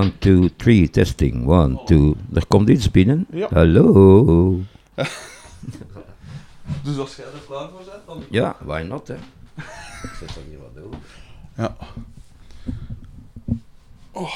One, 0.00 0.18
two, 0.18 0.48
three, 0.56 0.88
testing. 0.88 1.46
One, 1.46 1.84
two. 1.84 2.16
Er 2.32 2.46
komt 2.46 2.68
iets 2.68 2.90
binnen. 2.90 3.26
Ja. 3.30 3.48
Hallo. 3.52 4.60
Dus 6.84 6.98
als 6.98 7.16
jij 7.16 7.24
er 7.24 7.40
klaar 7.46 7.68
voor 7.68 7.78
bent, 7.78 8.06
dan... 8.06 8.22
Ja, 8.30 8.56
why 8.64 8.82
not, 8.88 9.08
hè? 9.08 9.14
Ik 10.06 10.10
zet 10.18 10.36
er 10.36 10.42
hier 10.48 10.58
wat 10.58 10.84
over. 10.84 10.98
Ja. 11.56 11.76
Oh, 14.10 14.34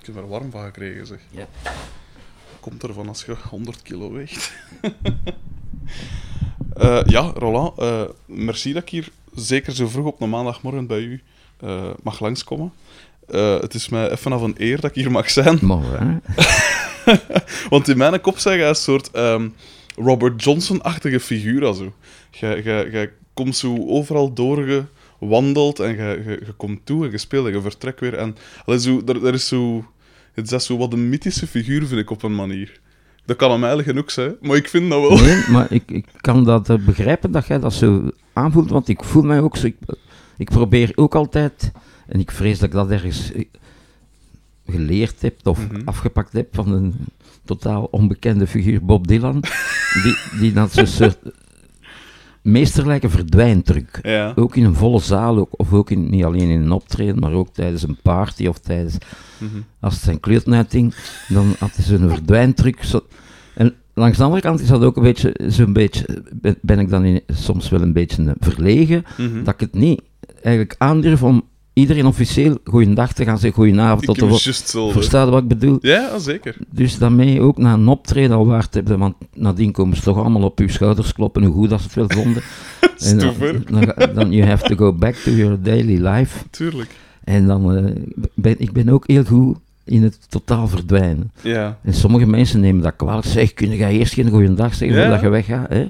ik 0.00 0.06
heb 0.06 0.16
er 0.16 0.28
warm 0.28 0.50
van 0.50 0.64
gekregen, 0.64 1.06
zeg. 1.06 1.20
Ja. 1.30 1.46
Komt 2.60 2.82
ervan 2.82 3.08
als 3.08 3.24
je 3.24 3.36
100 3.50 3.82
kilo 3.82 4.12
weegt. 4.12 4.52
Eh, 6.72 7.02
ja, 7.06 7.32
Roland, 7.34 7.78
eh, 7.78 8.02
merci 8.26 8.72
dat 8.72 8.82
ik 8.82 8.88
hier 8.88 9.08
zeker 9.34 9.72
zo 9.72 9.88
vroeg 9.88 10.06
op 10.06 10.20
een 10.20 10.30
maandagmorgen 10.30 10.86
bij 10.86 11.00
u 11.00 11.22
eh, 11.56 11.90
mag 12.02 12.20
langskomen. 12.20 12.72
Eh, 13.28 13.60
het 13.60 13.74
is 13.74 13.88
mij 13.88 14.10
even 14.10 14.32
af 14.32 14.42
een 14.42 14.54
eer 14.56 14.80
dat 14.80 14.90
ik 14.90 14.96
hier 14.96 15.10
mag 15.10 15.30
zijn. 15.30 15.58
Mooi, 15.62 15.86
hè? 15.90 16.16
Want 17.70 17.88
in 17.88 17.96
mijn 17.96 18.20
kop 18.20 18.38
zeg 18.38 18.56
je 18.56 18.62
een 18.62 18.74
soort 18.74 19.10
ehm, 19.10 19.48
Robert 19.96 20.44
Johnson-achtige 20.44 21.20
figuur. 21.20 21.74
Je 22.30 23.10
komt 23.34 23.56
zo 23.56 23.86
overal 23.86 24.32
doorgewandeld 24.32 25.80
en 25.80 25.96
je, 25.96 26.38
komt 26.56 26.80
toe 26.84 27.04
en 27.04 27.10
je 27.10 27.18
speelt 27.18 27.46
en 27.46 27.52
je 27.52 27.60
vertrekt 27.60 28.00
weer. 28.00 28.14
En 28.14 28.36
allee, 28.64 28.80
zo, 28.80 29.02
er, 29.06 29.26
er 29.26 29.34
is 29.34 29.48
zo... 29.48 29.84
Het 30.32 30.52
is 30.52 30.66
zo 30.66 30.76
wat 30.76 30.92
een 30.92 31.08
mythische 31.08 31.46
figuur, 31.46 31.86
vind 31.86 32.00
ik, 32.00 32.10
op 32.10 32.22
een 32.22 32.34
manier. 32.34 32.80
Dat 33.26 33.36
kan 33.36 33.50
aan 33.50 33.60
mij 33.60 33.82
genoeg 33.82 34.10
zijn, 34.10 34.36
maar 34.40 34.56
ik 34.56 34.68
vind 34.68 34.90
dat 34.90 35.00
wel. 35.00 35.18
Nee, 35.18 35.44
maar 35.48 35.72
ik, 35.72 35.90
ik 35.90 36.06
kan 36.20 36.44
dat 36.44 36.70
eh, 36.70 36.76
begrijpen 36.76 37.30
dat 37.30 37.46
jij 37.46 37.58
dat 37.58 37.74
zo 37.74 38.10
aanvoelt, 38.32 38.70
want 38.70 38.88
ik 38.88 39.04
voel 39.04 39.22
mij 39.22 39.40
ook 39.40 39.56
zo. 39.56 39.66
Ik, 39.66 39.76
ik 40.36 40.50
probeer 40.50 40.92
ook 40.94 41.14
altijd, 41.14 41.72
en 42.06 42.20
ik 42.20 42.30
vrees 42.30 42.58
dat 42.58 42.68
ik 42.68 42.74
dat 42.74 42.90
ergens 42.90 43.32
eh, 43.32 43.44
geleerd 44.66 45.22
heb 45.22 45.46
of 45.46 45.68
Mhm. 45.70 45.80
afgepakt 45.84 46.32
heb 46.32 46.54
van 46.54 46.72
een 46.72 46.94
totaal 47.44 47.84
onbekende 47.90 48.46
figuur, 48.46 48.84
Bob 48.84 49.06
Dylan, 49.06 49.40
die, 50.02 50.16
die 50.40 50.52
dat 50.52 50.72
zo'n 50.72 50.86
soort 50.86 51.18
meesterlijke 52.42 53.08
verdwijntruc. 53.08 53.98
Ja. 54.02 54.32
Ook 54.36 54.56
in 54.56 54.64
een 54.64 54.74
volle 54.74 55.00
zaal, 55.00 55.38
ook, 55.38 55.48
of 55.50 55.72
ook 55.72 55.90
in, 55.90 56.10
niet 56.10 56.24
alleen 56.24 56.48
in 56.50 56.60
een 56.60 56.70
optreden, 56.72 57.18
maar 57.18 57.32
ook 57.32 57.48
tijdens 57.52 57.82
een 57.82 57.98
party 58.02 58.46
of 58.46 58.58
tijdens 58.58 58.96
Mhm. 59.38 59.56
als 59.80 59.94
het 59.94 60.02
zijn 60.02 60.20
kleurtnuiting, 60.20 60.94
dan 61.28 61.54
had 61.58 61.76
hij 61.76 61.84
zo'n 61.84 62.08
verdwijntruc. 62.08 62.82
Zo. 62.84 63.00
En 63.54 63.74
langs 63.94 64.16
de 64.18 64.24
andere 64.24 64.42
kant 64.42 64.60
is 64.60 64.68
dat 64.68 64.82
ook 64.82 64.96
een 64.96 65.02
beetje, 65.02 65.34
zo'n 65.48 65.72
beetje 65.72 66.22
ben, 66.32 66.56
ben 66.62 66.78
ik 66.78 66.88
dan 66.88 67.04
in, 67.04 67.20
soms 67.26 67.68
wel 67.68 67.80
een 67.80 67.92
beetje 67.92 68.34
verlegen, 68.40 69.04
Mhm. 69.18 69.44
dat 69.44 69.54
ik 69.54 69.60
het 69.60 69.74
niet 69.74 70.02
eigenlijk 70.42 70.74
aandurf 70.78 71.22
om 71.22 71.42
iedereen 71.76 72.06
officieel 72.06 72.58
goeiedag 72.64 73.12
te 73.12 73.24
gaan 73.24 73.38
zeggen, 73.38 73.62
goedenavond, 73.62 74.00
Ik 74.00 74.06
tot 74.06 74.18
de 74.18 74.26
wat 75.30 75.42
ik 75.42 75.48
bedoel? 75.48 75.78
Ja, 75.80 76.18
zeker. 76.18 76.56
Dus 76.70 76.98
daarmee 76.98 77.40
ook 77.40 77.58
na 77.58 77.72
een 77.72 77.88
optreden 77.88 78.36
al 78.36 78.46
waard 78.46 78.74
hebben, 78.74 78.98
want 78.98 79.14
nadien 79.34 79.72
komen 79.72 79.96
ze 79.96 80.02
toch 80.02 80.16
allemaal 80.18 80.42
op 80.42 80.58
uw 80.58 80.68
schouders 80.68 81.12
kloppen, 81.12 81.44
hoe 81.44 81.54
goed 81.54 81.70
dat 81.70 81.80
ze 81.80 81.86
het 81.86 81.94
wel 81.94 82.22
vonden. 82.22 82.42
en 83.10 83.18
te 83.18 83.62
dan, 83.70 84.14
dan, 84.14 84.32
you 84.32 84.48
have 84.48 84.68
to 84.68 84.76
go 84.76 84.92
back 84.92 85.14
to 85.14 85.30
your 85.30 85.62
daily 85.62 86.06
life. 86.06 86.44
Tuurlijk. 86.50 86.90
En 87.24 87.46
dan 87.46 87.76
eh, 87.76 87.84
ben 88.34 88.54
ik 88.58 88.72
ben 88.72 88.88
ook 88.88 89.06
heel 89.06 89.24
goed 89.24 89.56
in 89.84 90.02
het 90.02 90.18
totaal 90.28 90.68
verdwijnen. 90.68 91.30
Ja. 91.40 91.78
En 91.82 91.94
sommige 91.94 92.26
mensen 92.26 92.60
nemen 92.60 92.82
dat 92.82 92.96
kwalijk. 92.96 93.26
Zeg, 93.26 93.54
kun 93.54 93.70
je 93.70 93.86
eerst 93.86 94.14
geen 94.14 94.30
goeiedag 94.30 94.74
zeggen 94.74 94.98
Ja. 94.98 95.02
voordat 95.02 95.20
je 95.20 95.28
weggaat? 95.28 95.68
Hè? 95.68 95.88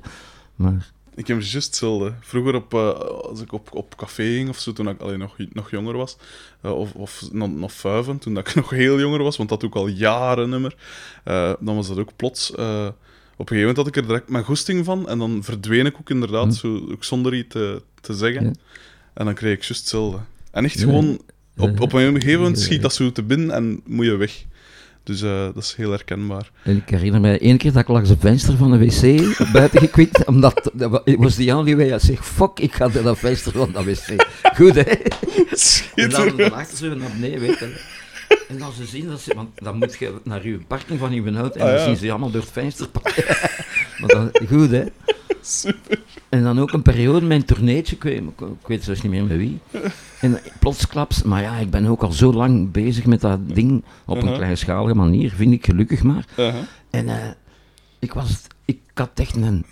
Maar 0.55 0.91
Ik 1.17 1.27
heb 1.27 1.41
juist 1.41 1.67
hetzelfde. 1.67 2.13
Vroeger, 2.21 2.55
op, 2.55 2.75
eh, 2.75 2.91
als 3.01 3.41
ik 3.41 3.53
op, 3.53 3.69
op 3.75 3.97
café 3.97 4.23
ging 4.23 4.49
of 4.49 4.59
zo, 4.59 4.73
toen 4.73 4.89
ik 4.89 5.01
alleen 5.01 5.19
nog, 5.19 5.37
nog 5.53 5.71
jonger 5.71 5.97
was, 5.97 6.17
eh, 6.61 6.79
of, 6.79 6.93
of 6.93 7.29
nog, 7.33 7.51
nog 7.51 7.73
vuiven, 7.73 8.19
toen 8.19 8.35
dat 8.35 8.49
ik 8.49 8.55
nog 8.63 8.71
heel 8.71 9.01
jonger 9.01 9.23
was, 9.23 9.37
want 9.37 9.49
dat 9.49 9.63
ik 9.63 9.75
al 9.75 9.87
jaren 9.87 10.51
niet 10.51 10.61
meer, 10.61 10.77
eh, 11.25 11.53
dan 11.61 11.77
was 11.77 11.89
dat 11.89 11.99
ook 11.99 12.17
plots... 12.17 12.51
op 12.51 12.59
een 12.59 13.57
gegeven 13.57 13.57
moment 13.59 13.77
had 13.77 13.87
ik 13.87 13.97
er 13.97 14.07
direct 14.07 14.29
mijn 14.29 14.45
goesting 14.45 14.85
van, 14.85 15.09
en 15.09 15.19
dan 15.19 15.45
verdween 15.45 15.87
ik 15.87 15.97
ook 15.99 16.11
inderdaad, 16.11 16.47
Hm. 16.47 16.53
zo, 16.53 16.87
ook 16.91 17.05
zonder 17.05 17.35
iets 17.35 17.49
te, 17.49 17.83
te 18.01 18.15
zeggen. 18.15 18.45
Ja. 18.45 18.53
En 19.15 19.25
dan 19.25 19.35
kreeg 19.35 19.53
ik 19.53 19.63
juist 19.63 19.81
hetzelfde. 19.81 20.19
En 20.51 20.65
echt 20.65 20.81
gewoon, 20.81 21.21
op, 21.57 21.81
op 21.81 21.93
een 21.93 22.15
gegeven 22.15 22.41
moment 22.41 22.59
schiet 22.59 22.83
dat 22.83 22.95
zo 22.95 23.13
te 23.13 23.23
binnen 23.23 23.51
en 23.51 23.81
moet 23.85 24.05
je 24.05 24.17
weg. 24.17 24.45
Dus 25.07 25.23
eh, 25.23 25.45
dat 25.55 25.63
is 25.63 25.75
heel 25.77 25.91
herkenbaar. 25.91 26.51
en 26.63 26.77
ik 26.77 26.89
herinner 26.89 27.21
me 27.21 27.39
één 27.39 27.57
keer 27.57 27.73
dat 27.73 27.83
ik 27.83 27.89
langs 27.89 28.11
een 28.11 28.19
venster 28.21 28.57
van 28.57 28.73
een 28.73 28.79
wc 28.79 29.23
buiten 29.53 29.81
gekwikt, 29.81 30.25
omdat 30.25 30.71
it 31.05 31.17
was 31.17 31.35
the 31.35 31.57
only 31.57 31.77
way. 31.77 31.95
I 31.95 31.99
zeg, 31.99 32.27
fuck, 32.27 32.59
ik 32.61 32.73
ga 32.75 32.89
naar 32.89 33.03
dat 33.03 33.19
venster 33.19 33.53
van 33.53 33.73
dat 33.73 33.85
wc. 33.85 34.27
Goed, 34.57 34.75
hè? 34.75 34.83
En 35.95 36.11
dan, 36.11 36.37
dan 36.37 36.53
achter 36.53 36.77
ze 36.77 36.89
naar 36.89 37.11
beneden, 37.21 37.41
weet 37.41 37.59
je. 37.59 37.81
En 38.49 38.63
als 38.63 38.77
ze 38.77 38.87
zien 38.87 39.09
dat 39.09 39.21
ze, 39.21 39.35
want 39.35 39.49
dan 39.55 39.77
moet 39.77 39.97
je 39.99 40.15
naar 40.25 40.43
uw 40.43 40.59
parking 40.67 40.99
van 40.99 41.13
uw 41.13 41.35
auto 41.37 41.61
en 41.61 41.67
Ah, 41.67 41.75
dan 41.75 41.85
zien 41.85 41.97
ze 41.97 42.11
allemaal 42.11 42.31
door 42.31 42.41
het 42.41 42.51
venster 42.51 42.89
pakken. 42.89 43.25
maar 44.01 44.09
dan, 44.09 44.31
goed, 44.49 44.71
hè? 44.71 44.85
Super. 45.41 46.01
En 46.29 46.43
dan 46.43 46.61
ook 46.61 46.73
een 46.73 46.83
periode 46.83 47.35
een 47.35 47.45
tourneetje, 47.45 47.97
ik 47.97 48.03
weet, 48.03 48.23
ik 48.39 48.67
weet 48.67 48.85
zelfs 48.85 49.03
niet 49.03 49.13
meer 49.13 49.25
met 49.25 49.37
wie. 49.37 49.59
En 50.21 50.39
plotsklaps, 50.59 51.23
maar 51.23 51.43
ja, 51.43 51.57
ik 51.57 51.71
ben 51.71 51.87
ook 51.87 52.03
al 52.03 52.13
zo 52.13 52.33
lang 52.33 52.71
bezig 52.71 53.07
met 53.07 53.21
dat 53.21 53.39
ding 53.55 53.85
op 54.07 54.17
een 54.17 54.23
Uh-huh. 54.23 54.37
kleinschalige 54.39 54.95
manier, 54.95 55.31
vind 55.31 55.53
ik 55.53 55.65
gelukkig 55.65 56.03
maar. 56.03 56.25
Uh-huh. 56.39 56.55
En 56.91 57.09
eh, 57.09 57.29
ik 57.99 58.13
was, 58.13 58.43
ik 58.65 58.79
had 58.95 59.11
echt 59.15 59.37
een... 59.37 59.65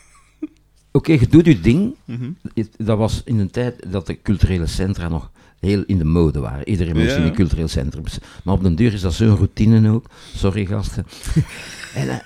Oké, 0.92 1.12
je 1.12 1.28
doet 1.28 1.46
je 1.46 1.60
ding. 1.60 1.94
Mhm. 2.04 2.30
Het- 2.54 2.74
Dat 2.78 2.98
was 2.98 3.22
in 3.24 3.38
een 3.38 3.50
tijd 3.50 3.86
dat 3.92 4.06
de 4.06 4.22
culturele 4.22 4.66
centra 4.66 5.08
nog 5.08 5.30
heel 5.60 5.82
in 5.86 5.98
de 5.98 6.04
mode 6.04 6.40
waren. 6.40 6.68
Iedereen 6.68 6.96
moest 6.96 7.10
Ja. 7.10 7.16
in 7.16 7.22
een 7.22 7.34
cultureel 7.34 7.68
centrum. 7.68 8.02
Maar 8.44 8.54
op 8.54 8.62
den 8.62 8.74
duur 8.74 8.92
is 8.92 9.00
dat 9.00 9.14
zo'n 9.14 9.36
routine 9.36 9.90
ook. 9.90 10.06
Sorry, 10.36 10.66
gasten. 10.66 11.06
en, 11.94 12.08
eh, 12.08 12.16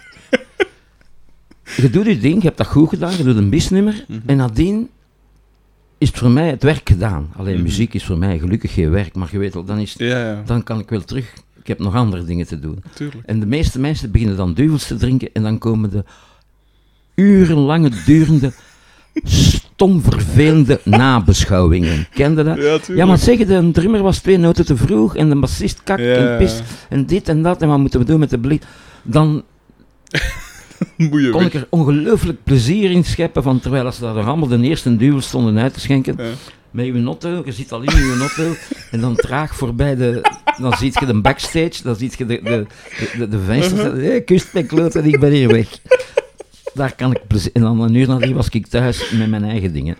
je 1.76 1.90
doet 1.90 2.06
je 2.06 2.18
ding, 2.18 2.34
je 2.36 2.46
hebt 2.46 2.56
dat 2.58 2.66
goed 2.66 2.88
gedaan, 2.88 3.16
je 3.16 3.22
doet 3.22 3.36
een 3.36 3.50
bisnummer. 3.50 4.04
Mhm. 4.08 4.18
En 4.26 4.36
nadien 4.36 4.88
is 5.98 6.08
het 6.08 6.18
voor 6.18 6.30
mij 6.30 6.48
het 6.48 6.62
werk 6.62 6.88
gedaan. 6.88 7.28
Alleen 7.36 7.54
Mhm. 7.54 7.62
muziek 7.62 7.94
is 7.94 8.04
voor 8.04 8.18
mij 8.18 8.38
gelukkig 8.38 8.72
geen 8.74 8.90
werk. 8.90 9.14
Maar 9.14 9.28
je 9.32 9.38
weet 9.38 9.54
wel, 9.54 9.64
dan, 9.64 9.78
is, 9.78 9.94
Ja, 9.98 10.06
ja, 10.28 10.42
dan 10.46 10.62
kan 10.62 10.78
ik 10.78 10.90
wel 10.90 11.04
terug. 11.04 11.32
Ik 11.60 11.66
heb 11.66 11.78
nog 11.78 11.94
andere 11.94 12.24
dingen 12.24 12.46
te 12.46 12.58
doen. 12.58 12.82
tuurlijk. 12.94 13.26
En 13.26 13.40
de 13.40 13.46
meeste 13.46 13.78
mensen 13.80 14.10
beginnen 14.10 14.36
dan 14.36 14.54
duvels 14.54 14.86
te 14.86 14.96
drinken 14.96 15.28
en 15.32 15.42
dan 15.42 15.58
komen 15.58 15.90
de 15.90 16.04
urenlange 17.14 17.90
durende, 18.06 18.52
stom 19.24 20.02
vervelende 20.02 20.80
nabeschouwingen. 20.84 22.06
Kende 22.14 22.42
dat? 22.44 22.56
Ja. 22.56 22.78
Ja, 22.94 23.06
maar 23.06 23.18
zeggen, 23.18 23.46
de 23.46 23.70
drummer 23.70 24.02
was 24.02 24.18
twee 24.18 24.36
noten 24.38 24.66
te 24.66 24.76
vroeg 24.76 25.16
en 25.16 25.28
de 25.28 25.36
bassist 25.38 25.82
kak 25.82 25.98
Ja. 25.98 26.14
en 26.14 26.38
pis 26.38 26.60
en 26.88 27.06
dit 27.06 27.28
en 27.28 27.42
dat 27.42 27.62
en 27.62 27.68
wat 27.68 27.78
moeten 27.78 28.00
we 28.00 28.06
doen 28.06 28.18
met 28.20 28.30
de 28.30 28.38
blik? 28.38 28.62
Dan 29.02 29.42
Moet 30.96 31.22
je 31.22 31.30
kon 31.30 31.42
weg. 31.42 31.52
ik 31.52 31.54
er 31.54 31.66
ongelooflijk 31.70 32.44
plezier 32.44 32.90
in 32.90 33.04
scheppen 33.04 33.42
van 33.42 33.60
terwijl 33.60 33.92
ze 33.92 34.00
daar 34.00 34.24
allemaal 34.24 34.48
de 34.48 34.60
eerste 34.60 34.96
duvel 34.96 35.20
stonden 35.20 35.58
uit 35.58 35.74
te 35.74 35.80
schenken. 35.80 36.14
Ja. 36.18 36.30
Met 36.70 36.86
je 36.86 37.04
auto, 37.04 37.42
je 37.44 37.52
zit 37.52 37.72
al 37.72 37.82
in 37.82 37.96
je 37.96 38.16
auto 38.20 38.54
en 38.90 39.00
dan 39.00 39.14
traag 39.14 39.54
voorbij 39.54 39.96
de... 39.96 40.20
Dan 40.60 40.72
ziet 40.76 40.98
je 41.00 41.06
de 41.06 41.20
backstage, 41.20 41.82
dan 41.82 41.96
ziet 41.96 42.14
je 42.18 42.26
de, 42.26 42.40
de, 42.42 42.66
de, 43.18 43.28
de, 43.28 43.38
vensters. 43.38 44.02
Hé, 44.02 44.20
kust 44.20 44.52
mijn 44.52 44.66
kloot 44.66 44.94
en 44.94 45.04
ik 45.04 45.20
ben 45.20 45.32
hier 45.32 45.48
weg. 45.48 45.68
Daar 46.74 46.94
kan 46.94 47.10
ik 47.10 47.26
plezier... 47.26 47.50
En 47.52 47.62
dan 47.62 47.80
een 47.80 47.94
uur 47.94 48.08
nadien 48.08 48.34
was 48.34 48.48
ik 48.48 48.66
thuis 48.66 49.10
met 49.10 49.28
mijn 49.28 49.44
eigen 49.44 49.72
dingen. 49.72 49.96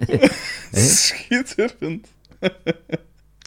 Schitterend. 0.73 2.07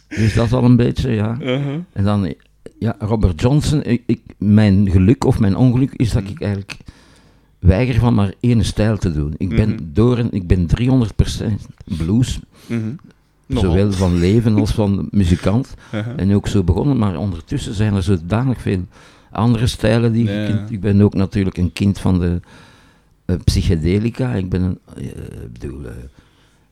Dus 0.08 0.34
dat 0.34 0.46
is 0.46 0.52
al 0.52 0.64
een 0.64 0.76
beetje, 0.76 1.10
ja. 1.10 1.36
Uh-huh. 1.40 1.74
En 1.92 2.04
dan, 2.04 2.34
ja, 2.78 2.96
Robert 2.98 3.40
Johnson. 3.40 3.82
Ik, 3.82 4.02
ik- 4.06 4.20
mijn 4.38 4.90
geluk 4.90 5.24
of 5.24 5.38
mijn 5.38 5.56
ongeluk 5.56 5.92
is 5.96 6.12
dat 6.12 6.22
ik 6.22 6.40
eigenlijk 6.40 6.76
weiger 7.62 7.94
van 8.00 8.14
maar 8.14 8.32
één 8.40 8.64
stijl 8.64 8.98
te 8.98 9.12
doen. 9.12 9.34
Ik 9.36 9.48
ben 9.48 9.90
door 9.92 10.18
en 10.18 10.32
ik 10.32 10.46
ben 10.46 10.66
300% 10.66 11.66
blues. 11.84 12.40
Mhm. 12.66 12.80
Zowel 13.48 13.92
van 13.92 14.18
leven 14.18 14.54
als 14.54 14.70
van 14.72 15.08
muzikant. 15.10 15.74
Uh-huh. 15.94 16.12
En 16.16 16.34
ook 16.34 16.48
zo 16.48 16.62
begonnen, 16.62 16.98
maar 16.98 17.16
ondertussen 17.16 17.74
zijn 17.74 17.94
er 17.94 18.02
zodanig 18.02 18.60
veel 18.60 18.84
andere 19.30 19.66
stijlen 19.66 20.12
die 20.12 20.24
Ja. 20.24 20.46
ik 20.46 20.70
Ik 20.70 20.80
ben 20.80 21.00
ook 21.00 21.14
natuurlijk 21.14 21.56
een 21.56 21.72
kind 21.72 21.98
van 21.98 22.18
de 22.18 22.40
eh, 23.24 23.36
psychedelica. 23.44 24.32
Ik 24.34 24.48
ben 24.48 24.62
een, 24.62 24.78
eh, 24.96 25.04
bedoel, 25.52 25.84
eh, 25.84 25.92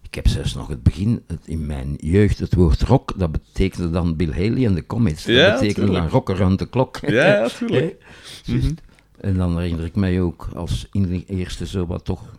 ik 0.02 0.14
heb 0.14 0.28
zelfs 0.28 0.54
nog 0.54 0.68
het 0.68 0.82
begin, 0.82 1.22
het, 1.26 1.40
in 1.44 1.66
mijn 1.66 1.94
jeugd, 2.00 2.38
het 2.38 2.54
woord 2.54 2.82
rock, 2.82 3.12
dat 3.16 3.32
betekende 3.32 3.90
dan 3.90 4.16
Bill 4.16 4.30
Haley 4.32 4.66
en 4.66 4.74
de 4.74 4.86
Comets. 4.86 5.24
Dat 5.24 5.34
Ja, 5.34 5.52
betekende 5.52 5.74
tuurlijk. 5.74 5.98
dan 6.02 6.08
rock 6.08 6.30
around 6.30 6.58
the 6.58 6.68
clock. 6.68 6.98
Ja, 7.06 7.26
ja, 7.26 7.48
tuurlijk. 7.58 7.96
Hè? 8.44 8.52
Juist. 8.52 8.80
En 9.20 9.36
dan 9.36 9.58
herinner 9.58 9.84
ik 9.84 9.94
mij 9.94 10.20
ook 10.20 10.48
als 10.54 10.86
in 10.92 11.02
de 11.02 11.24
eerste 11.26 11.66
zo 11.66 11.86
wat 11.86 12.04
toch 12.04 12.38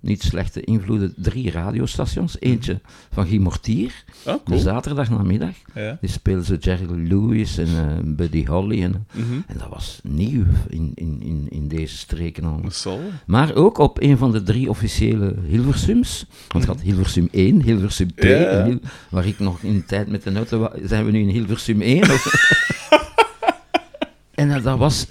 niet 0.00 0.22
slechte 0.22 0.60
invloeden, 0.60 1.14
drie 1.16 1.50
radiostations. 1.50 2.36
Eentje 2.40 2.80
van 3.12 3.26
Guy 3.26 3.38
Mortier, 3.38 4.04
de 4.24 4.40
cool. 4.44 4.58
zaterdagnamiddag. 4.58 5.54
Ja. 5.74 5.98
Die 6.00 6.10
speelde 6.10 6.44
zo 6.44 6.54
Jerry 6.54 7.08
Lewis 7.08 7.58
en 7.58 7.66
eh, 7.66 7.96
Buddy 8.04 8.46
Holly. 8.46 8.82
En, 8.82 9.06
Mhm. 9.12 9.32
en 9.46 9.58
dat 9.58 9.68
was 9.68 10.00
nieuw 10.02 10.44
in, 10.68 10.92
in, 10.94 11.18
in, 11.22 11.46
in 11.50 11.68
deze 11.68 11.96
streken 11.96 12.44
al. 12.44 12.60
Maar 13.26 13.54
ook 13.54 13.78
op 13.78 14.00
een 14.02 14.16
van 14.18 14.32
de 14.32 14.42
drie 14.42 14.68
officiële 14.68 15.34
Hilversums. 15.46 16.26
Want 16.48 16.64
je 16.64 16.70
had 16.70 16.80
Hilversum 16.80 17.28
1, 17.30 17.62
Hilversum 17.62 18.14
2. 18.14 18.32
Ja, 18.32 18.38
ja. 18.40 18.48
en 18.48 18.64
Hil- 18.66 18.80
waar 19.10 19.26
ik 19.26 19.38
nog 19.38 19.62
in 19.62 19.74
de 19.74 19.84
tijd 19.84 20.08
met 20.08 20.22
de 20.22 20.34
auto. 20.34 20.68
Zijn 20.84 21.04
we 21.04 21.10
nu 21.10 21.20
in 21.20 21.28
Hilversum 21.28 21.80
1? 21.80 22.02
Of? 22.02 22.24
En 24.34 24.50
eh, 24.50 24.62
dat 24.62 24.78
was 24.78 25.06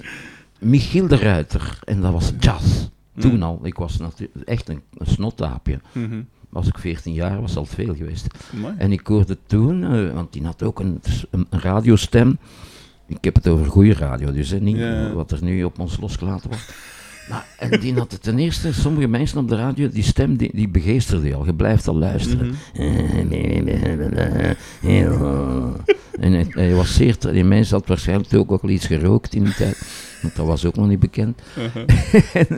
Michiel 0.59 1.07
de 1.07 1.15
Ruiter. 1.15 1.79
En 1.83 2.01
dat 2.01 2.11
was 2.11 2.31
jazz. 2.39 2.87
Toen 3.19 3.35
Mm. 3.35 3.43
al. 3.43 3.59
Ik 3.63 3.77
was 3.77 3.97
natuurlijk 3.97 4.35
echt 4.45 4.69
een, 4.69 4.81
een 4.97 5.05
snotaapje. 5.07 5.79
Mhm. 5.91 6.21
Als 6.53 6.67
ik 6.67 6.77
14 6.77 7.13
jaar 7.13 7.41
was, 7.41 7.55
al 7.55 7.63
het 7.63 7.73
veel 7.73 7.95
geweest. 7.95 8.27
En 8.77 8.91
ik 8.91 9.07
hoorde 9.07 9.37
toen, 9.45 9.83
eh, 9.83 10.13
want 10.13 10.33
die 10.33 10.43
had 10.45 10.63
ook 10.63 10.79
een, 10.79 11.01
een, 11.31 11.47
radiostem. 11.49 12.37
Ik 13.07 13.23
heb 13.23 13.35
het 13.35 13.47
over 13.47 13.65
goede 13.65 13.93
radio, 13.93 14.31
dus 14.31 14.49
hè, 14.49 14.59
niet 14.59 14.77
wat 15.13 15.31
er 15.31 15.43
nu 15.43 15.63
op 15.63 15.79
ons 15.79 15.97
losgelaten 15.99 16.49
wordt. 16.49 16.73
Maar, 17.29 17.45
en 17.59 17.79
die 17.79 17.93
had 17.93 18.11
het 18.11 18.23
ten 18.23 18.39
eerste, 18.39 18.73
sommige 18.73 19.07
mensen 19.07 19.39
op 19.39 19.47
de 19.47 19.55
radio, 19.55 19.89
die 19.89 20.03
stem 20.03 20.37
die, 20.37 20.49
die 20.53 20.69
begeesterde 20.69 21.27
je 21.27 21.35
al. 21.35 21.45
Je 21.45 21.53
blijft 21.53 21.87
al 21.87 21.97
luisteren. 21.97 22.47
Mhm. 22.47 22.55
En 26.19 26.31
hij, 26.31 26.45
hij 26.49 26.73
was 26.73 26.95
zeer, 26.95 27.15
die 27.19 27.43
mens 27.43 27.71
had 27.71 27.87
waarschijnlijk 27.87 28.33
ook 28.33 28.61
al 28.63 28.69
iets 28.69 28.85
gerookt 28.85 29.33
in 29.33 29.43
die 29.43 29.53
tijd, 29.53 29.81
want 30.21 30.35
dat 30.35 30.45
was 30.45 30.65
ook 30.65 30.75
nog 30.75 30.87
niet 30.87 30.99
bekend. 30.99 31.41
En, 32.33 32.47
eh, 32.49 32.57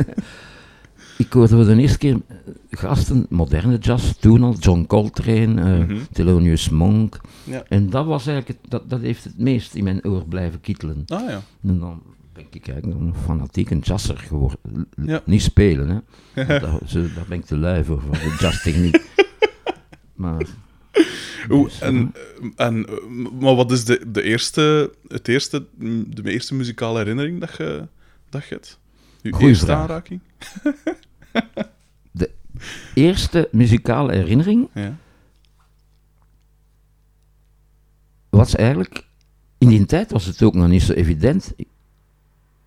ik 1.18 1.34
hoorde 1.34 1.56
voor 1.56 1.66
de 1.66 1.82
eerste 1.82 1.98
keer 1.98 2.18
eh, 2.28 2.36
gasten, 2.72 3.26
moderne 3.30 3.78
jazz, 3.78 4.12
toen 4.20 4.44
al, 4.44 4.54
John 4.60 4.86
Coltrane, 4.88 5.62
eh, 5.62 5.88
Mhm. 5.88 5.98
Thelonious 6.12 6.70
Monk. 6.70 7.22
Ja. 7.44 7.64
En 7.68 7.90
dat 7.90 8.06
was 8.06 8.28
eigenlijk, 8.28 8.60
het, 8.62 8.72
dat, 8.72 8.90
dat 8.90 9.02
heeft 9.02 9.24
het 9.24 9.38
meest 9.38 9.76
in 9.76 9.84
mijn 9.84 10.06
oor 10.06 10.26
blijven 10.26 10.62
kietelen. 10.62 11.04
Ah 11.08 11.30
ja. 11.30 11.42
En 11.64 11.80
dan 11.80 12.02
ben 12.34 12.46
ik 12.52 12.68
eigenlijk 12.68 13.00
een 13.00 13.14
fanatiek 13.26 13.70
een 13.70 13.80
jazzer 13.80 14.18
geworden. 14.18 14.88
Ja. 15.06 15.22
Niet 15.26 15.42
spelen, 15.42 16.04
hè. 16.34 16.46
Daar, 16.60 16.80
ben 17.28 17.38
ik 17.38 17.46
te 17.46 17.58
lui 17.58 17.84
voor, 17.84 18.02
voor 18.02 18.12
de 18.16 18.36
jazztechniek. 18.42 19.02
maar 20.16 20.46
Oeh, 21.50 21.72
en, 21.80 22.14
en, 22.56 22.86
eh, 22.88 22.96
maar 23.40 23.56
wat 23.56 23.72
is 23.72 23.86
de, 23.86 24.02
de 24.12 24.22
eerste, 24.22 24.92
het 25.08 25.28
eerste, 25.28 25.66
de 26.08 26.32
eerste 26.32 26.56
muzikale 26.56 26.98
herinnering 26.98 27.40
dat 27.40 27.56
je, 27.58 27.88
dat 28.30 28.44
je 28.48 28.54
hebt? 28.54 28.80
Je 29.22 29.32
Goeie 29.32 29.48
eerste 29.48 29.66
vraag. 29.66 29.80
aanraking? 29.80 30.22
eerste 32.94 33.50
muzikale 33.52 34.14
herinnering 34.14 34.70
Ja. 34.74 34.98
was 38.30 38.56
eigenlijk... 38.56 39.08
In 39.58 39.68
die 39.68 39.86
tijd 39.86 40.12
was 40.12 40.26
het 40.26 40.44
ook 40.44 40.54
nog 40.54 40.68
niet 40.68 40.82
zo 40.82 40.94
evident. 40.94 41.54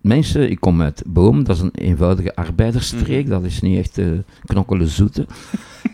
Mensen, 0.01 0.49
ik 0.49 0.59
kom 0.59 0.81
uit 0.81 1.03
Boom, 1.05 1.43
dat 1.43 1.55
is 1.55 1.61
een 1.61 1.71
eenvoudige 1.75 2.35
arbeidersstreek, 2.35 3.27
dat 3.27 3.43
is 3.43 3.61
niet 3.61 3.77
echt 3.77 3.97
uh, 3.97 4.19
knokkelen 4.45 4.87
zoete. 4.87 5.27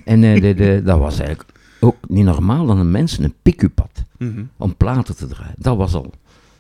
en 0.06 0.24
eh, 0.24 0.42
de, 0.42 0.54
de, 0.54 0.82
dat 0.84 1.00
was 1.00 1.20
eigenlijk 1.20 1.50
ook 1.80 1.96
niet 2.08 2.26
normaal 2.26 2.66
dat 2.66 2.78
een 2.78 2.92
mens 2.92 3.18
een 3.18 3.34
pick-up 3.42 3.80
had 3.80 4.06
Mhm. 4.18 4.44
om 4.58 4.76
platen 4.76 5.16
te 5.16 5.28
draaien. 5.28 5.56
Dat 5.58 5.78
was 5.78 5.94
al. 5.94 6.14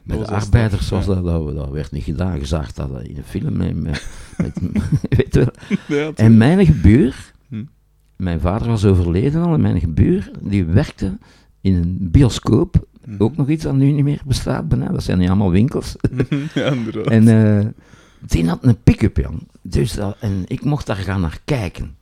Bij 0.03 0.17
de 0.17 0.27
arbeiders 0.27 0.89
was 0.89 1.05
dat, 1.05 1.23
dat, 1.23 1.55
dat 1.55 1.69
werd 1.69 1.91
niet 1.91 2.03
gedaan. 2.03 2.39
Je 2.39 2.45
zag 2.45 2.73
dat 2.73 2.89
in 3.03 3.17
een 3.17 3.23
film. 3.23 3.57
Met, 3.81 4.03
weet 5.09 5.35
wel. 5.35 5.51
Ja, 5.97 6.11
En 6.15 6.37
mijn 6.37 6.65
gebuur, 6.65 7.33
Hm. 7.49 7.63
mijn 8.15 8.39
vader 8.39 8.67
was 8.67 8.85
overleden 8.85 9.43
al, 9.43 9.53
en 9.53 9.61
mijn 9.61 9.79
gebuur, 9.79 10.31
die 10.41 10.65
werkte 10.65 11.17
in 11.61 11.73
een 11.75 11.97
bioscoop. 12.11 12.87
Mhm. 13.05 13.23
Ook 13.23 13.37
nog 13.37 13.49
iets 13.49 13.63
dat 13.63 13.75
nu 13.75 13.91
niet 13.91 14.03
meer 14.03 14.21
bestaat, 14.25 14.67
bijna. 14.69 14.87
dat 14.91 15.03
zijn 15.03 15.17
niet 15.17 15.27
allemaal 15.27 15.51
winkels. 15.51 15.95
ja. 16.53 16.73
En 17.05 17.27
eh, 17.27 17.65
die 18.19 18.47
had 18.47 18.59
een 18.63 18.81
pick-up, 18.83 19.17
jong. 19.17 19.47
Dus 19.61 19.93
dat, 19.93 20.17
en 20.19 20.43
ik 20.47 20.63
mocht 20.63 20.85
daar 20.85 20.95
gaan 20.95 21.21
naar 21.21 21.39
kijken. 21.45 21.95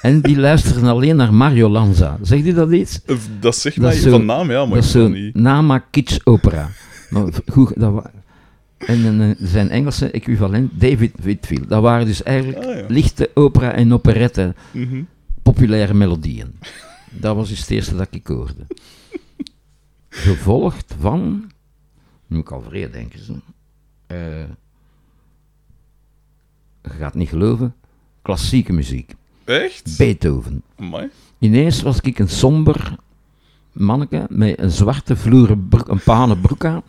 En 0.00 0.20
die 0.20 0.38
luisterden 0.38 0.84
alleen 0.90 1.16
naar 1.16 1.34
Mario 1.34 1.68
Lanza. 1.68 2.18
Zegt 2.22 2.46
u 2.46 2.52
dat 2.52 2.72
iets? 2.72 3.02
Eh, 3.04 3.16
Dat 3.40 3.56
zegt 3.56 3.76
dat 3.80 3.84
mij 3.84 4.00
zo- 4.00 4.10
van 4.10 4.24
naam, 4.24 4.50
ja, 4.50 4.58
maar 4.58 4.68
dat 4.68 4.76
ik 4.78 4.82
is 4.84 4.90
zo'n 4.90 5.12
niet. 5.12 5.34
Nama 5.34 5.78
Kitsch 5.78 6.18
opera. 6.24 6.70
Maar 7.10 7.24
goed, 7.46 7.80
dat 7.80 7.92
wa- 7.92 8.10
en 8.78 9.36
zijn 9.40 9.70
Engelse 9.70 10.10
equivalent, 10.10 10.80
David 10.80 11.12
Whitfield. 11.22 11.68
Dat 11.68 11.82
waren 11.82 12.06
dus 12.06 12.22
eigenlijk 12.22 12.64
Ah, 12.64 12.74
ja. 12.76 12.84
lichte 12.88 13.30
opera 13.34 13.72
en 13.72 13.92
operette, 13.92 14.54
Mhm. 14.72 15.02
populaire 15.42 15.94
melodieën. 15.94 16.54
Dat 17.10 17.36
was 17.36 17.48
dus 17.48 17.60
het 17.60 17.70
eerste 17.70 17.96
dat 17.96 18.08
ik 18.10 18.26
hoorde. 18.26 18.66
Gevolgd 20.08 20.94
van, 21.00 21.30
nu 22.26 22.36
moet 22.36 22.40
ik 22.46 22.52
al 22.52 22.62
vrede 22.68 22.90
denken, 22.90 23.24
zo. 23.24 23.32
Eh, 24.06 24.16
je 26.82 26.88
gaat 26.98 27.14
niet 27.14 27.28
geloven, 27.28 27.74
klassieke 28.22 28.72
muziek. 28.72 29.14
Echt? 29.46 29.94
Beethoven. 29.98 30.62
Amai. 30.78 31.08
Ineens 31.38 31.82
was 31.82 32.00
ik 32.00 32.18
een 32.18 32.28
somber 32.28 32.94
manneke 33.72 34.26
met 34.28 34.58
een 34.58 34.70
zwarte 34.70 35.16
vloeren 35.16 35.68
broek, 35.68 35.88
een 35.88 36.00
panen 36.00 36.40
broek 36.40 36.64
aan 36.64 36.82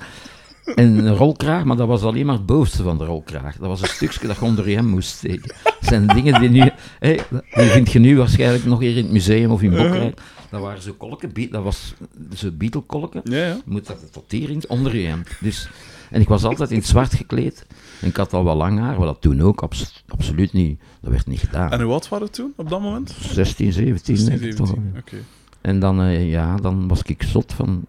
en 0.75 1.06
een 1.06 1.15
rolkraag, 1.15 1.63
maar 1.63 1.77
dat 1.77 1.88
was 1.88 2.04
alleen 2.04 2.25
maar 2.25 2.36
het 2.36 2.45
bovenste 2.45 2.83
van 2.83 2.98
de 2.98 3.06
rolkraag. 3.06 3.57
Dat 3.57 3.68
was 3.68 3.81
een 3.81 3.88
stukje 3.88 4.27
dat 4.27 4.36
je 4.36 4.45
onder 4.45 4.69
je 4.69 4.75
hem 4.75 4.86
moest 4.86 5.09
steken. 5.09 5.56
Dat 5.63 5.75
zijn 5.80 6.07
dingen 6.07 6.39
die 6.39 6.50
nu, 6.50 6.71
hé, 7.00 7.15
die 7.54 7.69
vind 7.69 7.92
je 7.92 8.00
nu 8.00 8.18
waarschijnlijk 8.18 8.65
nog 8.65 8.80
hier 8.80 8.98
in 8.98 9.03
het 9.03 9.12
museum 9.12 9.51
of 9.51 9.62
in 9.62 9.69
Bokrijk. 9.69 10.19
Dat 10.50 10.62
waren 10.62 10.81
zo 10.81 10.94
kolken, 10.98 11.31
dat 11.51 11.63
was 11.63 11.94
zo 12.36 12.50
Beatle-kolken. 12.51 13.21
Ja, 13.24 13.38
ja. 13.38 13.44
Je 13.45 13.62
moet 13.65 13.88
dat 13.88 14.12
tot 14.12 14.31
hier 14.31 14.50
in, 14.50 14.63
onder 14.68 14.98
je 14.98 15.07
hem. 15.07 15.24
Dus, 15.39 15.69
en 16.12 16.21
ik 16.21 16.27
was 16.27 16.44
altijd 16.44 16.71
in 16.71 16.77
het 16.77 16.86
zwart 16.88 17.13
gekleed. 17.13 17.65
En 18.01 18.07
ik 18.07 18.15
had 18.15 18.33
al 18.33 18.44
wel 18.44 18.56
lang 18.56 18.80
haar, 18.80 18.98
maar 18.98 19.06
dat 19.07 19.21
toen 19.21 19.42
ook 19.42 19.62
abs- 19.63 20.04
absoluut 20.07 20.54
niet, 20.54 20.80
dat 21.01 21.12
werd 21.12 21.27
niet 21.27 21.39
gedaan. 21.39 21.71
En 21.71 21.81
hoe 21.81 21.92
oud 21.94 22.09
waren 22.09 22.25
het 22.25 22.36
toen, 22.36 22.54
op 22.56 22.69
dat 22.69 22.81
moment? 22.81 23.15
16, 23.19 23.71
17 23.74 24.25
denk 24.25 24.39
ik 24.42 24.54
toch. 24.54 24.68
17. 24.68 24.94
Oké. 25.00 25.15
En 25.62 25.80
dan, 25.80 26.01
eh, 26.01 26.30
ja, 26.30 26.56
dan 26.56 26.88
was 26.88 27.01
ik 27.01 27.24
zot 27.24 27.54
van 27.54 27.86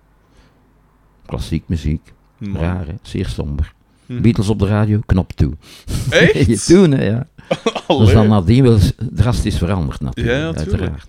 klassiek 1.27 1.63
muziek. 1.67 2.13
Man. 2.39 2.57
Raar, 2.57 2.87
hè? 2.87 2.95
zeer 3.03 3.27
somber. 3.29 3.73
Hm. 4.07 4.21
Beatles 4.21 4.49
op 4.49 4.59
de 4.59 4.67
radio, 4.67 5.01
knop 5.07 5.33
toe. 5.33 5.53
Echt? 6.11 6.67
Toen, 6.69 6.91
hè, 6.91 7.05
ja. 7.05 7.27
Is 7.89 8.13
dan 8.19 8.29
nadien 8.29 8.63
wel 8.63 8.79
drastisch 9.13 9.59
veranderd, 9.59 10.01
natuurlijk, 10.01 10.37
Ja, 10.37 10.43
ja, 10.45 10.53
tuurlijk. 10.53 10.71
uiteraard. 10.81 11.09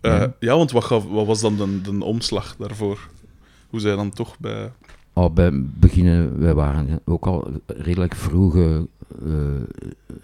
Eh, 0.00 0.12
Ja. 0.12 0.34
ja, 0.40 0.56
want 0.56 0.70
wat, 0.70 0.84
gaf, 0.84 1.04
wat 1.04 1.26
was 1.26 1.40
dan 1.40 1.56
de, 1.56 1.80
de 1.80 2.04
omslag 2.04 2.56
daarvoor? 2.58 3.08
Hoe 3.70 3.80
zij 3.80 3.96
dan 3.96 4.10
toch 4.10 4.38
bij... 4.38 4.72
Al 5.18 5.32
bij 5.32 5.50
beginnen, 5.54 6.40
wij 6.40 6.54
waren 6.54 7.00
ook 7.04 7.26
al 7.26 7.50
redelijk 7.66 8.14
vroege 8.14 8.88
eh, 9.24 9.32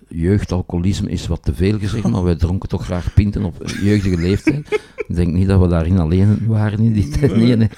jeugdalcoholisme 0.08 1.10
is 1.10 1.26
wat 1.26 1.42
te 1.42 1.54
veel 1.54 1.78
gezegd, 1.78 2.08
maar 2.08 2.22
wij 2.22 2.36
dronken 2.36 2.68
toch 2.68 2.84
graag 2.84 3.14
pinten 3.14 3.44
op 3.44 3.62
jeugdige 3.66 4.16
leeftijd. 4.16 4.80
Ik 5.06 5.14
denk 5.14 5.32
niet 5.32 5.48
dat 5.48 5.60
we 5.60 5.68
daarin 5.68 5.98
alleen 5.98 6.46
waren 6.46 6.78
in 6.78 6.92
die 6.92 7.08
tijd. 7.08 7.36
Nee, 7.36 7.56
nee. 7.56 7.68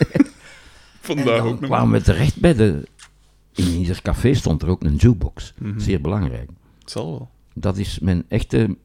Vandaag 1.00 1.40
ook 1.40 1.60
nog. 1.60 1.70
kwamen 1.70 1.98
we 1.98 2.04
terecht 2.04 2.40
bij 2.40 2.54
de... 2.54 2.88
In 3.54 3.68
ieder 3.68 4.02
café 4.02 4.34
stond 4.34 4.62
er 4.62 4.68
ook 4.68 4.84
een 4.84 4.96
jukebox. 4.96 5.54
Mhm. 5.58 5.78
Zeer 5.78 6.00
belangrijk. 6.00 6.48
Het 6.78 6.90
zal 6.90 7.10
wel. 7.10 7.28
Dat 7.54 7.76
is 7.76 7.98
mijn 7.98 8.24
echte... 8.28 8.76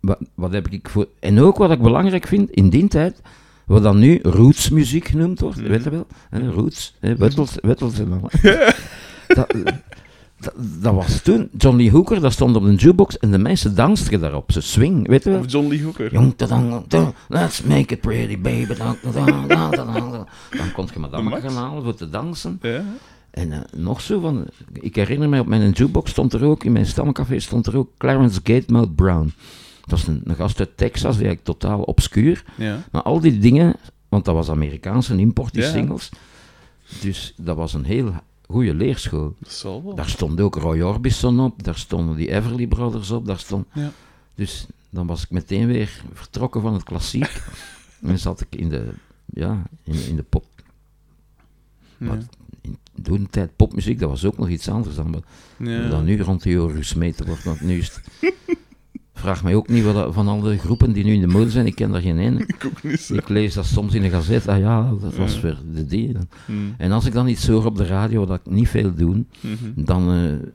Wat, 0.00 0.18
wat 0.34 0.52
heb 0.52 0.68
ik 0.68 0.88
voor... 0.88 1.08
En 1.18 1.40
ook 1.40 1.56
wat 1.56 1.70
ik 1.70 1.82
belangrijk 1.82 2.26
vind, 2.26 2.50
in 2.50 2.68
die 2.68 2.88
tijd, 2.88 3.22
wat 3.70 3.82
dan 3.82 3.98
nu 3.98 4.18
rootsmuziek 4.22 5.08
genoemd 5.08 5.40
wordt, 5.40 5.60
weet 5.60 5.84
je 5.84 5.90
wel? 5.90 6.06
Hè, 6.30 6.50
roots, 6.50 6.94
hè, 7.00 7.16
Wettels, 7.16 7.54
Wettels 7.62 7.98
en 7.98 8.12
al. 8.12 8.30
dat, 9.36 9.54
dat, 10.38 10.54
dat 10.80 10.94
was 10.94 11.22
toen, 11.22 11.48
John 11.58 11.76
Lee 11.76 11.90
Hooker, 11.90 12.20
dat 12.20 12.32
stond 12.32 12.56
op 12.56 12.64
de 12.64 12.74
jukebox 12.74 13.18
en 13.18 13.30
de 13.30 13.38
mensen 13.38 13.74
dansten 13.74 14.20
daarop. 14.20 14.52
Ze 14.52 14.60
swing, 14.60 15.08
weet 15.08 15.24
je 15.24 15.30
wel? 15.30 15.38
Of 15.38 15.50
John 15.50 15.68
Lee 15.68 15.82
Hooker. 15.82 16.12
Jong, 16.12 16.34
let's 17.28 17.62
make 17.62 17.94
it 17.94 18.00
pretty, 18.00 18.40
baby. 18.40 18.74
Dan 18.74 18.96
kon 20.72 20.88
je 20.92 20.98
madame 20.98 21.28
Max? 21.28 21.42
gaan 21.42 21.56
halen 21.56 21.82
voor 21.82 21.94
te 21.94 22.10
dansen. 22.10 22.58
Ja. 22.62 22.82
En 23.30 23.52
eh, 23.52 23.58
nog 23.76 24.00
zo 24.00 24.20
van, 24.20 24.46
ik 24.72 24.94
herinner 24.94 25.28
me 25.28 25.40
op 25.40 25.46
mijn 25.46 25.70
jukebox 25.70 26.10
stond 26.10 26.32
er 26.32 26.44
ook, 26.44 26.64
in 26.64 26.72
mijn 26.72 26.86
stamcafé 26.86 27.38
stond 27.38 27.66
er 27.66 27.76
ook 27.76 27.90
Clarence 27.98 28.40
Gatemouth 28.44 28.94
Brown. 28.94 29.32
Dat 29.90 29.98
is 29.98 30.06
een, 30.06 30.20
een 30.24 30.34
gast 30.34 30.58
uit 30.60 30.76
Texas, 30.76 31.16
die 31.16 31.26
eigenlijk 31.26 31.58
totaal 31.58 31.82
obscuur. 31.82 32.44
ja. 32.56 32.82
Maar 32.92 33.02
al 33.02 33.20
die 33.20 33.38
dingen, 33.38 33.76
want 34.08 34.24
dat 34.24 34.34
was 34.34 34.48
Amerikaanse 34.50 35.16
import, 35.16 35.52
die 35.52 35.62
Ja. 35.62 35.70
singles. 35.70 36.08
Dus 37.00 37.34
dat 37.36 37.56
was 37.56 37.74
een 37.74 37.84
heel 37.84 38.12
goede 38.46 38.74
leerschool. 38.74 39.34
Daar 39.94 40.08
stond 40.08 40.40
ook 40.40 40.54
Roy 40.54 40.80
Orbison 40.80 41.40
op, 41.40 41.62
daar 41.64 41.76
stonden 41.76 42.16
die 42.16 42.32
Everly 42.32 42.66
Brothers 42.66 43.10
op, 43.10 43.26
daar 43.26 43.38
stond... 43.38 43.66
Ja. 43.72 43.92
Dus 44.34 44.66
dan 44.90 45.06
was 45.06 45.22
ik 45.22 45.30
meteen 45.30 45.66
weer 45.66 46.02
vertrokken 46.12 46.60
van 46.60 46.72
het 46.72 46.82
klassiek. 46.82 47.42
en 48.02 48.18
zat 48.18 48.40
ik 48.40 48.60
in 48.60 48.68
de, 48.68 48.92
ja, 49.26 49.62
in, 49.84 50.06
in 50.08 50.16
de 50.16 50.22
pop. 50.22 50.44
Maar 51.98 52.18
in 52.62 52.78
toen 53.02 53.26
tijd 53.30 53.56
popmuziek, 53.56 53.98
dat 53.98 54.08
was 54.10 54.24
ook 54.24 54.38
nog 54.38 54.48
iets 54.48 54.68
anders 54.68 54.96
dan, 54.96 55.24
dan 55.90 56.04
nu 56.04 56.22
rond 56.22 56.42
de 56.42 56.50
euro 56.50 56.68
gesmeten 56.74 57.26
wordt. 57.26 57.44
Want 57.44 57.60
nu 57.60 57.78
is 57.78 57.94
het... 57.94 58.04
Vraag 59.20 59.42
mij 59.42 59.54
ook 59.54 59.68
niet 59.68 59.84
wat 59.84 60.14
van 60.14 60.28
al 60.28 60.40
de 60.40 60.58
groepen 60.58 60.92
die 60.92 61.04
nu 61.04 61.12
in 61.12 61.20
de 61.20 61.26
mode 61.26 61.50
zijn, 61.50 61.66
ik 61.66 61.74
ken 61.74 61.90
daar 61.92 62.00
geen 62.00 62.18
ene. 62.18 62.40
Ik 62.46 62.64
ook 62.66 62.82
niet 62.82 63.00
zo. 63.00 63.14
Ik 63.14 63.28
lees 63.28 63.54
dat 63.54 63.66
soms 63.66 63.94
in 63.94 64.02
de 64.02 64.10
gazet, 64.10 64.48
ah 64.48 64.58
ja, 64.58 64.94
dat 65.00 65.16
was 65.16 65.34
Ja. 65.34 65.40
voor 65.40 65.56
de 65.74 65.86
die. 65.86 66.16
Hmm. 66.46 66.74
En 66.78 66.92
als 66.92 67.04
ik 67.06 67.12
dan 67.12 67.28
iets 67.28 67.46
hoor 67.46 67.64
op 67.64 67.76
de 67.76 67.86
radio, 67.86 68.26
dat 68.26 68.40
ik 68.44 68.52
niet 68.52 68.68
veel 68.68 68.94
doe, 68.94 69.24
Mhm. 69.40 69.54
dan 69.84 70.12
eh, 70.12 70.48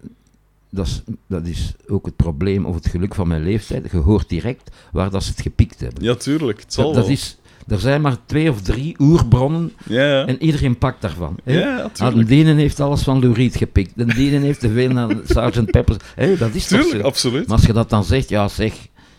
dat, 0.69 0.85
is, 0.87 1.01
dat 1.27 1.47
is 1.47 1.73
ook 1.87 2.05
het 2.05 2.15
probleem 2.15 2.65
of 2.65 2.75
het 2.75 2.87
geluk 2.87 3.15
van 3.15 3.27
mijn 3.27 3.43
leeftijd. 3.43 3.91
Je 3.91 3.97
hoort 3.97 4.29
direct 4.29 4.71
waar 4.91 5.09
dat 5.09 5.23
ze 5.23 5.29
het 5.29 5.41
gepikt 5.41 5.79
hebben. 5.79 6.03
Ja, 6.03 6.15
tuurlijk. 6.15 6.59
Het 6.59 6.73
zal 6.73 6.85
dat, 6.93 6.95
dat 7.03 7.09
is, 7.11 7.37
Er 7.67 7.79
zijn 7.79 8.01
maar 8.01 8.17
twee 8.25 8.49
of 8.49 8.61
drie 8.61 8.95
oerbronnen 8.99 9.71
en 9.89 10.43
iedereen 10.43 10.77
pakt 10.77 11.01
daarvan. 11.01 11.37
Ja, 11.43 11.89
Ah, 11.97 12.15
de 12.15 12.35
ene 12.35 12.53
heeft 12.53 12.79
alles 12.79 13.01
van 13.01 13.19
Lou 13.19 13.33
Reed 13.33 13.55
gepikt. 13.55 13.91
De 13.95 14.13
ene 14.17 14.39
heeft 14.45 14.59
te 14.59 14.69
veel 14.69 14.89
naar 14.89 15.15
Sgt. 15.25 15.71
Peppers. 15.71 15.97
Hé, 16.15 16.37
dat 16.37 16.53
is 16.53 16.67
toch 16.67 16.79
Tuurlijk, 16.81 17.01
zo? 17.01 17.07
absoluut. 17.07 17.47
Maar 17.47 17.57
als 17.57 17.65
je 17.65 17.73
dat 17.73 17.89
dan 17.89 18.03
zegt, 18.03 18.29
ja 18.29 18.47
zeg, 18.47 18.73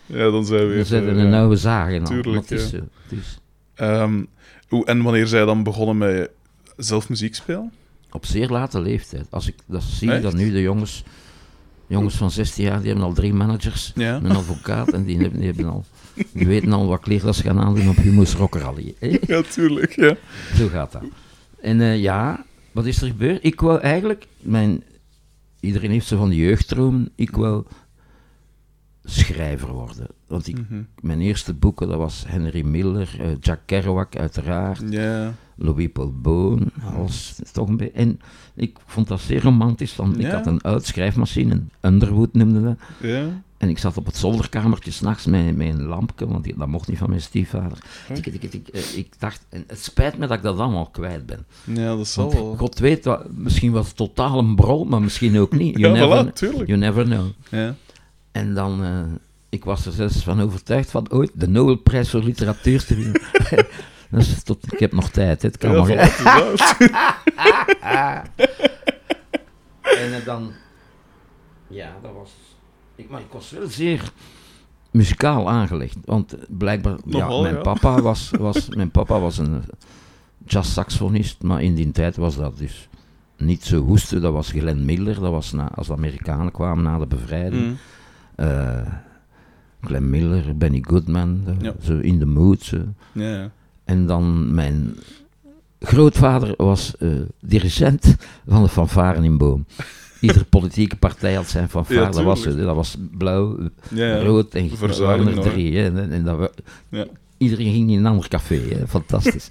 Ja, 0.06 0.30
dan 0.30 0.44
zijn 0.46 0.60
we 0.60 0.66
weer... 0.74 0.88
dan 0.88 1.02
je 1.02 1.10
eh, 1.10 1.16
een 1.16 1.30
ja. 1.30 1.38
oude 1.40 1.56
zagen. 1.56 2.04
Tuurlijk, 2.04 2.48
het 2.48 2.50
is 2.50 2.70
ja. 2.70 2.78
zo. 2.78 3.16
Ehm, 3.74 4.24
hoe, 4.68 4.86
en 4.86 5.02
wanneer 5.02 5.26
zij 5.26 5.44
dan 5.44 5.62
begonnen 5.62 5.98
met 5.98 6.30
zelf 6.76 7.08
muziek 7.08 7.34
spelen? 7.34 7.72
op 8.10 8.26
zeer 8.26 8.48
late 8.48 8.80
leeftijd. 8.80 9.26
Als 9.30 9.48
ik 9.48 9.54
dat 9.66 9.82
zie, 9.82 10.10
Echt? 10.12 10.22
dat 10.22 10.34
nu 10.34 10.52
de 10.52 10.60
jongens, 10.60 11.02
jongens 11.86 12.14
van 12.16 12.30
16 12.30 12.64
jaar, 12.64 12.78
die 12.78 12.86
hebben 12.88 13.04
al 13.06 13.12
drie 13.12 13.32
managers, 13.34 13.92
Ja. 13.94 14.16
een 14.16 14.30
advocaat, 14.36 14.92
en 14.92 15.04
die, 15.04 15.18
hebben, 15.18 15.38
die, 15.38 15.46
hebben 15.48 15.68
al, 15.68 15.84
die 16.32 16.46
weten 16.46 16.72
al 16.72 16.86
wat 16.86 17.00
kleerdas 17.00 17.36
ze 17.36 17.42
gaan 17.42 17.60
aandoen 17.60 17.88
op 17.88 17.96
Humo's 17.96 18.34
Rock 18.34 18.54
Rally. 18.54 18.94
Ja, 19.26 19.42
tuurlijk, 19.42 19.92
ja. 19.96 20.16
Zo 20.54 20.68
gaat 20.68 20.92
dat. 20.92 21.02
En 21.60 21.80
eh, 21.80 22.00
ja, 22.00 22.44
wat 22.72 22.86
is 22.86 23.00
er 23.02 23.08
gebeurd? 23.08 23.44
Ik 23.44 23.60
wou 23.60 23.80
eigenlijk, 23.80 24.26
mijn, 24.40 24.82
iedereen 25.60 25.90
heeft 25.90 26.06
zo 26.06 26.16
van 26.16 26.28
de 26.28 26.36
jeugddroom, 26.36 27.08
ik 27.14 27.30
wou 27.36 27.64
schrijver 29.04 29.72
worden. 29.72 30.06
Want 30.26 30.46
ik, 30.48 30.56
Mhm. 30.58 30.82
mijn 31.00 31.20
eerste 31.20 31.54
boeken, 31.54 31.88
dat 31.88 31.96
was 31.98 32.24
Henry 32.26 32.64
Miller, 32.64 33.16
eh, 33.20 33.26
Jack 33.40 33.60
Kerouac 33.66 34.16
uiteraard, 34.16 34.82
Ja. 34.90 35.34
Louis 35.56 35.88
Paul 35.92 36.12
Boon, 36.20 36.70
alles 36.96 37.40
toch 37.52 37.68
een 37.68 37.76
beetje. 37.76 37.92
En 37.92 38.20
ik 38.56 38.76
vond 38.86 39.08
dat 39.08 39.20
zeer 39.20 39.42
romantisch, 39.42 39.96
want 39.96 40.18
ik 40.18 40.26
had 40.30 40.46
een 40.46 40.60
oud 40.60 40.84
schrijfmachine, 40.86 41.52
een 41.54 41.70
Underwood 41.92 42.32
noemde 42.32 42.62
dat. 42.62 42.76
Ja. 43.00 43.24
En 43.58 43.68
ik 43.68 43.78
zat 43.78 43.96
op 43.96 44.06
het 44.06 44.16
zolderkamertje 44.16 44.90
s'nachts 44.90 45.26
met, 45.26 45.56
met 45.56 45.66
een 45.68 45.82
lampje, 45.82 46.26
want 46.28 46.44
die- 46.44 46.54
dat 46.58 46.68
mocht 46.68 46.88
niet 46.88 46.98
van 46.98 47.08
mijn 47.08 47.20
stiefvader. 47.20 47.78
Ik, 48.14 48.26
ik, 48.26 48.42
ik, 48.42 48.68
ik 48.96 49.08
dacht, 49.18 49.46
en 49.48 49.64
het 49.66 49.82
spijt 49.84 50.18
me 50.18 50.26
dat 50.26 50.36
ik 50.36 50.42
dat 50.42 50.58
allemaal 50.58 50.86
kwijt 50.86 51.26
ben. 51.26 51.44
Ja, 51.64 51.96
dat 51.96 52.06
zal 52.08 52.32
wel. 52.32 52.54
God 52.56 52.78
weet, 52.78 53.04
wat, 53.04 53.30
misschien 53.30 53.72
was 53.72 53.86
het 53.86 53.96
totaal 53.96 54.38
een 54.38 54.54
brol, 54.56 54.84
maar 54.84 55.02
misschien 55.02 55.38
ook 55.38 55.52
niet. 55.52 55.76
You, 55.78 55.94
Ja, 55.96 56.06
never, 56.06 56.32
voilà, 56.34 56.66
you 56.66 56.78
never 56.78 57.04
know. 57.04 57.26
Ja. 57.50 57.74
En 58.32 58.54
dan, 58.54 58.84
eh, 58.84 59.00
ik 59.48 59.64
was 59.64 59.86
er 59.86 59.92
zelfs 59.92 60.16
van 60.22 60.40
overtuigd 60.40 60.90
van 60.90 61.10
ooit 61.10 61.30
de 61.34 61.48
Nobelprijs 61.48 62.10
voor 62.10 62.22
literatuur 62.22 62.84
te 62.84 62.94
winnen. 62.94 63.20
dus 64.10 64.42
tot, 64.42 64.72
ik 64.72 64.78
heb 64.78 64.92
nog 64.92 65.10
tijd, 65.10 65.42
het 65.42 65.56
kan 65.58 65.72
nog. 65.72 65.88
En 69.82 70.14
eh, 70.14 70.24
dan, 70.24 70.52
ja, 71.68 71.92
dat 72.02 72.12
was, 72.12 72.30
ik, 72.94 73.10
maar 73.10 73.20
ik 73.20 73.30
was 73.32 73.50
wel 73.50 73.66
zeer 73.68 74.12
muzikaal 74.90 75.50
aangelegd, 75.50 75.96
want 76.04 76.32
eh, 76.32 76.42
blijkbaar, 76.48 76.96
ja, 77.06 77.40
mijn, 77.40 77.54
ja. 77.54 77.60
Papa 77.60 78.00
was, 78.02 78.30
was, 78.38 78.68
mijn 78.68 78.90
papa 78.90 79.20
was 79.20 79.38
een 79.38 79.62
jazzsaxofonist, 80.44 81.42
maar 81.42 81.62
in 81.62 81.74
die 81.74 81.90
tijd 81.90 82.16
was 82.16 82.36
dat 82.36 82.58
dus 82.58 82.88
niet 83.36 83.64
zo 83.64 83.78
hoesten, 83.82 84.20
dat 84.20 84.32
was 84.32 84.50
Glenn 84.50 84.84
Miller, 84.84 85.14
dat 85.20 85.30
was 85.30 85.52
na, 85.52 85.70
als 85.74 85.86
de 85.86 85.92
Amerikanen 85.92 86.52
kwamen 86.52 86.84
na 86.84 86.98
de 86.98 87.06
bevrijding. 87.06 87.62
Mm. 87.66 87.76
Eh, 88.34 88.92
Glenn 89.80 90.10
Miller, 90.10 90.56
Benny 90.56 90.84
Goodman, 90.88 91.44
de- 91.44 91.54
Ja. 91.64 91.72
zo 91.82 91.98
in 91.98 92.18
the 92.18 92.26
mood. 92.26 92.62
Zo. 92.62 92.76
Ja, 93.12 93.30
ja. 93.30 93.50
En 93.86 94.06
dan 94.06 94.54
mijn 94.54 94.96
grootvader 95.80 96.54
was 96.56 96.96
eh, 96.96 97.08
dirigent 97.40 98.16
van 98.46 98.62
de 98.62 98.68
fanfaren 98.68 99.24
in 99.24 99.38
Boom. 99.38 99.66
Iedere 100.20 100.44
politieke 100.56 100.96
partij 100.96 101.34
had 101.34 101.48
zijn 101.48 101.68
fanfare. 101.68 102.00
Ja, 102.00 102.10
dat, 102.10 102.22
was, 102.22 102.42
dat 102.42 102.74
was 102.74 102.96
blauw, 103.18 103.58
Ja, 103.94 104.22
rood 104.22 104.54
en 104.54 104.70
nog, 105.24 105.44
drie. 105.44 105.76
Hè, 105.76 105.84
en, 105.84 106.12
en 106.12 106.24
dat 106.24 106.52
Ja. 106.88 107.06
Iedereen 107.38 107.72
ging 107.72 107.90
in 107.90 107.98
een 107.98 108.06
ander 108.06 108.28
café. 108.28 108.60
Hè, 108.68 108.86
fantastisch. 108.88 109.48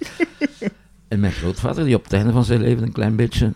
en 1.08 1.20
mijn 1.20 1.32
grootvader, 1.32 1.84
die 1.84 1.94
op 1.96 2.04
het 2.04 2.12
einde 2.12 2.32
van 2.32 2.44
zijn 2.44 2.60
leven 2.60 2.82
een 2.82 2.92
klein 2.92 3.16
beetje 3.16 3.52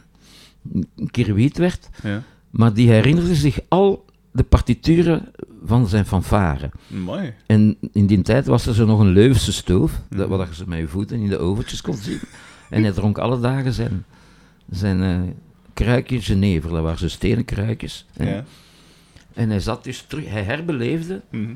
een 0.96 1.10
kirwiet 1.10 1.58
werd, 1.58 1.88
Ja. 2.02 2.22
maar 2.50 2.72
die 2.74 2.88
herinnerde 2.90 3.34
zich 3.34 3.58
al 3.68 4.04
de 4.32 4.42
partituren 4.42 5.32
van 5.64 5.86
zijn 5.88 6.06
fanfare. 6.06 6.70
Mooi. 6.86 7.34
En 7.46 7.76
in 7.92 8.06
die 8.06 8.22
tijd 8.22 8.46
was 8.46 8.66
er 8.66 8.74
zo 8.74 8.84
nog 8.86 9.00
een 9.00 9.12
Leuvense 9.12 9.52
stoof, 9.52 9.92
dat, 10.08 10.28
Mhm. 10.28 10.36
waar 10.38 10.48
je 10.48 10.54
ze 10.54 10.64
met 10.68 10.78
je 10.78 10.88
voeten 10.88 11.20
in 11.20 11.28
de 11.28 11.38
oventjes 11.38 11.80
kon 11.80 11.94
zien. 11.96 12.20
En 12.70 12.82
hij 12.82 12.92
dronk 12.92 13.18
alle 13.18 13.40
dagen 13.40 13.72
zijn, 13.72 14.04
zijn 14.70 15.02
eh 15.02 15.20
kruikje 15.74 16.20
Genever, 16.20 16.70
dat 16.70 16.82
waren 16.82 16.98
zo 16.98 17.08
stenen 17.08 17.44
kruikjes. 17.44 18.06
Ja. 18.16 18.44
En 19.34 19.50
hij 19.50 19.60
zat 19.60 19.84
dus 19.84 20.04
terug, 20.08 20.28
hij 20.28 20.42
herbeleefde 20.42 21.20
Mhm. 21.30 21.54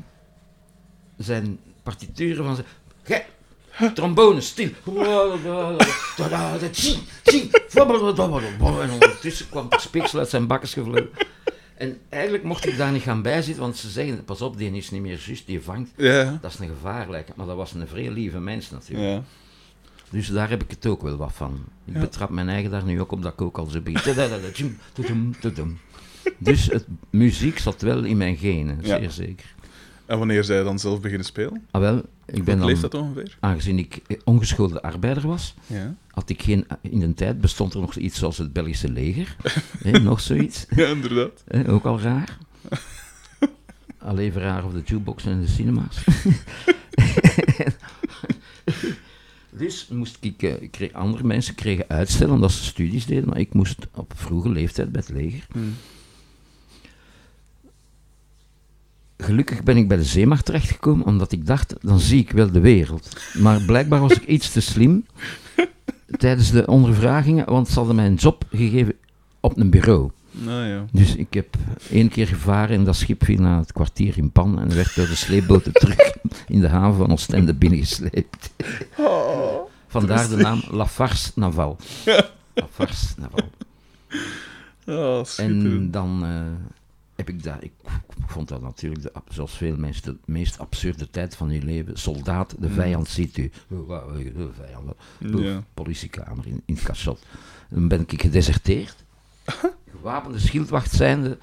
zijn 1.17 1.57
partituren 1.83 2.45
van 2.45 2.55
zijn... 2.55 2.67
Gij, 3.03 3.25
trombone, 3.93 4.41
stil. 4.41 4.69
En 8.81 8.91
ondertussen 8.91 9.49
kwam 9.49 9.65
er 9.69 9.79
speeksel 9.79 10.19
uit 10.19 10.29
zijn 10.29 10.47
bakkes 10.47 10.73
gevlogen. 10.73 11.09
En 11.75 11.97
eigenlijk 12.09 12.43
mocht 12.43 12.67
ik 12.67 12.77
daar 12.77 12.91
niet 12.91 13.01
gaan 13.01 13.21
bijzitten, 13.21 13.63
want 13.63 13.77
ze 13.77 13.89
zeggen, 13.89 14.23
pas 14.23 14.41
op, 14.41 14.57
die 14.57 14.71
is 14.71 14.91
niet 14.91 15.01
meer 15.01 15.21
juist, 15.25 15.45
die 15.45 15.61
vangt. 15.61 15.91
Ja. 15.97 16.37
Dat 16.41 16.51
is 16.53 16.59
een 16.59 16.67
gevaarlijke, 16.67 17.31
maar 17.35 17.45
dat 17.45 17.55
was 17.55 17.73
een 17.73 17.87
vrij 17.87 18.11
lieve 18.11 18.39
mens 18.39 18.69
natuurlijk. 18.69 19.07
Ja. 19.09 19.23
Dus 20.09 20.27
daar 20.27 20.49
heb 20.49 20.63
ik 20.63 20.69
het 20.69 20.85
ook 20.85 21.01
wel 21.01 21.15
wat 21.17 21.33
van. 21.33 21.59
Ik 21.85 21.93
Ja. 21.93 21.99
betrap 21.99 22.29
mijn 22.29 22.49
eigen 22.49 22.71
daar 22.71 22.83
nu 22.85 23.01
ook 23.01 23.11
op 23.11 23.21
dat 23.21 23.33
ik 23.33 23.41
ook 23.41 23.57
al 23.57 23.65
zo 23.65 23.81
begin. 23.81 25.77
Dus 26.37 26.65
het, 26.65 26.85
muziek 27.09 27.57
zat 27.59 27.81
wel 27.81 28.03
in 28.03 28.17
mijn 28.17 28.37
genen, 28.37 28.79
zeer 28.83 29.11
zeker. 29.11 29.53
En 30.05 30.17
wanneer 30.17 30.43
zij 30.43 30.63
dan 30.63 30.79
zelf 30.79 31.01
beginnen 31.01 31.25
spelen? 31.25 31.65
Ah 31.71 31.81
wel, 31.81 32.01
ik 32.25 32.43
ben 32.43 32.65
leeft 32.65 32.81
dan, 32.81 32.89
dat 32.89 33.01
ongeveer? 33.01 33.37
aangezien 33.39 33.79
ik 33.79 34.01
eh, 34.07 34.17
ongeschoolde 34.23 34.81
arbeider 34.81 35.27
was, 35.27 35.53
Ja. 35.67 35.95
had 36.11 36.29
ik 36.29 36.41
geen, 36.41 36.65
in 36.81 36.99
de 36.99 37.13
tijd 37.13 37.41
bestond 37.41 37.73
er 37.73 37.79
nog 37.79 37.95
iets 37.95 38.19
zoals 38.19 38.37
het 38.37 38.53
Belgische 38.53 38.91
leger. 38.91 39.35
hè, 39.83 39.99
nog 39.99 40.21
zoiets, 40.21 40.65
Ja, 40.75 40.87
inderdaad. 40.87 41.43
hè, 41.47 41.69
ook 41.69 41.85
al 41.85 41.99
raar. 41.99 42.37
Alleen 43.97 44.31
raar 44.33 44.63
op 44.65 44.73
de 44.73 44.81
jukebox 44.85 45.25
en 45.25 45.41
de 45.41 45.47
cinema's. 45.47 46.03
dus 49.57 49.87
moest 49.87 50.17
ik, 50.21 50.43
eh, 50.43 50.61
ik 50.61 50.71
kreeg, 50.71 50.93
andere 50.93 51.23
mensen 51.23 51.55
kregen 51.55 51.85
uitstellen 51.87 52.33
omdat 52.33 52.51
ze 52.51 52.63
studies 52.63 53.05
deden, 53.05 53.27
maar 53.29 53.39
ik 53.39 53.53
moest 53.53 53.87
op 53.93 54.13
vroege 54.15 54.49
leeftijd 54.49 54.91
bij 54.91 55.01
het 55.05 55.15
leger. 55.15 55.45
Mhm. 55.53 55.65
Gelukkig 59.17 59.63
ben 59.63 59.77
ik 59.77 59.87
bij 59.87 59.97
de 59.97 60.03
zeemacht 60.03 60.45
terechtgekomen, 60.45 61.05
omdat 61.05 61.31
ik 61.31 61.45
dacht, 61.45 61.75
dan 61.81 61.99
zie 61.99 62.19
ik 62.19 62.31
wel 62.31 62.51
de 62.51 62.59
wereld. 62.59 63.17
Maar 63.33 63.61
blijkbaar 63.61 63.99
was 63.99 64.11
ik 64.11 64.25
iets 64.25 64.51
te 64.51 64.61
slim 64.61 65.05
tijdens 66.17 66.51
de 66.51 66.67
ondervragingen, 66.67 67.45
want 67.45 67.67
ze 67.67 67.73
hadden 67.77 67.95
mij 67.95 68.05
een 68.05 68.15
job 68.15 68.43
gegeven 68.51 68.93
op 69.39 69.57
een 69.57 69.69
bureau. 69.69 70.11
Nou 70.31 70.65
ja. 70.65 70.85
Dus 70.91 71.15
ik 71.15 71.33
heb 71.33 71.55
één 71.91 72.09
keer 72.09 72.27
gevaren 72.27 72.75
en 72.77 72.83
dat 72.83 72.95
schip 72.95 73.23
viel 73.23 73.39
na 73.41 73.59
het 73.59 73.71
kwartier 73.71 74.17
in 74.17 74.31
pan 74.31 74.59
en 74.59 74.75
werd 74.75 74.95
door 74.95 75.07
de 75.07 75.15
sleepboten 75.15 75.73
terug 75.81 76.13
in 76.47 76.61
de 76.61 76.67
haven 76.67 76.97
van 76.97 77.11
Oostende 77.11 77.53
binnengesleept. 77.53 78.49
Vandaar 79.87 80.29
de 80.29 80.35
naam 80.35 80.63
Lafarce 80.71 81.31
Naval. 81.35 81.77
Lafarce 82.53 83.07
Naval. 83.17 83.49
Ah, 84.85 85.25
En 85.37 85.91
dan 85.91 86.25
eh, 86.25 86.41
heb 87.15 87.29
ik 87.29 87.43
dat, 87.43 87.55
ik, 87.59 87.71
vond 88.27 88.47
dat 88.47 88.61
natuurlijk, 88.61 89.01
de, 89.01 89.11
zoals 89.29 89.51
veel 89.57 89.75
mensen, 89.77 90.03
de 90.03 90.17
meest 90.31 90.59
absurde 90.59 91.09
tijd 91.09 91.35
van 91.35 91.49
je 91.49 91.61
leven. 91.63 91.97
Soldaat, 91.97 92.55
de 92.59 92.69
vijand 92.69 93.07
ziet 93.07 93.37
u. 93.37 93.51
Oh, 93.69 93.89
oh, 93.89 94.15
De 94.15 94.49
vijand, 94.63 94.93
Ja. 95.43 95.63
politiekamer 95.73 96.47
in, 96.47 96.61
in 96.65 96.73
het 96.75 96.83
cachot. 96.83 97.25
Dan 97.69 97.87
ben 97.87 98.01
ik 98.07 98.21
gedeserteerd. 98.21 98.95
Gewapende 99.91 100.39
schildwacht 100.39 100.91
zijnde, 100.91 101.37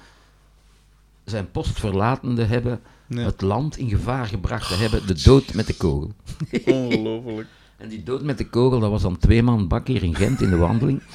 zijn 1.23 1.51
post 1.51 1.79
verlatende 1.79 2.43
hebben, 2.43 2.81
het 3.13 3.41
land 3.41 3.77
in 3.77 3.89
gevaar 3.89 4.25
gebracht 4.25 4.67
te 4.67 4.75
hebben, 4.75 5.07
de 5.07 5.21
dood 5.23 5.53
met 5.53 5.67
de 5.67 5.75
kogel. 5.77 6.11
Ongelooflijk. 6.65 7.47
En 7.77 7.89
die 7.89 8.03
dood 8.03 8.21
met 8.23 8.37
de 8.37 8.49
kogel, 8.49 8.79
dat 8.79 8.89
was 8.89 9.01
dan 9.01 9.17
twee 9.17 9.43
man 9.43 9.67
bak 9.67 9.87
hier 9.87 10.03
in 10.03 10.15
Gent 10.15 10.41
in 10.41 10.49
de 10.49 10.57
wandeling. 10.57 11.01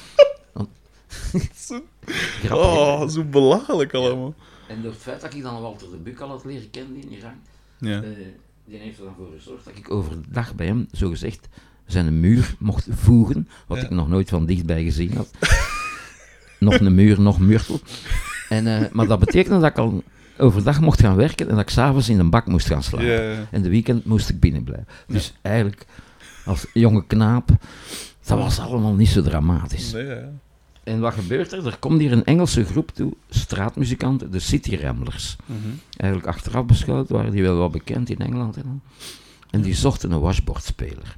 Oh, 2.51 3.07
zo 3.07 3.23
belachelijk 3.23 3.93
allemaal. 3.93 4.33
En 4.69 4.81
door 4.81 4.91
het 4.91 5.01
feit 5.01 5.21
dat 5.21 5.33
ik 5.33 5.41
dan 5.41 5.61
Walter 5.61 5.89
de 5.91 5.97
Buk 5.97 6.19
al 6.19 6.29
had 6.29 6.45
leren 6.45 6.69
kennen 6.69 6.95
in 7.01 7.11
Iran, 7.11 7.33
Ja. 7.77 8.01
eh, 8.01 8.09
die 8.65 8.77
heeft 8.77 8.97
er 8.99 9.03
dan 9.05 9.13
voor 9.17 9.27
gezorgd 9.37 9.65
dat 9.65 9.75
ik 9.77 9.91
overdag 9.91 10.55
bij 10.55 10.65
hem, 10.65 10.87
zogezegd, 10.91 11.47
zijn 11.85 12.19
muur 12.19 12.55
mocht 12.59 12.87
voegen, 12.89 13.47
wat 13.67 13.77
Ja. 13.77 13.83
ik 13.83 13.89
nog 13.89 14.07
nooit 14.07 14.29
van 14.29 14.45
dichtbij 14.45 14.83
gezien 14.83 15.13
had. 15.15 15.29
nog 16.59 16.79
een 16.79 16.95
muur, 16.95 17.21
nog 17.21 17.39
murtel. 17.39 17.79
En, 18.49 18.67
eh, 18.67 18.91
maar 18.91 19.07
dat 19.07 19.19
betekende 19.19 19.59
dat 19.59 19.69
ik 19.69 19.77
al 19.77 20.03
overdag 20.37 20.81
mocht 20.81 20.99
gaan 21.01 21.15
werken 21.15 21.45
en 21.49 21.55
dat 21.55 21.61
ik 21.63 21.69
s'avonds 21.69 22.09
in 22.09 22.19
een 22.19 22.29
bak 22.29 22.45
moest 22.45 22.67
gaan 22.67 22.83
slapen. 22.83 23.47
En 23.51 23.61
de 23.61 23.69
weekend 23.69 24.05
moest 24.05 24.29
ik 24.29 24.39
binnen 24.39 24.63
blijven. 24.63 24.87
Dus 25.07 25.33
eigenlijk, 25.41 25.85
als 26.45 26.65
jonge 26.73 27.05
knaap, 27.05 27.49
dat 28.25 28.37
was 28.37 28.59
allemaal 28.59 28.93
niet 28.93 29.07
zo 29.07 29.21
dramatisch. 29.21 29.91
Nee, 29.91 30.05
ja. 30.05 30.29
En 30.89 30.99
wat 30.99 31.13
gebeurt 31.13 31.51
er? 31.51 31.65
Er 31.67 31.77
komt 31.79 31.99
hier 31.99 32.11
een 32.11 32.25
Engelse 32.25 32.65
groep 32.65 32.91
toe, 32.93 33.13
straatmuzikanten, 33.29 34.31
de 34.31 34.39
City 34.39 34.75
Ramblers. 34.75 35.35
Mhm. 35.45 35.57
Eigenlijk 35.97 36.35
achteraf 36.35 36.65
beschouwd 36.65 37.09
waren 37.09 37.31
die 37.31 37.41
wel 37.41 37.57
wat 37.57 37.71
bekend 37.71 38.09
in 38.09 38.17
Engeland. 38.17 38.57
En. 38.57 38.81
En 39.49 39.61
die 39.61 39.73
zochten 39.73 40.11
een 40.11 40.19
washboardspeler. 40.19 41.17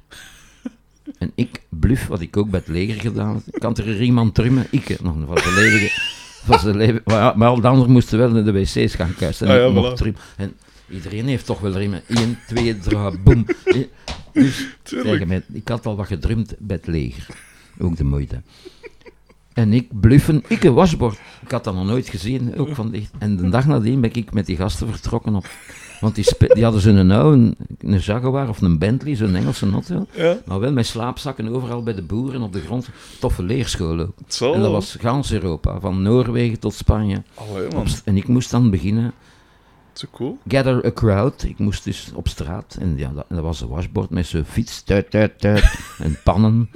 En 1.18 1.32
ik, 1.34 1.60
bluf, 1.68 2.06
wat 2.06 2.20
ik 2.20 2.36
ook 2.36 2.50
bij 2.50 2.60
het 2.60 2.68
leger 2.68 3.00
gedaan 3.00 3.32
had, 3.32 3.58
kan 3.58 3.76
er 3.76 4.02
iemand 4.02 4.34
trummen? 4.34 4.66
Ik, 4.70 5.00
nog 5.00 5.14
van 5.26 5.38
zijn 5.38 5.54
leven. 6.76 7.02
Van. 7.04 7.36
Maar, 7.36 7.48
al 7.48 7.60
de 7.60 7.68
anderen 7.68 7.92
moesten 7.92 8.18
wel 8.18 8.30
naar 8.30 8.44
de 8.44 8.52
wc's 8.52 8.94
gaan 8.94 9.14
kuisen. 9.14 9.46
En 9.46 9.52
Ah 9.52 9.74
ja, 9.74 9.92
voilà. 9.92 9.94
trummen. 9.96 10.20
En 10.36 10.52
iedereen 10.90 11.26
heeft 11.26 11.46
toch 11.46 11.60
wel 11.60 11.72
riemen. 11.72 12.02
1, 12.06 12.38
2, 12.46 12.78
3, 12.78 13.18
boem. 13.18 13.46
Dus 14.32 14.66
tegen 14.82 15.28
mij, 15.28 15.42
ik 15.52 15.68
had 15.68 15.86
al 15.86 15.96
wat 15.96 16.06
gedrumd 16.06 16.54
bij 16.58 16.76
het 16.76 16.86
leger. 16.86 17.26
Ook 17.78 17.96
de 17.96 18.04
moeite. 18.04 18.42
En 19.54 19.72
ik 19.72 20.00
bluffen, 20.00 20.42
ik 20.48 20.64
een 20.64 20.74
washboard. 20.74 21.18
Ik 21.42 21.50
had 21.50 21.64
dat 21.64 21.74
nog 21.74 21.86
nooit 21.86 22.08
gezien, 22.08 22.58
ook 22.58 22.74
van 22.74 22.90
dicht. 22.90 23.12
En 23.18 23.36
de 23.36 23.48
dag 23.48 23.66
nadien 23.66 24.00
ben 24.00 24.14
ik 24.14 24.32
met 24.32 24.46
die 24.46 24.56
gasten 24.56 24.88
vertrokken 24.88 25.34
op. 25.34 25.46
Want 26.00 26.14
die, 26.14 26.24
die 26.38 26.62
hadden 26.62 26.80
zo'n 26.80 27.10
oude, 27.10 27.54
een 27.78 27.98
Jaguar 27.98 28.48
of 28.48 28.60
een 28.60 28.78
Bentley, 28.78 29.16
zo'n 29.16 29.34
Engelse. 29.34 29.66
Ja, 30.16 30.36
Maar 30.44 30.60
wel 30.60 30.72
met 30.72 30.86
slaapzakken 30.86 31.48
overal 31.48 31.82
bij 31.82 31.94
de 31.94 32.02
boeren 32.02 32.42
op 32.42 32.52
de 32.52 32.60
grond. 32.60 32.88
Toffe 33.20 33.64
zal 34.26 34.54
En 34.54 34.60
dat 34.60 34.70
was 34.70 34.96
gans 35.00 35.32
Europa, 35.32 35.80
van 35.80 36.02
Noorwegen 36.02 36.58
tot 36.58 36.74
Spanje. 36.74 37.22
Allee, 37.34 37.68
man. 37.74 37.86
en 38.04 38.16
ik 38.16 38.28
moest 38.28 38.50
dan 38.50 38.70
beginnen, 38.70 39.12
Zo 39.92 40.06
cool. 40.10 40.38
gather 40.48 40.86
a 40.86 40.92
crowd. 40.92 41.42
Ik 41.42 41.58
moest 41.58 41.84
dus 41.84 42.10
op 42.14 42.28
straat. 42.28 42.76
En 42.80 42.96
ja, 42.96 43.10
dat, 43.14 43.24
en 43.28 43.34
dat 43.34 43.44
was 43.44 43.60
een 43.60 43.68
washboard 43.68 44.10
met 44.10 44.26
zo'n 44.26 44.44
fiets, 44.44 44.82
tuit, 44.82 45.10
tuit, 45.10 45.40
tuit. 45.40 45.78
en 45.98 46.18
pannen. 46.24 46.70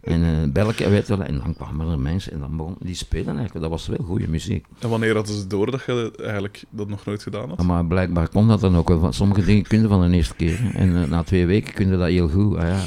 En 0.00 0.22
een 0.22 0.52
belken, 0.52 0.90
weet 0.90 1.06
je 1.06 1.16
wel. 1.16 1.26
En 1.26 1.38
dan 1.38 1.54
kwamen 1.54 1.90
er 1.90 1.98
mensen 1.98 2.32
en 2.32 2.40
dan 2.40 2.56
begon 2.56 2.76
die 2.80 2.94
spelen 2.94 3.36
eigenlijk. 3.36 3.60
Dat 3.60 3.70
was 3.70 3.86
wel 3.86 4.06
goede 4.06 4.28
muziek. 4.28 4.66
En 4.78 4.88
wanneer 4.88 5.14
hadden 5.14 5.34
ze 5.34 5.46
door 5.46 5.70
dat 5.70 5.82
je 5.86 6.12
eigenlijk 6.22 6.64
dat 6.70 6.88
nog 6.88 7.04
nooit 7.04 7.22
gedaan 7.22 7.48
had? 7.48 7.62
Maar 7.62 7.86
blijkbaar 7.86 8.28
kon 8.28 8.48
dat 8.48 8.60
dan 8.60 8.76
ook 8.76 8.88
wel. 8.88 9.00
Want 9.00 9.14
Sommige 9.14 9.44
dingen 9.44 9.62
kun 9.62 9.80
je 9.80 9.88
van 9.88 10.10
de 10.10 10.16
eerste 10.16 10.34
keer. 10.34 10.70
En 10.74 11.02
eh, 11.02 11.08
na 11.08 11.22
twee 11.22 11.46
weken 11.46 11.74
kun 11.74 11.90
je 11.90 11.96
dat 11.96 12.08
heel 12.08 12.28
goed. 12.28 12.56
Ah, 12.56 12.68
ja. 12.68 12.80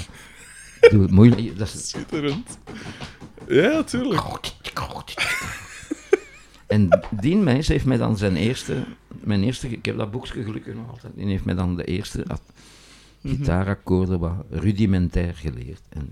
Doe 0.90 1.02
het 1.02 1.12
moeilijk. 1.12 1.58
Dat 1.58 1.68
is, 1.68 1.90
Schitterend. 1.90 2.58
Ja, 3.48 3.84
tuurlijk. 3.84 4.22
En 6.68 7.00
die 7.12 7.36
mens 7.36 7.68
heeft 7.68 7.86
mij 7.86 7.98
dan 7.98 8.18
zijn 8.18 8.36
eerste, 8.36 8.84
mijn 9.24 9.44
eerste, 9.44 9.68
ik 9.70 9.86
heb 9.86 9.98
dat 9.98 10.12
boekje 10.12 10.44
gelukkig 10.44 10.74
nog 10.76 10.90
altijd, 10.90 11.14
die 11.16 11.26
heeft 11.26 11.46
mij 11.46 11.56
dan 11.56 11.76
de 11.76 11.84
eerste 11.84 12.24
at- 12.28 12.42
gitaarakkoorden 13.24 14.20
wat 14.20 14.34
rudimentair 14.50 15.34
geleerd. 15.36 15.82
En 15.90 16.10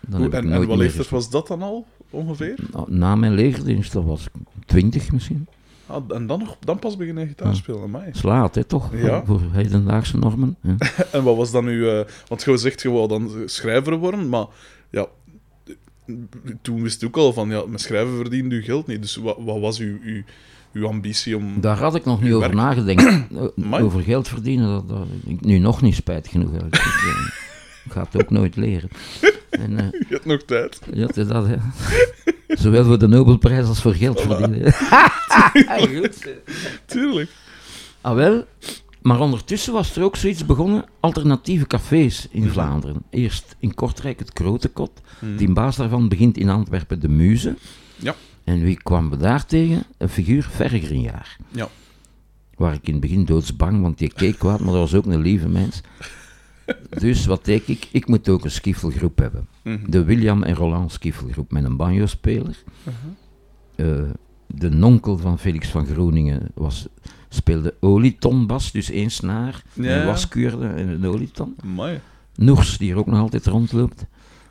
dan 0.00 0.32
en, 0.32 0.52
en 0.52 0.66
wat 0.66 0.76
leeftijd 0.78 1.08
was 1.08 1.30
dat 1.30 1.46
dan 1.46 1.62
al, 1.62 1.86
ongeveer? 2.10 2.58
Nou, 2.72 2.92
Na 2.94 3.14
mijn 3.16 3.32
legerdienst, 3.34 3.92
dat 3.92 4.04
was 4.04 4.24
ik 4.24 4.32
twintig 4.66 5.12
misschien. 5.12 5.46
Ah, 5.86 6.02
en 6.08 6.26
dan, 6.26 6.38
nog, 6.38 6.56
dan 6.60 6.78
pas 6.78 6.96
beginnen 6.96 7.26
gitaar 7.26 7.56
spelen, 7.56 7.82
amai. 7.82 8.04
Dat 8.04 8.14
is 8.14 8.22
laat, 8.22 8.54
hè, 8.54 8.64
toch? 8.64 8.90
Ja. 8.96 9.24
Voor 9.24 9.40
hedendaagse 9.50 10.18
normen. 10.18 10.56
Ja. 10.60 10.74
En 11.12 11.22
wat 11.22 11.36
was 11.36 11.50
dan 11.50 11.66
uw... 11.66 11.88
eh, 11.88 12.06
want 12.28 12.42
je 12.42 12.56
zegt, 12.56 12.82
je 12.82 12.90
wou 12.90 13.08
dan 13.08 13.30
schrijver 13.44 13.96
worden, 13.96 14.28
maar 14.28 14.46
ja... 14.90 15.06
Toen 16.62 16.82
wist 16.82 17.00
je 17.00 17.06
ook 17.06 17.16
al 17.16 17.32
van, 17.32 17.48
ja, 17.48 17.62
met 17.66 17.80
schrijven 17.80 18.16
verdient 18.16 18.52
u 18.52 18.62
geld 18.62 18.86
niet. 18.86 19.02
Dus 19.02 19.16
wat, 19.16 19.36
wat 19.40 19.60
was 19.60 19.78
uw, 19.78 19.98
uw, 20.02 20.22
uw 20.72 20.86
ambitie 20.86 21.36
om... 21.36 21.60
Daar 21.60 21.78
had 21.78 21.94
ik 21.94 22.04
nog 22.04 22.22
niet 22.22 22.32
over 22.32 22.54
nagedacht. 22.54 23.06
Amai. 23.62 23.82
over 23.82 24.02
geld 24.02 24.28
verdienen, 24.28 24.68
dat, 24.68 24.88
dat, 24.88 25.06
ik 25.26 25.40
nu 25.40 25.58
nog 25.58 25.82
niet 25.82 25.94
spijt 25.94 26.28
genoeg. 26.28 26.52
Ik, 26.52 26.74
eh, 26.74 26.80
ik 27.84 27.92
ga 27.92 28.06
het 28.10 28.22
ook 28.22 28.30
nooit 28.30 28.56
leren. 28.56 28.88
En, 29.50 29.78
eh, 29.78 29.90
Je 30.08 30.14
hebt 30.14 30.24
nog 30.24 30.42
tijd. 30.42 30.80
Ja, 30.92 31.06
dat, 31.06 31.46
hè. 31.46 31.56
Zowel 32.48 32.84
voor 32.84 32.98
de 32.98 33.08
Nobelprijs 33.08 33.66
als 33.66 33.80
voor 33.80 33.94
geld 33.94 34.20
verdienen. 34.20 34.72
Goed. 36.00 36.28
Tuurlijk. 36.86 37.30
Ah, 38.00 38.14
wel. 38.14 38.44
Maar 39.02 39.20
ondertussen 39.20 39.72
was 39.72 39.96
er 39.96 40.02
ook 40.02 40.16
zoiets 40.16 40.46
begonnen, 40.46 40.84
alternatieve 41.00 41.66
cafés 41.66 42.28
in 42.30 42.48
Vlaanderen. 42.48 43.02
Eerst 43.10 43.56
in 43.58 43.74
Kortrijk 43.74 44.18
het 44.18 44.32
Krotekot. 44.32 45.00
Die 45.36 45.52
baas 45.52 45.76
daarvan 45.76 46.08
begint 46.08 46.36
in 46.36 46.48
Antwerpen 46.48 47.00
de 47.00 47.08
Muze. 47.08 47.56
Ja. 47.96 48.14
En 48.44 48.62
wie 48.62 48.76
kwamen 48.76 49.10
we 49.10 49.16
daar 49.16 49.46
tegen? 49.46 49.82
Een 49.98 50.08
figuur 50.08 50.42
Vergrinjaar. 50.42 51.36
Ja. 51.50 51.68
Waar 52.54 52.74
ik 52.74 52.86
in 52.86 52.92
het 52.92 53.00
begin 53.00 53.24
doodsbang, 53.24 53.82
want 53.82 53.98
die 53.98 54.12
keek 54.12 54.38
kwaad, 54.38 54.60
maar 54.60 54.72
dat 54.72 54.90
was 54.90 54.94
ook 54.94 55.06
een 55.06 55.20
lieve 55.20 55.48
mens. 55.48 55.80
Dus 56.98 57.26
wat 57.26 57.44
deed 57.44 57.68
ik? 57.68 57.88
Ik 57.90 58.06
moet 58.06 58.28
ook 58.28 58.44
een 58.44 58.50
skiffelgroep 58.50 59.18
hebben. 59.18 59.48
Mhm. 59.62 59.90
De 59.90 60.04
William 60.04 60.42
en 60.42 60.54
Roland 60.54 60.92
skiffelgroep 60.92 61.52
met 61.52 61.64
een 61.64 61.76
banjo-speler. 61.76 62.62
Eh, 63.74 63.86
de 64.46 64.70
nonkel 64.70 65.18
van 65.18 65.38
Felix 65.38 65.68
van 65.68 65.86
Groeningen 65.86 66.48
was, 66.54 66.86
speelde 67.34 67.74
olietonbas, 67.80 68.72
dus 68.72 68.90
één 68.90 69.10
snaar, 69.10 69.62
Ja. 69.72 70.00
een 70.00 70.06
waskuurde 70.06 70.66
en 70.68 70.88
een 70.88 71.06
olieton. 71.06 71.56
Amai. 71.62 72.00
Noers, 72.36 72.78
die 72.78 72.90
er 72.92 72.98
ook 72.98 73.06
nog 73.06 73.18
altijd 73.18 73.46
rondloopt, 73.46 74.06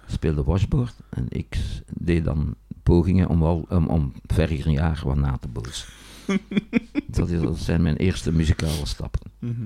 speelde 0.07 0.43
washboard. 0.43 0.95
En 1.09 1.25
ik 1.29 1.57
deed 1.93 2.23
dan 2.23 2.55
pogingen 2.83 3.27
om, 3.29 3.43
al, 3.43 3.65
om, 3.69 3.87
om 3.87 4.13
jaar 4.65 5.01
wat 5.05 5.17
na 5.17 5.37
te 5.37 5.47
bootsen. 5.47 5.87
dat, 7.07 7.29
is, 7.29 7.41
dat 7.41 7.57
zijn 7.57 7.81
mijn 7.81 7.95
eerste 7.95 8.31
muzikale 8.31 8.85
stappen. 8.85 9.31
Mhm. 9.39 9.61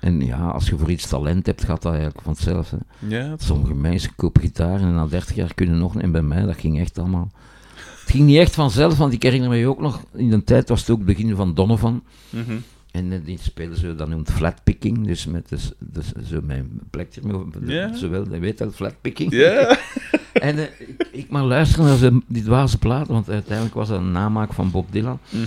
En 0.00 0.20
ja, 0.20 0.48
als 0.48 0.68
je 0.68 0.78
voor 0.78 0.90
iets 0.90 1.06
talent 1.08 1.46
hebt, 1.46 1.64
gaat 1.64 1.82
dat 1.82 1.92
eigenlijk 1.92 2.22
vanzelf. 2.24 2.70
Hè. 2.70 2.76
Ja, 3.08 3.34
Sommige 3.38 3.74
mensen 3.74 4.14
kopen 4.16 4.42
gitaar 4.42 4.80
en 4.80 4.94
na 4.94 5.06
30 5.06 5.36
jaar 5.36 5.54
kunnen 5.54 5.78
nog. 5.78 5.96
En 5.96 6.12
bij 6.12 6.22
mij, 6.22 6.42
dat 6.42 6.56
ging 6.56 6.78
echt 6.80 6.98
allemaal. 6.98 7.30
Het 8.10 8.18
ging 8.18 8.30
niet 8.30 8.40
echt 8.40 8.54
vanzelf, 8.54 8.98
want 8.98 9.12
ik 9.12 9.22
herinner 9.22 9.50
me 9.50 9.66
ook 9.66 9.80
nog, 9.80 10.04
in 10.14 10.30
de 10.30 10.44
tijd 10.44 10.68
was 10.68 10.80
het 10.80 10.90
ook 10.90 10.96
het 10.96 11.06
begin 11.06 11.36
van 11.36 11.54
Donovan. 11.54 12.02
Mhm. 12.30 12.56
En 12.90 13.12
eh, 13.12 13.18
die 13.24 13.38
spelen 13.42 13.76
ze, 13.76 13.94
dat 13.94 14.08
noemt 14.08 14.30
flatpicking, 14.30 15.06
dus 15.06 15.26
met 15.26 15.48
dus, 15.48 15.72
dus, 15.78 16.12
zo 16.28 16.40
mijn 16.42 16.80
Ja. 17.66 17.94
zowel, 17.94 18.32
je 18.32 18.38
weet 18.38 18.58
dat, 18.58 18.74
flatpicking. 18.74 19.32
En 20.32 20.58
eh, 20.58 20.64
ik, 20.78 21.08
ik 21.12 21.30
maar 21.30 21.42
luisteren 21.42 21.84
naar 21.84 21.96
ze, 21.96 22.20
die 22.26 22.42
dwaze 22.42 22.78
platen, 22.78 23.12
want 23.12 23.30
uiteindelijk 23.30 23.74
was 23.74 23.88
dat 23.88 23.98
een 23.98 24.12
namaak 24.12 24.52
van 24.52 24.70
Bob 24.70 24.92
Dylan. 24.92 25.18
Mhm. 25.28 25.44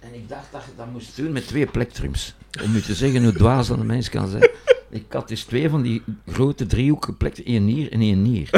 En 0.00 0.14
ik 0.14 0.28
dacht 0.28 0.52
dat 0.52 0.62
je 0.64 0.70
dat 0.76 0.92
moest 0.92 1.16
doen 1.16 1.32
met 1.32 1.46
twee 1.46 1.66
plektrums. 1.66 2.34
Om 2.64 2.74
u 2.74 2.80
te 2.80 2.94
zeggen 2.94 3.22
hoe 3.22 3.32
dwaas 3.32 3.68
dat 3.68 3.78
een 3.78 3.86
mens 3.86 4.08
kan 4.08 4.28
zijn. 4.28 4.48
Ik 4.90 5.04
had 5.08 5.28
dus 5.28 5.44
twee 5.44 5.68
van 5.68 5.82
die 5.82 6.02
grote 6.26 6.66
driehoeken 6.66 7.16
plekt, 7.16 7.42
één 7.42 7.66
hier 7.66 7.92
en 7.92 8.00
één 8.00 8.24
hier. 8.24 8.50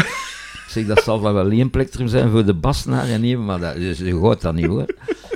Zeg, 0.70 0.86
dat 0.86 1.02
zal 1.02 1.20
wel 1.20 1.50
één 1.50 1.70
plektrum 1.70 2.08
zijn 2.08 2.30
voor 2.30 2.44
de 2.44 2.54
basnaar 2.54 3.08
en 3.08 3.22
één, 3.22 3.44
maar 3.44 3.60
dat, 3.60 3.74
dus 3.74 3.98
je 3.98 4.12
hoort 4.12 4.40
dat 4.40 4.54
niet 4.54 4.66
hoor. 4.66 4.86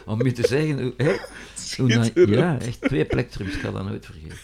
Om 0.07 0.21
u 0.21 0.33
te 0.33 0.47
zeggen, 0.47 0.93
hè, 0.97 1.13
hoe 1.77 2.11
ja, 2.29 2.59
echt 2.59 2.81
twee 2.81 3.05
plektrums, 3.05 3.55
ik 3.55 3.61
ga 3.61 3.71
dat 3.71 3.85
nooit 3.85 4.07
vergeten. 4.07 4.37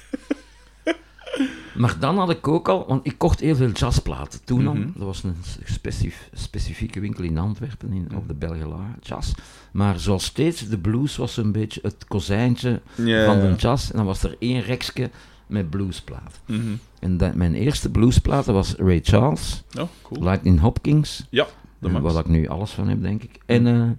Maar 1.75 1.97
dan 2.01 2.19
had 2.19 2.31
ik 2.31 2.49
ook 2.49 2.69
al, 2.69 2.85
want 2.89 3.07
ik 3.07 3.15
kocht 3.19 3.41
heel 3.41 3.57
veel 3.57 3.71
jazzplaten 3.71 4.41
toen 4.45 4.67
al. 4.67 4.75
Mhm. 4.75 4.89
Dat 4.95 5.07
was 5.07 5.23
een 5.23 5.37
specif- 5.65 6.29
specifieke 6.33 7.01
winkel 7.01 7.25
in 7.25 7.39
Antwerpen, 7.39 7.93
in, 7.93 8.09
op 8.17 8.29
de 8.29 8.35
Belgelaar, 8.35 8.95
jazz. 9.03 9.33
Maar 9.73 9.99
zoals 10.01 10.25
steeds, 10.25 10.69
de 10.69 10.79
blues 10.79 11.17
was 11.17 11.37
een 11.37 11.53
beetje 11.53 11.81
het 11.83 12.05
kozijntje 12.09 12.81
van 12.97 13.41
de 13.41 13.55
jazz. 13.57 13.91
En 13.91 13.97
dan 13.97 14.07
was 14.07 14.23
er 14.23 14.37
één 14.39 14.63
rekje 14.63 15.11
met 15.51 15.71
bluesplaat. 15.71 16.41
Mhm. 16.47 16.61
En 17.01 17.17
dat, 17.17 17.35
mijn 17.35 17.55
eerste 17.55 17.91
bluesplaten 17.91 18.55
was 18.55 18.75
Ray 18.75 19.01
Charles, 19.03 19.63
Oh, 19.79 19.89
cool. 20.03 20.23
Lightning 20.23 20.61
Hopkins, 20.61 21.27
Ja, 21.31 21.47
max. 21.79 22.01
waar 22.01 22.19
ik 22.25 22.29
nu 22.29 22.49
alles 22.49 22.71
van 22.71 22.89
heb, 22.89 23.03
denk 23.03 23.23
ik. 23.23 23.39
En 23.47 23.67
eh 23.67 23.91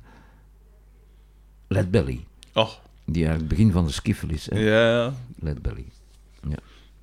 Led 1.67 1.91
Belly, 1.91 2.25
Oh, 2.53 2.69
die 3.05 3.25
eigenlijk 3.25 3.39
het 3.39 3.47
begin 3.47 3.71
van 3.71 3.85
de 3.85 3.91
skiffel 3.91 4.29
is. 4.29 4.49
Hè? 4.49 4.59
ja. 4.59 5.13
Led 5.39 5.61
Belly. 5.61 5.85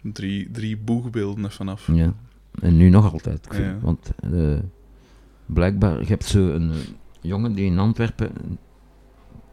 Drie, 0.02 0.50
drie 0.50 0.76
boegbeelden 0.76 1.44
er 1.44 1.50
vanaf. 1.52 1.88
Ja. 1.92 2.12
En 2.60 2.76
nu 2.76 2.88
nog 2.88 3.12
altijd. 3.12 3.46
Vind- 3.50 3.64
Ja. 3.64 3.78
Want 3.80 4.10
eh, 4.32 4.58
blijkbaar, 5.46 6.00
je 6.00 6.06
hebt 6.06 6.24
zo 6.24 6.48
een 6.50 6.70
eh, 6.70 6.76
jongen 7.20 7.54
die 7.54 7.64
in 7.64 7.78
Antwerpen 7.78 8.30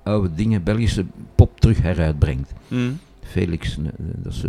oude 0.04 0.34
dingen, 0.34 0.64
Belgische 0.64 1.06
pop 1.36 1.60
terug 1.60 1.82
heruitbrengt. 1.82 2.54
Mhm. 2.68 2.92
Felix, 3.26 3.78
eh, 3.78 3.84
dat 3.98 4.34
is 4.34 4.42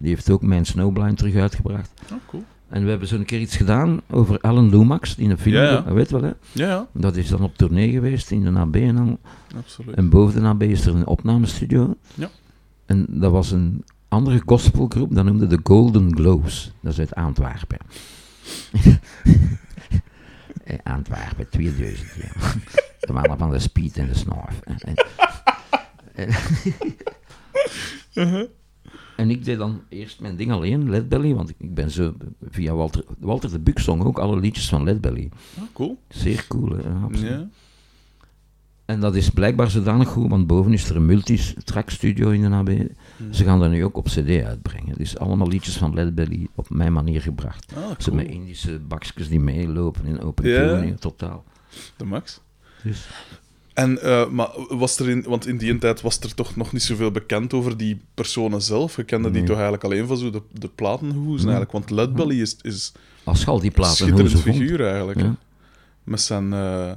die 0.00 0.08
heeft 0.10 0.30
ook 0.30 0.42
mijn 0.42 0.64
Snowblind 0.64 1.18
terug 1.18 1.34
uitgebracht. 1.34 1.90
Oh, 2.12 2.18
cool. 2.26 2.44
En 2.68 2.84
we 2.84 2.90
hebben 2.90 3.08
zo'n 3.08 3.24
keer 3.24 3.40
iets 3.40 3.56
gedaan 3.56 4.00
over 4.10 4.40
Alan 4.40 4.70
Lomax, 4.70 5.14
die 5.16 5.28
een 5.30 5.38
film, 5.38 5.54
Ja, 5.54 5.62
ja. 5.62 5.80
dat 5.80 5.94
weet 5.94 6.10
wel 6.10 6.22
hè. 6.22 6.28
Ja, 6.52 6.68
ja, 6.68 6.86
Dat 6.92 7.16
is 7.16 7.28
dan 7.28 7.42
op 7.42 7.56
tournee 7.56 7.90
geweest 7.90 8.30
in 8.30 8.40
de 8.54 8.58
AB 8.60 8.76
en 8.76 8.98
al. 8.98 9.18
absoluut. 9.56 9.94
En 9.94 10.08
boven 10.10 10.42
de 10.42 10.48
AB 10.48 10.62
is 10.62 10.86
er 10.86 10.94
een 10.94 11.06
opnamestudio. 11.06 11.96
Ja. 12.14 12.28
En 12.86 13.06
dat 13.08 13.32
was 13.32 13.50
een 13.50 13.84
andere 14.08 14.42
gospelgroep, 14.46 15.14
dat 15.14 15.24
noemde 15.24 15.46
de 15.46 15.60
Golden 15.62 16.16
Glows. 16.16 16.72
Dat 16.80 16.92
is 16.92 16.98
uit 16.98 17.14
Antwerpen. 17.14 17.78
Eh, 20.64 20.76
Antwerpen, 20.82 21.48
2000, 21.50 22.08
ja. 22.22 22.30
De 23.06 23.12
mannen 23.12 23.38
van 23.38 23.50
de 23.50 23.58
speed 23.58 23.96
en 23.96 24.06
de 24.06 24.14
snorf. 24.14 24.60
En, 29.16 29.30
ik 29.30 29.44
deed 29.44 29.58
dan 29.58 29.80
eerst 29.88 30.20
mijn 30.20 30.36
ding 30.36 30.52
alleen, 30.52 30.90
Led 30.90 31.08
Belly, 31.08 31.34
want 31.34 31.50
ik, 31.58 31.74
ben 31.74 31.90
zo 31.90 32.14
via 32.50 32.74
Walter, 32.74 33.04
Walter 33.18 33.50
de 33.50 33.58
Buk 33.58 33.78
zong 33.78 34.04
ook 34.04 34.18
alle 34.18 34.40
liedjes 34.40 34.68
van 34.68 34.84
Led 34.84 35.00
Belly. 35.00 35.28
Oh, 35.58 35.62
cool. 35.72 35.98
Zeer 36.08 36.44
cool, 36.48 36.76
hè, 36.76 36.90
absoluut. 37.04 37.30
Ja. 37.30 37.48
En 38.84 39.00
dat 39.00 39.14
is 39.14 39.30
blijkbaar 39.30 39.70
zodanig 39.70 40.08
goed, 40.08 40.30
want 40.30 40.46
boven 40.46 40.72
is 40.72 40.88
er 40.90 40.96
een 40.96 41.06
multitrack 41.06 41.90
studio 41.90 42.30
in 42.30 42.40
de 42.42 42.48
AB. 42.56 42.70
Ze 43.30 43.44
gaan 43.44 43.60
dat 43.60 43.70
nu 43.70 43.84
ook 43.84 43.96
op 43.96 44.04
CD 44.06 44.42
uitbrengen. 44.44 44.98
Dus 44.98 45.18
allemaal 45.18 45.48
liedjes 45.48 45.76
van 45.76 45.94
Led 45.94 46.14
Belly 46.14 46.46
op 46.54 46.70
mijn 46.70 46.92
manier 46.92 47.20
gebracht. 47.22 47.72
Ah, 47.76 47.90
Ze 47.98 48.10
cool. 48.10 48.16
met 48.16 48.26
Indische 48.28 48.78
bakjes 48.78 49.28
die 49.28 49.40
meelopen 49.40 50.04
in 50.04 50.20
open 50.20 50.48
Ja. 50.48 50.68
tuning, 50.76 51.00
totaal. 51.00 51.44
De 51.96 52.04
max. 52.04 52.40
Dus, 52.82 53.08
En, 53.78 54.02
eh, 54.02 54.28
maar 54.28 54.48
was 54.68 54.98
er 54.98 55.08
in, 55.08 55.24
want 55.28 55.46
in 55.46 55.56
die 55.56 55.78
tijd 55.78 56.00
was 56.00 56.18
er 56.20 56.34
toch 56.34 56.56
nog 56.56 56.72
niet 56.72 56.82
zoveel 56.82 57.10
bekend 57.10 57.52
over 57.54 57.76
die 57.76 58.00
personen 58.14 58.62
zelf. 58.62 58.96
Je 58.96 59.04
kende 59.04 59.30
die 59.30 59.42
toch 59.42 59.54
eigenlijk 59.54 59.84
alleen 59.84 60.06
van 60.06 60.16
zo 60.16 60.30
de, 60.30 60.42
de 60.52 60.68
platenhoes 60.74 61.36
Ja. 61.38 61.40
eigenlijk. 61.42 61.72
Want 61.72 61.90
Led 61.90 62.14
Belly 62.14 62.40
is, 62.40 62.56
is 62.62 62.92
als 63.24 63.46
al 63.46 63.56
die 63.58 63.66
een 63.66 63.72
platen 63.72 63.96
schitterend 63.96 64.30
vond. 64.32 64.42
figuur 64.56 64.86
eigenlijk. 64.86 65.20
Ja. 65.20 65.34
Met 66.04 66.20
zijn... 66.20 66.52
eh, 66.52 66.90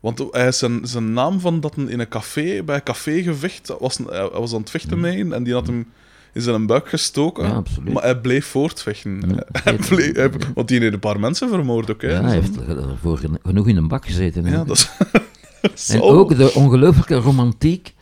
want 0.00 0.24
hij 0.30 0.52
zijn, 0.52 0.80
zijn 0.82 1.12
naam 1.12 1.40
van 1.40 1.60
dat 1.60 1.74
in 1.76 2.00
een 2.00 2.08
café, 2.08 2.62
bij 2.62 2.74
een 2.76 2.82
cafégevecht, 2.82 3.72
was, 3.78 3.98
hij 4.08 4.28
was 4.32 4.52
aan 4.54 4.60
het 4.60 4.70
vechten 4.70 5.00
mee 5.00 5.32
en 5.34 5.42
die 5.42 5.52
had 5.52 5.66
hem 5.66 5.86
in 6.32 6.40
zijn 6.42 6.66
buik 6.66 6.88
gestoken. 6.88 7.44
Ja, 7.44 7.50
absoluut. 7.54 7.92
Maar 7.92 8.02
hij 8.02 8.18
bleef 8.20 8.46
voortvechten. 8.46 9.22
Ja, 9.28 9.44
Hij 9.64 9.76
bleef- 9.88 10.16
hij- 10.16 10.30
want 10.54 10.68
die 10.68 10.80
heeft 10.80 10.92
een 10.92 10.98
paar 10.98 11.20
mensen 11.20 11.48
vermoord 11.48 11.90
ook. 11.90 12.02
Hè. 12.02 12.10
Ja, 12.12 12.22
hij 12.22 12.34
heeft 12.34 12.56
ervoor 12.66 13.18
geno- 13.18 13.36
genoeg 13.42 13.68
in 13.68 13.76
een 13.76 13.88
bak 13.88 14.06
gezeten. 14.06 14.44
ja, 14.44 14.64
dat 14.64 14.76
is... 14.76 14.88
En 15.88 16.02
ook 16.02 16.36
de 16.36 16.54
ongelooflijke 16.54 17.14
romantiek, 17.14 17.94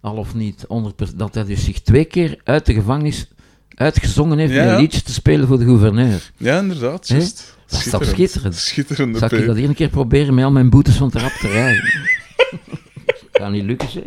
al 0.00 0.16
of 0.16 0.34
niet, 0.34 0.66
100%, 1.12 1.14
dat 1.14 1.34
hij 1.34 1.44
dus 1.44 1.64
zich 1.64 1.80
twee 1.80 2.04
keer 2.04 2.38
uit 2.44 2.66
de 2.66 2.74
gevangenis 2.74 3.28
uitgezongen 3.74 4.38
heeft 4.38 4.50
om 4.50 4.56
ja. 4.56 4.74
een 4.74 4.80
liedje 4.80 5.02
te 5.02 5.12
spelen 5.12 5.48
voor 5.48 5.58
de 5.58 5.64
gouverneur. 5.64 6.30
Ja, 6.36 6.58
inderdaad. 6.58 7.08
Dat 7.08 7.80
is 7.80 7.90
toch 7.90 8.04
schitterend? 8.04 8.54
Schitterende 8.54 9.18
Zal 9.18 9.34
ik 9.34 9.46
dat 9.46 9.56
een 9.56 9.74
keer 9.74 9.88
proberen 9.88 10.34
met 10.34 10.44
al 10.44 10.50
mijn 10.50 10.70
boetes 10.70 10.96
van 10.96 11.10
te 11.10 11.18
rap 11.18 11.32
te 11.32 11.48
rijden? 11.48 11.82
Gaat 13.32 13.50
niet 13.50 13.64
lukken, 13.64 13.88
zeg. 13.88 14.02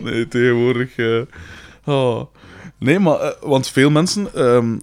Nee, 0.00 0.28
tegenwoordig. 0.28 0.96
eh, 0.96 1.20
oh. 1.84 2.22
Nee, 2.78 2.98
maar, 2.98 3.20
eh, 3.20 3.42
want 3.42 3.68
veel 3.68 3.90
mensen. 3.90 4.34
ehm 4.34 4.76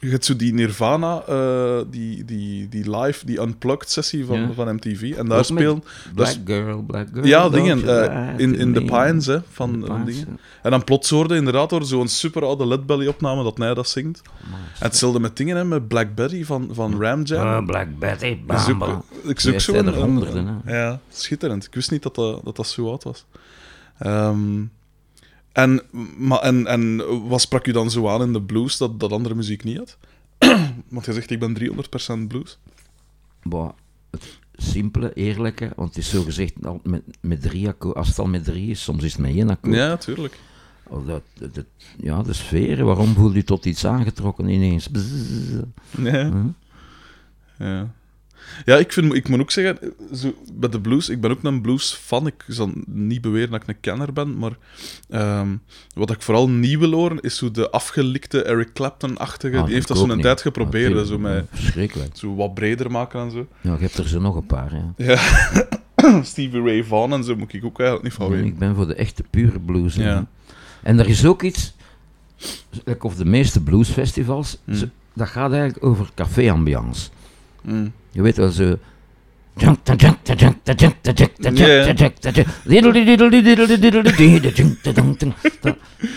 je 0.00 0.08
hebt 0.10 0.24
zo 0.24 0.36
die 0.36 0.54
Nirvana, 0.54 1.22
eh, 1.28 1.80
die, 1.90 2.24
die, 2.24 2.68
die 2.68 2.96
live, 2.98 3.26
die 3.26 3.40
unplugged 3.40 3.90
sessie 3.90 4.24
van, 4.24 4.40
Ja. 4.40 4.52
van 4.52 4.74
MTV. 4.74 5.14
En 5.16 5.26
daar 5.28 5.44
spelen. 5.44 5.84
Black 6.14 6.36
Girl, 6.44 6.82
Black 6.82 7.08
Girl. 7.12 7.26
Ja, 7.26 7.48
dingen. 7.48 7.88
eh, 8.12 8.28
in, 8.36 8.54
in 8.56 8.72
The. 8.72 8.80
Pines, 8.84 9.26
hè, 9.26 9.38
van, 9.50 9.84
van 9.86 10.02
Pines, 10.04 10.16
dingen. 10.18 10.38
ja. 10.40 10.42
En 10.62 10.70
dan 10.70 10.84
plots 10.84 11.10
hoorde 11.10 11.36
inderdaad 11.36 11.70
door 11.70 11.84
zo'n 11.84 12.08
super 12.08 12.44
oude 12.44 12.66
Led 12.66 12.86
Belly 12.86 13.06
opname 13.06 13.42
dat 13.42 13.58
hij 13.58 13.74
dat 13.74 13.88
zingt. 13.88 14.22
Maar, 14.50 14.58
En 14.60 14.86
hetzelfde 14.86 15.20
met 15.20 15.36
dingen, 15.36 15.56
hè, 15.56 15.64
met 15.64 15.88
Black 15.88 16.14
Betty 16.14 16.44
van, 16.44 16.68
van 16.72 17.00
Ram 17.02 17.22
Jam. 17.22 17.46
Ah, 17.46 17.66
Black 17.66 17.98
Betty, 17.98 18.38
bam, 18.46 19.04
ik 19.24 19.40
zoek 19.40 19.60
zo 19.60 19.72
een... 19.74 19.86
er 19.86 19.94
honderden. 19.96 20.62
Ja, 20.66 21.00
schitterend. 21.10 21.64
Ik 21.66 21.74
wist 21.74 21.90
niet 21.90 22.02
dat 22.02 22.14
dat, 22.14 22.44
dat, 22.44 22.56
dat 22.56 22.66
zo 22.66 22.88
oud 22.88 23.04
was. 23.04 23.24
Ehm, 23.98 24.62
en, 25.52 25.82
maar, 26.18 26.38
en, 26.40 26.66
en 26.66 26.96
wat 27.28 27.40
sprak 27.40 27.66
u 27.66 27.72
dan 27.72 27.90
zo 27.90 28.08
aan 28.08 28.22
in 28.22 28.32
de 28.32 28.42
blues 28.42 28.76
dat, 28.76 29.00
dat 29.00 29.12
andere 29.12 29.34
muziek 29.34 29.64
niet 29.64 29.76
had? 29.78 29.98
Want 30.88 31.04
je 31.06 31.12
zegt, 31.12 31.30
ik 31.30 31.38
ben 31.38 31.58
300% 32.24 32.26
blues. 32.28 32.58
Boah, 33.42 33.70
het 34.10 34.38
simpele, 34.54 35.12
eerlijke, 35.14 35.72
want 35.76 35.88
het 35.88 35.98
is 35.98 36.10
zo 36.10 36.22
gezegd 36.22 36.54
met, 36.82 37.02
met 37.20 37.42
drie 37.42 37.68
akkoorden, 37.68 37.98
als 38.00 38.08
het 38.08 38.18
al 38.18 38.26
met 38.26 38.44
drie 38.44 38.70
is, 38.70 38.82
soms 38.82 39.02
is 39.02 39.12
het 39.12 39.20
met 39.20 39.30
één 39.34 39.50
akkoord. 39.50 39.74
Ja, 39.76 39.96
tuurlijk. 39.96 40.38
Of 40.86 41.04
dat, 41.04 41.22
dat- 41.38 41.54
dat- 41.54 41.64
ja, 42.00 42.22
de 42.22 42.32
sfeer, 42.32 42.84
waarom 42.84 43.14
voel 43.14 43.32
je 43.34 43.44
tot 43.44 43.64
iets 43.66 43.84
aangetrokken 43.86 44.48
ineens? 44.48 44.90
Bzzz. 44.90 45.50
Ja. 46.02 46.28
Hm? 46.30 46.46
Ja, 47.58 47.94
ja 48.64 48.76
ik, 48.76 48.92
vind, 48.92 49.14
ik 49.14 49.28
moet 49.28 49.40
ook 49.40 49.50
zeggen, 49.50 49.78
zo, 50.14 50.34
bij 50.52 50.68
de 50.68 50.80
blues, 50.80 51.08
ik 51.08 51.20
ben 51.20 51.30
ook 51.30 51.42
een 51.42 51.60
blues-fan. 51.60 52.26
Ik 52.26 52.44
zal 52.48 52.70
niet 52.86 53.20
beweren 53.20 53.50
dat 53.50 53.62
ik 53.62 53.68
een 53.68 53.80
kenner 53.80 54.12
ben, 54.12 54.38
maar 54.38 54.56
ehm, 55.08 55.48
wat 55.94 56.10
ik 56.10 56.22
vooral 56.22 56.48
niet 56.48 56.78
wil 56.78 56.92
horen, 56.92 57.20
is 57.20 57.36
zo 57.36 57.50
de 57.50 57.70
afgelikte 57.70 58.42
Eric 58.42 58.72
Clapton-achtige. 58.72 59.56
Ah, 59.56 59.64
die 59.64 59.74
heeft 59.74 59.88
ik 59.90 59.96
dat 59.96 60.06
zo'n 60.08 60.20
tijd 60.20 60.40
geprobeerd, 60.40 60.92
Ja, 60.92 61.04
zo, 61.04 61.18
met, 61.18 61.46
zo 62.12 62.34
wat 62.34 62.54
breder 62.54 62.90
maken 62.90 63.20
en 63.20 63.30
zo. 63.30 63.46
Ja, 63.60 63.72
je 63.72 63.78
hebt 63.80 63.98
er 63.98 64.08
zo 64.08 64.20
nog 64.20 64.36
een 64.36 64.46
paar, 64.46 64.72
ja. 64.74 64.94
Ja, 64.96 66.22
Stevie 66.22 66.62
Ray 66.62 66.84
Vaughan 66.84 67.12
en 67.12 67.24
zo 67.24 67.36
moet 67.36 67.52
ik 67.52 67.64
ook 67.64 67.78
eigenlijk 67.78 68.08
niet 68.08 68.18
van 68.18 68.28
weten. 68.30 68.46
ik 68.46 68.58
ben 68.58 68.74
voor 68.74 68.86
de 68.86 68.94
echte 68.94 69.22
pure 69.30 69.60
blues. 69.60 69.94
hè. 69.96 70.20
En 70.82 70.98
er 70.98 71.08
is 71.08 71.24
ook 71.24 71.42
iets, 71.42 71.74
of 73.00 73.14
de 73.14 73.24
meeste 73.24 73.62
bluesfestivals, 73.62 74.58
Hmm. 74.64 74.74
ze- 74.74 74.88
dat 75.14 75.28
gaat 75.28 75.52
eigenlijk 75.52 75.84
over 75.84 76.10
café-ambiance. 76.14 77.08
Mm. 77.62 77.92
Je 78.10 78.22
weet 78.22 78.36
wel 78.36 78.50
zo. 78.50 78.76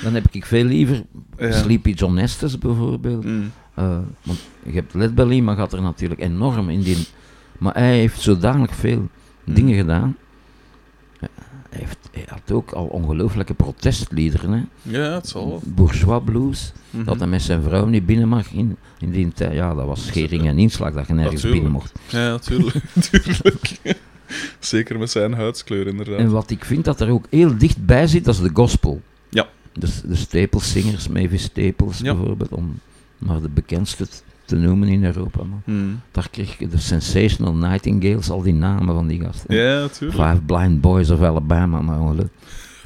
Dan 0.03 0.13
heb 0.13 0.25
ik 0.31 0.45
veel 0.45 0.63
liever 0.63 1.03
Ja. 1.37 1.51
Sleepy 1.51 1.91
John 1.91 2.17
Estes 2.17 2.57
bijvoorbeeld. 2.57 3.23
Mm. 3.23 3.51
Eh, 3.73 3.97
want 4.23 4.39
je 4.63 4.71
hebt 4.71 4.93
Led 4.93 5.15
Belly, 5.15 5.39
maar 5.39 5.55
gaat 5.55 5.73
er 5.73 5.81
natuurlijk 5.81 6.21
enorm 6.21 6.69
in 6.69 6.81
die. 6.81 7.07
Maar 7.57 7.73
hij 7.73 7.97
heeft 7.97 8.21
zodanig 8.21 8.75
veel 8.75 9.09
dingen 9.43 9.75
gedaan. 9.75 10.17
Hij, 11.73 11.81
heeft, 11.81 11.97
hij 12.11 12.25
had 12.27 12.51
ook 12.51 12.71
al 12.71 12.85
ongelooflijke 12.85 13.53
protestliederen. 13.53 14.51
Hè? 14.51 14.61
Ja, 14.81 15.13
het 15.13 15.27
zal 15.27 15.47
wel. 15.47 15.61
Bourgeois 15.65 16.23
blues. 16.25 16.71
Mhm. 16.89 17.03
Dat 17.03 17.19
hij 17.19 17.27
met 17.27 17.41
zijn 17.41 17.61
vrouw 17.61 17.85
niet 17.85 18.05
binnen 18.05 18.27
mag 18.27 18.51
in, 18.51 18.77
in 18.99 19.11
die 19.11 19.31
tijd. 19.33 19.53
Ja, 19.53 19.73
dat 19.73 19.85
was 19.85 20.05
schering 20.05 20.47
en 20.47 20.59
inslag 20.59 20.93
dat 20.93 21.07
je 21.07 21.13
nergens 21.13 21.43
Natuurlijk. 21.43 21.63
binnen 21.63 21.81
mocht. 21.81 21.99
Ja, 22.07 22.29
natuurlijk. 22.29 22.75
natuurlijk. 22.95 23.79
Zeker 24.59 24.99
met 24.99 25.11
zijn 25.11 25.33
huidskleur, 25.33 25.87
inderdaad. 25.87 26.17
En 26.17 26.29
wat 26.31 26.49
ik 26.49 26.65
vind 26.65 26.85
dat 26.85 27.01
er 27.01 27.09
ook 27.09 27.25
heel 27.29 27.57
dichtbij 27.57 28.07
zit, 28.07 28.25
dat 28.25 28.35
is 28.35 28.41
de 28.41 28.49
gospel. 28.53 29.01
Ja. 29.29 29.47
Dus 29.73 30.01
de 30.01 30.15
Staples 30.15 30.71
Singers, 30.71 31.07
Mavis 31.07 31.43
Staples 31.43 31.99
Ja. 31.99 32.15
bijvoorbeeld, 32.15 32.51
om 32.51 32.79
maar 33.17 33.41
de 33.41 33.49
bekendste 33.49 34.07
te 34.45 34.55
noemen 34.55 34.87
in 34.87 35.05
Europa. 35.05 35.43
Maar 35.43 35.61
Mm. 35.65 36.01
daar 36.11 36.29
kreeg 36.29 36.59
je 36.59 36.67
de 36.67 36.77
Sensational 36.79 37.53
Nightingales, 37.53 38.29
al 38.29 38.41
die 38.41 38.53
namen 38.53 38.95
van 38.95 39.07
die 39.07 39.21
gasten. 39.21 39.55
Ja, 39.55 39.79
natuurlijk. 39.79 40.21
Five 40.29 40.41
Blind 40.45 40.81
Boys 40.81 41.09
of 41.09 41.21
Alabama, 41.21 41.81
maar 41.81 41.99
ongeluk. 41.99 42.27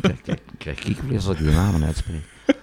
Krijg, 0.01 0.21
krijg, 0.21 0.39
krijg 0.57 0.83
ik 0.85 0.97
weer 1.07 1.15
als 1.17 1.27
ik 1.27 1.37
de 1.37 1.51
namen 1.51 1.83
uitspreek. 1.83 2.23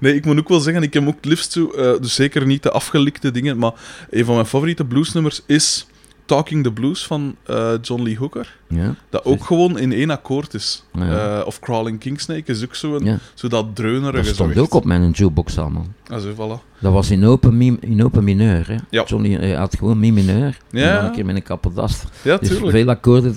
Nee, 0.00 0.14
ik 0.14 0.24
moet 0.24 0.38
ook 0.38 0.48
wel 0.48 0.60
zeggen, 0.60 0.82
ik 0.82 0.94
heb 0.94 1.06
ook 1.06 1.14
het 1.16 1.24
liefst 1.24 1.56
eh, 1.56 1.64
dus 2.00 2.14
zeker 2.14 2.46
niet 2.46 2.62
de 2.62 2.70
afgelikte 2.70 3.30
dingen, 3.30 3.58
maar 3.58 3.72
een 4.10 4.24
van 4.24 4.34
mijn 4.34 4.46
favoriete 4.46 4.84
bluesnummers 4.84 5.42
is 5.46 5.86
Talking 6.26 6.62
the 6.64 6.72
Blues 6.72 7.06
van 7.06 7.36
eh, 7.42 7.72
John 7.82 8.02
Lee 8.02 8.16
Hooker. 8.18 8.56
Ja? 8.68 8.94
Dat 9.10 9.24
ook 9.24 9.44
gewoon 9.44 9.78
in 9.78 9.92
één 9.92 10.10
akkoord 10.10 10.54
is. 10.54 10.84
Ja. 10.92 11.38
Eh, 11.40 11.46
of 11.46 11.58
Crawling 11.60 11.98
Kingsnake 11.98 12.52
is 12.52 12.64
ook 12.64 12.74
zo, 12.74 12.94
een, 12.96 13.04
Ja. 13.04 13.18
zo 13.34 13.48
dat 13.48 13.66
dreunerige. 13.76 14.24
Dat 14.24 14.34
stond 14.34 14.58
ook 14.58 14.74
op 14.74 14.84
mijn 14.84 15.10
jukebox 15.10 15.58
allemaal. 15.58 15.86
Ah, 16.06 16.20
zo, 16.20 16.32
voilà. 16.32 16.78
Dat 16.80 16.92
was 16.92 17.10
in 17.10 17.24
open, 17.24 17.56
mi 17.56 17.76
in 17.80 18.04
open 18.04 18.24
mineur. 18.24 18.68
Hè? 18.68 18.76
Ja. 18.90 19.04
Johnny 19.06 19.36
eh, 19.36 19.58
had 19.58 19.76
gewoon 19.78 19.98
mi 19.98 20.12
mineur. 20.12 20.58
Ja. 20.70 20.98
En 20.98 21.04
een 21.04 21.12
keer 21.12 21.24
met 21.26 21.36
een 21.36 21.42
kapperdast. 21.42 22.04
Ja, 22.22 22.36
Dus 22.36 22.48
tuurlijk. 22.48 22.70
veel 22.70 22.88
akkoorden. 22.88 23.36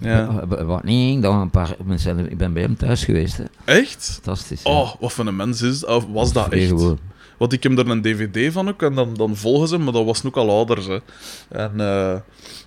Ja. 0.00 0.46
Wat 0.64 0.84
niet, 0.84 1.22
dan 1.22 1.40
een 1.40 1.50
paar 1.50 1.76
mensen. 1.84 2.30
Ik 2.30 2.38
ben 2.38 2.52
bij 2.52 2.62
hem 2.62 2.76
thuis 2.76 3.04
geweest. 3.04 3.36
Hè. 3.36 3.44
Echt? 3.64 4.10
Fantastisch. 4.22 4.62
Oh, 4.62 4.94
wat 5.00 5.12
voor 5.12 5.26
een 5.26 5.36
mens 5.36 5.62
is, 5.62 5.84
of 5.86 6.06
was 6.12 6.32
dat 6.32 6.44
Vrij 6.46 6.58
echt? 6.60 6.68
gewoon. 6.68 6.98
Want 7.40 7.52
ik 7.52 7.62
heb 7.62 7.78
er 7.78 7.88
een 7.90 8.02
dvd 8.02 8.52
van 8.52 8.68
ook, 8.68 8.82
en 8.82 8.94
dan, 8.94 9.14
dan 9.14 9.36
volgen 9.36 9.68
ze 9.68 9.74
hem, 9.74 9.84
maar 9.84 9.92
dat 9.92 10.04
was 10.04 10.24
ook 10.24 10.36
al 10.36 10.50
ouder. 10.50 10.90
Hè. 10.90 10.98
En 11.48 11.80
eh, 11.80 12.14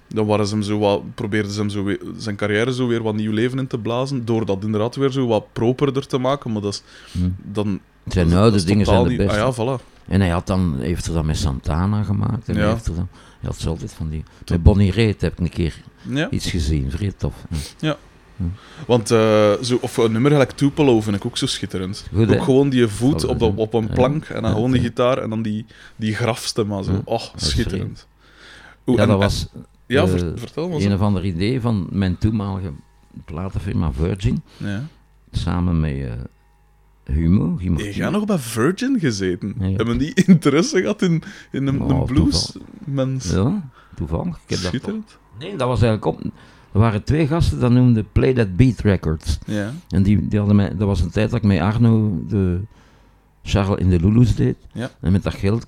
dan 0.07 0.25
waren 0.25 0.47
ze 0.47 0.53
hem 0.53 0.63
zo 0.63 0.79
wat, 0.79 1.01
probeerden 1.15 1.51
ze 1.51 1.59
hem 1.59 1.69
zo 1.69 1.83
weer, 1.83 1.99
zijn 2.17 2.35
carrière 2.35 2.73
zo 2.73 2.87
weer 2.87 3.03
wat 3.03 3.15
nieuw 3.15 3.31
leven 3.31 3.59
in 3.59 3.67
te 3.67 3.77
blazen, 3.77 4.25
door 4.25 4.45
dat 4.45 4.63
inderdaad 4.63 4.95
weer 4.95 5.11
zo 5.11 5.27
wat 5.27 5.45
properder 5.53 6.07
te 6.07 6.17
maken, 6.17 6.51
maar 6.51 6.61
dat 6.61 6.73
is 6.73 6.83
Hm. 7.11 7.29
dan... 7.53 7.79
Zijn 8.07 8.29
dat- 8.29 8.39
oude 8.39 8.57
dat 8.57 8.65
dingen 8.67 8.85
zijn 8.85 9.03
de 9.03 9.15
beste. 9.15 9.41
Ah 9.41 9.55
ja, 9.55 9.77
voilà. 9.79 9.83
En 10.07 10.21
hij 10.21 10.29
had 10.29 10.47
dan, 10.47 10.75
heeft 10.79 11.07
er 11.07 11.13
dan 11.13 11.25
met 11.25 11.37
Santana 11.37 12.03
gemaakt. 12.03 12.47
En 12.49 12.55
Ja. 12.55 12.61
hij 12.61 12.69
heeft 12.69 12.87
er 12.87 12.95
dan, 12.95 13.07
hij 13.39 13.49
had 13.49 13.57
zo 13.59 13.69
altijd 13.69 13.93
van 13.93 14.09
die... 14.09 14.23
Met 14.47 14.63
Bonnie 14.63 14.91
Raitt 14.91 15.21
heb 15.21 15.31
ik 15.33 15.39
een 15.39 15.49
keer 15.49 15.81
Ja, 16.09 16.29
iets 16.29 16.49
gezien. 16.49 16.91
Vrij 16.91 17.13
tof. 17.17 17.33
Ja. 17.79 17.97
Want 18.87 19.11
eh, 19.11 19.51
zo, 19.61 19.77
of 19.81 19.97
een 19.97 20.11
nummer 20.11 20.31
gelijk 20.31 20.51
Tupelo 20.51 21.01
vind 21.01 21.15
ik 21.15 21.25
ook 21.25 21.37
zo 21.37 21.45
schitterend. 21.45 22.07
Goed, 22.15 22.35
ook 22.35 22.43
gewoon 22.43 22.69
die 22.69 22.87
voet 22.87 23.25
op, 23.25 23.39
de, 23.39 23.45
een- 23.45 23.55
op 23.55 23.73
een 23.73 23.87
plank, 23.89 24.25
en 24.25 24.41
dan 24.41 24.51
gewoon 24.51 24.71
die 24.71 24.81
gitaar, 24.81 25.17
en 25.17 25.29
dan 25.29 25.41
die, 25.41 25.65
die 25.95 26.15
grafstem, 26.15 26.67
maar 26.67 26.83
zo. 26.83 27.01
Oh, 27.05 27.21
schitterend. 27.35 28.07
Oeh, 28.87 28.97
Ja, 28.97 29.03
en- 29.03 29.09
dat 29.09 29.19
was 29.19 29.47
Ja, 29.87 30.07
ver- 30.07 30.31
vertel 30.39 30.69
maar. 30.69 30.81
een 30.81 30.93
of 30.93 30.99
ander 31.01 31.25
idee 31.25 31.61
van 31.61 31.87
mijn 31.91 32.17
toenmalige 32.17 32.71
platenfirma 33.25 33.91
Virgin. 33.91 34.41
Ja. 34.57 34.83
Samen 35.31 35.79
met 35.79 35.91
eh, 35.95 36.11
Humo. 37.15 37.57
Humo 37.57 37.77
Hey, 37.79 37.91
jij 37.91 38.09
nog 38.09 38.25
bij 38.25 38.37
Virgin 38.37 38.99
gezeten? 38.99 39.55
Ja, 39.59 39.65
ja. 39.67 39.75
Hebben 39.75 39.97
die 39.97 40.13
interesse 40.25 40.79
gehad 40.81 41.01
in, 41.01 41.23
in 41.51 41.67
een, 41.67 41.81
Oh, 41.81 41.89
een 41.99 42.05
blues 42.05 42.55
mens? 42.85 43.31
Ja, 43.31 43.69
toevallig. 43.95 44.35
Ik 44.35 44.41
heb 44.49 44.59
dat 44.59 44.67
Schitterend. 44.67 45.17
Nee, 45.39 45.55
dat 45.57 45.67
was 45.67 45.81
eigenlijk 45.81 46.05
op. 46.05 46.31
Er 46.73 46.79
waren 46.79 47.03
twee 47.03 47.27
gasten, 47.27 47.59
dat 47.59 47.71
noemden 47.71 48.07
Play 48.11 48.33
That 48.33 48.55
Beat 48.55 48.79
Records. 48.79 49.39
Ja. 49.45 49.71
En 49.89 50.03
die, 50.03 50.27
die 50.27 50.37
hadden 50.39 50.55
mij, 50.57 50.69
dat 50.69 50.87
was 50.87 51.01
een 51.01 51.09
tijd 51.09 51.29
dat 51.29 51.39
ik 51.39 51.45
met 51.45 51.59
Arno 51.59 52.23
de, 52.27 52.59
Charles 53.43 53.79
in 53.79 53.89
de 53.89 53.99
Lulu's 53.99 54.35
deed. 54.35 54.55
Ja. 54.71 54.89
En 55.01 55.11
met 55.11 55.23
dat 55.23 55.33
geld 55.33 55.67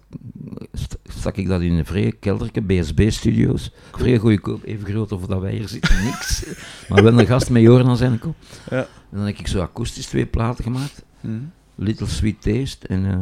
st- 0.74 0.98
stak 1.04 1.38
ik 1.38 1.48
dat 1.48 1.62
in 1.62 1.74
een 1.74 1.86
vrije 1.86 2.12
kelderke, 2.12 2.62
BSB-studio's. 2.62 3.72
Vrij 3.92 4.18
goedkoop, 4.18 4.64
even 4.64 4.86
groot 4.88 5.12
of 5.12 5.26
dat 5.26 5.42
wij 5.42 5.52
hier 5.56 5.68
zitten, 5.68 6.04
niks. 6.04 6.46
maar 6.90 7.04
wel 7.04 7.20
een 7.20 7.26
gast 7.28 7.50
met 7.50 7.62
joren 7.62 7.88
aan 7.88 7.98
zijn 7.98 8.20
kop. 8.20 8.36
Ja. 8.70 8.78
En 8.80 9.18
dan 9.18 9.26
heb 9.26 9.38
ik 9.38 9.48
zo 9.48 9.62
akoestisch 9.62 10.06
twee 10.06 10.26
platen 10.26 10.64
gemaakt. 10.64 11.04
Mhm. 11.22 11.34
Little 11.76 12.08
Sweet 12.08 12.42
Taste 12.42 12.88
en 12.88 13.06
eh, 13.06 13.18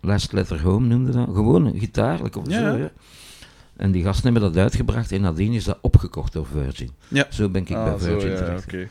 Last 0.00 0.32
Letter 0.32 0.62
Home 0.62 0.86
noemde 0.86 1.12
dat. 1.12 1.28
Gewoon 1.34 1.72
gitaarlijk 1.78 2.36
of 2.36 2.48
Ja, 2.48 2.72
zo. 2.72 2.76
ja. 2.78 2.90
Ja. 3.80 3.86
En 3.86 3.92
die 3.92 4.02
gasten 4.04 4.32
hebben 4.32 4.52
dat 4.52 4.62
uitgebracht 4.62 5.12
en 5.12 5.20
nadien 5.20 5.52
is 5.52 5.64
dat 5.64 5.78
opgekocht 5.80 6.32
door 6.32 6.46
Virgin. 6.46 6.90
Ja. 7.08 7.26
Zo 7.30 7.48
ben 7.48 7.62
ik 7.62 7.70
Ah, 7.70 7.84
bij 7.84 7.98
zo, 7.98 8.04
Virgin 8.04 8.30
ja, 8.30 8.36
terecht. 8.36 8.64
oké. 8.64 8.88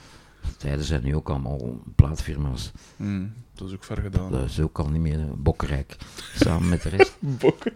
Tijden 0.57 0.85
zijn 0.85 1.03
nu 1.03 1.15
ook 1.15 1.29
allemaal 1.29 1.81
plaatfirma's. 1.95 2.71
Mhm. 2.95 3.25
Dat 3.53 3.67
is 3.67 3.73
ook 3.73 3.83
ver 3.83 3.97
gedaan. 3.97 4.31
Dat 4.31 4.43
is 4.45 4.59
ook 4.59 4.79
al 4.79 4.89
niet 4.89 5.01
meer 5.01 5.19
eh, 5.19 5.25
Bokrijk. 5.37 5.97
Samen 6.35 6.69
met 6.69 6.81
de 6.81 6.89
rest. 6.89 7.15
Bokken. 7.39 7.71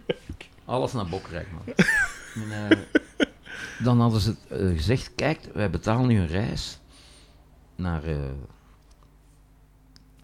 Alles 0.64 0.92
naar 0.92 1.06
Bokrijk, 1.06 1.46
man. 1.52 1.74
En, 2.34 2.70
eh, 2.70 2.78
dan 3.84 4.00
hadden 4.00 4.20
ze 4.20 4.34
eh, 4.48 4.68
gezegd, 4.76 5.10
kijk, 5.14 5.40
wij 5.54 5.70
betalen 5.70 6.06
nu 6.08 6.18
een 6.18 6.26
reis 6.26 6.78
naar 7.76 8.04
eh, 8.04 8.16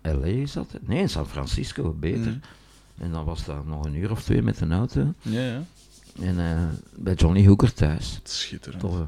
L.A. 0.02 0.26
is 0.26 0.52
dat? 0.52 0.78
Nee, 0.80 1.00
in 1.00 1.08
San 1.08 1.26
Francisco, 1.26 1.92
beter. 1.98 2.30
Mhm. 2.30 2.38
En 2.98 3.10
dan 3.12 3.24
was 3.24 3.44
dat 3.44 3.66
nog 3.66 3.84
een 3.84 3.94
uur 3.94 4.10
of 4.10 4.22
twee 4.22 4.42
met 4.42 4.60
een 4.60 4.72
auto. 4.72 5.14
Ja, 5.22 5.40
ja. 5.46 5.62
En 6.22 6.38
eh, 6.38 6.62
bij 6.96 7.14
Johnny 7.14 7.46
Hooker 7.46 7.72
thuis. 7.74 8.20
Schitterend. 8.22 8.82
Eh, 8.82 9.00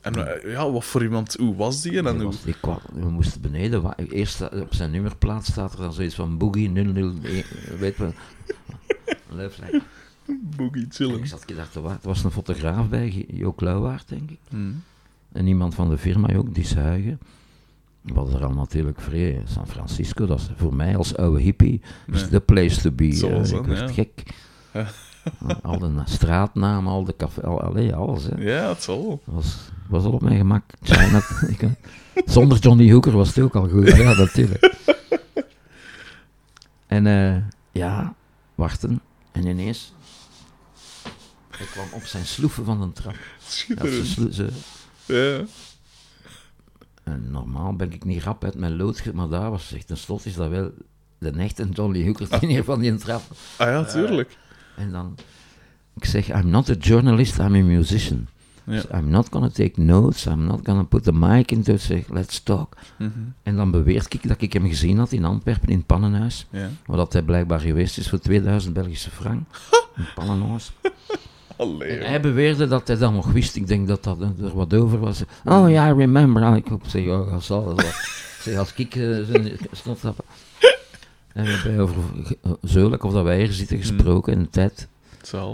En 0.00 0.42
eh, 0.42 0.52
ja, 0.52 0.70
wat 0.70 0.84
voor 0.84 1.02
iemand, 1.02 1.34
hoe 1.34 1.56
was 1.56 1.82
die? 1.82 1.96
En 1.98 2.04
die 2.04 2.12
hoe... 2.12 2.22
was- 2.24 2.42
die 2.42 2.54
kwam- 2.60 2.80
we 2.94 3.08
moesten 3.10 3.40
beneden. 3.40 3.94
Eerst 3.96 4.34
sta- 4.34 4.50
op 4.60 4.74
zijn 4.74 4.90
nummerplaat 4.90 5.46
staat 5.46 5.72
er 5.72 5.78
dan 5.78 5.92
zoiets 5.92 6.14
van 6.14 6.38
Boogie 6.38 6.72
001. 6.72 7.20
Weet 7.78 7.96
je 7.96 8.10
like. 9.30 9.82
Boogie 10.56 10.82
En 10.84 10.92
chillen. 10.92 11.18
Ik 11.18 11.26
zat 11.26 11.44
gedacht, 11.46 11.74
er 11.74 11.82
wa- 11.82 11.98
was 12.02 12.24
een 12.24 12.30
fotograaf 12.30 12.88
bij, 12.88 13.10
G- 13.10 13.36
Jook 13.38 13.60
Lauwaard, 13.60 14.08
denk 14.08 14.30
ik. 14.30 14.38
Mhm. 14.50 14.70
En 15.32 15.46
iemand 15.46 15.74
van 15.74 15.90
de 15.90 15.98
firma 15.98 16.34
ook, 16.34 16.54
die 16.54 16.66
zuigen. 16.66 17.18
Hadden 18.14 18.34
er 18.34 18.44
al 18.46 18.52
natuurlijk 18.52 19.00
vrij. 19.00 19.42
San 19.44 19.68
Francisco, 19.68 20.26
dat 20.26 20.38
is 20.40 20.48
voor 20.56 20.74
mij 20.74 20.96
als 20.96 21.16
oude 21.16 21.40
hippie 21.40 21.80
is 22.12 22.20
Nee. 22.20 22.30
the 22.30 22.40
place 22.40 22.80
to 22.80 22.90
be. 22.90 23.04
Eh, 23.08 23.12
zijn, 23.44 23.60
ik 23.60 23.64
werd 23.66 23.94
ja. 23.94 24.04
gek. 24.04 24.22
Al 25.62 25.78
de 25.78 25.86
na- 25.88 26.06
straatnamen, 26.06 26.92
al 26.92 27.04
de 27.04 27.16
café, 27.16 27.42
al, 27.42 27.60
allee, 27.60 27.94
alles. 27.94 28.24
Hè. 28.24 28.36
Ja, 28.42 28.68
het 28.68 28.82
zal 28.82 29.20
was, 29.24 29.56
was 29.88 30.04
al 30.04 30.12
op 30.12 30.22
mijn 30.22 30.36
gemak. 30.36 30.64
Ik, 31.58 31.68
zonder 32.26 32.58
Johnny 32.58 32.90
Hooker 32.92 33.12
was 33.12 33.28
het 33.28 33.38
ook 33.44 33.54
al 33.56 33.68
goed. 33.68 33.92
Ah 33.92 33.98
ja, 33.98 34.14
natuurlijk. 34.14 34.74
En 36.86 37.06
eh, 37.06 37.36
ja, 37.72 38.14
wachten. 38.54 39.00
En 39.32 39.46
ineens... 39.46 39.92
Ik 41.58 41.66
kwam 41.70 41.86
op 41.92 42.02
zijn 42.04 42.26
sloeven 42.26 42.64
van 42.64 42.82
een 42.82 42.92
trap. 42.92 43.14
Ze 43.38 43.50
Schitterend. 43.50 44.34
ze- 44.34 44.48
Ja. 45.06 45.44
en 47.12 47.30
normaal 47.30 47.72
ben 47.76 47.92
ik 47.92 48.04
niet 48.04 48.22
rap 48.22 48.44
uit 48.44 48.54
mijn 48.54 48.76
lood, 48.76 49.02
maar 49.14 49.28
daar 49.28 49.50
was 49.50 49.72
echt 49.72 49.86
tenslotte 49.86 50.28
is 50.28 50.34
dat 50.34 50.48
wel 50.50 50.70
de 51.18 51.30
echte 51.30 51.68
Johnny 51.68 52.04
Hooker 52.04 52.40
die 52.40 52.48
neer 52.48 52.64
van 52.64 52.80
die 52.80 52.94
trap. 52.94 53.22
Ah 53.56 53.66
ja, 53.68 53.84
tuurlijk. 53.84 54.36
En 54.78 54.90
dan, 54.90 55.14
ik 55.96 56.04
zeg, 56.04 56.28
I'm 56.28 56.48
not 56.48 56.70
a 56.70 56.74
journalist, 56.74 57.38
I'm 57.38 57.54
a 57.54 57.62
musician. 57.62 58.26
Ja. 58.64 58.80
So 58.80 58.88
I'm 58.98 59.10
not 59.10 59.28
gonna 59.30 59.48
take 59.48 59.80
notes, 59.80 60.26
I'm 60.26 60.44
not 60.44 60.60
gonna 60.64 60.82
put 60.82 61.02
the 61.04 61.12
mic 61.12 61.50
it, 61.50 61.80
zeg, 61.80 62.08
let's 62.08 62.42
talk. 62.42 62.76
Mhm. 62.98 63.10
En 63.42 63.56
dan 63.56 63.70
beweert 63.70 64.14
ik 64.14 64.28
dat 64.28 64.40
ik 64.40 64.52
hem 64.52 64.66
gezien 64.66 64.98
had 64.98 65.12
in 65.12 65.24
Antwerpen, 65.24 65.68
in 65.68 65.76
het 65.76 65.86
Pannenhuis. 65.86 66.46
Ja. 66.50 66.68
Waar 66.86 66.96
dat 66.96 67.12
hij 67.12 67.22
blijkbaar 67.22 67.60
geweest 67.60 67.98
is 67.98 68.08
voor 68.08 68.18
2000 68.18 68.74
Belgische 68.74 69.10
frank. 69.10 69.42
In 69.96 70.04
het 70.04 70.14
Pannenhuis. 70.14 70.72
Allee, 71.56 72.02
hij 72.02 72.20
beweerde 72.20 72.66
dat 72.66 72.88
hij 72.88 72.96
dat 72.96 73.12
nog 73.12 73.32
wist. 73.32 73.56
Ik 73.56 73.66
denk 73.66 73.88
dat 73.88 74.04
dat 74.04 74.20
er 74.20 74.54
wat 74.54 74.74
over 74.74 74.98
was. 74.98 75.22
Oh 75.44 75.70
ja, 75.70 75.88
I 75.88 75.92
remember. 75.92 76.42
Ah, 76.42 76.56
Ik 76.56 76.64
zeg, 76.86 77.04
ja, 77.04 77.24
dat 77.24 77.42
zal 77.44 77.64
wel. 77.64 77.76
Zeg, 78.42 78.56
als 78.58 78.72
ik 78.74 78.94
uh, 78.94 79.26
stond. 79.72 80.00
En 81.38 81.44
we 81.44 81.50
hebben 81.50 81.80
over 81.80 82.02
uh, 82.46 82.52
Zeulijk 82.62 83.04
of 83.04 83.12
dat 83.12 83.24
wij 83.24 83.38
hier 83.38 83.52
zitten 83.52 83.78
gesproken 83.78 84.32
in 84.32 84.38
de 84.42 84.50
tijd. 84.50 84.88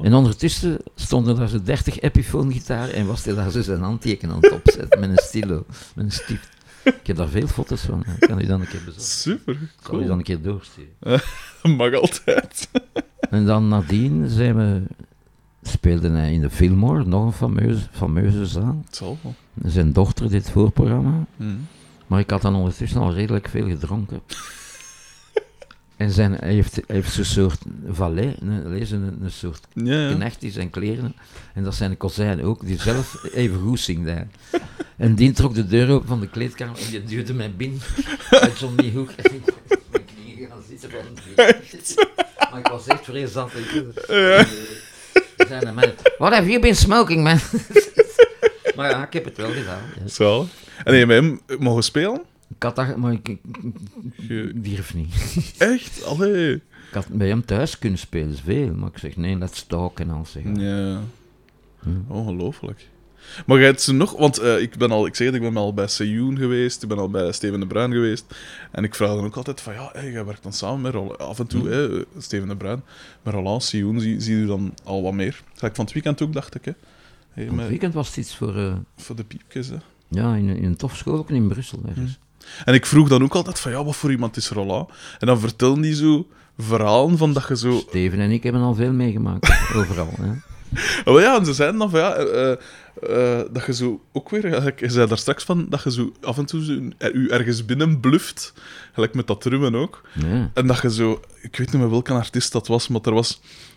En 0.02 0.14
ondertussen 0.14 0.78
stonden 0.94 1.36
daar 1.36 1.48
zo'n 1.48 1.64
30 1.64 2.00
Epiphone 2.00 2.52
gitaar 2.52 2.88
en 2.88 3.06
was 3.06 3.24
hij 3.24 3.34
daar 3.34 3.50
zo 3.50 3.62
zijn 3.62 3.80
handteken 3.80 4.30
aan 4.30 4.38
het 4.40 4.52
opzetten 4.52 5.00
met 5.00 5.10
een 5.10 5.18
stilo, 5.24 5.64
met 5.94 6.04
een 6.04 6.12
stift. 6.12 6.48
Ik 6.84 7.06
heb 7.06 7.16
daar 7.16 7.28
veel 7.28 7.46
foto's 7.46 7.80
van. 7.80 8.04
Ik 8.20 8.28
kan 8.28 8.38
die 8.38 8.46
dan 8.46 8.60
een 8.60 8.68
keer 8.68 8.80
bezorgen. 8.84 9.02
Super, 9.02 9.52
Ik 9.52 9.58
die 9.58 9.68
cool. 9.82 10.06
dan 10.06 10.18
een 10.18 10.24
keer 10.24 10.42
doorsturen. 10.42 11.22
Mag 11.76 11.94
altijd. 11.94 12.68
En 13.30 13.46
dan 13.46 13.68
nadien 13.68 14.28
zijn 14.28 14.56
we, 14.56 14.82
speelde 15.62 16.10
hij 16.10 16.32
in 16.32 16.40
de 16.40 16.50
Fillmore, 16.50 17.04
nog 17.04 17.24
een 17.24 17.32
fameuze, 17.32 17.86
fameuze 17.92 18.46
zaal. 18.46 18.84
Zal. 18.90 19.18
Zijn 19.62 19.92
dochter 19.92 20.30
dit 20.30 20.50
voorprogramma. 20.50 21.24
Mhm. 21.36 21.50
Maar 22.06 22.20
ik 22.20 22.30
had 22.30 22.42
dan 22.42 22.54
ondertussen 22.54 23.00
al 23.00 23.12
redelijk 23.12 23.48
veel 23.48 23.66
gedronken. 23.66 24.20
En 25.96 26.10
zijn, 26.10 26.32
hij 26.34 26.52
heeft, 26.52 26.74
hij 26.74 26.84
heeft 26.86 27.12
zo'n 27.12 27.24
soort 27.24 27.58
valet, 27.90 28.36
een, 28.40 28.50
een, 28.92 29.18
een 29.22 29.30
soort 29.30 29.66
Ja, 29.72 30.08
ja. 30.08 30.14
knecht 30.14 30.42
in 30.42 30.50
zijn 30.50 30.70
kleren. 30.70 31.14
En 31.54 31.64
dat 31.64 31.74
zijn 31.74 31.90
de 31.90 31.96
kozijn 31.96 32.42
ook, 32.42 32.66
die 32.66 32.80
zelf 32.80 33.24
even 33.34 33.60
goed 33.60 33.80
zingt. 33.80 34.10
En 34.96 35.14
die 35.14 35.32
trok 35.32 35.54
de 35.54 35.66
deur 35.66 35.90
open 35.90 36.08
van 36.08 36.20
de 36.20 36.28
kleedkamer 36.28 36.78
en 36.78 36.90
die 36.90 37.04
duwde 37.04 37.34
mij 37.34 37.52
binnen. 37.56 37.80
Uit 38.30 38.58
Johnny 38.58 38.92
Hoek. 38.94 39.10
En 39.18 39.34
ik 39.34 39.44
ben 39.44 39.54
op 39.68 39.80
mijn 39.90 40.04
knieën 40.04 40.48
gaan 40.48 40.62
zitten 40.68 40.90
van 40.90 41.00
Maar 42.50 42.58
ik 42.60 42.66
was 42.66 42.86
echt 42.86 43.04
vreselijk. 43.04 43.52
Zijn 45.36 45.66
er 45.66 45.74
mensen, 45.74 45.94
What 46.18 46.32
have 46.32 46.48
you 46.48 46.60
been 46.60 46.76
smoking, 46.76 47.22
man? 47.22 47.38
maar 48.76 48.90
ja, 48.90 49.06
ik 49.06 49.12
heb 49.12 49.24
het 49.24 49.36
wel 49.36 49.52
gedaan. 49.52 49.82
ja. 50.02 50.08
Zal. 50.08 50.48
En 50.84 50.94
heb 50.94 50.94
je 50.94 51.06
met 51.06 51.16
hem 51.22 51.40
mogen 51.58 51.82
spelen? 51.82 52.22
Ik 52.48 52.62
had 52.62 52.76
dat, 52.76 52.96
maar 52.96 53.12
ik, 53.12 53.28
ik, 53.28 53.38
Je- 54.16 54.52
ik 54.54 54.64
durf 54.64 54.94
niet. 54.94 55.14
Echt? 55.58 56.04
Allee. 56.04 56.54
Ik 56.54 56.62
had 56.92 57.08
bij 57.08 57.28
hem 57.28 57.44
thuis 57.44 57.78
kunnen 57.78 57.98
spelen, 57.98 58.36
veel. 58.36 58.74
Maar 58.74 58.88
ik 58.88 58.98
zeg, 58.98 59.16
nee, 59.16 59.38
let's 59.38 59.66
talk 59.66 60.00
en 60.00 60.10
al 60.10 60.26
zeggen. 60.26 60.56
Ja. 60.56 61.00
Hm. 61.82 61.88
Ongelooflijk. 62.12 62.88
Maar 63.46 63.56
jij 63.58 63.66
hebt 63.66 63.80
ze 63.82 63.92
nog, 63.92 64.16
want 64.18 64.38
eh, 64.38 64.60
ik 64.60 64.76
ben 64.76 64.90
al, 64.90 65.06
ik 65.06 65.14
zeg 65.14 65.26
het, 65.26 65.36
ik 65.36 65.42
ben 65.42 65.56
al 65.56 65.74
bij 65.74 65.86
Seyoon 65.86 66.36
geweest, 66.38 66.82
ik 66.82 66.88
ben 66.88 66.98
al 66.98 67.10
bij 67.10 67.32
Steven 67.32 67.60
de 67.60 67.66
Bruin 67.66 67.92
geweest. 67.92 68.24
En 68.70 68.84
ik 68.84 68.94
vraag 68.94 69.08
dan 69.14 69.24
ook 69.24 69.36
altijd 69.36 69.60
van, 69.60 69.72
ja, 69.74 69.90
hey, 69.92 70.10
jij 70.10 70.24
werkt 70.24 70.42
dan 70.42 70.52
samen 70.52 70.80
met 70.80 70.92
Roland, 70.92 71.18
af 71.18 71.38
en 71.38 71.46
toe, 71.46 71.60
Hm. 71.62 71.68
hè, 71.68 72.04
Steven 72.18 72.48
de 72.48 72.56
Bruin. 72.56 72.82
Met 73.22 73.34
Roland, 73.34 73.62
Seyoon, 73.62 74.00
zie, 74.00 74.20
zie 74.20 74.36
je 74.36 74.46
dan 74.46 74.74
al 74.84 75.02
wat 75.02 75.12
meer. 75.12 75.42
Gelijk 75.54 75.74
van 75.74 75.84
het 75.84 75.94
weekend 75.94 76.22
ook, 76.22 76.32
dacht 76.32 76.54
ik, 76.54 76.64
hè. 76.64 76.72
Hey, 77.30 77.44
Van 77.46 77.52
met- 77.54 77.60
het 77.64 77.70
weekend 77.70 77.94
was 77.94 78.06
het 78.08 78.16
iets 78.16 78.36
voor, 78.36 78.56
eh, 78.56 78.74
voor 78.96 79.16
de 79.16 79.24
piepjes, 79.24 79.68
hè. 79.68 79.76
ja, 80.08 80.34
in, 80.34 80.48
een- 80.48 80.56
in 80.56 80.64
een 80.64 80.76
tof 80.76 80.96
school, 80.96 81.16
ook 81.18 81.30
in 81.30 81.48
Brussel. 81.48 81.80
Ergens. 81.88 82.18
En 82.64 82.74
ik 82.74 82.86
vroeg 82.86 83.08
dan 83.08 83.22
ook 83.22 83.34
altijd 83.34 83.60
van, 83.60 83.70
ja, 83.72 83.84
wat 83.84 83.96
voor 83.96 84.10
iemand 84.10 84.36
is 84.36 84.48
Roland? 84.48 84.90
En 85.18 85.26
dan 85.26 85.40
vertelde 85.40 85.80
die 85.80 85.94
zo 85.94 86.26
verhalen 86.58 87.18
van 87.18 87.32
dat 87.32 87.48
je 87.48 87.56
zo... 87.56 87.78
Steven 87.88 88.18
en 88.20 88.30
ik 88.30 88.42
hebben 88.42 88.62
al 88.62 88.74
veel 88.74 88.92
meegemaakt, 88.92 89.50
overal. 89.76 90.10
Hè. 90.20 90.30
Oh 91.04 91.20
ja, 91.20 91.38
en 91.38 91.44
ze 91.44 91.52
zeiden 91.54 91.78
dan 91.78 91.90
van 91.90 92.00
ja, 92.00 92.14
eh, 92.14 92.50
eh, 92.52 93.46
dat 93.52 93.66
je 93.66 93.74
zo 93.74 94.00
ook 94.12 94.30
weer, 94.30 94.74
je 94.76 94.88
zei 94.90 95.06
daar 95.08 95.18
straks 95.18 95.44
van, 95.44 95.66
dat 95.68 95.82
je 95.82 95.92
zo 95.92 96.12
af 96.20 96.38
en 96.38 96.44
toe 96.46 96.64
zo, 96.64 96.80
er- 96.98 97.12
u 97.14 97.28
ergens 97.28 97.64
binnen 97.64 98.00
bluft, 98.00 98.52
gelijk 98.92 99.14
met 99.14 99.26
dat 99.26 99.40
drummen 99.40 99.74
ook. 99.74 100.02
Ja. 100.12 100.50
En 100.54 100.66
dat 100.66 100.80
je 100.82 100.90
zo, 100.90 101.20
ik 101.42 101.56
weet 101.56 101.72
niet 101.72 101.80
meer 101.80 101.90
welke 101.90 102.12
artiest 102.12 102.52
dat 102.52 102.66
was, 102.66 102.88
maar 102.88 103.00
er 103.02 103.12
was, 103.14 103.28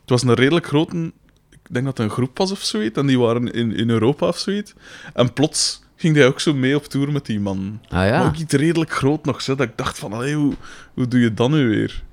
het 0.01 0.10
was 0.10 0.23
een 0.23 0.34
redelijk 0.34 0.67
grote, 0.67 1.12
ik 1.49 1.60
denk 1.73 1.86
dat 1.86 1.97
het 1.97 2.06
een 2.08 2.13
groep 2.13 2.38
was 2.38 2.51
of 2.51 2.60
zoiets, 2.63 2.97
en 2.97 3.08
die 3.08 3.19
waren 3.19 3.51
in, 3.53 3.75
in 3.75 3.89
Europa 3.89 4.27
of 4.27 4.38
zoiets. 4.38 4.73
En 5.13 5.34
plots 5.34 5.84
ging 5.97 6.15
hij 6.15 6.27
ook 6.27 6.39
zo 6.39 6.53
mee 6.53 6.75
op 6.75 6.86
tour 6.86 7.12
met 7.12 7.25
die 7.25 7.39
man. 7.39 7.79
Ah 7.83 7.91
Maar 7.91 8.07
ja, 8.07 8.25
ook 8.25 8.36
iets 8.36 8.53
redelijk 8.53 8.91
groot 8.91 9.25
nog, 9.25 9.41
zo, 9.41 9.55
dat 9.55 9.67
ik 9.67 9.77
dacht 9.77 9.99
van, 9.99 10.13
allee, 10.13 10.36
hoe, 10.36 10.53
hoe 10.93 11.07
doe 11.07 11.19
je 11.19 11.33
dat 11.33 11.49
nu 11.49 11.67
weer? 11.69 12.03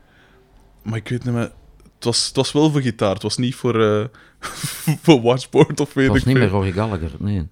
Maar 0.82 0.96
ik 0.96 1.08
weet 1.08 1.24
niet 1.24 1.34
meer, 1.34 1.50
het 1.94 2.04
was, 2.04 2.26
het 2.26 2.36
was 2.36 2.52
wel 2.52 2.70
voor 2.70 2.80
gitaar, 2.80 3.12
het 3.12 3.22
was 3.22 3.36
niet 3.36 3.54
voor, 3.54 3.82
eh, 3.84 4.04
voor 5.04 5.22
Watchboard 5.22 5.80
of 5.80 5.92
weet 5.94 6.04
het 6.04 6.12
was 6.12 6.20
ik 6.20 6.26
niet 6.26 6.36
meer 6.36 6.48
veel. 6.48 6.56
Rory 6.58 6.72
Gallagher, 6.72 7.10
nee. 7.18 7.46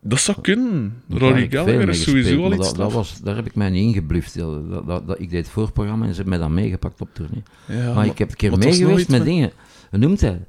Dat 0.00 0.20
zou 0.20 0.40
kunnen. 0.40 1.02
Rory 1.08 1.42
ik 1.42 1.50
veel 1.50 1.64
Gallagher 1.64 1.88
is 1.88 2.02
sowieso 2.02 2.28
gespeeld, 2.28 2.52
al 2.52 2.58
iets 2.58 2.74
dat, 2.74 2.92
was, 2.92 3.20
Daar 3.20 3.36
heb 3.36 3.46
ik 3.46 3.54
mij 3.54 3.70
niet 3.70 3.82
ingebluft. 3.94 4.38
Dat, 4.38 4.86
dat, 4.86 5.06
dat, 5.06 5.20
ik 5.20 5.30
deed 5.30 5.38
het 5.44 5.48
voorprogramma 5.48 6.04
en 6.06 6.10
ze 6.14 6.20
hebben 6.20 6.38
mij 6.38 6.48
dan 6.48 6.54
meegepakt 6.54 7.00
op 7.00 7.08
tournee. 7.12 7.42
Ja, 7.66 7.94
maar 7.94 8.06
ik 8.06 8.18
heb 8.18 8.30
een 8.30 8.36
keer 8.36 8.50
maar 8.50 8.58
het 8.58 8.68
was 8.68 8.78
mee 8.78 8.88
geweest 8.88 9.08
nooit 9.08 9.20
met 9.22 9.28
dingen. 9.32 9.50
Hoe 9.90 9.98
noemt 9.98 10.20
hij? 10.20 10.40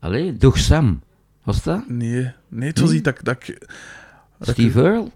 Allee, 0.00 0.36
Doch 0.36 0.58
Sam. 0.58 1.02
Was 1.42 1.62
dat? 1.62 1.88
Nee, 1.88 2.32
nee, 2.48 2.68
het 2.68 2.78
was 2.80 2.88
Nee? 2.88 2.98
iets 2.98 3.04
dat, 3.04 3.18
ik- 3.18 3.24
dat 3.24 3.36
ik... 3.48 3.68
Steve 4.52 4.82
Earle? 4.82 5.10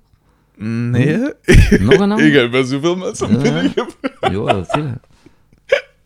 Nee, 0.90 1.16
Nog 1.18 1.32
een 1.70 1.92
ik 1.92 2.00
ander? 2.00 2.32
heb 2.32 2.50
bij 2.50 2.62
zoveel 2.64 2.96
mensen 2.96 3.30
Ja. 3.32 3.36
binnengebracht. 3.42 4.18
Ja, 4.20 4.30
natuurlijk. 4.42 5.04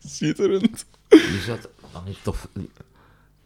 Schitterend. 0.05 0.85
Die 1.09 1.39
zat 1.45 1.69
dan 1.93 2.01
niet 2.05 2.17
tof. 2.23 2.47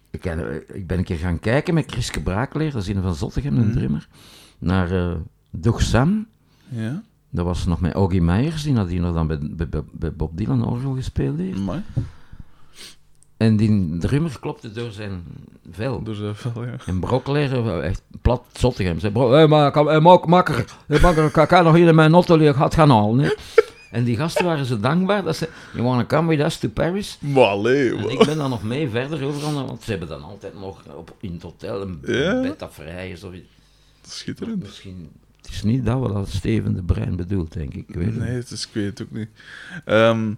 Ik, 0.09 0.25
ik 0.73 0.87
ben 0.87 0.97
een 0.97 1.03
keer 1.03 1.17
gaan 1.17 1.39
kijken 1.39 1.73
met 1.73 1.91
Chris 1.91 2.11
Braakleer, 2.23 2.71
dat 2.71 2.81
is 2.81 2.87
een 2.87 3.01
van 3.01 3.15
Zottegem, 3.15 3.57
een 3.57 3.63
Mhm. 3.67 3.77
drummer, 3.77 4.07
naar 4.59 4.91
eh 4.91 5.15
Doch 5.49 5.81
Sam. 5.81 6.27
Ja. 6.69 7.03
Dat 7.29 7.45
was 7.45 7.65
nog 7.65 7.81
met 7.81 7.93
Augie 7.93 8.21
Meijers, 8.21 8.63
die 8.63 8.73
nadien 8.73 9.01
nog 9.01 9.13
dan 9.13 9.27
bij, 9.27 9.39
bij, 9.41 9.81
bij 9.91 10.13
Bob 10.13 10.37
Dylan 10.37 10.65
orgel 10.67 10.93
gespeeld 10.95 11.37
heeft. 11.37 11.57
Amai. 11.57 11.81
En 13.37 13.57
die 13.57 13.97
drummer 13.97 14.37
klopte 14.39 14.71
door 14.71 14.91
zijn 14.91 15.23
vel. 15.71 16.03
Dus 16.03 16.19
eh, 16.21 16.51
wel, 16.53 16.63
ja. 16.65 16.75
En 16.85 16.99
Brockler, 16.99 17.79
echt 17.79 18.01
plat 18.21 18.43
zottig 18.53 18.85
hem. 18.87 18.99
Zei, 18.99 19.11
bro, 19.13 19.31
hey, 19.31 19.47
maar, 19.47 19.71
kom, 19.71 19.87
hey, 19.87 19.99
mak, 19.99 20.25
makker, 20.27 20.65
hey, 20.87 20.99
makker, 20.99 21.31
kan, 21.31 21.47
kan 21.47 21.63
nog 21.63 21.75
hier 21.75 21.87
in 21.87 21.95
mijn 21.95 22.13
auto 22.13 22.35
liggen, 22.37 22.55
gaat 22.55 22.73
gaan 22.73 22.89
halen. 22.89 23.19
Hè? 23.19 23.29
En 23.91 24.03
die 24.03 24.15
gasten 24.17 24.45
waren 24.45 24.65
zo 24.65 24.79
dankbaar 24.79 25.23
dat 25.23 25.35
ze, 25.35 25.49
you 25.73 25.83
wanna 25.83 26.05
come 26.05 26.27
with 26.35 26.39
us 26.45 26.57
to 26.57 26.69
Paris? 26.69 27.17
Maar 27.19 27.43
allee, 27.43 27.95
En 27.97 28.09
ik 28.09 28.25
ben 28.25 28.37
dan 28.37 28.49
nog 28.49 28.63
mee 28.63 28.89
verder 28.89 29.23
overal, 29.25 29.65
want 29.65 29.83
ze 29.83 29.89
hebben 29.89 30.07
dan 30.09 30.23
altijd 30.23 30.53
nog 30.59 30.81
op, 30.95 31.15
in 31.19 31.33
het 31.33 31.41
hotel 31.41 31.81
een 31.81 31.99
Ja. 32.05 32.41
bed 32.41 32.59
dat 32.59 32.73
vrij 32.73 33.09
is. 33.09 33.23
Of 33.23 33.33
iets. 33.33 33.47
schitterend. 34.01 34.63
Misschien, 34.63 35.09
het 35.41 35.49
is 35.49 35.63
niet 35.63 35.85
dat 35.85 35.99
wat 35.99 36.13
dat 36.13 36.29
Steven 36.29 36.75
de 36.75 36.83
Brein 36.83 37.15
bedoelt, 37.15 37.53
denk 37.53 37.73
ik. 37.73 37.87
ik 37.87 37.95
weet 37.95 38.15
Nee, 38.17 38.35
het 38.35 38.51
is, 38.51 38.63
ik 38.67 38.73
weet 38.73 38.85
het 38.99 39.01
ook 39.01 39.17
niet. 39.17 39.29
Ehm, 39.85 40.33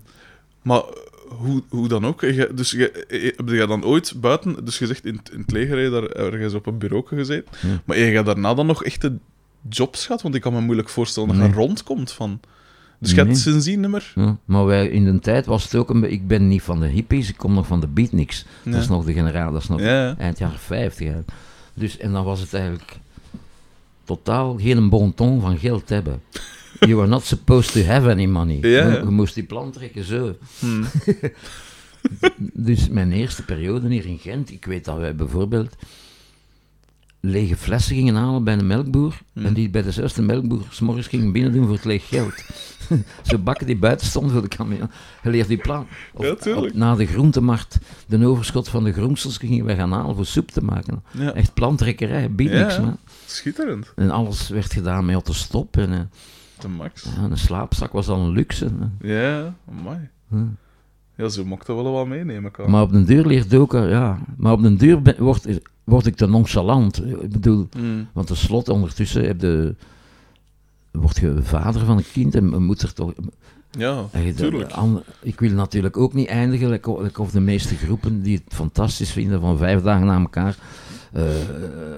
maar 0.62 0.84
hoe, 1.30 1.64
hoe 1.70 1.88
dan 1.88 2.06
ook? 2.06 2.22
Je- 2.22 2.52
dus 2.56 2.72
je, 2.72 3.34
heb 3.38 3.50
je 3.50 3.66
dan 3.68 3.84
ooit 3.86 4.14
buiten, 4.18 4.66
dus 4.66 4.80
je 4.80 4.88
zegt 4.88 5.06
in, 5.06 5.16
het- 5.16 5.32
in 5.32 5.40
het 5.40 5.52
leger 5.52 5.80
je 5.80 5.90
daar 5.90 6.04
ergens 6.04 6.54
op 6.54 6.66
een 6.66 6.78
bureau 6.78 7.08
gezeten, 7.08 7.46
maar 7.86 7.98
je 7.98 8.24
daarna 8.24 8.54
dan 8.54 8.66
nog 8.66 8.84
echte 8.84 9.18
jobs 9.70 10.06
gehad? 10.06 10.22
Want 10.22 10.36
ik 10.36 10.42
kan 10.42 10.54
me 10.54 10.60
moeilijk 10.62 10.90
voorstellen 10.90 11.30
dat 11.30 11.38
je 11.38 11.44
Nee. 11.44 11.54
rondkomt 11.54 12.12
van. 12.12 12.40
Dus 13.00 13.12
je 13.12 13.16
hebt 13.18 13.38
sindsdien. 13.38 14.02
Ja, 14.16 14.38
maar 14.46 14.66
wij, 14.66 14.88
in 14.88 15.06
de 15.06 15.20
tijd 15.20 15.46
was 15.46 15.64
het 15.64 15.76
ook 15.76 15.90
een 15.90 16.12
Ik 16.12 16.28
ben 16.28 16.48
niet 16.48 16.62
van 16.62 16.80
de 16.80 16.88
hippies, 16.88 17.30
ik 17.30 17.38
kom 17.38 17.54
nog 17.54 17.68
van 17.68 17.80
de 17.80 17.88
beatniks. 17.88 18.46
Ja. 18.64 18.72
Dat 18.72 18.82
is 18.82 18.88
nog 18.88 19.06
de 19.06 19.14
generaal, 19.14 19.52
dat 19.52 19.62
is 19.62 19.68
nog 19.68 19.80
Ja, 19.80 19.86
ja. 20.06 20.16
eind 20.18 20.38
jaren 20.38 20.60
50. 20.60 21.08
hè. 21.08 21.20
Dus, 21.74 21.98
en 21.98 22.12
dan 22.12 22.24
was 22.24 22.40
het 22.40 22.54
eigenlijk 22.54 22.98
totaal 24.04 24.58
geen 24.58 24.90
bon 24.90 25.14
ton 25.14 25.42
van 25.42 25.58
geld 25.58 25.90
hebben. 25.90 26.22
You 26.80 26.96
were 26.96 27.08
not 27.08 27.26
supposed 27.26 27.72
to 27.72 27.82
have 27.92 28.10
any 28.10 28.26
money. 28.26 28.58
Ja, 28.62 28.88
Je, 28.98 29.04
moest 29.06 29.34
die 29.34 29.44
plan 29.44 29.72
trekken 29.72 30.04
zo. 30.04 30.36
Hm. 30.60 30.84
Dus 32.54 32.90
mijn 32.90 33.12
eerste 33.12 33.44
periode 33.46 33.88
hier 33.90 34.06
in 34.06 34.18
Gent, 34.18 34.52
ik 34.52 34.66
weet 34.66 34.86
dat 34.86 34.98
wij 34.98 35.16
bijvoorbeeld 35.16 35.76
lege 37.20 37.56
flessen 37.58 37.96
gingen 37.96 38.16
halen 38.16 38.44
bij 38.44 38.54
een 38.58 38.68
melkboer. 38.68 39.18
Hmm. 39.34 39.46
En 39.46 39.54
die 39.54 39.70
bij 39.70 39.82
dezelfde 39.82 40.22
melkboer 40.22 40.62
s'morgens 40.70 41.08
gingen 41.08 41.32
binnen 41.32 41.52
doen 41.52 41.66
voor 41.66 41.76
het 41.76 41.86
leeg 41.86 42.08
geld. 42.08 42.34
Zo 43.30 43.38
bakken 43.38 43.66
die 43.68 43.78
buiten 43.78 44.08
stonden 44.08 44.32
voor 44.32 44.42
de 44.42 44.48
camion. 44.48 44.90
Je 45.24 45.30
leert 45.30 45.48
die 45.48 45.58
plan. 45.58 45.88
Of, 46.14 46.26
Ja, 46.26 46.36
tuurlijk. 46.36 46.66
op- 46.74 46.74
na 46.80 46.96
de 46.96 47.06
groentemarkt, 47.06 47.78
de 48.08 48.26
overschot 48.26 48.70
van 48.70 48.84
de 48.84 48.94
groensels 48.94 49.38
gingen 49.38 49.66
wij 49.66 49.76
gaan 49.76 49.92
halen 49.92 50.16
voor 50.16 50.26
soep 50.26 50.52
te 50.52 50.64
maken. 50.64 51.04
Ja. 51.12 51.34
Echt 51.34 51.54
plantrekkerij, 51.54 52.32
biedt 52.32 52.54
niks, 52.54 52.80
man. 52.80 52.98
Schitterend. 53.26 53.92
En 53.96 54.10
alles 54.12 54.50
werd 54.50 54.74
gedaan 54.74 55.06
met 55.06 55.26
te 55.26 55.34
stop. 55.34 55.78
En 55.78 55.94
eh, 55.94 56.00
De 56.62 56.68
max. 56.68 57.04
ja, 57.16 57.24
een 57.24 57.38
slaapzak 57.38 57.92
was 57.92 58.08
al 58.08 58.20
een 58.20 58.32
luxe. 58.32 58.70
Ja. 59.02 59.56
Hm. 60.28 60.46
Ja, 61.16 61.28
zo 61.30 61.46
mocht 61.46 61.66
dat 61.68 61.76
wel 61.82 61.92
wat 61.92 62.08
meenemen. 62.08 62.52
Kan. 62.52 62.70
Maar 62.72 62.82
op 62.82 62.92
den 62.92 63.06
duur 63.06 63.26
leert 63.26 63.54
ook, 63.56 63.74
eh, 63.74 63.90
ja. 63.90 64.20
Maar 64.38 64.52
op 64.52 64.62
den 64.62 64.78
duur 64.78 65.02
ben- 65.02 65.16
word, 65.24 65.60
word 65.84 66.06
ik 66.06 66.16
te 66.16 66.26
nonchalant. 66.28 67.06
Ik 67.06 67.30
bedoel, 67.32 67.68
Hm. 67.72 68.04
want 68.14 68.28
tenslotte 68.28 68.74
ondertussen 68.74 69.26
heb 69.26 69.42
je, 69.42 69.76
word 70.92 71.18
je 71.18 71.40
vader 71.42 71.86
van 71.86 71.98
een 71.98 72.12
kind 72.12 72.36
en 72.36 72.64
moet 72.64 72.82
er 72.82 72.94
toch... 72.94 73.14
Ja, 73.72 74.04
en 74.12 74.22
je- 74.22 74.34
tuurlijk. 74.34 74.72
an- 74.72 75.04
ik 75.22 75.40
wil 75.40 75.52
natuurlijk 75.52 75.98
ook 75.98 76.14
niet 76.14 76.28
eindigen, 76.28 76.70
like 76.70 77.22
of 77.22 77.32
de 77.32 77.40
meeste 77.40 77.76
groepen 77.76 78.22
die 78.22 78.36
het 78.46 78.54
fantastisch 78.56 79.12
vinden 79.12 79.42
van 79.42 79.58
vijf 79.58 79.82
dagen 79.82 80.06
na 80.06 80.20
elkaar 80.20 80.58
eh, 81.14 81.24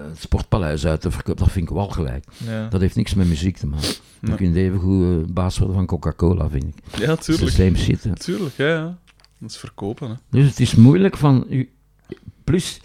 het 0.09 0.19
sportpaleis 0.19 0.85
uit 0.85 1.01
te 1.01 1.11
verkopen. 1.11 1.43
Dat 1.43 1.51
vind 1.51 1.69
ik 1.69 1.75
wel 1.75 1.87
gelijk. 1.87 2.25
Ja, 2.45 2.67
Dat 2.67 2.81
heeft 2.81 2.95
niks 2.95 3.13
met 3.13 3.27
muziek 3.27 3.57
te 3.57 3.67
maken. 3.67 3.87
Je 3.89 4.27
Nee. 4.27 4.35
kunt 4.35 4.55
even 4.55 4.79
goed 4.79 5.03
eh, 5.03 5.33
baas 5.33 5.57
worden 5.57 5.75
van 5.75 5.85
Coca-Cola, 5.85 6.49
vind 6.49 6.63
ik. 6.63 6.97
ja 6.99 7.15
tuurlijk. 7.15 7.77
shit, 7.77 8.03
hè. 8.03 8.15
Tuurlijk, 8.15 8.55
ja, 8.57 8.67
ja. 8.67 8.97
Dat 9.37 9.49
is 9.49 9.57
verkopen, 9.57 10.09
hè. 10.09 10.15
Dus 10.29 10.47
het 10.47 10.59
is 10.59 10.75
moeilijk 10.75 11.17
van... 11.17 11.47
Plus, 12.43 12.79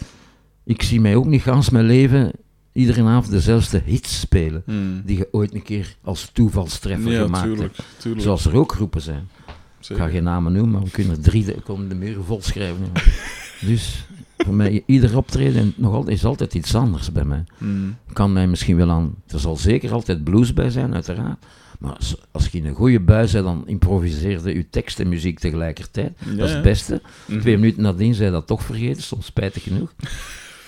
ik 0.65 0.83
zie 0.83 1.01
mij 1.01 1.17
ook 1.17 1.27
niet 1.27 1.43
gans 1.43 1.71
mijn 1.71 1.85
leven 1.85 2.33
iedere 2.73 3.03
avond 3.03 3.31
dezelfde 3.31 3.83
hits 3.85 4.21
spelen. 4.21 4.62
Hm. 4.67 4.73
Die 5.05 5.17
je 5.17 5.29
ooit 5.31 5.55
een 5.55 5.62
keer 5.62 5.97
als 6.03 6.31
toevalstreffer 6.33 7.11
Ja, 7.12 7.23
gemaakt 7.23 7.45
tuurlijk. 7.45 7.77
hebt. 7.77 7.89
tuurlijk. 7.99 8.23
Zoals 8.23 8.45
er 8.47 8.57
ook 8.57 8.73
groepen 8.73 9.01
zijn. 9.01 9.29
Ik 9.89 9.97
ga 9.97 10.09
geen 10.09 10.23
namen 10.25 10.53
noemen, 10.53 10.71
maar 10.73 10.83
we 10.83 10.91
kunnen 10.91 11.21
drie 11.23 11.45
de, 11.45 11.55
komen 11.65 11.89
de 11.89 11.95
muren 11.95 12.25
vol 12.25 12.43
schrijven. 12.43 12.87
ja. 12.95 13.01
dus 13.69 14.07
voor 14.37 14.55
mij, 14.55 14.83
ieder 14.87 15.16
optreden 15.16 15.72
nog 15.77 15.94
altijd, 15.94 16.16
is 16.16 16.25
altijd 16.25 16.55
iets 16.55 16.75
anders 16.75 17.12
bij 17.12 17.25
mij. 17.25 17.44
Hm. 17.59 17.66
Kan 18.12 18.33
mij 18.33 18.46
misschien 18.46 18.77
wel 18.77 18.90
aan... 18.90 19.14
Er 19.27 19.38
zal 19.38 19.57
zeker 19.57 19.92
altijd 19.92 20.25
blues 20.25 20.53
bij 20.53 20.70
zijn, 20.70 20.94
uiteraard. 20.94 21.44
Maar 21.79 21.92
als, 21.92 22.16
als 22.31 22.49
je 22.49 22.59
in 22.59 22.66
een 22.66 22.75
goede 22.75 23.01
bui 23.01 23.31
bent, 23.33 23.44
dan 23.44 23.62
improviseerde 23.66 24.55
je 24.55 24.68
tekst 24.70 25.01
en 25.01 25.09
muziek 25.09 25.38
tegelijkertijd. 25.38 26.12
Ja, 26.25 26.35
Dat 26.35 26.49
is 26.49 26.55
het 26.55 26.62
beste. 26.62 27.03
Mhm. 27.27 27.40
Twee 27.40 27.59
minuten 27.59 27.83
nadien 27.83 28.14
zei 28.14 28.31
dat 28.31 28.46
toch 28.46 28.62
vergeten, 28.62 29.03
soms 29.03 29.27
spijtig 29.27 29.62
genoeg. 29.62 29.94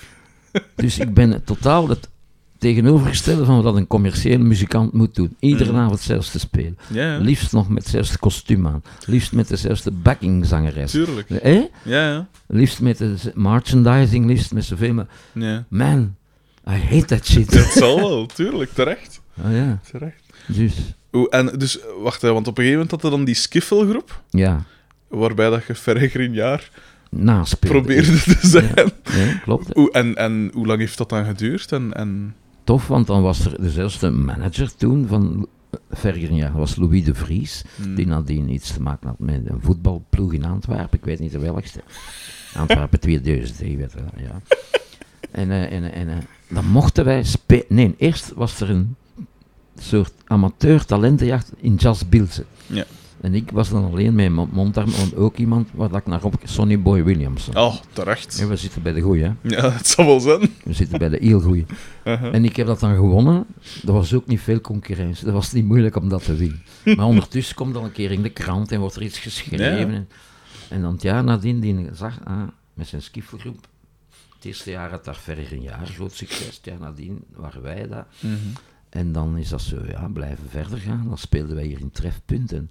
dus 0.75 0.99
ik 0.99 1.13
ben 1.13 1.43
totaal 1.43 1.89
het 1.89 2.09
tegenovergestelde 2.59 3.45
van 3.45 3.61
wat 3.61 3.75
een 3.75 3.87
commerciële 3.87 4.43
muzikant 4.43 4.93
moet 4.93 5.15
doen. 5.15 5.35
Iedere 5.39 5.71
Mhm. 5.71 5.79
avond 5.79 5.91
hetzelfde 5.95 6.39
spelen. 6.39 6.77
Liefst 7.25 7.51
nog 7.51 7.69
met 7.69 7.83
hetzelfde 7.83 8.17
kostuum 8.17 8.67
aan. 8.67 8.83
Liefst 9.05 9.31
met 9.31 9.47
dezelfde 9.47 9.91
backingzangeres. 9.91 10.91
Tuurlijk. 10.91 11.29
Eh? 11.29 11.53
Ja, 11.83 12.09
ja. 12.09 12.27
Liefst 12.47 12.81
met 12.81 12.97
de 12.97 13.15
merchandising, 13.35 14.25
liefst 14.25 14.53
met 14.53 14.65
zoveel. 14.65 14.93
Maar 14.93 15.07
man, 15.67 16.15
I 16.69 16.71
hate 16.89 17.05
that 17.05 17.25
shit. 17.25 17.51
Dat 17.53 17.65
zal 17.71 17.97
wel, 17.97 18.25
tuurlijk. 18.25 18.71
Terecht. 18.73 19.21
Oh 19.45 19.51
ja, 19.55 19.79
Terecht. 19.91 20.23
dus 20.47 20.73
Oeh, 21.11 21.27
en 21.29 21.57
dus, 21.57 21.79
wacht, 22.01 22.21
hè, 22.21 22.33
want 22.33 22.47
op 22.47 22.57
een 22.57 22.63
gegeven 22.63 22.81
moment 22.85 22.91
had 22.91 23.03
er 23.11 23.17
dan 23.17 23.25
die 23.25 23.35
skiffelgroep, 23.35 24.21
ja, 24.29 24.63
waarbij 25.07 25.49
dat 25.49 25.63
je 25.65 26.19
een 26.19 26.33
jaar 26.33 26.69
naspelen. 27.09 27.75
probeerde 27.75 28.19
te 28.21 28.37
zijn. 28.41 28.71
Ja, 28.75 28.85
ja, 29.17 29.33
klopt. 29.43 29.77
Oeh, 29.77 29.89
en, 29.91 30.15
en 30.15 30.49
hoe 30.53 30.65
lang 30.67 30.79
heeft 30.79 30.97
dat 30.97 31.09
dan 31.09 31.25
geduurd? 31.25 31.71
En, 31.71 31.93
en... 31.93 32.35
Tof, 32.69 32.87
want 32.87 33.07
dan 33.07 33.21
was 33.21 33.45
er 33.45 33.61
dezelfde 33.61 34.09
manager 34.09 34.75
toen 34.75 35.07
van 35.07 35.47
Vergeren, 35.91 36.39
dat 36.39 36.51
was 36.51 36.75
Louis 36.75 37.03
de 37.03 37.15
Vries. 37.15 37.63
Hm. 37.75 37.95
Die 37.95 38.07
nadien 38.07 38.49
iets 38.49 38.73
te 38.73 38.81
maken 38.81 39.07
had 39.07 39.19
met 39.19 39.41
een 39.45 39.61
voetbalploeg 39.61 40.33
in 40.33 40.45
Antwerpen. 40.45 40.97
Ik 40.99 41.05
weet 41.05 41.19
niet 41.19 41.31
de 41.31 41.39
welkste. 41.39 41.81
Antwerpen 42.55 42.99
2003, 42.99 43.77
weet 43.77 43.91
je 43.91 43.97
wel, 43.97 44.23
ja. 44.25 44.41
En, 45.41 45.51
eh, 45.51 45.71
en, 45.71 45.93
en 45.93 46.09
eh, 46.09 46.17
dan 46.49 46.65
mochten 46.65 47.05
wij 47.05 47.23
spelen. 47.23 47.65
Nee, 47.67 47.95
eerst 47.97 48.33
was 48.33 48.59
er 48.59 48.69
een 48.69 48.95
soort 49.77 50.13
amateur 50.25 50.85
talentenjacht 50.85 51.51
in 51.57 51.75
Jazz 51.75 52.03
Bilze. 52.09 52.45
Ja. 52.67 52.85
En 53.21 53.33
ik 53.33 53.51
was 53.51 53.69
dan 53.69 53.83
alleen 53.83 54.15
met 54.15 54.31
mijn 54.31 54.49
mondarm, 54.51 54.91
want 54.91 55.15
ook 55.15 55.37
iemand 55.37 55.69
waar 55.73 55.93
ik 55.93 56.05
naar 56.05 56.23
op... 56.23 56.35
Sonny 56.43 56.81
Boy 56.81 57.03
Williams. 57.03 57.49
Oh, 57.53 57.75
terecht. 57.93 58.37
Ja, 58.37 58.47
we 58.47 58.55
zitten 58.55 58.81
bij 58.81 58.93
de 58.93 59.01
goeie, 59.01 59.23
hè. 59.23 59.31
Ja, 59.41 59.71
het 59.71 59.87
zal 59.87 60.05
wel 60.05 60.19
zijn. 60.19 60.49
We 60.63 60.73
zitten 60.73 60.99
bij 60.99 61.09
de 61.09 61.17
heel 61.21 61.41
goeie. 61.41 61.65
Uh-huh. 62.03 62.33
En 62.33 62.45
ik 62.45 62.55
heb 62.55 62.67
dat 62.67 62.79
dan 62.79 62.95
gewonnen. 62.95 63.45
Er 63.85 63.93
was 63.93 64.13
ook 64.13 64.27
niet 64.27 64.39
veel 64.39 64.61
concurrentie. 64.61 65.25
Dat 65.25 65.33
was 65.33 65.51
niet 65.51 65.65
moeilijk 65.65 65.95
om 65.95 66.09
dat 66.09 66.23
te 66.23 66.35
winnen. 66.35 66.63
Maar 66.97 67.05
ondertussen 67.05 67.55
komt 67.55 67.73
dan 67.73 67.83
een 67.83 67.91
keer 67.91 68.11
in 68.11 68.21
de 68.21 68.29
krant 68.29 68.71
en 68.71 68.79
wordt 68.79 68.95
er 68.95 69.01
iets 69.01 69.19
geschreven. 69.19 69.65
Ja. 69.65 69.77
En, 69.77 70.09
en 70.69 70.81
dan 70.81 70.93
het 70.93 71.01
jaar 71.01 71.23
nadien, 71.23 71.59
die 71.59 71.89
zag, 71.93 72.19
ah, 72.23 72.47
met 72.73 72.87
zijn 72.87 73.01
skiffelgroep. 73.01 73.67
Het 74.35 74.45
eerste 74.45 74.71
jaar 74.71 74.89
had 74.89 75.05
daar 75.05 75.15
verder 75.15 75.53
een 75.53 75.61
jaar 75.61 75.87
groot 75.87 76.13
succes. 76.13 76.55
Het 76.55 76.65
jaar 76.65 76.79
nadien 76.79 77.23
waren 77.35 77.61
wij 77.61 77.87
dat. 77.87 78.05
Mhm. 78.19 78.35
En 78.89 79.11
dan 79.11 79.37
is 79.37 79.49
dat 79.49 79.61
zo, 79.61 79.77
ja, 79.87 80.07
blijven 80.07 80.49
verder 80.49 80.77
gaan. 80.77 81.05
Dan 81.07 81.17
speelden 81.17 81.55
wij 81.55 81.65
hier 81.65 81.79
in 81.79 81.91
Trefpunten. 81.91 82.69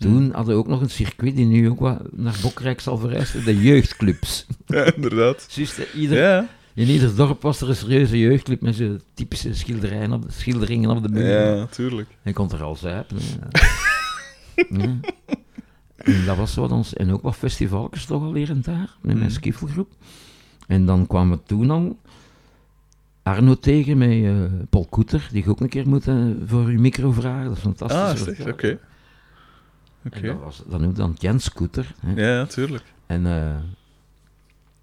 Toen 0.00 0.32
hadden 0.32 0.54
we 0.54 0.60
ook 0.60 0.68
nog 0.68 0.80
een 0.80 0.90
circuit 0.90 1.36
die 1.36 1.46
nu 1.46 1.68
ook 1.70 1.80
wat 1.80 1.98
naar 2.12 2.38
Bokrijk 2.42 2.80
zal 2.80 2.98
verhuizen. 2.98 3.44
De 3.44 3.60
jeugdclubs. 3.62 4.46
Ja, 4.66 4.94
inderdaad. 4.94 5.58
Ieder, 5.94 6.18
Ja, 6.18 6.48
in 6.74 6.86
ieder 6.88 7.14
dorp 7.16 7.42
was 7.42 7.60
er 7.60 7.68
een 7.68 7.76
serieuze 7.76 8.18
jeugdclub 8.18 8.60
met 8.60 8.74
zo'n 8.74 9.00
typische 9.14 9.54
schilderijen 9.54 10.12
op 10.12 10.22
de, 10.22 10.32
schilderingen 10.32 10.90
op 10.90 11.02
de 11.02 11.08
muur. 11.08 11.26
ja, 11.56 11.66
tuurlijk. 11.66 12.08
En 12.22 12.32
kon 12.32 12.50
er 12.52 12.62
al 12.62 12.76
zuipen. 12.76 13.16
ja. 14.70 14.98
En 15.96 16.24
dat 16.26 16.36
was 16.36 16.54
wat 16.54 16.70
ons... 16.72 16.94
En 16.94 17.12
ook 17.12 17.22
wat 17.22 17.36
festivaljes 17.36 18.04
toch 18.04 18.22
al 18.22 18.34
hier 18.34 18.50
en 18.50 18.60
daar, 18.62 18.96
met 19.00 19.14
mijn 19.14 19.26
Mm. 19.26 19.30
skiffelgroep. 19.34 19.90
En 20.66 20.86
dan 20.86 21.06
kwamen 21.06 21.36
we 21.36 21.42
toen 21.46 21.70
al 21.70 21.98
Arno 23.22 23.54
tegen 23.54 23.98
met 23.98 24.10
eh, 24.10 24.44
Paul 24.70 24.86
Koeter, 24.90 25.28
die 25.32 25.42
ik 25.42 25.48
ook 25.48 25.60
een 25.60 25.68
keer 25.68 25.88
moet 25.88 26.08
eh, 26.08 26.16
voor 26.46 26.64
uw 26.64 26.80
micro 26.80 27.12
vragen. 27.12 27.44
Dat 27.48 27.56
is 27.56 27.62
fantastisch. 27.62 28.28
Ah, 28.28 28.34
zeg, 28.36 28.80
En 30.02 30.22
dat, 30.22 30.38
was, 30.38 30.62
dat 30.66 30.80
noemde 30.80 30.96
dan 30.96 31.16
Jens 31.18 31.52
Koeter. 31.52 31.94
Hè. 32.00 32.12
Ja, 32.12 32.34
ja, 32.34 32.46
tuurlijk. 32.46 32.84
En 33.06 33.26
eh, 33.26 33.56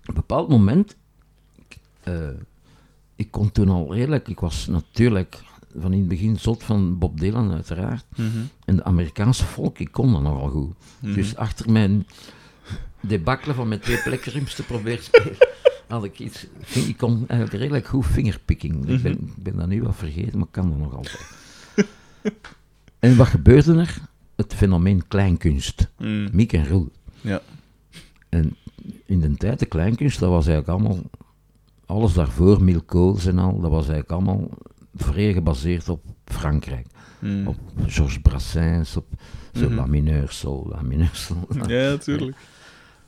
op 0.01 0.07
een 0.07 0.13
bepaald 0.13 0.49
moment, 0.49 0.95
eh, 2.03 2.29
ik 3.15 3.31
kon 3.31 3.51
toen 3.51 3.69
al 3.69 3.93
redelijk, 3.93 4.27
ik 4.27 4.39
was 4.39 4.67
natuurlijk 4.67 5.43
van 5.79 5.93
in 5.93 5.99
het 5.99 6.07
begin 6.07 6.39
zot 6.39 6.63
van 6.63 6.97
Bob 6.97 7.19
Dylan 7.19 7.51
uiteraard. 7.51 8.05
Mhm. 8.15 8.37
En 8.65 8.75
de 8.75 8.83
Amerikaanse 8.83 9.45
volk, 9.45 9.79
ik 9.79 9.91
kon 9.91 10.11
dat 10.11 10.21
nogal 10.21 10.49
goed. 10.49 10.75
Mhm. 10.99 11.13
Dus 11.13 11.35
achter 11.35 11.71
mijn 11.71 12.07
debakkelen 12.99 13.55
van 13.55 13.67
met 13.67 13.81
twee 13.81 14.01
plekkerums 14.01 14.55
te 14.55 14.63
proberen 14.63 15.03
spelen, 15.03 15.37
had 15.87 16.03
ik 16.03 16.19
iets, 16.19 16.47
ik 16.73 16.97
kon 16.97 17.25
eigenlijk 17.27 17.61
redelijk 17.61 17.87
goed 17.87 18.05
fingerpicking. 18.05 18.89
Ik, 18.89 19.01
ben, 19.01 19.11
ik 19.11 19.43
ben 19.43 19.55
dat 19.55 19.67
nu 19.67 19.81
wel 19.81 19.93
vergeten, 19.93 20.37
maar 20.37 20.47
ik 20.47 20.53
kan 20.53 20.69
dat 20.69 20.79
nog 20.79 20.95
altijd. 20.95 21.25
En 22.99 23.17
wat 23.17 23.27
gebeurde 23.27 23.79
er? 23.79 24.01
Het 24.37 24.53
fenomeen 24.53 25.07
kleinkunst. 25.07 25.91
Mm. 25.97 26.29
Miek 26.31 26.53
en 26.53 26.67
Roel. 26.67 26.91
Ja. 27.21 27.41
En 28.29 28.55
in 29.05 29.19
de 29.19 29.35
tijd, 29.35 29.59
de 29.59 29.65
kleinkunst, 29.65 30.19
dat 30.19 30.29
was 30.29 30.47
eigenlijk 30.47 30.79
allemaal... 30.79 31.03
Alles 31.85 32.13
daarvoor, 32.13 32.63
Milkoos 32.63 33.25
en 33.25 33.39
al, 33.39 33.59
dat 33.59 33.71
was 33.71 33.89
eigenlijk 33.89 34.11
allemaal 34.11 34.49
vrij 34.95 35.33
gebaseerd 35.33 35.89
op 35.89 36.03
Frankrijk. 36.25 36.87
Mm. 37.19 37.47
Op 37.47 37.57
Georges 37.85 38.19
Brassens, 38.19 38.97
op 38.97 39.05
zo. 39.53 39.69
La 39.69 39.85
Mineur 39.85 40.29
Sol, 40.29 40.67
La 40.69 40.81
Mineur 40.81 41.09
Sol. 41.13 41.47
Ja, 41.67 41.89
natuurlijk. 41.89 42.37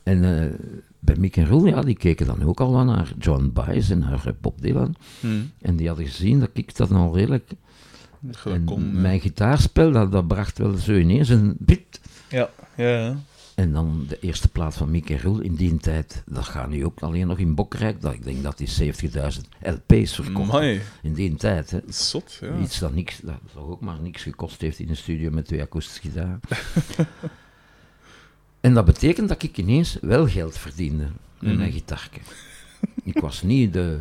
En 0.02 0.24
eh, 0.24 0.58
bij 0.98 1.16
Mick 1.16 1.36
en 1.36 1.46
Roel, 1.46 1.66
ja, 1.66 1.80
die 1.80 1.96
keken 1.96 2.26
dan 2.26 2.42
ook 2.42 2.60
al 2.60 2.72
wel 2.72 2.84
naar 2.84 3.12
John 3.18 3.50
Baez 3.54 3.90
en 3.90 3.98
naar 3.98 4.26
eh, 4.26 4.32
Bob 4.40 4.60
Dylan. 4.60 4.94
Mm. 5.20 5.50
En 5.60 5.76
die 5.76 5.88
hadden 5.88 6.06
gezien 6.06 6.40
dat 6.40 6.50
ik 6.52 6.76
dat 6.76 6.90
al 6.90 7.16
redelijk... 7.16 7.50
kon, 8.64 8.84
ja. 8.92 9.00
mijn 9.00 9.20
gitaarspel, 9.20 9.92
dat, 9.92 10.12
dat 10.12 10.26
bracht 10.28 10.58
wel 10.58 10.74
zo 10.76 10.92
ineens 10.94 11.28
een 11.28 11.56
bit. 11.58 12.00
Ja, 12.28 12.50
ja, 12.76 12.88
ja. 12.88 13.16
En 13.54 13.72
dan 13.72 14.04
de 14.08 14.18
eerste 14.20 14.48
plaat 14.48 14.74
van 14.76 14.90
Mick 14.90 15.10
en 15.10 15.20
Roel 15.20 15.40
in 15.40 15.54
die 15.54 15.76
tijd, 15.76 16.22
dat 16.26 16.44
gaat 16.44 16.68
nu 16.68 16.84
ook 16.84 17.00
alleen 17.00 17.26
nog 17.26 17.38
in 17.38 17.54
Bokrijk. 17.54 18.00
Dat, 18.00 18.12
ik 18.12 18.24
denk 18.24 18.42
dat 18.42 18.58
die 18.58 18.92
70.000 19.12 19.18
LP's 19.60 20.14
verkocht. 20.14 20.50
Amai, 20.50 20.80
In 21.02 21.14
die 21.14 21.34
tijd, 21.34 21.70
hè. 21.70 21.78
zot, 21.88 22.38
ja. 22.40 22.58
Iets 22.58 22.78
dat, 22.78 22.94
niks, 22.94 23.18
dat 23.22 23.34
toch 23.52 23.68
ook 23.68 23.80
maar 23.80 24.00
niks 24.00 24.22
gekost 24.22 24.60
heeft 24.60 24.78
in 24.78 24.88
een 24.88 24.96
studio 24.96 25.30
met 25.30 25.46
twee 25.46 25.62
akoestische 25.62 26.00
gitaren. 26.00 26.40
en 28.60 28.74
dat 28.74 28.84
betekent 28.84 29.28
dat 29.28 29.42
ik 29.42 29.56
ineens 29.58 29.98
wel 30.00 30.26
geld 30.28 30.58
verdiende 30.58 31.04
met 31.38 31.48
Mhm. 31.50 31.56
mijn 31.58 31.72
gitaarke. 31.72 32.20
Ik 33.02 33.18
was 33.18 33.42
niet 33.42 33.72
de, 33.72 33.98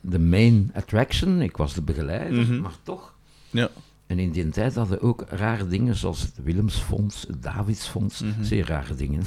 de 0.00 0.18
main 0.18 0.70
attraction, 0.74 1.40
ik 1.40 1.56
was 1.56 1.74
de 1.74 1.82
begeleider, 1.82 2.38
Mhm. 2.42 2.60
maar 2.60 2.74
toch. 2.82 3.14
Ja. 3.50 3.70
En 4.06 4.18
in 4.18 4.30
die 4.30 4.48
tijd 4.48 4.74
hadden 4.74 5.00
ook 5.00 5.24
rare 5.28 5.66
dingen 5.68 5.94
zoals 5.96 6.20
het 6.20 6.32
Willemsfonds, 6.42 7.24
het 7.26 7.42
Davidsfonds, 7.42 8.20
Mhm. 8.20 8.44
zeer 8.44 8.66
rare 8.66 8.94
dingen. 8.94 9.22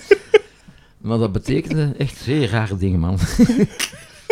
maar 0.98 1.18
dat 1.18 1.32
betekende 1.32 1.94
echt 1.98 2.16
zeer 2.16 2.48
rare 2.50 2.76
dingen, 2.76 3.00
man. 3.00 3.18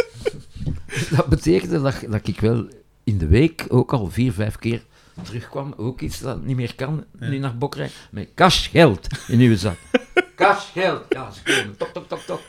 dat 1.17 1.27
betekende 1.27 1.81
dat, 1.83 2.05
dat 2.09 2.27
ik 2.29 2.41
wel 2.41 2.69
in 3.05 3.19
de 3.19 3.27
week 3.27 3.65
ook 3.69 3.93
al 3.93 4.11
vier, 4.11 4.33
vijf 4.33 4.57
keer 4.59 4.83
terugkwam. 5.23 5.75
Ook 5.77 6.01
iets 6.01 6.19
dat 6.21 6.45
niet 6.45 6.57
meer 6.57 6.75
kan, 6.75 7.05
nu 7.19 7.39
naar 7.39 7.59
Bokrijk. 7.59 7.93
Met 8.11 8.29
cashgeld 8.35 9.07
in 9.29 9.41
uw 9.41 9.57
zak. 9.57 9.77
Cashgeld. 10.37 11.03
Ja, 11.09 11.31
ze 11.31 11.43
komen. 11.43 11.77
Tok, 11.77 11.89
tok, 11.89 12.09
tok, 12.09 12.21
tok. 12.21 12.41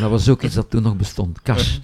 dat 0.00 0.10
was 0.10 0.28
ook 0.28 0.42
iets 0.42 0.54
dat 0.54 0.70
toen 0.70 0.82
nog 0.82 0.96
bestond. 0.96 1.42
Cash. 1.42 1.78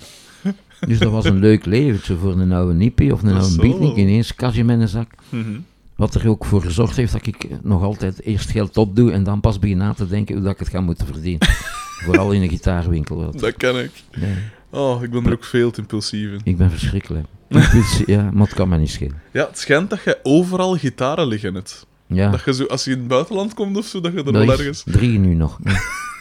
Dus 0.86 0.98
dat 0.98 1.10
was 1.12 1.24
een 1.24 1.38
leuk 1.38 1.64
leventje 1.64 2.16
voor 2.16 2.32
een 2.32 2.52
oude 2.52 2.72
nippie 2.74 3.12
of 3.12 3.22
een 3.22 3.32
oude 3.36 3.56
beatnik. 3.56 3.96
Ineens 3.96 4.34
cash 4.34 4.56
in 4.56 4.66
mijn 4.66 4.88
zak. 4.88 5.10
Mhm. 5.28 5.50
Wat 5.96 6.14
er 6.14 6.28
ook 6.28 6.44
voor 6.44 6.62
gezorgd 6.62 6.96
heeft 6.96 7.12
dat 7.12 7.26
ik 7.26 7.46
nog 7.62 7.82
altijd 7.82 8.22
eerst 8.22 8.50
geld 8.50 8.76
opdoe 8.76 9.12
en 9.12 9.22
dan 9.24 9.40
pas 9.40 9.58
begin 9.58 9.76
na 9.76 9.92
te 9.94 10.08
denken 10.08 10.34
hoe 10.34 10.44
dat 10.44 10.52
ik 10.52 10.58
het 10.58 10.68
ga 10.68 10.80
moeten 10.80 11.06
verdienen. 11.06 11.48
Vooral 12.04 12.32
in 12.32 12.42
een 12.42 12.48
gitaarwinkel. 12.48 13.30
Dat 13.36 13.56
ken 13.56 13.76
ik. 13.84 13.90
Nee, 14.20 14.34
Oh, 14.70 15.02
ik 15.02 15.10
ben 15.10 15.26
er 15.26 15.32
ook 15.32 15.44
veel 15.44 15.70
te 15.70 15.80
impulsief 15.80 16.30
in. 16.32 16.40
ik 16.44 16.56
ben 16.56 16.70
verschrikkelijk. 16.70 17.26
Impulsie- 17.48 18.10
ja, 18.14 18.30
maar 18.32 18.46
het 18.46 18.54
kan 18.54 18.68
me 18.68 18.76
niet 18.78 18.90
schelen. 18.90 19.22
Ja, 19.32 19.46
het 19.46 19.58
schijnt 19.58 19.90
dat 19.90 20.02
je 20.04 20.18
overal 20.22 20.76
gitaren 20.76 21.26
liggen 21.26 21.54
hebt. 21.54 21.86
Ja, 22.06 22.30
Dat 22.30 22.44
je 22.44 22.54
zo, 22.54 22.64
als 22.64 22.84
je 22.84 22.90
in 22.90 22.98
het 22.98 23.08
buitenland 23.08 23.54
komt 23.54 23.76
of 23.76 23.86
zo, 23.86 24.00
dat 24.00 24.12
je 24.12 24.18
er 24.18 24.24
dat 24.24 24.32
wel 24.34 24.50
ergens... 24.52 24.82
drie 24.86 25.18
nu 25.18 25.34
nog. 25.34 25.58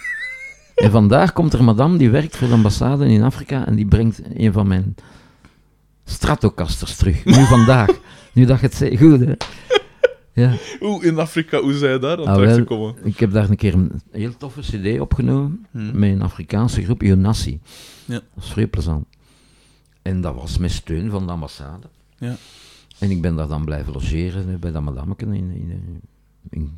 En 0.81 0.91
vandaag 0.91 1.33
komt 1.33 1.53
er 1.53 1.59
een 1.59 1.65
madame 1.65 1.97
die 1.97 2.09
werkt 2.09 2.37
voor 2.37 2.47
de 2.47 2.53
ambassade 2.53 3.07
in 3.07 3.23
Afrika 3.23 3.65
en 3.67 3.75
die 3.75 3.85
brengt 3.85 4.21
een 4.33 4.53
van 4.53 4.67
mijn 4.67 4.95
Stratocasters 6.05 6.95
terug. 6.95 7.25
Nu 7.25 7.45
vandaag. 7.45 7.89
Nu 8.33 8.45
dat 8.45 8.59
je 8.59 8.65
het 8.65 8.75
zegt. 8.75 8.97
Goed, 8.97 9.19
hè? 9.19 9.33
Ja. 10.33 10.53
Oeh, 10.81 11.03
in 11.03 11.19
Afrika, 11.19 11.59
hoe 11.59 11.73
zij 11.73 11.99
daar 11.99 12.17
aan 12.17 12.25
Ah, 12.27 12.33
terecht 12.33 12.55
gekomen? 12.55 12.95
Ik 13.03 13.19
heb 13.19 13.31
daar 13.31 13.49
een 13.49 13.55
keer 13.55 13.73
een 13.73 14.01
heel 14.11 14.37
toffe 14.37 14.59
cd 14.61 14.99
opgenomen 14.99 15.65
Hmm. 15.71 15.99
met 15.99 16.11
een 16.11 16.21
Afrikaanse 16.21 16.83
groep, 16.83 17.01
Yonassi. 17.01 17.59
Ja. 18.05 18.13
Dat 18.35 18.43
is 18.43 18.49
vrij 18.49 18.67
plezant. 18.67 19.05
En 20.01 20.21
dat 20.21 20.35
was 20.35 20.57
met 20.57 20.71
steun 20.71 21.09
van 21.09 21.25
de 21.25 21.31
ambassade. 21.31 21.87
Ja. 22.17 22.35
En 22.99 23.11
ik 23.11 23.21
ben 23.21 23.35
daar 23.35 23.47
dan 23.47 23.65
blijven 23.65 23.93
logeren 23.93 24.59
bij 24.59 24.71
dat 24.71 24.81
madameke 24.81 25.25
in, 25.25 25.33
in, 25.33 26.01
in 26.49 26.77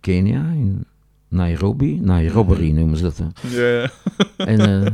Kenia, 0.00 0.50
in 0.50 0.84
Nairobi. 1.30 2.00
Nairobi 2.02 2.72
noemen 2.72 2.96
ze 2.96 3.02
dat. 3.02 3.16
hè. 3.18 3.26
Ja, 3.60 3.80
ja. 3.82 3.90
En 4.52 4.84
eh, 4.84 4.92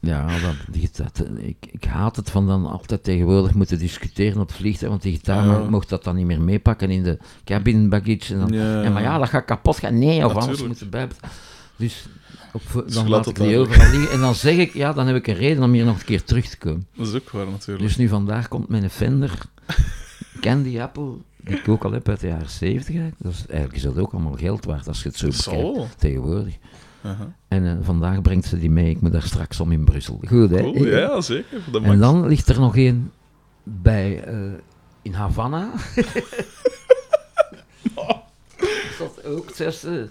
ja, 0.00 0.26
dat, 0.26 0.54
gitaar, 0.72 1.10
ik, 1.38 1.56
ik 1.70 1.84
haat 1.84 2.16
het 2.16 2.30
van 2.30 2.46
dan 2.46 2.66
altijd 2.66 3.04
tegenwoordig 3.04 3.54
moeten 3.54 3.78
discussiëren 3.78 4.40
op 4.40 4.46
het 4.48 4.56
vliegtuig, 4.56 4.90
want 4.90 5.02
die 5.02 5.12
gitaar 5.12 5.46
Ja. 5.46 5.58
mocht 5.58 5.88
dat 5.88 6.04
dan 6.04 6.16
niet 6.16 6.26
meer 6.26 6.40
meepakken 6.40 6.90
in 6.90 7.02
de 7.02 7.18
cabin 7.44 7.88
baggage. 7.88 8.34
En 8.34 8.38
dan, 8.38 8.52
Ja. 8.52 8.82
en 8.82 8.92
maar 8.92 9.02
ja, 9.02 9.18
dat 9.18 9.28
gaat 9.28 9.44
kapot 9.44 9.78
gaan. 9.78 9.98
Nee, 9.98 10.24
of 10.26 10.34
anders 10.34 10.62
moeten 10.66 10.90
bij. 10.90 11.08
Dus 11.76 12.06
op, 12.52 12.84
dan 12.92 13.08
laat 13.08 13.26
ik 13.26 13.34
die 13.34 13.56
overal 13.58 13.90
liggen. 13.90 14.10
En 14.10 14.20
dan 14.20 14.34
zeg 14.34 14.56
ik, 14.56 14.72
ja, 14.74 14.92
dan 14.92 15.06
heb 15.06 15.16
ik 15.16 15.26
een 15.26 15.34
reden 15.34 15.62
om 15.62 15.72
hier 15.72 15.84
nog 15.84 15.98
een 15.98 16.04
keer 16.04 16.24
terug 16.24 16.46
te 16.48 16.58
komen. 16.58 16.86
Dat 16.96 17.06
is 17.06 17.14
ook 17.14 17.30
waar, 17.30 17.46
natuurlijk. 17.46 17.86
Dus 17.86 17.96
nu 17.96 18.08
vandaag 18.08 18.48
komt 18.48 18.68
mijn 18.68 18.90
Fender 18.90 19.38
Candy 20.40 20.80
Apple, 20.80 21.12
die 21.44 21.56
ik 21.56 21.68
ook 21.68 21.84
al 21.84 21.92
heb 21.92 22.08
uit 22.08 22.20
de 22.20 22.26
jaren 22.26 22.50
70. 22.50 22.88
eigenlijk. 22.88 23.16
Dat 23.18 23.32
is, 23.32 23.46
eigenlijk 23.46 23.76
is 23.76 23.82
dat 23.82 23.98
ook 23.98 24.12
allemaal 24.12 24.36
geld 24.36 24.64
waard 24.64 24.88
als 24.88 25.02
je 25.02 25.08
het 25.08 25.18
zo 25.18 25.52
bekijkt 25.60 25.98
tegenwoordig. 25.98 26.54
En 27.48 27.66
eh, 27.66 27.76
vandaag 27.80 28.22
brengt 28.22 28.46
ze 28.46 28.58
die 28.58 28.70
mee. 28.70 28.90
Ik 28.90 29.00
moet 29.00 29.12
daar 29.12 29.22
straks 29.22 29.60
om 29.60 29.72
in 29.72 29.84
Brussel. 29.84 30.20
Goed, 30.28 30.50
hè? 30.50 30.60
Cool, 30.60 30.86
ja, 30.86 31.20
zeker. 31.30 31.62
En 31.82 31.98
dan 31.98 32.26
ligt 32.26 32.48
er 32.48 32.60
nog 32.60 32.76
één 32.76 33.12
bij, 33.62 34.24
eh, 34.24 34.52
in 35.02 35.12
Havana. 35.12 35.72
Is 35.94 36.06
dat 38.98 39.24
ook 39.24 39.46
het 39.46 39.56
zesde? 39.56 40.10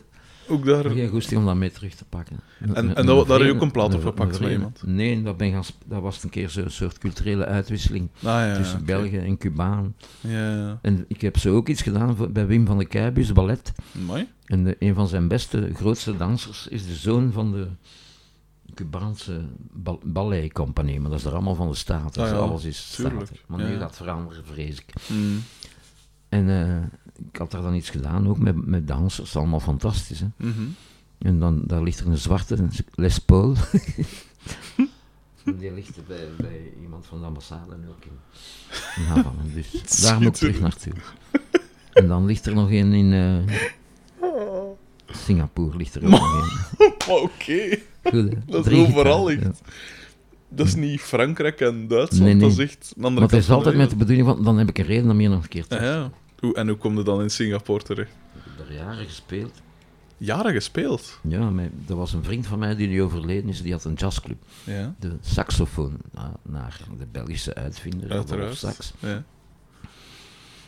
Ook 0.51 0.65
daar... 0.65 0.83
Geen 0.89 1.09
goesting 1.09 1.39
om 1.39 1.45
dat 1.45 1.55
mee 1.55 1.71
terug 1.71 1.93
te 1.95 2.05
pakken. 2.05 2.39
En- 2.59 2.95
en 2.95 3.05
dat- 3.05 3.27
daar 3.27 3.37
heb 3.39 3.47
je 3.47 3.53
ook 3.55 3.61
een 3.61 3.71
plaat 3.71 3.93
op 3.93 4.01
gepakt 4.03 4.39
met 4.39 4.51
iemand? 4.51 4.81
Nee, 4.85 5.21
dat, 5.23 5.37
ben 5.37 5.51
gaan 5.51 5.63
dat 5.85 6.01
was 6.01 6.23
een 6.23 6.29
keer 6.29 6.49
zo'n 6.49 6.69
soort 6.69 6.97
culturele 6.97 7.45
uitwisseling 7.45 8.09
Ah, 8.17 8.23
ja, 8.23 8.55
tussen 8.55 8.75
oké. 8.75 8.85
België 8.85 9.17
en 9.17 9.37
Cubaan. 9.37 9.95
Ja, 10.19 10.55
ja. 10.55 10.79
En 10.81 11.05
ik 11.07 11.21
heb 11.21 11.37
zo 11.37 11.55
ook 11.55 11.67
iets 11.69 11.81
gedaan 11.81 12.15
voor- 12.15 12.31
bij 12.31 12.47
Wim 12.47 12.65
van 12.65 12.77
de 12.77 12.85
Keibus, 12.85 13.31
ballet. 13.31 13.71
Mooi. 14.05 14.27
En 14.45 14.63
de, 14.63 14.75
een 14.79 14.93
van 14.93 15.07
zijn 15.07 15.27
beste, 15.27 15.69
grootste 15.73 16.17
dansers 16.17 16.67
is 16.67 16.85
de 16.87 16.95
zoon 16.95 17.31
van 17.31 17.51
de 17.51 17.67
Cubaanse 18.73 19.41
bal 19.71 19.99
balletcompagnie. 20.05 20.99
Maar 20.99 21.09
dat 21.09 21.19
is 21.19 21.25
er 21.25 21.33
allemaal 21.33 21.55
van 21.55 21.69
de 21.69 21.75
staat. 21.75 22.13
Dus 22.13 22.23
Ah 22.23 22.29
ja, 22.29 22.35
alles 22.35 22.63
is 22.63 22.91
staat. 22.93 23.31
Maar 23.47 23.59
Ja, 23.59 23.67
nu 23.67 23.77
gaat 23.77 23.87
het 23.87 23.95
veranderen, 23.97 24.45
vrees 24.45 24.77
ik. 24.77 24.93
Mm. 25.07 25.43
En 26.29 26.49
eh, 26.49 26.77
ik 27.31 27.37
had 27.37 27.51
daar 27.51 27.61
dan 27.61 27.73
iets 27.73 27.89
gedaan, 27.89 28.27
ook 28.27 28.37
met, 28.37 28.65
met 28.65 28.87
dansers. 28.87 29.35
Allemaal 29.35 29.59
fantastisch, 29.59 30.19
hè. 30.19 30.27
Mhm. 30.37 30.61
En 31.17 31.39
dan 31.39 31.61
daar 31.65 31.83
ligt 31.83 31.99
er 31.99 32.07
een 32.07 32.17
zwarte 32.17 32.67
Les 32.95 33.19
Paul. 33.19 33.55
Die 35.43 35.73
ligt 35.73 35.97
er 35.97 36.03
bij, 36.07 36.27
bij 36.37 36.71
iemand 36.81 37.05
van 37.05 37.19
de 37.19 37.25
ambassade 37.25 37.73
en 37.73 37.85
ook 37.89 38.05
in, 38.05 38.11
in 38.95 39.03
Havana. 39.03 39.41
Dus 39.53 39.71
daar 40.01 40.15
moet 40.15 40.27
ik 40.27 40.33
terug 40.33 40.59
naartoe. 40.59 40.93
En 41.93 42.07
dan 42.07 42.25
ligt 42.25 42.45
er 42.45 42.53
nog 42.53 42.71
een 42.71 42.93
in 42.93 43.13
eh, 43.13 44.29
Singapore. 45.05 45.77
Ligt 45.77 45.95
er 45.95 46.03
ook 46.03 46.09
nog 46.09 46.51
een. 46.77 46.91
Oké. 47.23 47.77
Dat 48.45 48.67
is 48.67 48.77
overal. 48.87 49.31
Dat 50.49 50.67
is 50.67 50.75
niet 50.75 51.01
Frankrijk 51.01 51.59
en 51.59 51.87
Duitsland, 51.87 52.23
Nee, 52.23 52.33
nee. 52.33 52.49
dat 52.49 52.51
is 52.51 52.57
echt 52.57 52.93
een 52.95 53.01
ja. 53.01 53.07
andere 53.07 53.25
Maar 53.25 53.35
het 53.35 53.43
is 53.43 53.49
altijd 53.49 53.75
met 53.75 53.89
de 53.89 53.95
bedoeling 53.95 54.27
van, 54.27 54.43
dan 54.43 54.57
heb 54.57 54.69
ik 54.69 54.77
een 54.77 54.85
reden 54.85 55.09
om 55.09 55.17
hier 55.19 55.29
nog 55.29 55.43
een 55.43 55.49
keer 55.49 55.67
te 55.67 55.75
Ja, 55.75 55.83
ja. 55.83 56.11
Hoe, 56.41 56.55
en 56.55 56.67
hoe 56.67 56.77
kom 56.77 56.97
je 56.97 57.03
dan 57.03 57.21
in 57.21 57.29
Singapore 57.29 57.83
terecht? 57.83 58.11
Ik 58.35 58.41
heb 58.43 58.67
daar 58.67 58.75
jaren 58.77 59.05
gespeeld. 59.05 59.61
Jaren 60.17 60.53
gespeeld. 60.53 61.19
Ja, 61.27 61.49
maar 61.49 61.69
er 61.87 61.95
was 61.95 62.13
een 62.13 62.23
vriend 62.23 62.47
van 62.47 62.59
mij 62.59 62.75
die 62.75 62.87
nu 62.87 63.01
overleden 63.01 63.49
is, 63.49 63.61
die 63.61 63.71
had 63.71 63.83
een 63.83 63.93
jazzclub. 63.93 64.37
Ja, 64.63 64.93
De 64.99 65.11
saxofoon, 65.21 65.97
na- 66.11 66.35
naar 66.41 66.79
de 66.97 67.05
Belgische 67.11 67.55
uitvinder, 67.55 68.11
uiteraard. 68.11 68.55
Sax. 68.57 68.93
Ja, 68.99 69.23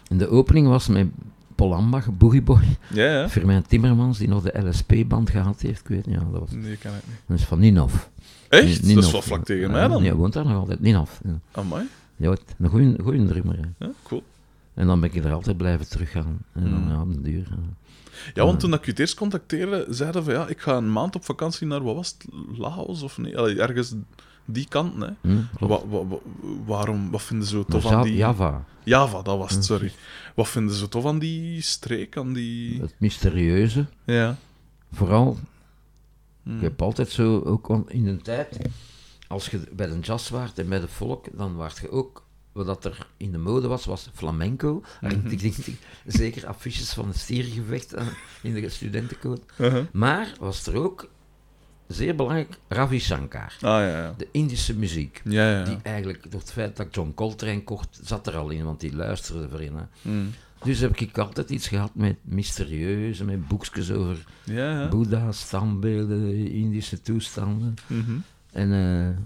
En 0.09 0.17
de 0.17 0.27
opening 0.29 0.67
was 0.67 0.87
met 0.87 1.07
Paul 1.55 1.73
Ambach, 1.73 2.17
Boogie 2.17 2.41
Boy, 2.41 2.61
ja. 2.93 3.03
ja. 3.19 3.29
Firmijn 3.29 3.65
Timmermans, 3.67 4.17
die 4.17 4.27
nog 4.27 4.43
de 4.43 4.67
LSP-band 4.67 5.29
gehad 5.29 5.61
heeft. 5.61 5.79
Ik 5.79 5.87
weet 5.87 6.05
niet, 6.05 6.15
ja, 6.15 6.27
dat 6.31 6.39
was 6.39 6.51
Nee, 6.51 6.77
kan 6.77 6.91
ik 6.95 7.01
niet. 7.07 7.15
dat 7.27 7.37
is 7.37 7.43
van 7.45 7.59
Ninov. 7.59 7.93
Echt? 8.49 8.81
Ni- 8.83 8.93
dat 8.93 9.03
is 9.03 9.11
wel 9.11 9.21
vlak 9.21 9.45
tegen 9.45 9.71
mij 9.71 9.87
dan. 9.87 10.03
Ja, 10.03 10.13
woont 10.15 10.33
daar 10.33 10.45
nog 10.45 10.55
altijd. 10.57 10.79
Ninov. 10.79 11.11
Ja, 11.23 11.39
Amai. 11.51 11.87
ja 12.15 12.35
een 12.59 12.69
goeie 13.03 13.25
drummer. 13.25 13.59
Ja, 13.79 13.89
cool. 14.03 14.23
En 14.73 14.87
dan 14.87 14.99
ben 14.99 15.13
ik 15.13 15.23
er 15.25 15.31
altijd 15.33 15.57
blijven 15.57 15.89
teruggaan. 15.89 16.37
En 16.53 16.63
dan, 16.63 16.81
Mm. 16.83 16.89
ja, 16.89 17.01
op 17.01 17.13
de 17.13 17.21
duur. 17.21 17.47
ja. 18.33 18.45
Want 18.45 18.59
toen 18.59 18.73
ik 18.73 18.85
je 18.85 18.91
het 18.91 18.99
eerst 18.99 19.15
contacteerde, 19.15 19.85
zeiden 19.89 20.23
van 20.23 20.33
ja, 20.33 20.47
ik 20.47 20.59
ga 20.61 20.77
een 20.77 20.91
maand 20.91 21.15
op 21.15 21.25
vakantie 21.25 21.67
naar, 21.67 21.83
wat 21.83 21.95
was 21.95 22.15
het, 22.17 22.27
Laos 22.57 23.01
of 23.01 23.17
nee? 23.17 23.37
Allee, 23.37 23.61
ergens 23.61 23.93
die 24.45 24.67
kant, 24.67 25.01
hè. 25.01 25.09
Hm, 25.21 25.37
klopt. 25.55 25.83
Wa- 25.83 25.89
wa- 25.97 26.07
wa- 26.07 26.19
waarom, 26.65 27.11
wat 27.11 27.21
vinden 27.21 27.47
ze 27.47 27.65
tof 27.67 27.85
aan 27.85 28.03
die... 28.03 28.15
Java, 28.15 28.65
Java, 28.83 29.21
dat 29.21 29.37
was 29.37 29.49
het, 29.51 29.59
Hm. 29.59 29.65
sorry. 29.65 29.91
Wat 30.35 30.47
vinden 30.49 30.75
ze 30.75 30.87
tof 30.89 31.05
aan 31.05 31.19
die 31.19 31.61
streek, 31.61 32.17
aan 32.17 32.33
die... 32.33 32.81
het 32.81 32.95
mysterieuze. 32.97 33.85
Ja. 34.05 34.35
Vooral 34.91 35.37
Hm. 36.43 36.55
Ik 36.55 36.61
heb 36.61 36.81
altijd 36.81 37.09
zo, 37.09 37.39
ook 37.39 37.83
in 37.87 38.03
de 38.05 38.17
tijd, 38.17 38.57
als 39.27 39.47
je 39.49 39.59
bij 39.71 39.87
de 39.87 39.99
jazz 39.99 40.29
waart 40.29 40.59
en 40.59 40.69
bij 40.69 40.79
de 40.79 40.87
volk, 40.87 41.25
dan 41.37 41.55
waart 41.55 41.77
je 41.77 41.91
ook 41.91 42.22
wat 42.53 42.85
er 42.85 43.07
in 43.17 43.31
de 43.31 43.37
mode 43.37 43.67
was, 43.67 43.85
was 43.85 44.09
flamenco. 44.13 44.83
En 45.01 45.31
ik 45.31 45.39
denk, 45.41 45.55
zeker 46.05 46.47
affiches 46.47 46.93
van 46.93 47.07
het 47.07 47.17
stierengevecht 47.17 47.93
eh, 47.93 48.07
in 48.41 48.53
de 48.53 48.69
studentencoat. 48.69 49.41
Uh-huh. 49.57 49.83
Maar 49.91 50.33
was 50.39 50.67
er 50.67 50.75
ook, 50.75 51.09
zeer 51.87 52.15
belangrijk, 52.15 52.57
Ravi 52.67 52.99
Shankar. 52.99 53.53
Ah, 53.55 53.61
ja, 53.61 53.87
ja. 53.87 54.13
De 54.17 54.27
Indische 54.31 54.75
muziek. 54.75 55.21
Ja, 55.23 55.51
ja. 55.51 55.63
Die 55.63 55.77
eigenlijk, 55.83 56.31
door 56.31 56.39
het 56.39 56.51
feit 56.51 56.75
dat 56.77 56.85
ik 56.85 56.95
John 56.95 57.11
Coltrane 57.15 57.63
kocht, 57.63 57.99
zat 58.03 58.27
er 58.27 58.35
al 58.35 58.49
in, 58.49 58.63
want 58.63 58.79
die 58.79 58.95
luisterde 58.95 59.49
voor 59.49 59.61
in. 59.61 59.75
hè. 59.75 59.83
Mm. 60.01 60.29
Dus 60.63 60.79
heb 60.79 60.97
ik 60.99 61.17
altijd 61.17 61.49
iets 61.49 61.67
gehad 61.67 61.91
met 61.95 62.15
mysterieuze, 62.21 63.23
met 63.23 63.47
boekjes 63.47 63.91
over 63.91 64.23
Ja, 64.43 64.71
ja. 64.81 64.87
Boeddha, 64.87 65.31
standbeelden, 65.31 66.47
Indische 66.51 67.01
toestanden. 67.01 67.73
Mhm. 67.87 68.11
En 68.51 68.73
eh, 68.73 69.17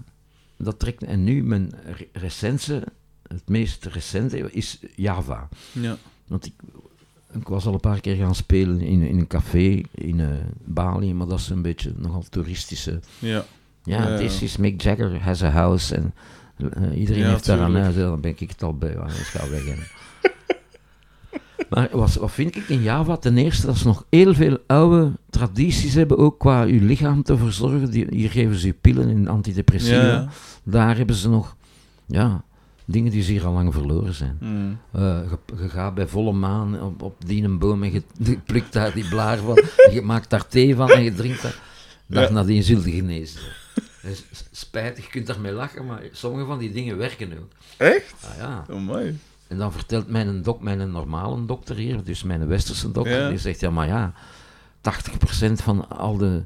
dat 0.66 0.78
trekt. 0.78 1.02
En 1.02 1.24
nu 1.24 1.42
mijn 1.42 1.72
re- 1.84 2.08
recentste, 2.12 2.84
het 3.28 3.48
meest 3.48 3.84
recente 3.84 4.52
is 4.52 4.78
Java. 4.96 5.48
Ja. 5.72 5.96
Want 6.26 6.46
ik, 6.46 6.52
ik 7.32 7.48
was 7.48 7.66
al 7.66 7.72
een 7.72 7.80
paar 7.80 8.00
keer 8.00 8.16
gaan 8.16 8.34
spelen 8.34 8.80
in, 8.80 9.02
in 9.02 9.18
een 9.18 9.26
café 9.26 9.80
in 9.94 10.20
eh, 10.20 10.26
Bali, 10.64 11.14
maar 11.14 11.26
dat 11.26 11.38
is 11.38 11.48
een 11.48 11.62
beetje 11.62 11.92
nogal 11.96 12.24
toeristische. 12.30 13.00
Ja. 13.18 13.44
Ja, 13.82 14.08
ja. 14.08 14.18
is 14.18 14.56
Mick 14.56 14.80
Jagger 14.82 15.22
has 15.22 15.42
a 15.42 15.48
house. 15.50 15.94
En 15.94 16.14
eh, 16.56 16.98
iedereen 16.98 17.22
Ja, 17.22 17.28
heeft 17.30 17.46
daar 17.46 17.58
een 17.58 17.64
tuurlijk. 17.64 17.84
huis. 17.84 17.96
Dan 17.96 18.20
ben 18.20 18.30
ik 18.30 18.38
het 18.48 18.62
al 18.62 18.74
bij. 18.76 18.96
want 18.96 19.10
Ik 19.10 19.16
ga 19.16 19.48
weg. 19.50 19.62
maar 21.70 21.88
wat, 21.92 22.14
wat 22.14 22.32
vind 22.32 22.56
ik 22.56 22.68
in 22.68 22.82
Java? 22.82 23.16
Ten 23.16 23.36
eerste 23.36 23.66
dat 23.66 23.76
ze 23.76 23.86
nog 23.86 24.04
heel 24.10 24.34
veel 24.34 24.58
oude 24.66 25.12
tradities 25.30 25.94
hebben, 25.94 26.18
ook 26.18 26.38
qua 26.38 26.62
je 26.62 26.80
lichaam 26.80 27.22
te 27.22 27.36
verzorgen. 27.36 27.90
Die, 27.90 28.06
hier 28.10 28.30
geven 28.30 28.56
ze 28.56 28.66
je 28.66 28.72
pillen 28.72 29.08
en 29.08 29.28
antidepressiva. 29.28 30.06
Ja. 30.06 30.28
Daar 30.62 30.96
hebben 30.96 31.16
ze 31.16 31.28
nog 31.28 31.56
ja, 32.06 32.44
dingen 32.90 33.10
die 33.12 33.22
ze 33.22 33.32
hier 33.32 33.46
al 33.46 33.52
lang 33.52 33.72
verloren 33.74 34.14
zijn. 34.14 34.36
Mm. 34.40 34.78
Eh, 34.92 35.00
je, 35.02 35.56
je 35.62 35.68
gaat 35.68 35.94
bij 35.94 36.06
volle 36.06 36.32
maan 36.32 36.82
op, 36.82 37.02
op 37.02 37.26
die 37.26 37.44
een 37.44 37.58
boom 37.58 37.82
en 37.82 37.92
je, 37.92 38.02
je 38.30 38.38
plukt 38.38 38.72
daar 38.72 38.94
die 38.94 39.08
blaar 39.08 39.38
van. 39.38 39.54
je 39.94 40.02
maakt 40.02 40.30
daar 40.30 40.46
thee 40.46 40.74
van 40.76 40.90
en 40.90 41.02
je 41.02 41.14
drinkt 41.14 41.42
dat. 41.42 41.56
Dag 42.06 42.26
Ja. 42.28 42.32
nadien 42.32 42.62
zult 42.62 42.84
je 42.84 42.90
genezen. 42.90 43.40
Is 44.02 44.24
spijtig, 44.52 45.04
je 45.04 45.10
kunt 45.10 45.26
daarmee 45.26 45.52
lachen, 45.52 45.86
maar 45.86 46.02
sommige 46.12 46.44
van 46.46 46.58
die 46.58 46.72
dingen 46.72 46.96
werken 46.96 47.32
ook. 47.32 47.48
Echt? 47.76 48.14
Ah, 48.30 48.36
ja. 48.38 48.64
Oh, 48.70 48.80
mooi. 48.80 49.18
En 49.48 49.58
dan 49.58 49.72
vertelt 49.72 50.08
mijn, 50.08 50.42
dok, 50.42 50.62
mijn 50.62 50.90
normale 50.90 51.44
dokter 51.44 51.76
hier, 51.76 52.04
dus 52.04 52.22
mijn 52.22 52.46
westerse 52.46 52.90
dokter, 52.92 53.20
Ja. 53.20 53.28
die 53.28 53.38
zegt, 53.38 53.60
ja 53.60 53.70
maar 53.70 53.86
ja, 53.86 54.12
80% 54.80 55.52
van 55.52 55.88
al 55.88 56.16
de 56.16 56.42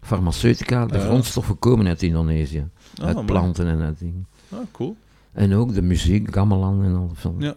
farmaceutica, 0.00 0.86
de 0.86 1.00
grondstoffen 1.00 1.58
komen 1.58 1.86
uit 1.86 2.02
Indonesië. 2.02 2.68
Ah, 3.00 3.06
uit 3.06 3.26
planten 3.26 3.66
en 3.66 3.80
uit 3.80 3.98
dingen. 3.98 4.26
Ah, 4.48 4.58
cool. 4.72 4.96
En 5.36 5.54
ook 5.54 5.74
de 5.74 5.82
muziek, 5.82 6.34
gamelan 6.34 6.84
en 6.84 6.94
al. 6.94 7.10
Van, 7.14 7.34
Ja. 7.38 7.54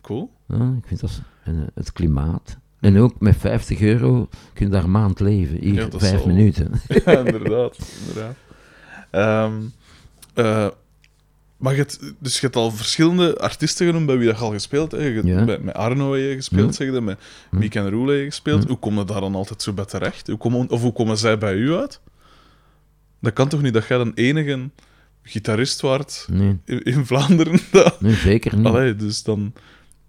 Cool. 0.00 0.30
Ja, 0.46 0.74
ik 0.78 0.86
vind 0.86 1.00
dat... 1.00 1.20
En 1.44 1.70
het 1.74 1.92
klimaat. 1.92 2.58
En 2.80 2.98
ook 2.98 3.20
met 3.20 3.36
50 3.36 3.80
euro 3.80 4.28
kun 4.52 4.66
je 4.66 4.72
daar 4.72 4.84
een 4.84 4.90
maand 4.90 5.20
leven. 5.20 5.58
Hier, 5.60 5.74
Ja, 5.74 5.88
vijf 5.98 6.18
zal- 6.18 6.26
minuten. 6.26 6.72
ja, 7.04 7.18
inderdaad. 7.18 7.78
inderdaad. 8.00 8.34
Ehm, 9.10 9.52
eh, 10.34 10.68
maar 11.56 11.72
je 11.72 11.78
hebt, 11.78 12.00
dus 12.18 12.34
je 12.34 12.40
hebt 12.40 12.56
al 12.56 12.70
verschillende 12.70 13.38
artiesten 13.38 13.86
genoemd 13.86 14.06
bij 14.06 14.16
wie 14.18 14.26
dat 14.26 14.38
je 14.38 14.44
al 14.44 14.50
gespeeld 14.50 14.90
hebt. 14.92 15.04
Je 15.04 15.12
hebt 15.12 15.26
Ja. 15.26 15.44
met, 15.44 15.62
met 15.62 15.74
Arno 15.74 16.12
heb 16.12 16.22
je 16.30 16.34
gespeeld, 16.34 16.74
zeg 16.74 16.92
je, 16.92 17.00
met 17.00 17.18
Ja. 17.50 17.58
Miek 17.58 17.74
en 17.74 17.90
Roel 17.90 18.06
heb 18.06 18.18
je 18.18 18.24
gespeeld. 18.24 18.66
Hoe 18.68 18.78
kom 18.78 18.98
je 18.98 19.04
daar 19.04 19.20
dan 19.20 19.34
altijd 19.34 19.62
zo 19.62 19.72
bij 19.72 19.84
terecht? 19.84 20.26
Hoe 20.26 20.36
komen, 20.38 20.70
of 20.70 20.82
hoe 20.82 20.92
komen 20.92 21.18
zij 21.18 21.38
bij 21.38 21.54
u 21.54 21.74
uit? 21.74 22.00
Dat 23.20 23.32
kan 23.32 23.48
toch 23.48 23.62
niet 23.62 23.74
dat 23.74 23.86
jij 23.86 23.98
de 24.04 24.12
enige 24.14 24.68
gitarist 25.30 25.80
waart 25.80 26.26
Nee, 26.30 26.58
in, 26.64 26.82
in 26.82 27.06
Vlaanderen? 27.06 27.60
Dat... 27.72 28.00
nee 28.00 28.14
zeker 28.14 28.56
niet. 28.56 28.66
Allee, 28.66 28.96
dus 28.96 29.22
dan... 29.22 29.52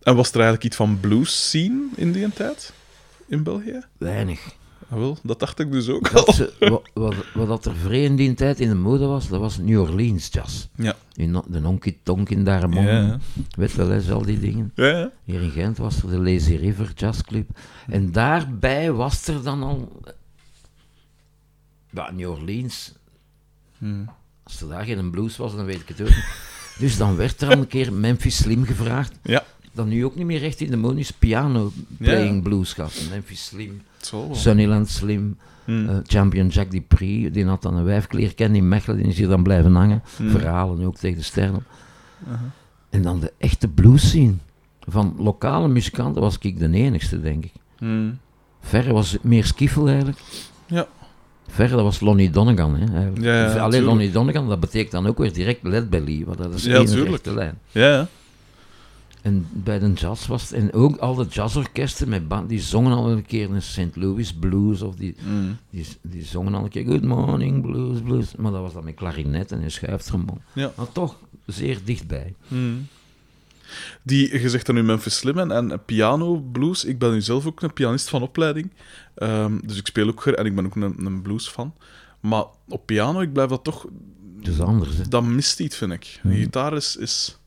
En 0.02 0.16
was 0.16 0.30
er 0.30 0.36
eigenlijk 0.36 0.64
iets 0.64 0.76
van 0.76 1.00
blues 1.00 1.48
scene 1.48 1.88
in 1.96 2.12
die 2.12 2.34
tijd? 2.34 2.74
In 3.28 3.44
België? 3.44 3.82
Weinig. 3.98 4.56
Ah, 4.90 4.98
wel, 4.98 5.18
dat 5.24 5.40
dacht 5.40 5.60
ik 5.60 5.72
dus 5.72 5.90
ook 5.90 6.08
al. 6.08 6.26
Dat 6.26 6.36
ze, 6.36 6.82
wat, 6.94 7.16
wat, 7.34 7.66
er 7.66 7.76
vrij 7.76 8.04
in 8.04 8.16
die 8.16 8.34
tijd 8.34 8.60
in 8.60 8.70
de 8.70 8.76
mode 8.76 9.06
was, 9.06 9.28
dat 9.28 9.40
was 9.40 9.58
New 9.58 9.82
Orleans 9.82 10.30
jazz. 10.32 10.68
Ja. 10.76 10.96
In 11.14 11.42
de 11.48 11.60
Honky 11.60 11.98
Tonk 12.04 12.30
in 12.30 12.44
Darmon. 12.44 12.84
Ja. 12.84 13.20
Weet 13.50 13.76
wel, 13.76 13.90
hè, 13.90 14.12
al 14.12 14.22
die 14.22 14.40
dingen. 14.40 14.72
Ja, 14.76 14.88
ja. 14.88 15.12
Hier 15.24 15.42
in 15.42 15.52
Gent 15.52 15.78
was 15.78 16.04
er 16.04 16.10
de 16.10 16.18
Lazy 16.18 16.56
River 16.56 16.92
Jazz 16.96 17.22
Club. 17.22 17.50
En 17.88 18.12
daarbij 18.12 18.92
was 18.92 19.28
er 19.28 19.44
dan 19.44 19.64
al... 19.64 20.02
Ja, 21.90 22.12
New 22.12 22.30
Orleans. 22.30 22.94
Hmm. 23.78 24.10
Als 24.52 24.62
er 24.62 24.68
daar 24.68 24.86
geen 24.86 25.10
blues 25.12 25.38
was, 25.38 25.56
dan 25.56 25.66
weet 25.66 25.80
ik 25.80 25.88
het 25.88 26.02
ook 26.02 26.08
niet. 26.08 26.26
Dus 26.80 26.98
dan 26.98 27.16
werd 27.16 27.42
er 27.42 27.48
al 27.50 27.58
een 27.58 27.68
keer 27.68 27.94
Memphis 27.94 28.38
Slim 28.38 28.66
gevraagd. 28.66 29.14
Ja, 29.24 29.44
Dat 29.72 29.86
nu 29.86 30.06
ook 30.06 30.16
niet 30.16 30.26
meer 30.26 30.44
echt 30.44 30.62
in 30.62 30.72
de 30.72 30.78
mode 30.78 31.00
is 31.00 31.12
piano 31.12 31.72
playing 31.98 32.36
Ja. 32.36 32.42
blues 32.42 32.74
gaat. 32.74 33.02
Memphis 33.10 33.46
Slim, 33.46 33.82
het. 33.98 34.14
Sunnyland 34.38 34.90
Slim, 34.90 35.38
Hmm. 35.66 35.90
eh, 35.90 35.98
champion 36.06 36.48
Jack 36.48 36.72
Dupree. 36.72 37.32
Die 37.32 37.46
had 37.46 37.62
dan 37.62 37.76
een 37.76 37.84
wijfkleer 37.84 38.34
kennen 38.36 38.58
in 38.58 38.68
Mechelen. 38.68 38.98
Die 38.98 39.08
is 39.08 39.18
hier 39.18 39.28
dan 39.28 39.44
blijven 39.44 39.76
hangen. 39.76 40.04
Hmm. 40.16 40.30
Verhalen 40.30 40.86
ook 40.86 40.96
tegen 40.98 41.18
de 41.18 41.24
sterren. 41.24 41.64
En 42.90 43.02
dan 43.02 43.20
de 43.20 43.34
echte 43.38 43.68
blues 43.68 44.08
scene. 44.10 44.34
Van 44.88 45.16
lokale 45.18 45.68
muzikanten 45.68 46.22
was 46.22 46.38
ik 46.40 46.60
de 46.60 46.72
enigste, 46.72 47.22
denk 47.22 47.44
ik. 47.46 47.54
Hmm. 47.78 48.18
Verre 48.62 48.94
was 48.94 49.18
meer 49.22 49.46
skiffel 49.46 49.88
eigenlijk. 49.88 50.20
Ja. 50.68 50.88
Verre, 51.48 51.76
dat 51.76 51.84
was 51.84 52.00
Lonnie 52.00 52.30
Donegan. 52.30 52.76
Hè, 52.76 52.94
eigenlijk. 52.94 53.22
Ja, 53.26 53.54
ja, 53.54 53.58
Alleen. 53.60 53.84
Lonnie 53.84 54.12
Donegan, 54.12 54.50
dat 54.50 54.60
betekent 54.60 54.92
dan 54.92 55.08
ook 55.08 55.18
weer 55.18 55.34
direct 55.34 55.64
Led 55.64 55.90
Belly. 55.90 56.24
Want 56.26 56.38
dat 56.38 56.54
is 56.54 56.64
Ja, 56.64 56.76
één 56.76 57.04
rechte 57.04 57.34
lijn. 57.34 57.58
Ja, 57.72 57.88
ja. 57.88 58.08
En 59.22 59.48
bij 59.52 59.80
de 59.80 59.94
jazz 59.94 60.28
was 60.28 60.42
het, 60.50 60.52
en 60.52 60.74
ook 60.74 60.98
al 60.98 61.16
de 61.16 61.26
jazzorkesten 61.30 62.10
met 62.10 62.28
band, 62.28 62.50
die 62.50 62.60
zongen 62.62 62.94
al 62.94 63.12
een 63.12 63.26
keer 63.26 63.52
een 63.52 63.62
St. 63.62 63.90
Louis 63.96 64.34
blues, 64.34 64.82
of 64.82 64.96
die, 64.96 65.16
Hmm. 65.24 65.58
die, 65.70 65.86
die 66.02 66.24
zongen 66.26 66.54
al 66.54 66.64
een 66.64 66.70
keer 66.70 66.86
Good 66.86 67.02
Morning 67.04 67.62
Blues, 67.62 68.00
blues. 68.02 68.36
Maar 68.38 68.52
dat 68.52 68.62
was 68.62 68.74
dan 68.74 68.84
met 68.84 68.96
klarinet 68.96 69.52
en 69.52 69.62
een 69.64 69.72
schuiftrombone. 69.72 70.40
Ja. 70.54 70.72
Maar 70.78 70.92
toch 70.92 71.16
zeer 71.46 71.80
dichtbij. 71.84 72.34
Hmm. 72.48 72.88
Die, 74.04 74.42
je 74.42 74.50
zegt 74.50 74.66
dan 74.66 74.76
nu 74.76 74.84
Memphis 74.84 75.18
Slim 75.18 75.38
en, 75.38 75.52
en 75.52 75.86
piano, 75.86 76.40
blues. 76.52 76.86
Ik 76.86 77.00
ben 77.00 77.12
nu 77.12 77.22
zelf 77.22 77.46
ook 77.46 77.62
een 77.62 77.74
pianist 77.74 78.10
van 78.10 78.22
opleiding. 78.22 78.72
Ehm, 79.16 79.60
dus 79.66 79.78
ik 79.78 79.88
speel 79.88 80.08
ook, 80.08 80.26
en 80.26 80.46
ik 80.46 80.56
ben 80.56 80.66
ook 80.66 80.76
een, 80.76 81.06
een 81.06 81.22
blues 81.22 81.48
fan. 81.48 81.74
Maar 82.20 82.46
op 82.68 82.86
piano, 82.86 83.22
ik 83.22 83.34
blijf 83.34 83.50
dat 83.50 83.64
toch... 83.64 83.88
Het 84.38 84.48
is 84.48 84.60
anders, 84.60 84.98
hè. 84.98 85.08
Dat 85.08 85.24
mist 85.24 85.60
iets, 85.60 85.78
vind 85.78 85.92
ik. 85.92 86.20
Een 86.24 86.36
gitaar 86.36 86.74
is, 86.74 86.96
is. 86.96 87.40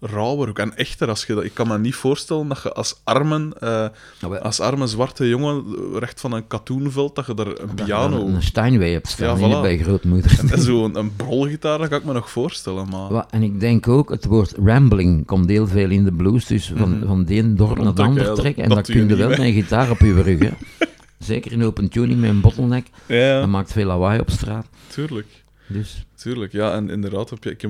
Rauwer 0.00 0.48
ook 0.48 0.58
en 0.58 0.76
echter. 0.76 1.08
Als 1.08 1.24
je 1.24 1.34
dat, 1.34 1.44
ik 1.44 1.54
kan 1.54 1.68
me 1.68 1.78
niet 1.78 1.94
voorstellen 1.94 2.48
dat 2.48 2.62
je 2.62 2.72
als 2.72 3.00
armen, 3.04 3.52
eh, 3.60 3.86
Nou, 4.20 4.38
als 4.38 4.60
arme 4.60 4.86
zwarte 4.86 5.28
jongen, 5.28 5.64
recht 5.98 6.20
van 6.20 6.32
een 6.32 6.46
katoenveld, 6.46 7.14
dat 7.14 7.26
je 7.26 7.34
daar 7.34 7.46
een 7.46 7.70
dat 7.74 7.84
piano... 7.84 8.26
Een 8.26 8.42
Steinway 8.42 8.92
hebt 8.92 9.08
staan 9.08 9.38
Ja, 9.38 9.58
voilà. 9.58 9.60
bij 9.62 9.78
grootmoeder. 9.78 10.38
En 10.52 10.62
zo'n 10.62 10.96
een 10.98 11.16
brolgitaar, 11.16 11.78
dat 11.78 11.88
kan 11.88 11.98
ik 11.98 12.04
me 12.04 12.12
nog 12.12 12.30
voorstellen, 12.30 12.88
maar... 12.88 13.24
En 13.30 13.42
ik 13.42 13.60
denk 13.60 13.88
ook, 13.88 14.10
het 14.10 14.24
woord 14.24 14.54
rambling 14.64 15.26
komt 15.26 15.48
heel 15.48 15.66
veel 15.66 15.90
in 15.90 16.04
de 16.04 16.12
blues, 16.12 16.46
dus 16.46 16.72
van, 16.76 16.98
Mhm. 16.98 17.06
van 17.06 17.24
de 17.24 17.36
een 17.36 17.56
dorp 17.56 17.78
naar 17.82 17.94
de 17.94 18.02
Rondtrekken, 18.02 18.24
ander 18.26 18.34
trekken. 18.42 18.62
En 18.62 18.68
dat 18.68 18.86
je 18.86 18.92
kun 18.92 19.08
je 19.08 19.16
wel 19.16 19.28
met 19.28 19.38
een 19.38 19.52
gitaar 19.52 19.90
op 19.90 19.98
je 19.98 20.22
rug. 20.22 20.38
Hè. 20.38 20.50
Zeker 21.18 21.52
in 21.52 21.64
open 21.64 21.88
tuning 21.88 22.20
met 22.20 22.30
een 22.30 22.40
bottleneck. 22.40 22.86
Ja, 23.06 23.40
Dat 23.40 23.48
maakt 23.48 23.72
veel 23.72 23.86
lawaai 23.86 24.20
op 24.20 24.30
straat. 24.30 24.66
tuurlijk. 24.86 25.44
Dus 25.66 26.06
Tuurlijk, 26.14 26.52
ja. 26.52 26.72
En 26.72 26.90
inderdaad, 26.90 27.30
heb 27.30 27.44
je, 27.44 27.50
ik 27.50 27.60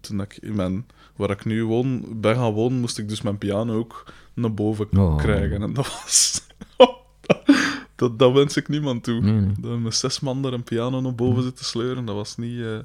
toen 0.00 0.20
ik 0.20 0.36
in 0.40 0.54
mijn, 0.56 0.86
waar 1.16 1.30
ik 1.30 1.44
nu 1.44 1.64
woon, 1.64 2.04
ben 2.20 2.34
gaan 2.36 2.52
wonen, 2.52 2.80
moest 2.80 2.98
ik 2.98 3.08
dus 3.08 3.22
mijn 3.22 3.38
piano 3.38 3.78
ook 3.78 4.04
naar 4.34 4.54
boven 4.54 4.88
Oh. 4.96 5.16
krijgen. 5.16 5.62
En 5.62 5.72
dat 5.72 5.86
was... 5.86 6.42
dat, 7.96 8.18
dat 8.18 8.32
wens 8.32 8.56
ik 8.56 8.68
niemand 8.68 9.04
toe. 9.04 9.20
nee, 9.20 9.32
nee. 9.32 9.52
Dat 9.58 9.78
met 9.78 9.94
zes 9.94 10.20
man 10.20 10.42
daar 10.42 10.52
een 10.52 10.62
piano 10.64 11.00
naar 11.00 11.14
boven 11.14 11.42
zit 11.42 11.56
te 11.56 11.64
sleuren, 11.64 12.04
dat 12.04 12.14
was 12.14 12.36
niet, 12.36 12.60
eh, 12.60 12.78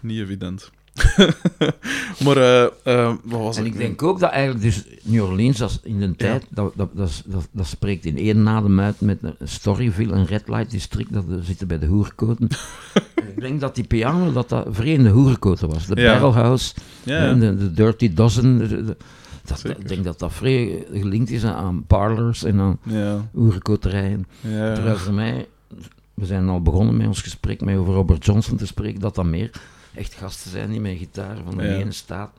niet 0.00 0.20
evident. 0.20 0.70
maar, 2.24 2.36
eh, 2.36 2.62
eh, 2.82 3.14
wat 3.24 3.40
was 3.40 3.56
En 3.56 3.64
het 3.64 3.72
ik 3.72 3.78
denk 3.78 4.02
ook 4.02 4.20
dat 4.20 4.30
eigenlijk 4.30 4.62
dus 4.64 4.84
New 5.02 5.24
Orleans, 5.24 5.58
dat 5.58 5.80
in 5.82 5.98
de 5.98 6.16
tijd, 6.16 6.44
dat, 6.50 6.72
dat, 6.76 6.88
dat, 6.94 7.22
dat, 7.50 7.66
spreekt 7.66 8.04
in 8.04 8.16
één 8.18 8.48
adem 8.48 8.80
uit 8.80 9.00
met 9.00 9.18
een 9.22 9.34
Storyville, 9.44 10.12
een 10.12 10.26
red 10.26 10.48
light 10.48 10.70
district, 10.70 11.12
dat 11.12 11.24
we 11.24 11.42
zitten 11.42 11.68
bij 11.68 11.78
de 11.78 11.86
hoerkoten. 11.86 12.48
en 13.14 13.28
ik 13.28 13.40
denk 13.40 13.60
dat 13.60 13.74
die 13.74 13.84
piano, 13.86 14.32
dat 14.32 14.48
dat 14.48 14.66
vreemde 14.70 15.08
hoerkoten 15.10 15.68
was. 15.68 15.86
De 15.86 16.00
Ja. 16.00 16.12
Barrelhouse, 16.20 16.74
Ja, 17.02 17.18
en 17.18 17.38
de, 17.40 17.56
de 17.56 17.72
Dirty 17.72 18.14
Dozen. 18.14 18.58
de- 18.58 18.84
de- 18.84 18.96
dat, 19.44 19.64
ik 19.78 19.88
denk 19.88 20.04
dat 20.04 20.18
dat 20.18 20.32
vrij 20.32 20.84
gelinkt 20.92 21.30
is 21.30 21.44
aan, 21.44 21.84
parlors 21.86 22.44
en 22.44 22.60
aan 22.60 22.78
ja, 22.82 23.28
hoerenkoterijen. 23.32 24.26
ja. 24.40 24.74
Terwijl 24.74 24.96
voor 24.96 25.12
mij, 25.14 25.46
we 26.14 26.26
zijn 26.26 26.48
al 26.48 26.62
begonnen 26.62 26.96
met 26.96 27.06
ons 27.06 27.22
gesprek 27.22 27.60
met 27.60 27.76
over 27.76 27.94
Robert 27.94 28.24
Johnson 28.24 28.56
te 28.56 28.66
spreken, 28.66 29.00
dat 29.00 29.14
dat 29.14 29.24
meer 29.24 29.50
echt 29.94 30.14
gasten 30.14 30.50
zijn 30.50 30.70
die 30.70 30.80
met 30.80 30.96
gitaar 30.98 31.36
van 31.44 31.56
de 31.56 31.62
Ja. 31.64 31.74
ene 31.76 31.92
staat 31.92 32.30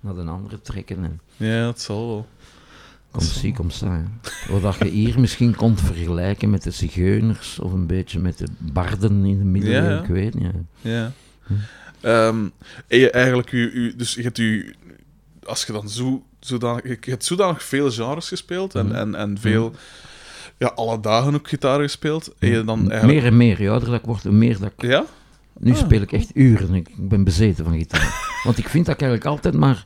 naar 0.00 0.14
de 0.14 0.22
andere 0.22 0.60
trekken. 0.62 1.04
En 1.04 1.20
ja, 1.36 1.66
het 1.66 1.80
zal 1.80 2.06
wel. 2.06 2.26
kom 3.10 3.20
zie, 3.20 3.52
kom 3.54 3.70
sta. 3.70 4.02
Wat 4.48 4.62
dat 4.62 4.76
je 4.78 4.84
hier 4.88 5.20
misschien 5.20 5.54
kon 5.54 5.76
vergelijken 5.76 6.50
met 6.50 6.62
de 6.62 6.70
zigeuners 6.70 7.58
of 7.58 7.72
een 7.72 7.86
beetje 7.86 8.18
met 8.18 8.38
de 8.38 8.46
barden 8.58 9.24
in 9.24 9.38
de 9.38 9.44
middeleeuwen, 9.44 9.88
Ja, 9.90 9.94
ja. 9.96 10.02
ik 10.02 10.08
weet 10.08 10.34
niet. 10.34 10.52
Ja. 10.80 11.12
Hm. 11.46 11.52
Ehm, 12.00 12.44
en 12.86 12.98
je 12.98 13.10
eigenlijk, 13.10 13.52
u, 13.52 13.70
u, 13.70 13.96
dus 13.96 14.14
je 14.14 14.22
hebt 14.22 14.38
u, 14.38 14.74
als 15.44 15.64
je 15.64 15.72
dan 15.72 15.88
zo, 15.88 16.24
zodanig, 16.40 16.82
je 17.04 17.10
hebt 17.10 17.24
zodanig 17.24 17.62
veel 17.62 17.90
genres 17.90 18.28
gespeeld 18.28 18.74
en, 18.74 18.86
Mhm. 18.86 18.94
en, 18.94 19.14
en 19.14 19.38
veel, 19.38 19.72
ja, 20.58 20.66
alle 20.68 21.00
dagen 21.00 21.34
ook 21.34 21.48
gitaar 21.48 21.80
gespeeld. 21.80 22.34
En 22.38 22.48
je 22.48 22.64
dan 22.64 22.90
eigenlijk, 22.90 23.20
Meer 23.20 23.30
en 23.30 23.36
meer. 23.36 23.70
Ouder 23.70 23.90
dat 23.90 23.98
ik 24.00 24.04
word, 24.06 24.22
hoe 24.22 24.32
meer 24.32 24.58
dat 24.58 24.72
ik... 24.76 24.82
ja? 24.82 25.04
Nu 25.58 25.70
Ah. 25.72 25.76
speel 25.76 26.00
ik 26.00 26.12
echt 26.12 26.30
uren. 26.34 26.74
Ik 26.74 26.88
ik 26.88 27.08
ben 27.08 27.24
bezeten 27.24 27.64
van 27.64 27.74
gitaar. 27.76 28.14
Want 28.44 28.58
ik 28.58 28.68
vind 28.68 28.86
dat 28.86 28.94
ik 28.94 29.00
eigenlijk 29.00 29.30
altijd 29.30 29.54
maar 29.54 29.84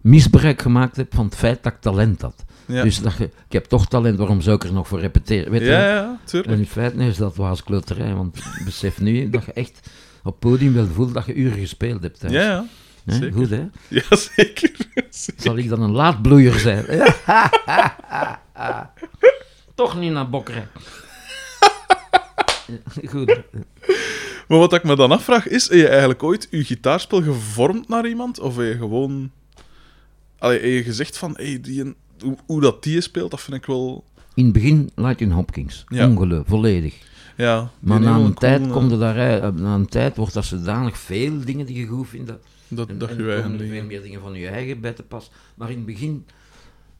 misbruik 0.00 0.62
gemaakt 0.62 0.96
heb 0.96 1.14
van 1.14 1.24
het 1.24 1.36
feit 1.36 1.62
dat 1.62 1.72
ik 1.72 1.80
talent 1.80 2.20
had. 2.22 2.44
Ja, 2.66 2.82
Dus 2.82 3.00
dat 3.00 3.16
je, 3.16 3.24
ik 3.24 3.52
heb 3.52 3.64
toch 3.64 3.86
talent, 3.88 4.18
waarom 4.18 4.40
zou 4.40 4.56
ik 4.56 4.64
er 4.64 4.72
nog 4.72 4.88
voor 4.88 5.00
repeteren? 5.00 5.50
Weet 5.52 5.60
je 5.60 5.66
ja, 5.66 5.72
wel? 5.72 5.86
ja, 5.86 6.18
tuurlijk. 6.24 6.52
En 6.52 6.58
in 6.58 6.66
feite 6.66 6.96
is 7.04 7.16
dat 7.16 7.36
was 7.36 7.62
kloterij, 7.64 8.14
want 8.14 8.38
besef 8.64 9.00
nu 9.00 9.28
dat 9.30 9.44
je 9.44 9.52
echt 9.52 9.90
op 10.22 10.40
podium 10.40 10.74
wel 10.74 10.86
voelt 10.86 11.14
dat 11.14 11.26
je 11.26 11.34
uren 11.34 11.58
gespeeld 11.58 12.02
hebt. 12.02 12.20
thuis. 12.20 12.32
Ja, 12.32 12.40
ja. 12.40 12.64
Hè? 13.04 13.14
zeker. 13.14 13.32
Goed, 13.32 13.50
hè? 13.50 13.64
Ja, 14.00 14.16
zeker. 14.16 14.70
Zal 15.36 15.56
ik 15.56 15.68
dan 15.68 15.82
een 15.82 15.92
laadbloeier 15.92 16.58
zijn? 16.58 16.84
Toch 19.74 19.98
niet 19.98 20.12
naar 20.12 20.30
Bokkerij. 20.30 20.66
Goed. 23.10 23.40
Maar 24.48 24.58
wat 24.58 24.72
ik 24.72 24.84
me 24.84 24.96
dan 24.96 25.10
afvraag, 25.12 25.48
is, 25.48 25.68
heb 25.68 25.78
je 25.78 25.88
eigenlijk 25.88 26.22
ooit 26.22 26.48
je 26.50 26.64
gitaarspel 26.64 27.22
gevormd 27.22 27.88
naar 27.88 28.06
iemand? 28.08 28.40
Of 28.40 28.56
heb 28.56 28.66
je 28.72 28.78
gewoon... 28.78 29.30
Allee, 30.38 30.60
heb 30.60 30.70
je 30.70 30.82
gezegd 30.82 31.18
van, 31.18 31.32
hey, 31.36 31.60
die 31.60 31.94
hoe, 32.20 32.36
hoe 32.46 32.60
dat 32.60 32.82
die 32.82 33.00
speelt, 33.00 33.30
dat 33.30 33.40
vind 33.40 33.56
ik 33.56 33.66
wel... 33.66 34.04
In 34.34 34.44
het 34.44 34.52
begin 34.52 34.90
Lightning 34.94 35.32
Hopkins. 35.32 35.84
Ja. 35.88 36.42
Volledig. 36.46 36.94
Ja, 37.36 37.70
Maar 37.78 38.00
na 38.00 38.16
een 38.16 38.34
tijd 38.34 38.60
cool, 38.60 38.72
komt 38.72 38.92
er 38.92 38.98
daar, 38.98 39.42
eh, 39.42 39.50
na 39.52 39.74
een 39.74 39.86
tijd 39.86 40.16
wordt 40.16 40.34
dat 40.34 40.44
zodanig 40.44 40.98
veel 40.98 41.40
dingen 41.44 41.66
die 41.66 41.76
je 41.80 41.86
goed 41.86 42.08
vindt. 42.08 42.26
Dat, 42.26 42.38
Dat, 42.68 42.88
en, 42.88 42.98
dat 42.98 43.08
en 43.08 43.16
je 43.16 43.22
er 43.22 43.28
eigen 43.28 43.44
komen 43.44 43.60
er 43.60 43.64
dingen. 43.66 43.78
veel 43.80 43.86
meer 43.90 44.02
dingen 44.02 44.20
van 44.20 44.34
je 44.34 44.48
eigen 44.48 44.80
bij 44.80 44.92
te 44.92 45.02
pas. 45.02 45.30
Maar 45.54 45.70
in 45.70 45.76
het 45.76 45.86
begin, 45.86 46.26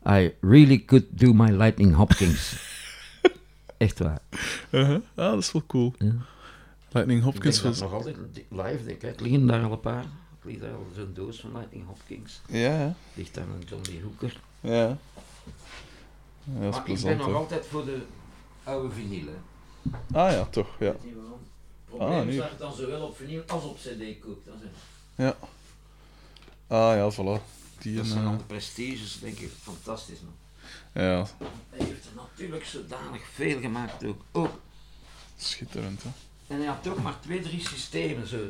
I 0.09 0.33
really 0.41 0.85
could 0.85 1.05
do 1.11 1.33
my 1.33 1.51
Lightning 1.51 1.95
Hopkins. 1.95 2.53
Echt 3.77 3.99
waar. 3.99 4.21
Uh-huh. 4.71 5.01
Ja, 5.17 5.31
dat 5.31 5.39
is 5.39 5.53
wel 5.53 5.63
cool. 5.67 5.95
Ja. 5.99 6.13
Lightning 6.91 7.23
Hopkins 7.23 7.63
was... 7.63 7.81
nog 7.81 7.93
altijd 7.93 8.17
live, 8.49 8.85
denk 8.85 9.03
ik. 9.03 9.03
Het 9.03 9.21
liggen 9.21 9.47
daar 9.47 9.65
al 9.65 9.73
een 9.73 9.81
paar. 9.81 10.05
Ik 10.45 10.61
daar 10.61 10.73
al 10.73 10.87
zo'n 10.95 11.11
doos 11.15 11.41
van 11.41 11.53
Lightning 11.53 11.87
Hopkins. 11.87 12.41
Ja, 12.49 12.59
ja. 12.79 12.95
Ligt 13.15 13.35
daar 13.35 13.45
een 13.45 13.65
John 13.67 13.83
Lee 13.91 14.03
Hooker. 14.03 14.41
Ja. 14.61 14.71
Ja, 16.61 16.61
dat 16.61 16.89
is 16.89 17.03
maar 17.03 17.13
ik 17.13 17.19
ben 17.19 17.27
nog 17.27 17.35
altijd 17.35 17.67
voor 17.67 17.85
de 17.85 17.99
oude 18.65 18.95
vinyl. 18.95 19.27
hè. 19.27 20.19
Ah 20.19 20.31
ja, 20.33 20.45
toch, 20.45 20.69
ja. 20.79 20.93
Weet 20.93 21.03
je 21.03 21.15
waarom? 21.15 21.39
Het 21.85 21.85
probleem 21.85 22.19
Ah, 22.21 22.27
is 22.27 22.35
nu. 22.35 22.41
dat 22.41 22.51
je 22.51 22.57
dan 22.59 22.73
zowel 22.75 23.07
op 23.07 23.17
vinyl 23.17 23.43
als 23.47 23.65
op 23.65 23.77
cd 23.79 24.19
koopt. 24.21 24.49
Ja. 25.17 25.37
Ah 26.67 26.97
ja, 26.97 27.13
voilà. 27.13 27.43
Die 27.79 27.95
dat 27.97 28.05
een, 28.05 28.11
zijn 28.11 28.25
eh, 28.25 28.31
al 28.31 28.37
de 28.37 28.45
prestiges, 28.45 29.19
denk 29.21 29.39
ik, 29.39 29.51
fantastisch. 29.61 30.21
Man. 30.21 30.35
Ja, 30.95 31.27
Hij 31.71 31.87
heeft 31.87 32.05
er 32.07 32.13
natuurlijk 32.17 32.65
zodanig 32.65 33.23
veel 33.35 33.61
gemaakt 33.61 34.05
ook. 34.05 34.23
ook. 34.33 34.61
schitterend, 35.37 36.03
hè. 36.03 36.09
En 36.47 36.57
hij 36.59 36.67
had 36.67 36.87
ook 36.89 37.03
maar 37.03 37.21
twee, 37.21 37.41
drie 37.41 37.61
systemen 37.69 38.27
zo, 38.27 38.37
eh, 38.37 38.43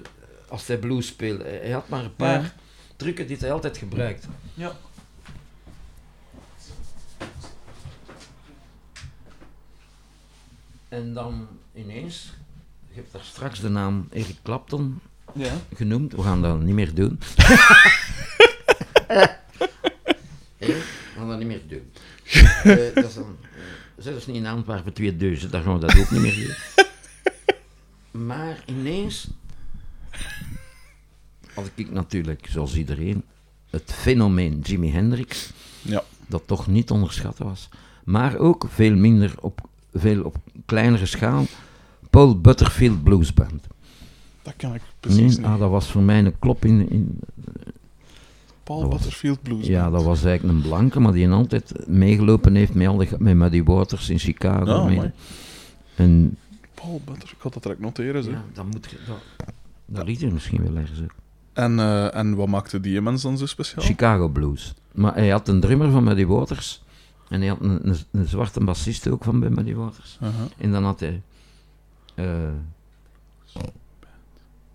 als 0.50 0.66
hij 0.66 0.78
blues 0.78 1.06
speelde. 1.06 1.44
Hij 1.44 1.70
had 1.70 1.88
maar 1.88 2.04
een 2.04 2.16
paar 2.16 2.40
Ja. 2.42 2.54
trucken 2.96 3.26
die 3.26 3.36
hij 3.36 3.52
altijd 3.52 3.76
gebruikt. 3.78 4.26
Ja. 4.54 4.76
En 10.88 11.14
dan 11.14 11.48
ineens, 11.74 12.32
je 12.88 12.94
hebt 12.94 13.12
daar 13.12 13.22
straks 13.24 13.60
de 13.60 13.68
naam 13.68 14.08
Eric 14.12 14.36
Clapton 14.42 15.00
Ja. 15.34 15.52
genoemd. 15.74 16.12
We 16.12 16.22
gaan 16.22 16.42
dat 16.42 16.60
niet 16.60 16.74
meer 16.74 16.94
doen. 16.94 17.20
Hé, 20.58 20.66
we 20.66 20.82
gaan 21.16 21.28
dat 21.28 21.38
niet 21.38 21.46
meer 21.46 21.66
doen. 21.68 21.92
Eh, 22.64 22.94
dat 22.94 23.04
is 23.04 23.14
dan, 23.14 23.24
eh, 23.42 23.58
zelfs 24.04 24.26
niet 24.26 24.36
in 24.36 24.46
Antwerpen 24.46 24.92
2000, 24.92 25.52
daar 25.52 25.62
gaan 25.62 25.74
we 25.80 25.86
dat 25.86 25.98
ook 25.98 26.10
niet 26.10 26.20
meer 26.20 26.34
doen. 26.34 26.54
Maar 28.26 28.62
ineens 28.66 29.28
had 31.54 31.70
ik 31.74 31.90
natuurlijk, 31.90 32.46
zoals 32.50 32.76
iedereen, 32.76 33.24
het 33.70 33.92
fenomeen 33.92 34.60
Jimi 34.60 34.90
Hendrix, 34.90 35.50
Ja. 35.82 36.02
dat 36.26 36.42
toch 36.46 36.66
niet 36.66 36.86
te 36.86 36.92
onderschatten 36.94 37.44
was. 37.44 37.68
Maar 38.04 38.36
ook 38.38 38.66
veel 38.70 38.94
minder 38.96 39.34
op, 39.40 39.60
veel 39.92 40.22
op 40.24 40.36
kleinere 40.66 41.06
schaal, 41.06 41.44
Paul 42.10 42.40
Butterfield 42.40 43.02
Blues 43.02 43.34
Band. 43.34 43.66
Dat 44.42 44.54
kan 44.56 44.74
ik 44.74 44.82
precies 45.00 45.36
Nee, 45.36 45.44
ah, 45.46 45.50
niet. 45.52 45.60
dat 45.60 45.70
was 45.70 45.90
voor 45.90 46.02
mij 46.02 46.18
een 46.18 46.38
klop 46.38 46.64
in. 46.64 46.90
in 46.90 47.18
Paul 48.64 48.80
dat 48.80 48.88
was- 48.90 49.00
Butterfield 49.00 49.42
Blues. 49.42 49.66
ja, 49.66 49.80
Band. 49.80 49.92
dat 49.94 50.04
was 50.04 50.24
eigenlijk 50.24 50.56
een 50.58 50.62
blanke, 50.68 51.00
maar 51.00 51.12
die 51.12 51.28
altijd 51.28 51.86
meegelopen 51.88 52.54
heeft 52.54 52.74
met, 52.74 52.86
al 52.86 52.96
de, 52.96 53.08
met 53.18 53.36
Muddy 53.36 53.62
Waters 53.62 54.10
in 54.10 54.18
Chicago. 54.18 54.72
Ah, 54.72 54.86
mee. 54.86 55.10
en 55.96 56.36
Paul 56.74 57.00
Butter, 57.04 57.28
ik 57.28 57.40
had 57.42 57.52
dat 57.52 57.62
direct 57.62 57.80
noteren. 57.80 58.22
Zo. 58.24 58.30
ja, 58.30 58.44
dat 58.52 58.64
moet 58.64 58.86
je. 58.90 58.96
Dat, 59.06 59.46
dat 59.86 60.06
liet 60.06 60.22
er 60.22 60.32
misschien 60.32 60.62
wel 60.62 60.76
ergens 60.76 61.00
ook. 61.02 61.14
En, 61.52 61.78
eh, 61.78 62.14
en 62.14 62.34
wat 62.34 62.48
maakte 62.48 62.80
die 62.80 63.00
mens 63.00 63.22
dan 63.22 63.38
zo 63.38 63.46
speciaal? 63.46 63.84
Chicago 63.84 64.28
Blues. 64.28 64.74
Maar 64.92 65.14
hij 65.14 65.28
had 65.28 65.48
een 65.48 65.60
drummer 65.60 65.90
van 65.90 66.04
Muddy 66.04 66.24
Waters. 66.26 66.82
En 67.28 67.40
hij 67.40 67.48
had 67.48 67.60
een, 67.60 67.88
een, 67.88 67.96
een 68.10 68.26
zwarte 68.28 68.60
bassist 68.64 69.08
ook 69.08 69.24
van 69.24 69.40
bij 69.40 69.50
Muddy 69.50 69.74
Waters. 69.74 70.18
En 70.58 70.72
dan 70.72 70.84
had 70.84 71.00
hij. 71.00 71.22
eh 72.14 72.26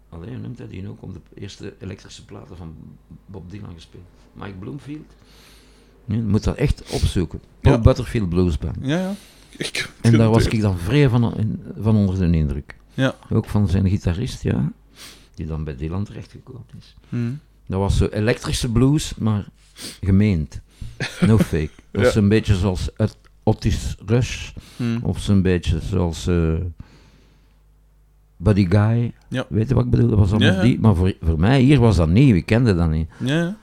Alleen 0.09 0.29
hoe 0.29 0.37
noemt 0.37 0.57
hij 0.57 0.67
die 0.67 0.87
ook 0.89 1.01
op 1.01 1.13
de 1.13 1.19
eerste 1.41 1.73
elektrische 1.79 2.25
platen 2.25 2.57
van 2.57 2.75
Bob 3.25 3.49
Dylan 3.51 3.73
gespeeld? 3.73 4.03
Mike 4.33 4.57
Bloomfield? 4.59 5.13
Je 6.05 6.17
moet 6.21 6.43
dat 6.43 6.55
echt 6.55 6.83
opzoeken. 6.91 7.39
Paul 7.61 7.75
Ja. 7.75 7.81
Butterfield 7.81 8.29
Blues 8.29 8.57
Band. 8.57 8.77
Ja, 8.81 8.97
ja. 8.99 9.13
Ik 9.57 9.89
En 10.01 10.17
daar 10.17 10.29
was 10.29 10.45
ik 10.45 10.61
dan 10.61 10.77
vrij 10.77 11.09
van, 11.09 11.33
van 11.79 11.95
onder 11.95 12.17
de 12.31 12.37
indruk. 12.37 12.75
Ja. 12.93 13.15
Ook 13.29 13.45
van 13.45 13.67
zijn 13.67 13.89
gitarist, 13.89 14.43
ja. 14.43 14.71
Die 15.35 15.45
dan 15.45 15.63
bij 15.63 15.75
Dylan 15.75 16.03
terechtgekomen 16.03 16.65
is. 16.79 16.95
Hm. 17.09 17.31
Dat 17.65 17.79
was 17.79 17.97
zo 17.97 18.05
elektrische 18.05 18.71
blues, 18.71 19.15
maar 19.15 19.47
gemeend. 20.01 20.61
No 21.21 21.37
fake. 21.51 21.69
Dat 21.91 22.05
is 22.05 22.13
Ja. 22.13 22.19
een 22.21 22.29
beetje 22.29 22.55
zoals 22.55 22.89
Ot- 22.97 23.17
Otis 23.43 23.95
Rush. 24.05 24.51
Hm. 24.77 24.99
Of 25.01 25.19
zo'n 25.19 25.41
beetje 25.41 25.79
zoals 25.81 26.27
eh, 26.27 26.53
Buddy 28.41 28.67
Guy. 28.69 29.13
Ja. 29.27 29.45
Weet 29.49 29.67
je 29.69 29.73
wat 29.75 29.83
ik 29.85 29.89
bedoel? 29.89 30.09
Dat 30.09 30.19
was 30.19 30.31
allemaal 30.31 30.53
Ja, 30.53 30.61
die. 30.61 30.79
Maar 30.79 30.95
voor, 30.95 31.13
voor 31.21 31.39
mij 31.39 31.59
hier 31.61 31.79
was 31.79 31.95
dat 31.95 32.09
nieuw. 32.09 32.35
Ik 32.35 32.45
kende 32.45 32.75
dat 32.75 32.89
niet. 32.89 33.09
Ja. 33.17 33.55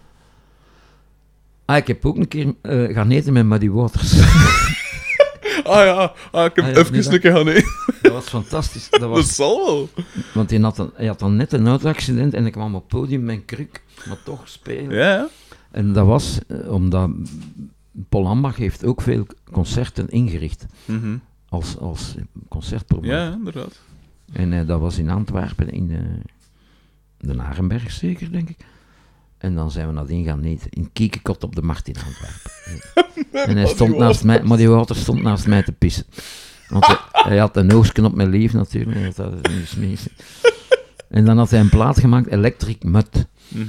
Ah, 1.64 1.76
ik 1.76 1.86
heb 1.86 2.04
ook 2.06 2.16
een 2.16 2.28
keer 2.28 2.54
eh, 2.60 2.94
gaan 2.94 3.10
eten 3.10 3.32
met 3.32 3.46
Muddy 3.46 3.68
Waters. 3.70 4.12
Ah 5.64 5.84
ja, 5.84 6.12
ah, 6.32 6.44
ik 6.44 6.56
heb 6.56 6.64
Ah, 6.64 6.70
ja, 6.70 6.76
even 6.78 6.92
nee, 6.92 7.12
een 7.12 7.20
keer 7.20 7.32
gaan 7.32 7.44
nee. 7.44 7.64
dat 8.02 8.12
was 8.12 8.28
fantastisch. 8.28 8.90
Dat 8.90 9.00
Dat 9.00 9.08
was, 9.10 9.34
zal 9.34 9.64
wel. 9.66 9.88
want 10.34 10.50
hij 10.50 10.58
had, 10.60 10.78
een, 10.78 10.90
hij 10.94 11.06
had 11.06 11.18
dan 11.18 11.36
net 11.36 11.52
een 11.52 11.66
auto-accident 11.68 12.34
en 12.34 12.46
ik 12.46 12.52
kwam 12.52 12.74
op 12.74 12.80
het 12.90 13.00
podium 13.00 13.24
met 13.24 13.34
een 13.36 13.44
kruk, 13.44 13.82
maar 14.08 14.22
toch 14.24 14.48
spelen. 14.48 14.94
Ja. 14.96 15.28
En 15.70 15.92
dat 15.92 16.06
was 16.06 16.38
eh, 16.48 16.72
omdat 16.72 17.10
Paul 18.08 18.26
Hambach 18.26 18.56
heeft 18.56 18.84
ook 18.84 19.00
veel 19.02 19.26
concerten 19.52 20.08
ingericht 20.08 20.66
Mhm. 20.84 21.16
als, 21.48 21.78
als 21.78 22.14
concertpromotor. 22.48 23.12
Ja, 23.12 23.32
inderdaad. 23.32 23.80
En 24.32 24.52
eh, 24.52 24.66
dat 24.66 24.80
was 24.80 24.98
in 24.98 25.10
Antwerpen, 25.10 25.70
in 25.70 25.86
de, 25.86 26.00
de 27.18 27.34
Narenberg 27.34 27.90
zeker, 27.90 28.32
denk 28.32 28.48
ik. 28.48 28.56
En 29.38 29.54
dan 29.54 29.70
zijn 29.70 29.86
we 29.86 29.92
nadien 29.92 30.24
gaan 30.24 30.42
eten, 30.42 30.70
in 30.70 30.92
Kiekekot 30.92 31.44
op 31.44 31.54
de 31.54 31.62
Markt 31.62 31.88
in 31.88 31.96
Antwerpen. 32.04 32.50
en 33.50 33.56
hij 33.56 33.66
stond 33.66 33.96
naast 33.96 34.24
mij, 34.24 34.42
maar 34.42 34.56
die 34.56 34.68
water 34.68 34.96
stond 34.96 35.22
naast 35.22 35.46
mij 35.46 35.62
te 35.62 35.72
pissen. 35.72 36.04
Want 36.68 36.86
hij, 36.86 36.96
hij 37.28 37.38
had 37.38 37.56
een 37.56 37.72
oogstje 37.72 38.04
op 38.04 38.14
mijn 38.14 38.28
lief 38.28 38.52
natuurlijk, 38.52 39.16
dat 39.16 39.32
niet 39.32 39.60
gesmeed. 39.60 40.10
En 41.08 41.24
dan 41.24 41.38
had 41.38 41.50
hij 41.50 41.60
een 41.60 41.68
plaat 41.68 42.00
gemaakt, 42.00 42.26
Electric 42.26 42.84
Mud. 42.84 43.26
Mhm. 43.48 43.66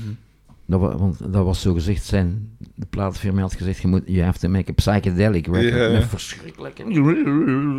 Dat 0.68 0.80
was, 0.80 0.94
want 0.98 1.34
dat 1.34 1.46
was 1.46 1.62
zo 1.62 1.74
gezegd 1.74 2.04
zijn, 2.04 2.50
de 2.76 2.86
plaatfirma 2.90 3.42
had 3.42 3.54
gezegd, 3.54 3.82
je 3.82 3.88
moet, 3.88 4.02
you 4.06 4.24
have 4.24 4.40
to 4.40 4.50
make 4.50 4.72
a 4.72 4.74
psychedelic 4.74 5.46
record. 5.46 5.74
Ja. 5.74 5.90
Met 5.90 6.06
verschrikkelijk, 6.06 6.84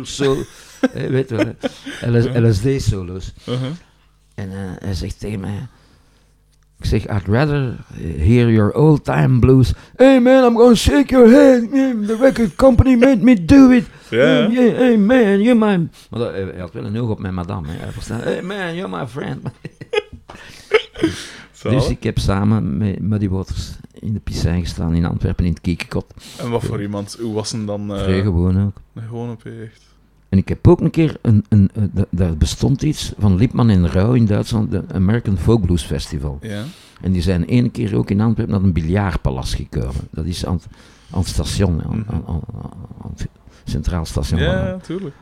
zo, 0.03 0.37
eh, 0.93 1.07
weet 1.07 1.29
wel, 1.29 1.55
LSD-solo's. 2.49 3.33
Uh-huh. 3.49 3.67
En 4.35 4.51
eh, 4.51 4.57
hij 4.79 4.93
zegt 4.93 5.19
tegen 5.19 5.39
mij, 5.39 5.67
ik 6.79 6.85
zeg, 6.85 7.07
I'd 7.07 7.27
rather 7.27 7.75
hear 8.17 8.51
your 8.51 8.73
old 8.73 9.03
time 9.03 9.39
blues. 9.39 9.73
Hey 9.95 10.19
man, 10.19 10.43
I'm 10.45 10.57
gonna 10.57 10.75
shake 10.75 11.09
your 11.11 11.29
head. 11.29 11.61
Mm, 11.61 12.05
The 12.05 12.15
record 12.15 12.55
company 12.55 12.95
made 12.95 13.23
me 13.23 13.45
do 13.45 13.69
it. 13.71 13.85
Yeah, 14.09 14.51
hey 14.51 14.97
man, 14.97 15.41
you're 15.41 15.55
my... 15.55 15.87
Maar 16.09 16.19
dat, 16.19 16.31
hij 16.31 16.53
had 16.57 16.73
wel 16.73 16.85
een 16.85 16.97
oog 16.99 17.09
op 17.09 17.19
mijn 17.19 17.33
madame. 17.33 17.67
Hè. 17.67 17.77
Hij 17.77 17.91
verstaan, 17.91 18.21
hey 18.21 18.41
man, 18.41 18.75
you're 18.75 18.97
my 18.97 19.07
friend. 19.07 19.41
Zalig. 21.59 21.79
Dus 21.79 21.89
ik 21.89 22.03
heb 22.03 22.17
samen 22.19 22.77
met 22.77 22.99
Muddy 22.99 23.27
Waters 23.29 23.71
in 23.93 24.13
de 24.13 24.19
piscijn 24.19 24.61
gestaan 24.61 24.93
in 24.93 25.05
Antwerpen 25.05 25.45
in 25.45 25.51
het 25.51 25.61
Kiekekot. 25.61 26.13
En 26.37 26.49
wat 26.49 26.63
voor 26.63 26.81
iemand? 26.81 27.17
Hoe 27.21 27.33
was 27.33 27.51
hem 27.51 27.65
dan? 27.65 27.93
eh 27.95 28.03
Vrij 28.03 28.21
gewoon 28.21 28.65
ook. 28.65 28.77
Gewoon 29.07 29.29
op 29.31 29.45
echt. 29.45 29.87
En 30.29 30.37
ik 30.37 30.47
heb 30.49 30.67
ook 30.67 30.79
een 30.81 30.89
keer, 30.89 31.17
een, 31.21 31.45
een, 31.49 31.69
een, 31.73 31.89
da- 31.93 32.05
daar 32.09 32.37
bestond 32.37 32.81
iets 32.81 33.13
van 33.17 33.35
Lipman 33.35 33.69
en 33.69 33.87
Rauw 33.87 34.13
in 34.13 34.25
Duitsland, 34.25 34.71
de 34.71 34.83
American 34.93 35.37
Folk 35.37 35.61
Blues 35.65 35.83
Festival. 35.83 36.37
Ja. 36.41 36.63
En 37.01 37.11
die 37.11 37.21
zijn 37.21 37.43
ene 37.43 37.69
keer 37.69 37.95
ook 37.97 38.09
in 38.09 38.21
Antwerpen 38.21 38.55
naar 38.55 38.63
een 38.63 38.73
biljartpalas 38.73 39.53
gekomen. 39.55 40.07
Dat 40.11 40.25
is 40.25 40.45
aan, 40.45 40.53
het- 40.53 40.67
aan 41.11 41.19
het 41.19 41.27
station, 41.27 41.83
aan, 41.83 41.97
Mhm. 41.99 42.11
aan, 42.15 42.23
aan- 42.27 42.41
aan 43.03 43.11
het 43.15 43.27
centraal 43.65 44.05
station. 44.05 44.39
Ja, 44.41 44.77
tuurlijk. 44.77 45.15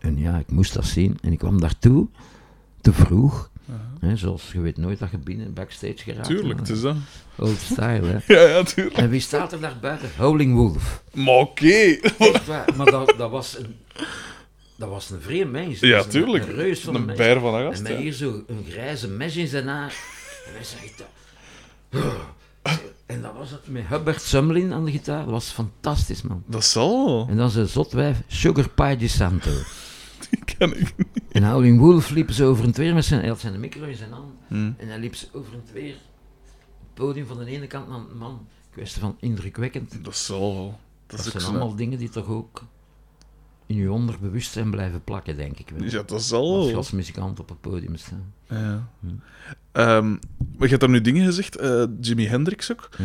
En 0.00 0.18
ja, 0.18 0.38
ik 0.38 0.50
moest 0.50 0.74
dat 0.74 0.84
zien. 0.84 1.18
En 1.22 1.32
ik 1.32 1.38
kwam 1.38 1.60
daartoe, 1.60 2.06
te 2.80 2.92
vroeg. 2.92 3.50
Hè, 4.04 4.16
zoals 4.16 4.50
je 4.52 4.60
weet 4.60 4.76
nooit 4.76 4.98
dat 4.98 5.10
je 5.10 5.18
binnen 5.18 5.52
backstage 5.54 5.96
geraakt. 5.96 6.26
Tuurlijk, 6.26 6.58
het 6.58 6.68
is 6.68 6.80
dat. 6.80 6.96
Old 7.38 7.58
style, 7.58 8.06
hè. 8.06 8.18
Ja, 8.34 8.48
ja, 8.48 8.62
tuurlijk. 8.62 8.96
En 8.96 9.08
wie 9.10 9.20
staat 9.20 9.52
er 9.52 9.60
daar 9.60 9.76
buiten? 9.80 10.08
Howling 10.16 10.54
Wolf. 10.54 11.02
Maar 11.14 11.34
oké. 11.34 11.98
Maar 12.76 12.90
dat, 12.90 13.14
dat 13.18 13.30
was 13.30 13.58
een... 13.58 13.76
Dat 14.76 14.88
was 14.88 15.10
een 15.10 15.20
vreemd 15.20 15.50
mens. 15.52 15.80
Ja, 15.80 15.98
een- 15.98 16.08
tuurlijk. 16.08 16.46
Een 16.46 16.54
reus 16.54 16.80
van 16.80 16.94
een, 16.94 17.08
Een 17.08 17.16
bijer 17.16 17.40
van 17.40 17.54
een 17.54 17.60
En 17.64 17.66
gast, 17.70 17.82
met 17.82 17.92
ja. 17.92 17.98
hier 17.98 18.12
zo 18.12 18.42
een 18.46 18.64
grijze 18.70 19.08
mes 19.08 19.36
in 19.36 19.46
zijn 19.46 19.66
haar. 19.68 19.94
En 20.46 20.52
wij 20.52 20.64
zeggen 20.64 20.88
dat. 20.96 22.02
En 23.06 23.22
dat 23.22 23.32
was 23.38 23.50
het 23.50 23.60
met 23.68 23.82
Hubbard 23.88 24.22
Sumlin 24.22 24.72
aan 24.72 24.84
de 24.84 24.90
gitaar. 24.90 25.22
Dat 25.22 25.30
was 25.30 25.48
fantastisch, 25.48 26.22
man. 26.22 26.42
Dat 26.46 26.64
zal 26.64 27.06
wel. 27.06 27.26
En 27.30 27.36
dan 27.36 27.50
zijn 27.50 27.66
zotwijf 27.68 28.16
Sugar 28.26 28.68
Pie 28.68 28.96
de 28.96 29.08
Santo. 29.08 29.50
Die 30.30 30.44
ken 30.44 30.80
ik 30.80 30.94
niet. 30.96 31.22
En 31.30 31.50
Howling 31.50 31.78
Wolf 31.78 32.10
liep 32.10 32.30
ze 32.30 32.44
over 32.44 32.64
een 32.64 32.72
tweer 32.72 32.94
met 32.94 33.04
zijn... 33.04 33.20
Hij 33.20 33.28
had 33.28 33.40
zijn 33.40 33.60
micro 33.60 33.84
in 33.84 33.96
zijn 33.96 34.12
hand. 34.12 34.32
Hm. 34.48 34.72
En 34.76 34.88
hij 34.88 34.98
liep 34.98 35.14
ze 35.14 35.26
over 35.32 35.54
een 35.54 35.64
tweer. 35.64 35.94
Het 36.78 36.94
podium 36.94 37.26
van 37.26 37.38
de 37.38 37.46
ene 37.46 37.66
kant 37.66 37.88
naar 37.88 38.08
de 38.08 38.14
man. 38.14 38.46
Kwestie 38.70 39.00
van 39.00 39.16
indrukwekkend. 39.20 40.04
Dat 40.04 40.16
zal 40.16 40.54
wel. 40.54 40.78
Dat, 41.06 41.18
is 41.18 41.30
zijn 41.30 41.42
zo. 41.42 41.48
allemaal 41.48 41.74
dingen 41.74 41.98
die 41.98 42.08
toch 42.08 42.26
ook 42.26 42.62
in 43.66 43.76
je 43.76 43.92
onderbewustzijn 43.92 44.70
blijven 44.70 45.04
plakken, 45.04 45.36
denk 45.36 45.58
ik 45.58 45.68
wel. 45.68 45.88
Ja, 45.88 46.02
dat 46.02 46.22
zal 46.22 46.56
Als 46.56 46.68
je 46.68 46.76
als 46.76 46.90
muzikant 46.90 47.40
op 47.40 47.48
het 47.48 47.60
podium 47.60 47.96
staat. 47.96 48.18
Ja. 48.48 48.88
Hm. 49.00 49.08
Maar 49.72 50.18
je 50.58 50.68
hebt 50.68 50.80
daar 50.80 50.90
nu 50.90 51.00
dingen 51.00 51.24
gezegd, 51.24 51.56
eh, 51.56 51.84
Jimi 52.00 52.26
Hendrix 52.26 52.72
ook. 52.72 52.88
Hm. 52.96 53.02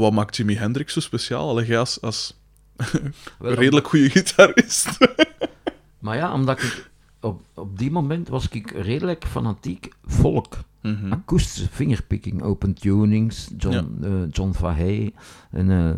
Wat 0.00 0.12
maakt 0.12 0.36
Jimi 0.36 0.56
Hendrix 0.56 0.92
zo 0.92 1.00
speciaal? 1.00 1.48
Allee, 1.48 1.66
jij 1.66 1.78
als, 1.78 2.00
als 2.00 2.40
redelijk 3.38 3.88
goede 3.88 4.10
gitarist. 4.10 4.88
Maar 6.04 6.16
ja, 6.16 6.32
omdat 6.32 6.62
ik 6.62 6.90
op, 7.20 7.42
op 7.54 7.78
die 7.78 7.90
moment 7.90 8.28
was 8.28 8.48
ik 8.48 8.70
redelijk 8.70 9.24
fanatiek 9.26 9.88
volk. 10.04 10.58
Mhm. 10.82 11.12
Akoestische 11.12 11.68
fingerpicking, 11.70 12.42
open 12.42 12.74
tunings, 12.74 13.50
John, 13.56 13.98
eh, 14.02 14.10
John 14.30 14.52
Fahey 14.52 15.12
en 15.50 15.70
eh, 15.70 15.90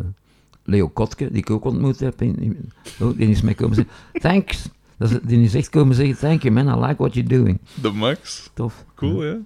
Leo 0.63 0.87
Kotke, 0.87 1.27
die 1.31 1.37
ik 1.37 1.49
ook 1.49 1.65
ontmoet 1.65 1.99
heb. 1.99 2.21
In, 2.21 2.39
in- 2.39 2.71
oh, 2.99 3.17
die 3.17 3.29
is 3.29 3.41
mij 3.41 3.53
komen 3.53 3.75
zeggen, 3.75 3.93
thanks. 4.21 4.69
Dat 4.97 5.11
is, 5.11 5.17
die 5.23 5.41
is 5.41 5.53
echt 5.53 5.69
komen 5.69 5.95
zeggen, 5.95 6.17
thank 6.17 6.41
you 6.41 6.53
man, 6.53 6.77
I 6.77 6.85
like 6.87 6.95
what 6.97 7.13
you're 7.13 7.29
doing. 7.29 7.59
De 7.81 7.91
Max. 7.91 8.49
Tof. 8.53 8.85
Cool, 8.95 9.23
ja. 9.25 9.37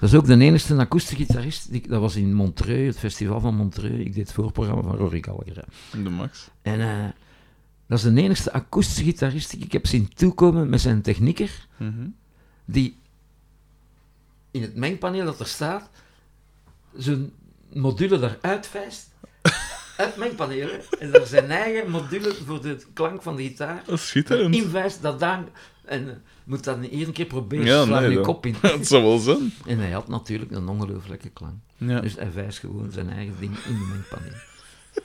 Dat 0.00 0.08
is 0.08 0.14
ook 0.14 0.26
de 0.26 0.38
enige 0.38 0.76
akoestische 0.76 1.24
gitarist, 1.24 1.70
die, 1.72 1.88
dat 1.88 2.00
was 2.00 2.16
in 2.16 2.34
Montreux, 2.34 2.86
het 2.86 2.98
festival 2.98 3.40
van 3.40 3.54
Montreux. 3.54 3.98
Ik 3.98 4.14
deed 4.14 4.24
het 4.26 4.32
voorprogramma 4.32 4.82
van 4.82 4.96
Rory 4.96 5.22
Gallagher. 5.22 5.64
De 6.02 6.10
Max. 6.10 6.50
En 6.62 6.80
eh, 6.80 7.04
dat 7.86 7.98
is 7.98 8.04
de 8.04 8.20
enige 8.22 8.52
akoestische 8.52 9.04
gitarist 9.04 9.50
die 9.50 9.64
ik 9.64 9.72
heb 9.72 9.86
zien 9.86 10.08
toekomen 10.14 10.68
met 10.68 10.80
zijn 10.80 11.02
technieker, 11.02 11.66
Mhm. 11.76 12.06
die 12.64 12.98
in 14.50 14.62
het 14.62 14.76
mengpaneel 14.76 15.24
dat 15.24 15.40
er 15.40 15.46
staat, 15.46 15.90
zijn 16.96 17.32
module 17.72 18.16
eruit 18.40 18.66
vijst. 18.66 19.08
Uit 19.96 20.16
mengpaneel. 20.16 20.68
En 20.98 21.10
daar 21.10 21.26
zijn 21.26 21.50
eigen 21.50 21.90
module 21.90 22.34
voor 22.46 22.62
de 22.62 22.76
klank 22.92 23.22
van 23.22 23.36
de 23.36 23.42
gitaar. 23.42 23.82
Dat 23.86 23.94
is 23.98 24.06
schitterend. 24.08 24.54
Invijst 24.54 25.02
dat 25.02 25.20
dan. 25.20 25.48
En 25.84 26.08
eh, 26.08 26.14
moet 26.44 26.64
dan 26.64 26.82
één 26.82 27.12
keer 27.12 27.26
proberen, 27.26 27.66
Ja, 27.66 27.84
slaan 27.84 28.02
nee, 28.02 28.10
je 28.10 28.20
kop 28.20 28.46
in. 28.46 28.54
Dat 28.62 28.86
zou 28.86 29.02
wel 29.02 29.18
zijn. 29.18 29.52
En 29.66 29.78
hij 29.78 29.90
had 29.90 30.08
natuurlijk 30.08 30.50
een 30.50 30.68
ongelooflijke 30.68 31.28
klank. 31.28 31.54
Ja. 31.76 32.00
Dus 32.00 32.14
hij 32.14 32.32
wijst 32.32 32.58
gewoon 32.58 32.90
zijn 32.92 33.10
eigen 33.10 33.34
ding 33.40 33.56
in 33.58 33.74
de 33.78 33.86
mengpaneel. 33.92 34.32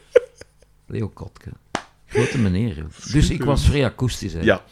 Leo 0.88 1.09
Kotke. 1.09 1.49
Grote 2.12 2.38
meneer. 2.38 2.76
joh. 2.76 2.86
Dus 3.12 3.30
ik 3.30 3.43
was 3.43 3.66
vrij 3.66 3.86
akoestisch. 3.86 4.34
Hè. 4.34 4.39
Ja. 4.41 4.64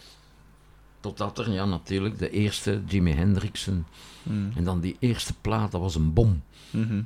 Totdat 0.99 1.39
er, 1.39 1.51
ja, 1.51 1.65
natuurlijk, 1.65 2.17
de 2.19 2.29
eerste 2.29 2.81
Jimi 2.87 3.11
Hendrixen. 3.11 3.85
Mm. 4.23 4.51
En 4.55 4.63
dan 4.63 4.79
die 4.79 4.95
eerste 4.99 5.33
plaat, 5.41 5.71
dat 5.71 5.81
was 5.81 5.95
een 5.95 6.13
bom. 6.13 6.41
Mhm. 6.71 7.01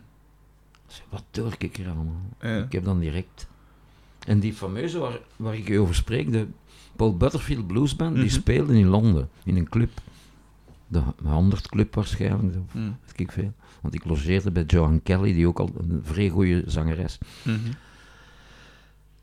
Wat 1.09 1.23
doe 1.31 1.51
ik 1.57 1.77
er 1.77 1.85
allemaal? 1.85 2.21
Ja. 2.41 2.57
Ik 2.63 2.71
heb 2.71 2.83
dan 2.83 2.99
direct. 2.99 3.47
En 4.27 4.39
die 4.39 4.53
fameuze 4.53 4.97
waar, 4.99 5.19
waar 5.35 5.55
ik 5.55 5.67
je 5.67 5.79
over 5.79 5.95
spreek, 5.95 6.31
de 6.31 6.47
Paul 6.95 7.17
Butterfield 7.17 7.67
Blues 7.67 7.95
Band, 7.95 8.15
die 8.15 8.23
Mhm. 8.25 8.33
speelde 8.33 8.77
in 8.77 8.87
Londen, 8.87 9.29
in 9.43 9.55
een 9.57 9.69
club. 9.69 9.89
De 10.87 11.01
100 11.23 11.67
Club 11.69 11.95
waarschijnlijk, 11.95 12.55
of 12.67 12.73
Mm. 12.73 12.97
weet 13.05 13.19
ik 13.19 13.31
veel. 13.31 13.53
Want 13.81 13.93
ik 13.93 14.05
logeerde 14.05 14.51
bij 14.51 14.63
Joan 14.63 15.03
Kelly, 15.03 15.33
die 15.33 15.47
ook 15.47 15.59
al 15.59 15.71
een 15.77 16.01
vrij 16.03 16.29
goede 16.29 16.63
zangeres. 16.65 17.17
Mhm. 17.43 17.57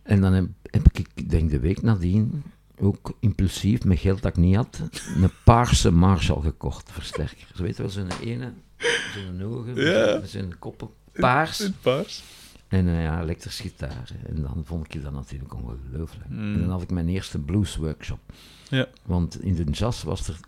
En 0.02 0.20
dan 0.20 0.32
heb, 0.32 0.46
heb 0.62 0.86
ik, 0.92 1.06
ik 1.14 1.30
denk 1.30 1.50
de 1.50 1.60
week 1.60 1.82
nadien, 1.82 2.42
ook 2.78 3.16
impulsief, 3.20 3.84
met 3.84 3.98
geld 3.98 4.22
dat 4.22 4.30
ik 4.36 4.42
niet 4.42 4.56
had, 4.56 4.80
een 5.16 5.30
paarse 5.44 5.90
Marshall 5.90 6.42
gekocht, 6.42 6.92
versterker. 6.92 7.46
Zo 7.54 7.62
weet 7.62 7.76
je 7.76 7.82
wel, 7.82 7.90
zo'n 7.90 8.08
ene, 8.22 8.52
zo'n 9.14 9.42
ogen, 9.42 9.74
Ja. 9.76 10.24
zijn 10.26 10.58
koppen, 10.58 10.88
paars. 11.12 11.60
In 11.60 11.74
paars. 11.80 12.22
En 12.68 12.88
eh, 12.88 13.02
ja, 13.02 13.20
elektrische 13.22 13.62
gitaar. 13.62 14.10
En 14.26 14.42
dan 14.42 14.62
vond 14.64 14.94
ik 14.94 15.02
dat 15.02 15.12
natuurlijk 15.12 15.54
ongelooflijk. 15.54 16.28
Mm. 16.28 16.54
En 16.54 16.60
dan 16.60 16.70
had 16.70 16.82
ik 16.82 16.90
mijn 16.90 17.08
eerste 17.08 17.38
blues 17.38 17.76
workshop. 17.76 18.18
Ja. 18.68 18.86
Want 19.06 19.42
in 19.42 19.54
de 19.54 19.64
jazz 19.64 20.02
was 20.02 20.28
er 20.28 20.38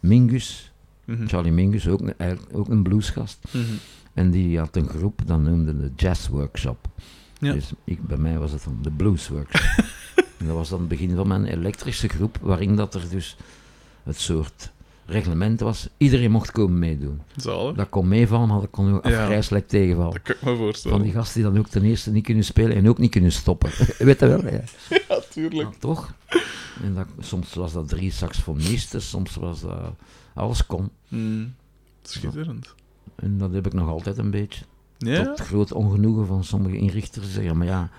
Mingus, 0.00 0.72
Mhm. 1.04 1.26
Charlie 1.26 1.52
Mingus, 1.52 1.88
ook, 1.88 2.00
een- 2.00 2.18
eigenlijk 2.18 2.56
ook 2.58 2.68
een 2.68 2.82
bluesgast. 2.82 3.38
Mhm. 3.50 3.62
En 4.14 4.30
die 4.30 4.58
had 4.58 4.76
een 4.76 4.88
groep, 4.88 5.20
dat 5.26 5.40
noemde 5.40 5.76
de 5.76 5.90
Jazz 5.96 6.28
Workshop. 6.28 6.88
Ja. 7.42 7.52
Dus 7.52 7.72
ik, 7.84 8.06
bij 8.06 8.16
mij 8.16 8.38
was 8.38 8.52
het 8.52 8.64
dan 8.64 8.78
de 8.82 8.90
Blues 8.90 9.28
Workshop. 9.28 9.84
en 10.38 10.46
dat 10.46 10.56
was 10.56 10.68
dan 10.68 10.78
het 10.80 10.88
begin 10.88 11.16
van 11.16 11.28
mijn 11.28 11.44
elektrische 11.44 12.08
groep, 12.08 12.38
waarin 12.40 12.76
dat 12.76 12.94
er 12.94 13.08
dus 13.10 13.36
het 14.02 14.20
soort 14.20 14.72
reglement 15.06 15.60
was. 15.60 15.88
Iedereen 15.96 16.30
mocht 16.30 16.50
komen 16.50 16.78
meedoen. 16.78 17.20
Zalig. 17.36 17.76
Dat 17.76 17.88
kon 17.88 18.08
meevallen, 18.08 18.48
maar 18.48 18.60
dat 18.60 18.70
kon 18.70 18.94
ook 18.94 19.06
Ja. 19.06 19.20
afgrijselijk 19.20 19.68
tegenvallen. 19.68 20.12
Dat 20.12 20.22
kan 20.22 20.34
ik 20.34 20.42
me 20.42 20.56
voorstellen. 20.56 20.96
Van 20.96 21.06
die 21.06 21.14
gasten 21.16 21.42
die 21.42 21.50
dan 21.50 21.58
ook 21.60 21.68
ten 21.68 21.82
eerste 21.84 22.10
niet 22.10 22.24
kunnen 22.24 22.44
spelen 22.44 22.76
en 22.76 22.88
ook 22.88 22.98
niet 22.98 23.10
kunnen 23.10 23.32
stoppen. 23.32 23.70
Weet 23.98 24.20
je 24.20 24.26
wel? 24.26 24.44
Ja. 24.50 24.60
Ja, 25.08 25.20
tuurlijk. 25.30 25.68
Maar 25.68 25.78
toch. 25.78 26.12
En 26.82 26.94
dat, 26.94 27.06
soms 27.20 27.54
was 27.54 27.72
dat 27.72 27.88
drie 27.88 28.10
saxofonisten, 28.12 29.02
soms 29.02 29.34
was 29.34 29.60
dat... 29.60 29.94
Alles 30.34 30.66
kon. 30.66 30.90
Mm. 31.08 31.54
Schitterend. 32.02 32.74
En 33.14 33.38
dat 33.38 33.52
heb 33.52 33.66
ik 33.66 33.72
nog 33.72 33.88
altijd 33.88 34.18
een 34.18 34.30
beetje. 34.30 34.64
Ja? 35.06 35.24
Tot 35.24 35.40
groot 35.40 35.72
ongenoegen 35.72 36.26
van 36.26 36.44
sommige 36.44 36.76
inrichters. 36.76 37.32
Zeggen, 37.32 37.56
maar 37.58 37.66
ja, 37.66 37.90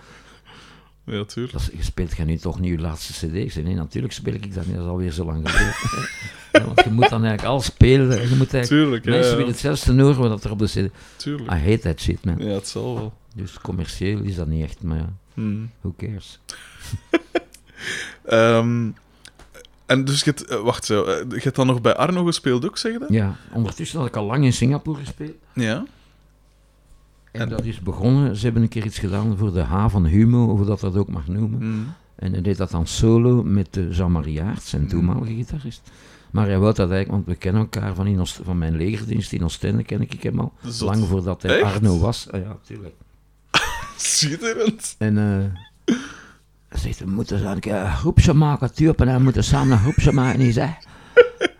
Ja, 1.05 1.23
tuurlijk. 1.23 1.53
dat 1.53 1.69
je 1.73 1.83
speelt 1.83 2.15
jij 2.15 2.25
nu 2.25 2.37
toch 2.37 2.59
niet 2.59 2.71
je 2.71 2.79
laatste 2.79 3.13
cd? 3.27 3.55
Nee, 3.63 3.75
natuurlijk 3.75 4.13
speel 4.13 4.33
ik 4.33 4.53
dat 4.53 4.65
niet. 4.65 4.75
Dat 4.75 4.83
is 4.83 4.89
alweer 4.89 5.11
zo 5.11 5.25
lang 5.25 5.49
geleden. 5.49 5.73
Ja, 6.51 6.63
want 6.65 6.83
je 6.83 6.89
moet 6.91 7.09
dan 7.09 7.19
eigenlijk 7.23 7.43
alles 7.53 7.65
spelen. 7.65 8.29
Je 8.29 8.35
moet 8.35 8.53
eigenlijk... 8.53 8.65
Tuurlijk. 8.65 9.05
Mensen 9.05 9.31
willen 9.37 9.51
hetzelfde 9.51 10.01
horen 10.01 10.29
wat 10.29 10.43
er 10.43 10.51
op 10.51 10.59
de 10.59 10.65
cd... 10.65 10.89
Tuurlijk. 11.15 11.51
I 11.51 11.55
hate 11.55 11.79
that 11.79 11.99
shit, 12.01 12.25
man. 12.25 12.35
Ja, 12.37 12.51
het 12.53 12.67
zal 12.67 12.95
wel. 12.95 13.13
Dus 13.35 13.59
commercieel 13.61 14.19
is 14.19 14.35
dat 14.35 14.47
niet 14.47 14.63
echt, 14.63 14.81
maar 14.83 14.97
ja, 14.97 15.13
Mm. 15.33 15.69
who 15.81 15.93
cares? 15.97 16.39
Ehm, 18.25 18.89
en 19.85 20.05
dus 20.05 20.19
je 20.19 20.25
hebt, 20.25 20.45
eh, 20.45 20.59
wacht 20.61 20.85
zo, 20.85 21.03
eh, 21.03 21.29
je 21.29 21.39
hebt 21.41 21.55
dan 21.55 21.67
nog 21.67 21.81
bij 21.81 21.95
Arno 21.95 22.23
gespeeld 22.25 22.65
ook, 22.65 22.77
zeg 22.77 22.91
je 22.93 22.99
dat? 22.99 23.09
Ja, 23.09 23.35
ondertussen 23.53 23.99
had 23.99 24.07
ik 24.07 24.15
al 24.15 24.25
lang 24.25 24.43
in 24.43 24.53
Singapore 24.53 24.99
gespeeld. 24.99 25.35
Ja. 25.53 25.85
En, 27.33 27.49
dat 27.49 27.63
is 27.63 27.79
begonnen, 27.79 28.35
ze 28.35 28.43
hebben 28.43 28.61
een 28.61 28.69
keer 28.69 28.85
iets 28.85 28.99
gedaan 28.99 29.37
voor 29.37 29.53
de 29.53 29.61
H 29.61 29.89
van 29.89 30.05
Humo, 30.05 30.45
of 30.45 30.65
dat 30.65 30.79
dat 30.79 30.95
ook 30.95 31.09
mag 31.09 31.27
noemen. 31.27 31.63
Mm. 31.63 31.85
En 32.15 32.31
hij 32.31 32.41
deed 32.41 32.57
dat 32.57 32.71
dan 32.71 32.87
solo 32.87 33.43
met 33.43 33.79
Jean-Marie 33.89 34.41
zijn 34.61 34.87
toenmalige 34.87 35.33
gitarist. 35.33 35.91
Maar 36.31 36.45
hij 36.47 36.59
wou 36.59 36.73
dat 36.73 36.89
eigenlijk, 36.91 37.11
want 37.11 37.25
we 37.25 37.35
kennen 37.35 37.61
elkaar 37.61 37.95
van, 37.95 38.07
in 38.07 38.19
Oost- 38.19 38.39
van 38.43 38.57
mijn 38.57 38.77
legerdienst 38.77 39.33
in 39.33 39.43
Oostende, 39.43 39.83
ken 39.83 40.01
ik 40.01 40.23
hem 40.23 40.39
al. 40.39 40.53
Zot. 40.63 40.89
Lang 40.89 41.05
voordat 41.07 41.41
hij 41.41 41.59
Echt? 41.61 41.73
Arno 41.73 41.99
was. 41.99 42.31
Ah, 42.31 42.41
ja, 42.41 42.57
tuurlijk. 42.63 42.95
Schitterend. 43.97 44.95
En 44.97 45.17
eh, 45.17 45.95
hij 46.67 46.79
zegt, 46.79 46.99
we 46.99 47.09
moeten 47.09 47.39
zo 47.39 47.55
een 47.71 47.91
groepje 47.91 48.33
maken, 48.33 48.73
Tuurp, 48.73 49.01
en 49.01 49.17
we 49.17 49.23
moeten 49.23 49.43
samen 49.43 49.71
een 49.71 49.79
groepje 49.79 50.11
maken. 50.11 50.33
En 50.33 50.39
hij 50.39 50.51
zei, 50.51 50.69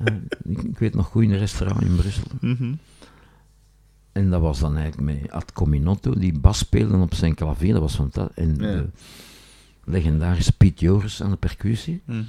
eh, 0.06 0.14
ik, 0.44 0.62
ik 0.62 0.78
weet 0.78 0.96
nog 0.96 1.08
goed 1.08 1.24
in 1.24 1.32
een 1.32 1.38
restaurant 1.40 1.82
in 1.82 1.96
Brussel. 1.96 2.24
Mhm. 2.40 2.74
En 4.14 4.30
dat 4.30 4.42
was 4.42 4.60
dan 4.60 4.78
eigenlijk 4.78 5.22
met 5.22 5.32
Ad 5.32 5.52
Cominotto, 5.54 6.14
die 6.14 6.40
bas 6.40 6.58
speelde 6.58 6.98
op 6.98 7.14
zijn 7.14 7.36
klavier, 7.36 7.72
dat 7.74 7.82
was 7.82 7.96
fantastisch. 7.96 8.36
En 8.44 8.50
Ja. 8.50 8.58
de 8.58 8.90
legendarische 9.86 10.54
Piet 10.58 10.80
Joris 10.80 11.24
aan 11.24 11.30
de 11.32 11.38
percussie. 11.38 12.02
Mhm. 12.06 12.22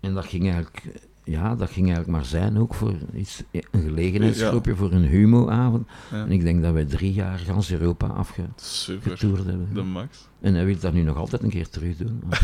En 0.00 0.14
dat 0.14 0.24
ging 0.26 0.42
eigenlijk, 0.44 0.82
ja, 1.24 1.56
dat 1.56 1.70
ging 1.70 1.86
eigenlijk 1.86 2.16
maar 2.16 2.24
zijn 2.24 2.58
ook 2.58 2.74
voor 2.74 2.94
iets, 3.14 3.42
een 3.50 3.82
gelegenheidsgroepje 3.82 4.74
voor 4.76 4.92
een 4.92 5.04
humoavond. 5.04 5.86
Ja. 6.10 6.24
En 6.24 6.30
ik 6.32 6.42
denk 6.42 6.62
dat 6.62 6.72
wij 6.72 6.84
drie 6.84 7.12
jaar 7.12 7.38
gans 7.38 7.72
Europa 7.72 8.06
afgetoerd 8.06 9.44
hebben. 9.44 9.68
De 9.74 9.82
max. 9.82 10.28
En 10.40 10.54
hij 10.54 10.64
wil 10.64 10.78
dat 10.78 10.92
nu 10.92 11.02
nog 11.02 11.16
altijd 11.16 11.42
een 11.42 11.50
keer 11.50 11.68
terug 11.68 11.96
doen. 11.96 12.22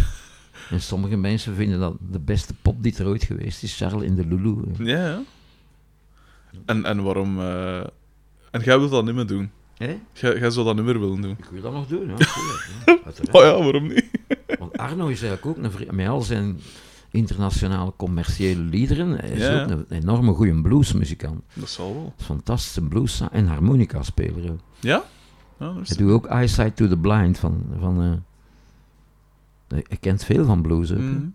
En 0.70 0.80
sommige 0.80 1.16
mensen 1.16 1.54
vinden 1.54 1.78
dat 1.80 1.96
de 2.10 2.18
beste 2.18 2.54
pop 2.62 2.82
die 2.82 2.96
er 2.96 3.06
ooit 3.06 3.24
geweest 3.24 3.62
is, 3.62 3.76
Charles 3.76 4.02
in 4.02 4.14
de 4.14 4.26
Lulu. 4.26 4.56
Ja, 4.78 5.06
ja. 5.06 5.22
En, 6.66 6.84
en 6.84 7.02
waarom... 7.02 7.40
eh, 7.40 7.84
En 8.55 8.61
jij 8.61 8.78
wilt 8.78 8.90
dat 8.90 9.05
niet 9.05 9.14
meer 9.14 9.26
doen? 9.26 9.50
Hé? 9.76 9.96
Jij, 10.12 10.38
jij 10.38 10.50
zou 10.50 10.66
dat 10.66 10.74
niet 10.76 10.84
meer 10.84 11.00
willen 11.00 11.20
doen? 11.20 11.30
Ik 11.38 11.44
wil 11.50 11.62
dat 11.62 11.72
nog 11.72 11.86
doen. 11.86 12.11
Uiteraard. 12.11 13.30
Oh 13.34 13.42
ja, 13.42 13.62
waarom 13.62 13.86
niet? 13.86 14.11
Want 14.59 14.76
Arno 14.78 15.07
is 15.07 15.22
eigenlijk 15.22 15.46
ook 15.59 15.64
een 15.64 15.70
vri- 15.70 15.88
met 15.92 16.09
al 16.09 16.20
zijn 16.22 16.61
internationale 17.11 17.92
commerciële 17.96 18.61
liederen. 18.61 19.09
Hij 19.18 19.30
is 19.30 19.42
Ja, 19.42 19.62
ook 19.62 19.70
een 19.70 19.86
enorme 19.88 20.32
goede 20.32 20.61
bluesmuzikant. 20.62 21.42
Dat 21.52 21.68
zal 21.68 21.94
wel. 21.94 22.14
Fantastische 22.16 22.80
blues 22.82 23.22
en 23.32 23.46
harmonica-speler 23.46 24.50
ook. 24.52 24.61
Ja? 24.80 25.05
Ja, 25.59 25.72
dat 25.72 25.82
is... 25.82 25.88
Hij 25.88 25.98
doet 25.98 26.11
ook 26.12 26.26
Eyesight 26.26 26.76
to 26.76 26.88
the 26.88 26.96
Blind 26.98 27.38
van. 27.38 27.64
van 27.80 28.02
eh, 28.02 28.12
hij 29.88 29.96
kent 30.00 30.24
veel 30.24 30.44
van 30.44 30.62
blues 30.62 30.92
ook. 30.92 30.98
hè. 30.98 31.05
Mhm. 31.05 31.26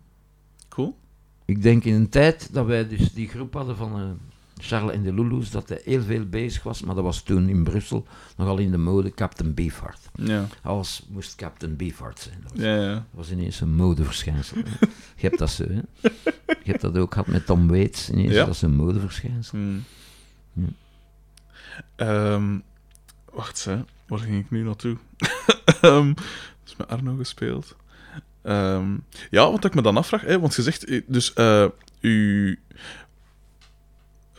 Cool. 0.70 0.98
Ik 1.46 1.62
denk 1.62 1.84
in 1.84 1.94
een 1.94 2.10
tijd 2.10 2.54
dat 2.54 2.66
wij 2.66 2.88
dus 2.88 3.14
die 3.14 3.28
groep 3.28 3.54
hadden 3.54 3.76
van 3.76 3.96
eh, 3.96 4.04
Charles 4.62 4.94
en 4.96 5.04
de 5.04 5.14
Lulu's, 5.14 5.52
dat 5.52 5.70
hij 5.70 5.82
heel 5.84 6.02
veel 6.02 6.26
bezig 6.26 6.64
was, 6.64 6.82
maar 6.82 6.96
dat 6.96 7.04
was 7.04 7.22
toen 7.22 7.50
in 7.50 7.64
Brussel 7.64 8.08
nogal 8.38 8.58
in 8.58 8.72
de 8.72 8.78
mode 8.78 9.14
Captain 9.14 9.54
Beefheart. 9.54 10.00
Ja. 10.16 10.48
Alles 10.62 11.06
moest 11.10 11.36
Captain 11.36 11.76
Beefheart 11.76 12.20
zijn. 12.20 12.38
Dat 12.44 12.52
was, 12.52 12.62
Ja, 12.62 12.76
ja. 12.76 12.94
dat 12.94 13.04
was 13.12 13.32
ineens 13.32 13.62
een 13.62 13.76
modeverschijnsel. 13.76 14.58
Je 15.16 15.28
hebt 15.28 15.38
dat 15.40 15.50
zo, 15.50 15.64
hè? 15.68 15.80
Je 16.64 16.72
hebt 16.72 16.82
dat 16.82 16.98
ook 16.98 17.14
gehad 17.14 17.28
met 17.28 17.46
Tom 17.46 17.68
Waits, 17.68 18.10
ineens 18.10 18.34
Ja. 18.34 18.46
dat 18.46 18.54
is 18.56 18.62
een 18.62 18.76
modeverschijnsel. 18.76 19.58
Hmm. 19.58 19.84
Ehm, 21.96 22.58
wacht, 23.34 23.66
hè. 23.66 23.84
waar 24.08 24.20
ging 24.20 24.40
ik 24.40 24.52
nu 24.52 24.64
naartoe? 24.64 24.98
Dat 25.82 26.16
is 26.66 26.76
met 26.78 26.88
Arno 26.88 27.16
gespeeld. 27.16 27.76
Ehm, 28.42 28.98
ja, 29.30 29.52
wat 29.52 29.66
ik 29.66 29.76
me 29.76 29.82
dan 29.82 29.98
afvraag, 29.98 30.22
hè, 30.22 30.40
want 30.40 30.56
je 30.56 30.62
zegt, 30.62 30.86
eh, 30.86 31.02
dus 31.08 31.34
eh, 31.34 31.66
u. 32.00 32.60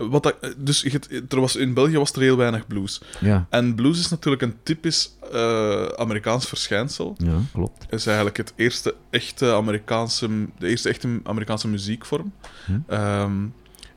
Wat 0.08 0.22
dat, 0.22 0.36
dus 0.56 0.84
er 1.28 1.40
was, 1.40 1.56
in 1.56 1.74
België 1.74 1.96
was 1.98 2.12
er 2.12 2.20
heel 2.20 2.36
weinig 2.36 2.66
blues. 2.66 3.00
Ja, 3.20 3.46
En 3.50 3.74
blues 3.74 3.98
is 3.98 4.08
natuurlijk 4.08 4.42
een 4.42 4.56
typisch 4.62 5.16
eh, 5.32 5.84
Amerikaans 5.86 6.46
verschijnsel. 6.46 7.14
ja, 7.18 7.38
klopt. 7.52 7.82
Het 7.82 7.98
is 8.00 8.06
eigenlijk 8.06 8.36
het 8.36 8.52
eerste 8.56 8.94
echte 9.10 9.52
Amerikaanse, 9.52 10.28
de 10.58 10.68
eerste 10.68 10.88
echte 10.88 11.20
Amerikaanse 11.22 11.68
muziekvorm. 11.68 12.32
Hm. 12.66 12.72
Ehm, 12.86 13.42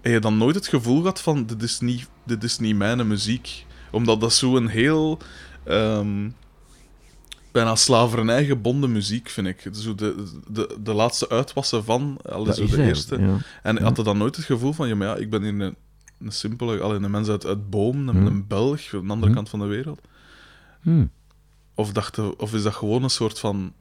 heb 0.01 0.11
je 0.13 0.19
dan 0.19 0.37
nooit 0.37 0.55
het 0.55 0.67
gevoel 0.67 0.99
gehad 0.99 1.21
van, 1.21 1.45
dit 1.45 1.63
is 1.63 1.79
niet, 1.79 2.07
dit 2.25 2.43
is 2.43 2.57
niet 2.59 2.75
mijn 2.75 3.07
muziek? 3.07 3.65
Omdat 3.91 4.21
dat 4.21 4.33
zo'n 4.33 4.67
heel... 4.67 5.17
ehm, 5.65 6.29
bijna 7.51 7.75
slavernij 7.75 8.45
gebonden 8.45 8.91
muziek, 8.91 9.29
vind 9.29 9.47
ik. 9.47 9.67
Zo 9.71 9.95
de, 9.95 10.23
de, 10.47 10.75
de 10.79 10.93
laatste 10.93 11.29
uitwassen 11.29 11.83
van, 11.83 12.17
al 12.29 12.47
is 12.47 12.55
de 12.55 12.83
eerste. 12.83 13.19
ja. 13.19 13.37
En 13.63 13.75
Ja. 13.75 13.81
had 13.81 13.97
je 13.97 14.03
dan 14.03 14.17
nooit 14.17 14.35
het 14.35 14.45
gevoel 14.45 14.73
van, 14.73 14.87
ja, 14.87 14.95
maar 14.95 15.07
ja, 15.07 15.15
ik 15.15 15.29
ben 15.29 15.41
hier 15.43 15.59
een, 15.61 15.75
een 16.24 16.32
simpele, 16.32 16.80
alleen 16.80 17.03
een 17.03 17.11
mens 17.11 17.30
uit, 17.30 17.45
uit 17.45 17.69
Boom, 17.69 18.07
een, 18.09 18.15
Hm. 18.15 18.26
een 18.26 18.47
Belg, 18.47 18.93
aan 18.93 19.05
de 19.07 19.11
andere 19.11 19.30
Hm. 19.32 19.36
kant 19.36 19.49
van 19.49 19.59
de 19.59 19.65
wereld? 19.65 20.01
Hm. 20.82 21.05
Of, 21.76 21.91
dacht 21.91 22.36
of 22.38 22.53
is 22.53 22.63
dat 22.63 22.74
gewoon 22.74 23.03
een 23.03 23.09
soort 23.09 23.39
van 23.39 23.74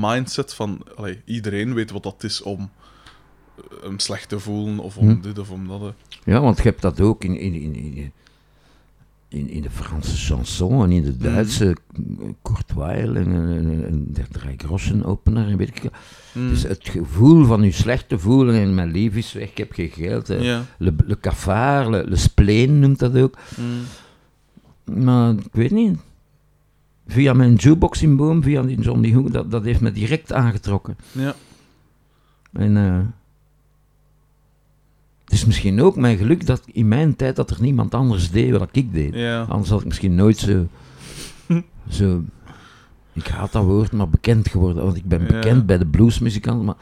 mindset 0.00 0.54
van 0.54 0.82
allee, 0.96 1.22
iedereen 1.24 1.74
weet 1.74 1.90
wat 1.90 2.02
dat 2.02 2.24
is 2.24 2.42
om 2.42 2.70
eh, 3.56 3.82
hem 3.82 3.98
slecht 3.98 4.28
te 4.28 4.38
voelen 4.38 4.78
of 4.78 4.96
om 4.96 5.20
dit 5.20 5.38
of 5.38 5.50
om 5.50 5.68
dat. 5.68 5.94
Ja, 6.24 6.40
want 6.40 6.56
je 6.56 6.62
hebt 6.62 6.82
dat 6.82 7.00
ook 7.00 7.24
in, 7.24 7.38
in, 7.38 7.54
in, 7.54 7.74
in, 7.74 8.12
in, 9.28 9.48
in 9.48 9.62
de 9.62 9.70
Franse 9.70 10.16
chanson 10.16 10.82
en 10.82 10.90
in 10.92 11.02
de 11.02 11.16
Duitse 11.16 11.76
mm, 11.96 12.36
Kurt 12.42 12.74
Weill 12.74 13.16
en, 13.16 13.26
en, 13.26 13.48
en, 13.50 13.86
en 13.86 14.06
der 14.12 14.28
Drei 14.28 14.54
Groschen 14.56 15.04
opener 15.04 15.48
en 15.48 15.56
weet 15.56 15.68
ik. 15.68 15.90
Mm. 16.32 16.48
Dus 16.48 16.62
het 16.62 16.88
gevoel 16.88 17.44
van 17.44 17.62
je 17.62 17.72
slecht 17.72 18.08
te 18.08 18.18
voelen 18.18 18.54
en 18.54 18.74
mijn 18.74 18.90
lief 18.90 19.16
is 19.16 19.32
weg, 19.32 19.50
ik 19.50 19.58
heb 19.58 19.72
geen 19.72 19.90
geld. 19.90 20.26
ja. 20.26 20.64
Le, 20.78 20.94
le 21.06 21.20
cafard, 21.20 21.88
le, 21.88 22.04
le 22.08 22.16
spleen 22.16 22.78
noemt 22.78 22.98
dat 22.98 23.16
ook. 23.16 23.38
Mm. 23.56 25.02
Maar 25.04 25.30
ik 25.34 25.52
weet 25.52 25.70
niet. 25.70 25.98
Via 27.06 27.32
mijn 27.32 27.54
jukebox 27.54 28.02
in 28.02 28.16
Boom, 28.16 28.42
via 28.42 28.62
die 28.62 28.80
Johnny 28.80 29.12
Hoek, 29.12 29.32
dat, 29.32 29.50
dat 29.50 29.64
heeft 29.64 29.80
me 29.80 29.92
direct 29.92 30.32
aangetrokken. 30.32 30.96
ja. 31.12 31.34
En 32.52 32.76
eh, 32.76 32.94
het 32.94 33.04
is 35.32 35.44
misschien 35.44 35.82
ook 35.82 35.96
mijn 35.96 36.16
geluk 36.16 36.46
dat 36.46 36.62
in 36.72 36.88
mijn 36.88 37.16
tijd 37.16 37.36
dat 37.36 37.50
er 37.50 37.60
niemand 37.60 37.94
anders 37.94 38.30
deed 38.30 38.50
wat 38.50 38.68
ik 38.72 38.92
deed. 38.92 39.14
Ja. 39.14 39.42
Anders 39.42 39.70
had 39.70 39.80
ik 39.80 39.86
misschien 39.86 40.14
nooit 40.14 40.36
zo, 40.38 40.66
zo 41.88 42.22
ik 43.12 43.26
haat 43.26 43.52
dat 43.52 43.64
woord, 43.64 43.92
maar 43.92 44.08
bekend 44.08 44.48
geworden. 44.48 44.84
Want 44.84 44.96
ik 44.96 45.04
ben 45.04 45.20
Ja. 45.20 45.26
bekend 45.26 45.66
bij 45.66 45.78
de 45.78 45.86
bluesmuzikanten, 45.86 46.64
maar 46.64 46.76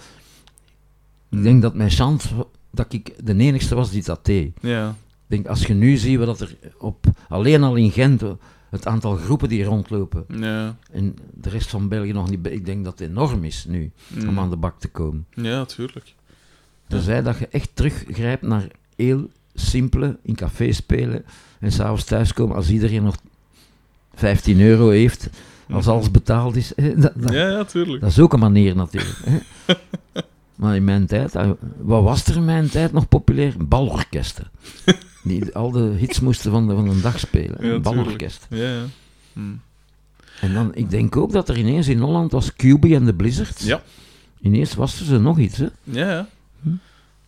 ik 1.31 1.43
denk 1.43 1.63
dat 1.63 1.75
mijn 1.75 1.91
chance, 1.91 2.47
dat 2.71 2.93
ik 2.93 3.27
de 3.27 3.35
enigste 3.37 3.75
was 3.75 3.91
die 3.91 4.03
dat 4.05 4.25
deed. 4.25 4.53
Ja. 4.61 4.89
Ik 4.89 4.95
denk, 5.27 5.47
als 5.47 5.67
je 5.67 5.75
nu 5.75 5.97
ziet 5.97 6.19
wat 6.19 6.41
er 6.41 6.57
op, 6.79 7.07
alleen 7.29 7.63
al 7.63 7.75
in 7.77 7.91
Gent, 7.91 8.23
het 8.71 8.87
aantal 8.87 9.17
groepen 9.17 9.49
die 9.49 9.65
rondlopen, 9.65 10.25
Ja. 10.41 10.77
en 10.93 11.17
de 11.35 11.49
rest 11.49 11.71
van 11.71 11.89
België 11.89 12.13
nog 12.13 12.31
niet, 12.31 12.47
ik 12.47 12.65
denk 12.67 12.85
dat 12.85 12.99
het 12.99 13.09
enorm 13.09 13.45
is 13.45 13.65
nu, 13.69 13.91
Mm. 14.09 14.29
om 14.29 14.39
aan 14.39 14.51
de 14.51 14.57
bak 14.57 14.81
te 14.81 14.89
komen. 14.89 15.27
Ja, 15.31 15.65
tuurlijk. 15.65 16.15
Tenzij 16.89 17.23
dat 17.23 17.39
je 17.39 17.49
echt 17.51 17.71
teruggrijpt 17.75 18.43
naar 18.43 18.67
heel 18.97 19.31
simpele, 19.55 20.17
in 20.23 20.35
café 20.35 20.73
spelen 20.73 21.25
en 21.61 21.73
s'avonds 21.73 22.05
thuiskomen 22.05 22.57
als 22.57 22.69
iedereen 22.71 23.03
nog 23.03 23.17
15 24.15 24.61
euro 24.61 24.89
heeft, 24.91 25.29
als 25.71 25.87
alles 25.87 26.11
betaald 26.11 26.57
is. 26.57 26.73
hè, 26.77 26.95
Dat, 26.95 27.13
dat, 27.17 27.33
Ja, 27.33 27.49
ja, 27.49 27.65
tuurlijk. 27.65 28.01
dat 28.01 28.11
is 28.11 28.19
ook 28.19 28.33
een 28.33 28.39
manier 28.41 28.77
natuurlijk. 28.77 29.17
Hè. 29.25 29.39
Maar 30.55 30.77
in 30.77 30.85
mijn 30.85 31.07
tijd, 31.07 31.35
eh, 31.35 31.51
wat 31.79 32.03
was 32.03 32.25
er 32.27 32.37
in 32.37 32.45
mijn 32.45 32.69
tijd 32.69 32.93
nog 32.93 33.09
populair? 33.09 33.55
Balorkesten. 33.59 34.51
Die 35.25 35.55
al 35.55 35.71
de 35.71 35.95
hits 35.99 36.21
moesten 36.21 36.51
van 36.51 36.69
de, 36.69 36.75
van 36.75 36.89
een 36.89 37.01
dag 37.01 37.19
spelen. 37.19 37.67
Ja, 37.67 37.79
balorkest. 37.79 38.47
Ja, 38.51 38.69
ja. 38.75 38.83
Mm. 39.33 39.61
En 40.41 40.55
dan, 40.55 40.75
ik 40.75 40.91
denk 40.91 41.17
ook 41.17 41.33
dat 41.33 41.49
er 41.49 41.59
ineens 41.59 41.89
in 41.89 41.99
Holland 41.99 42.33
was 42.33 42.53
QB 42.53 42.85
en 42.85 43.05
de 43.05 43.15
Blizzards. 43.15 43.65
Ja. 43.65 43.83
Ineens 44.41 44.75
was 44.75 45.01
er 45.01 45.07
zo 45.07 45.19
nog 45.21 45.39
iets, 45.39 45.59
hè. 45.59 45.67
Ja, 45.85 46.11
ja. 46.11 46.29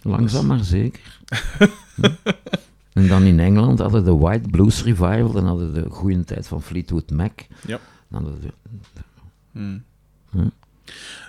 Langzaam 0.03 0.47
maar 0.47 0.65
zeker. 0.65 1.21
Hm. 1.95 2.05
En 2.93 3.09
dan 3.09 3.23
in 3.23 3.41
Engeland 3.41 3.79
hadden 3.79 4.05
de 4.05 4.17
White 4.17 4.49
Blues 4.49 4.83
Revival, 4.85 5.33
dan 5.33 5.47
hadden 5.47 5.75
de 5.75 5.87
goede 5.91 6.25
tijd 6.25 6.47
van 6.49 6.63
Fleetwood 6.63 7.11
Mac. 7.11 7.41
Ja. 7.67 7.79
Dan 8.09 8.23
hadden 8.23 8.41
de, 8.41 8.53
Mm. 9.53 9.83
Hm. 10.31 10.49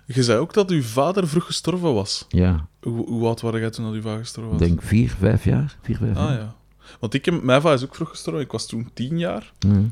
Je 0.05 0.23
zei 0.23 0.39
ook 0.39 0.53
dat 0.53 0.69
uw 0.69 0.81
vader 0.83 1.27
vroeg 1.27 1.45
gestorven 1.45 1.93
was. 1.93 2.25
ja, 2.29 2.67
Hoe, 2.81 3.07
hoe 3.07 3.27
oud 3.27 3.41
was 3.41 3.53
jij 3.53 3.69
toen 3.69 3.85
dat 3.85 3.93
uw 3.93 4.01
vader 4.01 4.19
gestorven 4.19 4.53
ik 4.53 4.59
was? 4.59 4.67
denk 4.67 4.81
vier, 4.81 5.09
vijf 5.09 5.43
jaar. 5.43 5.77
Vier, 5.81 5.97
vijf 5.97 6.17
Ah 6.17 6.29
jaar. 6.29 6.39
ja. 6.39 6.55
Want 6.99 7.13
ik 7.13 7.43
mijn 7.43 7.61
vader 7.61 7.77
is 7.77 7.83
ook 7.83 7.95
vroeg 7.95 8.09
gestorven. 8.09 8.41
Ik 8.43 8.51
was 8.51 8.67
toen 8.67 8.89
tien 8.93 9.17
jaar. 9.19 9.53
Hm, 9.59 9.83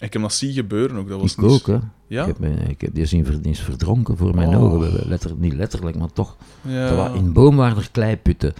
ik 0.00 0.12
heb 0.12 0.22
dat 0.22 0.32
zien 0.32 0.52
gebeuren 0.52 0.96
ook. 0.96 1.08
Dat 1.08 1.20
was 1.20 1.32
ik 1.32 1.38
niet- 1.40 1.50
ook, 1.50 1.66
hè. 1.66 1.78
Ja? 2.06 2.20
Ik 2.20 2.26
heb, 2.26 2.38
me- 2.38 2.68
ik 2.68 2.80
heb 2.80 2.94
die 2.94 3.06
zien 3.06 3.24
ver- 3.24 3.42
die 3.42 3.52
is 3.52 3.60
verdronken 3.60 4.16
voor 4.16 4.34
mijn 4.34 4.48
Oh. 4.56 4.62
ogen. 4.62 5.08
Letter, 5.08 5.32
niet 5.36 5.52
letterlijk, 5.54 5.96
maar 5.98 6.12
toch. 6.12 6.36
ja. 6.62 7.08
In 7.14 7.32
Boom 7.32 7.56
waren 7.56 7.76
er 7.76 7.88
kleiputten 7.90 8.54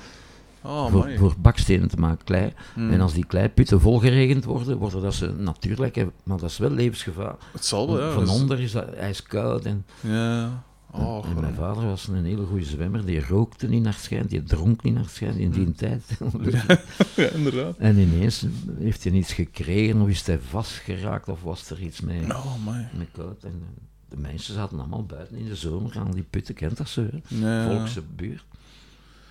Oh, 0.63 0.87
voor, 1.17 1.35
bakstenen 1.39 1.89
te 1.89 1.97
maken, 1.97 2.25
klei. 2.25 2.53
Hmm. 2.75 2.91
En 2.91 3.01
als 3.01 3.13
die 3.13 3.27
kleiputten 3.27 3.81
volgeregend 3.81 4.45
worden, 4.45 4.79
worden 4.79 5.03
dat 5.03 5.15
ze 5.15 5.33
natuurlijk, 5.39 6.07
maar 6.25 6.39
dat 6.39 6.51
is 6.51 6.59
wel 6.59 6.71
levensgevaar. 6.71 7.35
Het 7.53 7.65
zal 7.65 7.87
wel, 7.93 8.07
ja. 8.07 8.13
Van 8.13 8.23
is- 8.23 8.29
onder 8.31 8.61
is 8.61 8.73
dat 8.73 8.93
ijskoud 8.93 9.65
en 9.65 9.85
Ja. 10.01 10.63
Oh, 10.93 11.27
en 11.29 11.41
mijn 11.41 11.55
vader 11.55 11.85
was 11.87 12.09
een 12.09 12.25
hele 12.25 12.47
goede 12.47 12.65
zwemmer, 12.65 13.05
die 13.07 13.27
rookte 13.27 13.69
niet 13.69 13.83
naar 13.83 13.93
schijnt, 13.95 14.31
die 14.31 14.43
dronk 14.43 14.83
niet 14.83 14.95
naar 14.95 15.09
schijnt 15.09 15.37
in 15.37 15.51
die 15.51 15.73
tijd. 15.73 16.19
ja, 17.17 17.29
inderdaad. 17.29 17.77
en 17.77 17.99
ineens 17.99 18.47
heeft 18.79 19.05
hij 19.05 19.13
iets 19.13 19.33
gekregen 19.33 20.01
of 20.01 20.09
is 20.09 20.27
hij 20.27 20.39
vastgeraakt 20.39 21.29
of 21.29 21.43
was 21.43 21.71
er 21.71 21.81
iets 21.83 22.01
mee, 22.01 22.23
Oh, 22.35 22.67
mee 22.67 23.07
koud. 23.13 23.45
En 23.45 23.51
eh, 23.63 23.83
de 24.09 24.17
mensen 24.17 24.55
zaten 24.55 24.79
allemaal 24.79 25.05
buiten 25.05 25.37
in 25.37 25.45
de 25.47 25.57
zomer 25.57 25.99
aan 25.99 26.11
die 26.11 26.23
putten, 26.31 26.55
kent 26.55 26.77
dat 26.77 26.89
zo? 26.89 27.07
Ja. 27.27 27.67
volkse 27.69 28.03
buurt. 28.17 28.45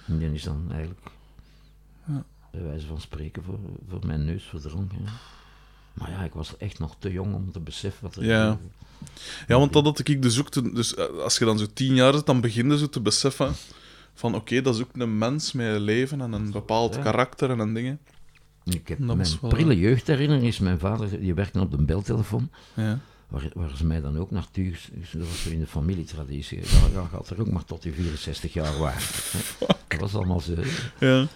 En 0.07 0.17
die 0.17 0.31
is 0.33 0.43
dan 0.43 0.65
eigenlijk, 0.71 1.01
Ja. 2.05 2.23
bij 2.51 2.63
wijze 2.63 2.87
van 2.87 3.01
spreken, 3.01 3.43
voor, 3.43 3.59
voor 3.89 4.05
mijn 4.05 4.25
neus 4.25 4.43
verdronken. 4.43 5.01
Maar 5.93 6.09
ja, 6.11 6.23
ik 6.23 6.33
was 6.33 6.57
echt 6.57 6.79
nog 6.79 6.95
te 6.99 7.11
jong 7.11 7.33
om 7.33 7.51
te 7.51 7.59
beseffen 7.59 8.03
wat 8.03 8.15
er 8.15 8.25
Ja. 8.25 8.51
gebeurde. 8.51 8.73
Ja, 9.47 9.57
want 9.59 9.73
dat 9.73 9.83
had 9.83 10.07
ik 10.07 10.21
dus 10.21 10.39
ook... 10.39 10.49
te- 10.49 10.73
dus 10.73 10.95
eh, 10.95 11.05
als 11.23 11.37
je 11.37 11.45
dan 11.45 11.57
zo 11.59 11.65
tien 11.73 11.95
jaar 11.95 12.13
zit, 12.13 12.25
dan 12.25 12.41
begin 12.41 12.71
je 12.71 12.77
zo 12.77 12.87
te 12.89 13.01
beseffen 13.01 13.53
van 14.13 14.35
oké, 14.35 14.61
dat 14.61 14.75
is 14.75 14.81
ook 14.81 14.89
een 14.93 15.17
mens 15.17 15.51
met 15.51 15.75
een 15.75 15.81
leven 15.81 16.21
en 16.21 16.31
een 16.33 16.51
bepaald 16.51 16.95
Ja. 16.95 17.01
karakter 17.01 17.49
en, 17.49 17.59
en 17.59 17.73
dingen. 17.73 17.99
Ik 18.65 18.87
heb 18.87 18.97
Dat 19.07 19.15
mijn 19.15 19.29
wel- 19.41 19.49
prille 19.49 19.79
jeugdherinnering 19.79 20.47
is 20.47 20.59
mijn 20.59 20.79
vader, 20.79 21.19
die 21.19 21.33
werkte 21.33 21.59
op 21.59 21.71
de 21.71 21.77
beltelefoon, 21.83 22.49
Ja. 22.73 22.99
waar, 23.27 23.49
waar 23.53 23.77
ze 23.77 23.85
mij 23.85 24.01
dan 24.01 24.17
ook 24.17 24.31
naartoe, 24.31 24.71
dat 25.11 25.27
was 25.27 25.45
in 25.45 25.59
de 25.59 25.67
familietraditie, 25.67 26.57
ja, 26.93 27.05
gaat 27.11 27.29
er 27.29 27.39
ook 27.39 27.51
maar 27.51 27.65
tot 27.65 27.81
die 27.81 27.93
64 27.93 28.53
jaar 28.53 28.73
hè. 28.77 28.99
Dat 29.87 29.99
was 29.99 30.15
allemaal 30.15 30.39
zo. 30.39 30.53
Ja. 30.99 31.27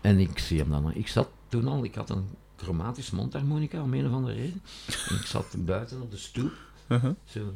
En 0.00 0.18
ik 0.18 0.38
zie 0.38 0.58
hem 0.58 0.70
dan, 0.70 0.94
ik 0.94 1.08
zat 1.08 1.28
toen 1.48 1.68
al, 1.68 1.84
ik 1.84 1.94
had 1.94 2.10
een 2.10 2.24
chromatisch 2.56 3.10
mondharmonica 3.10 3.82
om 3.82 3.94
een 3.94 4.06
of 4.06 4.12
andere 4.12 4.34
reden. 4.34 4.62
En 5.08 5.14
ik 5.16 5.26
zat 5.26 5.54
buiten 5.58 6.02
op 6.02 6.10
de 6.10 6.16
stoep, 6.16 6.52
Uh-huh. 6.90 7.14
zo 7.24 7.52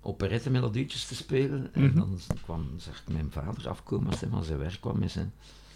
operettemelodietjes 0.00 1.04
te 1.06 1.14
spelen. 1.14 1.74
En 1.74 1.82
Mhm. 1.82 1.94
dan 1.98 2.18
kwam, 2.44 2.68
zag 2.76 2.96
ik 2.96 3.08
mijn 3.12 3.30
vader 3.30 3.68
afkomen 3.68 4.10
als 4.10 4.20
hij 4.20 4.28
van 4.28 4.44
zijn 4.44 4.58
werk 4.58 4.80
kwam 4.80 4.98
met 4.98 5.10
zijn 5.10 5.32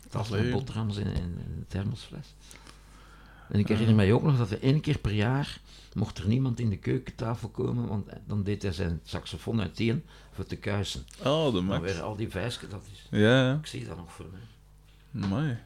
tas 0.09 0.29
met 0.29 0.41
en, 0.97 1.07
en 1.07 1.23
een 1.23 1.65
thermosfles. 1.69 2.35
En 3.49 3.59
ik 3.59 3.69
herinner 3.69 3.95
mij 3.95 4.13
ook 4.13 4.23
nog 4.23 4.39
dat 4.39 4.51
er 4.51 4.63
één 4.63 4.81
keer 4.81 4.99
per 4.99 5.13
jaar 5.13 5.61
mocht 5.95 6.19
er 6.19 6.29
niemand 6.29 6.61
in 6.61 6.71
de 6.71 6.77
keukentafel 6.77 7.49
komen, 7.49 7.89
want 7.89 8.09
dan 8.27 8.43
deed 8.43 8.63
hij 8.63 8.73
zijn 8.73 9.01
saxofoon 9.05 9.61
uiteen 9.61 10.05
voor 10.33 10.45
te 10.47 10.57
kuisen. 10.57 11.05
Oh, 11.25 11.53
de 11.55 11.61
max. 11.61 11.81
werden 11.83 12.03
al 12.03 12.17
die 12.17 12.29
vijsken, 12.29 12.71
dat 12.71 12.83
is... 12.93 13.07
Ja, 13.11 13.47
ja. 13.47 13.55
Ik 13.55 13.67
zie 13.67 13.87
dat 13.87 13.97
nog 13.97 14.13
voor 14.13 14.27
mij. 14.33 15.23
Amai. 15.23 15.59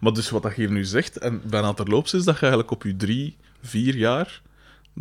Maar 0.00 0.12
dus 0.12 0.30
wat 0.30 0.42
dat 0.42 0.52
hier 0.54 0.70
nu 0.70 0.84
zegt, 0.84 1.18
en 1.18 1.40
bijna 1.50 1.72
terloops 1.72 2.14
is 2.14 2.24
dat 2.24 2.34
je 2.34 2.40
eigenlijk 2.40 2.70
op 2.70 2.82
je 2.82 2.96
drie, 2.96 3.36
vier 3.60 3.96
jaar, 3.96 4.42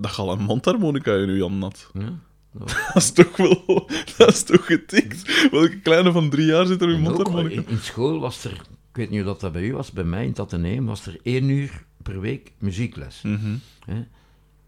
dat 0.02 0.18
al 0.18 0.32
een 0.32 0.42
mondharmonica 0.44 1.14
in 1.16 1.34
je 1.36 1.42
hand 1.42 1.62
had. 1.64 1.90
Ja, 1.94 2.20
dat 2.94 2.96
is 2.96 3.12
toch 3.12 3.38
wel... 3.38 3.90
Dat 4.18 4.28
is 4.34 4.44
toch 4.44 4.66
getikt? 4.66 5.50
Welke 5.52 5.80
kleine 5.80 6.12
van 6.12 6.30
drie 6.30 6.46
jaar 6.46 6.66
zit 6.66 6.82
er 6.82 6.90
in 6.90 6.96
En 6.96 7.02
mondharmonica? 7.02 7.56
in, 7.62 7.68
in 7.68 7.80
school 7.80 8.20
was 8.20 8.44
er, 8.44 8.52
ik 8.52 8.96
weet 8.96 9.10
niet 9.10 9.18
hoe 9.20 9.28
dat, 9.28 9.40
dat 9.40 9.52
bij 9.52 9.62
u 9.64 9.74
was, 9.74 9.92
bij 9.92 10.04
mij 10.04 10.24
in 10.24 10.30
het 10.30 10.40
ateneum 10.40 10.86
was 10.86 11.06
er 11.06 11.18
één 11.24 11.50
uur 11.50 11.84
per 12.04 12.20
week 12.20 12.52
muziekles. 12.58 13.22
Mhm? 13.22 13.56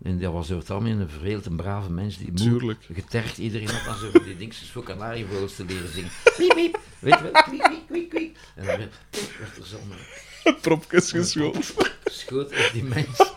En 0.03 0.19
dat 0.19 0.33
was 0.33 0.43
over 0.45 0.57
het 0.57 0.69
algemeen 0.69 0.99
een 0.99 1.09
verveeld, 1.09 1.45
een 1.45 1.55
brave 1.55 1.91
mens 1.91 2.17
die 2.17 2.27
moe, 2.27 2.35
Tuurlijk. 2.35 2.87
getergd 2.93 3.37
iedereen 3.37 3.69
had 3.69 3.87
aan 3.87 3.97
zo 3.97 4.11
die 4.23 4.37
dingetjes 4.37 4.69
voor 4.69 4.83
kanarievogels 4.83 5.55
te 5.55 5.65
leren 5.65 5.89
zingen. 5.93 6.09
Piep, 6.37 6.53
piep, 6.55 6.79
weet 6.99 7.13
je 7.17 7.23
wel, 7.31 7.41
kwiek, 7.43 7.61
kwiek, 7.63 7.87
kwiek, 7.87 8.09
kwiek. 8.09 8.37
En 8.55 8.65
dan 8.65 8.77
werd, 8.77 8.93
werd 9.39 9.57
er 9.57 9.65
zo'n 9.65 10.55
Propjes 10.61 11.11
geschoten. 11.11 11.63
schoot 12.05 12.47
op 12.49 12.69
die 12.73 12.83
mens. 12.83 13.31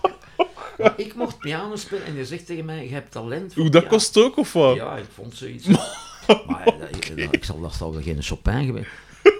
Piano 1.40 1.76
spelen 1.76 2.04
en 2.06 2.14
je 2.14 2.24
zegt 2.26 2.46
tegen 2.46 2.64
mij, 2.64 2.84
je 2.84 2.92
hebt 2.92 3.10
talent 3.10 3.52
voor 3.52 3.62
Hoe, 3.62 3.70
dat 3.70 3.80
piano. 3.82 3.96
kost 3.96 4.16
ook, 4.16 4.36
of 4.36 4.52
wat? 4.52 4.74
Ja, 4.76 4.96
ik 4.96 5.04
vond 5.14 5.34
zoiets. 5.36 5.66
maar 6.46 6.66
eh, 6.66 6.80
dat- 6.80 7.32
ik 7.34 7.44
zal, 7.44 7.60
dat 7.60 7.74
zal 7.74 7.92
wel 7.92 8.02
geen 8.02 8.22
Chopin 8.22 8.64
geweest. 8.66 8.90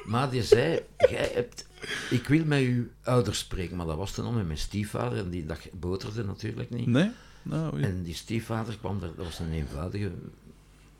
Maar 0.05 0.31
die 0.31 0.43
zei, 0.43 0.81
jij 0.99 1.31
hebt... 1.35 1.67
Ik 2.11 2.29
wil 2.29 2.45
met 2.45 2.61
uw 2.61 2.87
ouders 3.03 3.39
spreken, 3.39 3.77
maar 3.77 3.87
dat 3.87 3.97
was 3.97 4.13
toen 4.13 4.25
al 4.25 4.33
met 4.33 4.47
mijn 4.47 4.59
stiefvader 4.59 5.19
en 5.19 5.31
die 5.31 5.47
dat 5.47 5.59
boterde 5.73 6.25
natuurlijk 6.25 6.71
niet. 6.71 6.87
Nee? 6.87 7.11
Nou, 7.43 7.75
oei. 7.75 7.83
En 7.83 8.03
die 8.03 8.15
stiefvader 8.15 8.77
kwam 8.79 9.03
er, 9.03 9.11
dat 9.17 9.25
was 9.25 9.39
een 9.39 9.53
eenvoudige 9.53 10.11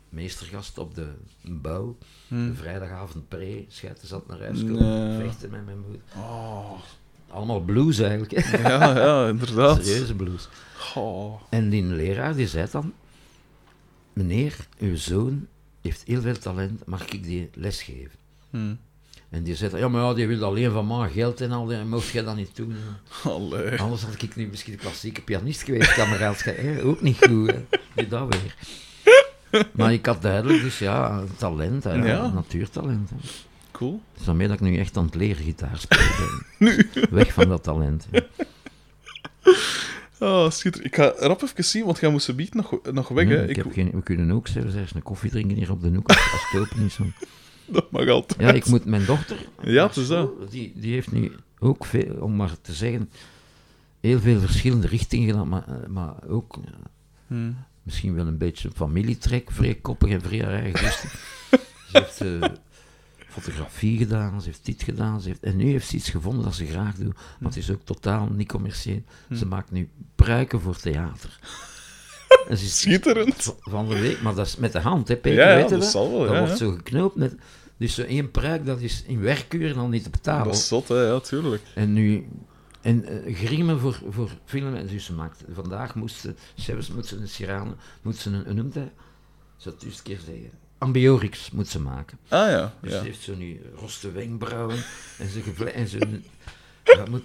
meestergast 0.09 0.77
op 0.77 0.95
de 0.95 1.07
bouw. 1.41 1.97
De 2.27 2.51
vrijdagavond 2.55 3.27
pre, 3.27 3.65
schijten 3.67 4.07
zat 4.07 4.27
naar 4.27 4.39
huis 4.39 4.59
komen, 4.59 5.07
Nee. 5.17 5.27
vechten 5.27 5.49
met 5.49 5.65
mijn 5.65 5.79
moeder. 5.79 6.01
Oh. 6.15 6.71
Allemaal 7.31 7.59
blues 7.61 7.99
eigenlijk, 7.99 8.31
hè. 8.45 8.57
Ja, 8.69 8.95
ja, 8.97 9.27
inderdaad. 9.27 9.85
serieuze 9.85 10.15
blues. 10.15 10.47
Oh. 10.95 11.41
En 11.49 11.69
die 11.69 11.83
leraar 11.83 12.35
die 12.35 12.47
zei 12.47 12.67
dan, 12.71 12.93
meneer, 14.13 14.55
uw 14.79 14.95
zoon 14.95 15.47
heeft 15.81 16.03
heel 16.05 16.21
veel 16.21 16.37
talent, 16.37 16.85
mag 16.85 17.05
ik 17.09 17.23
die 17.23 17.49
lesgeven? 17.53 18.19
Hm. 18.49 18.73
En 19.29 19.43
die 19.43 19.55
zei, 19.55 19.71
dan, 19.71 19.79
ja, 19.79 19.87
maar 19.87 20.01
ja, 20.03 20.13
die 20.13 20.27
wil 20.27 20.43
alleen 20.43 20.71
van 20.71 20.87
mij 20.87 21.09
geld 21.09 21.41
en 21.41 21.51
al, 21.51 21.71
en 21.73 21.89
mocht 21.89 22.07
jij 22.09 22.23
dat 22.23 22.35
niet 22.35 22.55
doen? 22.55 22.75
Allee. 23.23 23.79
Anders 23.79 24.03
had 24.03 24.21
ik 24.21 24.35
nu 24.35 24.47
misschien 24.47 24.75
klassieke 24.75 25.21
pianist 25.21 25.61
geweest, 25.63 25.93
kameraad. 25.93 26.45
Ook 26.83 27.01
niet 27.01 27.17
goed, 27.17 27.51
hè? 27.95 28.05
Dat 28.09 28.35
weer. 28.35 28.55
Maar 29.71 29.93
ik 29.93 30.05
had 30.05 30.21
duidelijk, 30.21 30.61
dus 30.61 30.79
ja, 30.79 31.23
talent, 31.37 31.83
hè, 31.83 31.93
Ja. 31.93 32.27
natuurtalent. 32.27 33.09
Hè. 33.09 33.15
Cool. 33.81 34.01
Dus 34.13 34.25
daarmee 34.25 34.47
dat 34.47 34.55
ik 34.55 34.61
nu 34.61 34.77
echt 34.77 34.97
aan 34.97 35.05
het 35.05 35.15
leren 35.15 35.43
gitaar 35.43 35.77
spelen 35.77 36.43
ben. 36.59 37.09
Weg 37.17 37.33
van 37.33 37.47
dat 37.47 37.63
talent. 37.63 38.07
Oh, 40.19 40.49
schitterend. 40.51 40.91
Ik 40.91 40.95
ga 40.95 41.13
rap 41.17 41.41
even 41.41 41.63
zien, 41.63 41.85
want 41.85 41.99
jij 41.99 42.09
moest 42.09 42.25
ze 42.25 42.33
biedt 42.33 42.53
nog, 42.53 42.79
nog 42.91 43.07
weg, 43.07 43.27
hè. 43.27 43.43
ik 43.43 43.49
Ik, 43.49 43.55
heb 43.55 43.71
geen, 43.71 43.91
we 43.91 44.01
kunnen 44.01 44.31
ook 44.31 44.47
zelfs 44.47 44.93
een 44.95 45.03
koffie 45.03 45.29
drinken 45.29 45.57
hier 45.57 45.71
op 45.71 45.81
de 45.81 45.89
hoek, 45.89 46.07
als 46.07 46.17
als 46.53 46.69
het 46.69 46.77
is. 46.77 46.93
Zo. 46.93 47.03
Dat 47.65 47.91
mag 47.91 48.07
altijd. 48.07 48.41
Ja, 48.41 48.51
ik 48.51 48.65
moet 48.65 48.85
mijn 48.85 49.05
dochter. 49.05 49.47
Ja, 49.61 49.87
het 49.87 49.95
is 49.95 50.07
dat. 50.07 50.51
Die, 50.51 50.73
die 50.75 50.93
heeft 50.93 51.11
nu 51.11 51.31
ook 51.59 51.85
veel, 51.85 52.15
om 52.19 52.35
maar 52.35 52.61
te 52.61 52.73
zeggen, 52.73 53.09
heel 53.99 54.19
veel 54.19 54.39
verschillende 54.39 54.87
richtingen 54.87 55.29
gedaan, 55.29 55.47
maar, 55.47 55.67
eh, 55.67 55.87
maar 55.87 56.13
ook 56.27 56.57
eh, 56.57 56.71
Hm. 57.27 57.51
misschien 57.83 58.15
wel 58.15 58.27
een 58.27 58.37
beetje 58.37 58.67
een 58.67 58.75
familietrek, 58.75 59.51
vrij 59.51 59.75
koppig 59.75 60.09
en 60.09 60.21
vrij 60.21 60.41
eigen 60.41 60.79
goesting. 60.79 61.11
Ze 61.91 61.97
heeft 61.97 62.21
eh, 62.21 62.49
fotografie 63.31 63.97
gedaan, 63.97 64.41
ze 64.41 64.47
heeft 64.47 64.65
dit 64.65 64.83
gedaan, 64.83 65.21
ze 65.21 65.27
heeft, 65.27 65.43
en 65.43 65.55
nu 65.55 65.65
heeft 65.71 65.87
ze 65.87 65.95
iets 65.95 66.09
gevonden 66.09 66.43
dat 66.43 66.55
ze 66.55 66.65
graag 66.65 66.95
doet, 66.95 67.13
maar 67.13 67.49
het 67.49 67.57
is 67.57 67.71
ook 67.71 67.81
totaal 67.83 68.27
niet 68.31 68.47
commercieel. 68.47 69.01
Ze 69.33 69.45
maakt 69.45 69.71
nu 69.71 69.89
pruiken 70.15 70.61
voor 70.61 70.75
theater. 70.75 71.39
En 72.47 72.57
ze 72.57 72.65
is 72.65 72.79
Schitterend. 72.79 73.55
Van 73.59 73.89
de 73.89 73.99
week, 73.99 74.21
maar 74.21 74.35
dat 74.35 74.47
is 74.47 74.55
met 74.55 74.71
de 74.71 74.79
hand, 74.79 75.07
hè, 75.07 75.15
Peter, 75.15 75.59
Ja, 75.59 75.59
dat 75.61 75.69
wel? 75.69 75.81
zal 75.81 76.11
wel, 76.11 76.19
Dat 76.19 76.33
ja, 76.33 76.39
wordt 76.39 76.57
zo 76.57 76.71
geknoopt. 76.71 77.15
Met, 77.15 77.35
dus 77.77 77.93
zo 77.93 78.01
één 78.01 78.31
pruik, 78.31 78.65
dat 78.65 78.81
is 78.81 79.03
in 79.07 79.21
werkuren 79.21 79.77
al 79.77 79.87
niet 79.87 80.03
te 80.03 80.09
betalen. 80.09 80.45
Dat 80.45 80.55
is 80.55 80.67
zot, 80.67 80.87
hè. 80.87 81.01
Ja, 81.01 81.19
tuurlijk. 81.19 81.61
En 81.75 81.93
nu... 81.93 82.27
En 82.81 83.05
eh, 83.05 83.35
griemen 83.35 83.79
voor, 83.79 84.01
voor 84.09 84.29
film 84.45 84.75
en 84.75 84.87
dus 84.87 85.05
ze 85.05 85.13
maakt. 85.13 85.43
Vandaag 85.53 85.95
moest 85.95 86.15
ze, 86.19 86.35
zelfs 86.55 86.91
moet 86.91 87.05
ze 87.05 87.17
een 87.17 87.27
sirane, 87.27 87.73
moet 88.01 88.15
ze 88.15 88.29
een, 88.29 88.43
hoe 88.45 88.53
noemt 88.53 88.73
hij? 88.73 88.83
Ik 88.83 88.91
zal 89.57 89.71
het 89.71 89.83
eens 89.83 89.97
een 89.97 90.03
keer 90.03 90.19
zeggen. 90.25 90.51
Ambiorix 90.81 91.51
moet 91.51 91.67
ze 91.67 91.79
maken. 91.79 92.17
Ah, 92.27 92.49
ja. 92.49 92.73
Dus 92.81 92.91
ja. 92.91 92.97
ze 92.99 93.03
heeft 93.05 93.21
zo 93.21 93.35
nu 93.35 93.61
roste 93.75 94.11
wenkbrauwen 94.11 94.75
en 95.19 95.29
ze 95.29 95.71
en 95.73 95.87
ze... 95.87 95.97
Dat, 96.97 97.09
moet, 97.09 97.23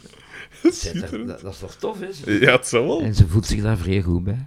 dat, 0.62 1.10
dat, 1.26 1.40
dat 1.40 1.52
is 1.52 1.58
toch 1.58 1.74
tof, 1.74 2.00
hè? 2.00 2.12
Ze- 2.12 2.40
Ja, 2.40 2.52
het 2.52 2.66
zal 2.66 2.86
wel. 2.86 3.00
En 3.00 3.14
ze 3.14 3.28
voelt 3.28 3.46
zich 3.46 3.62
daar 3.62 3.76
vrij 3.76 4.02
goed 4.02 4.24
bij. 4.24 4.46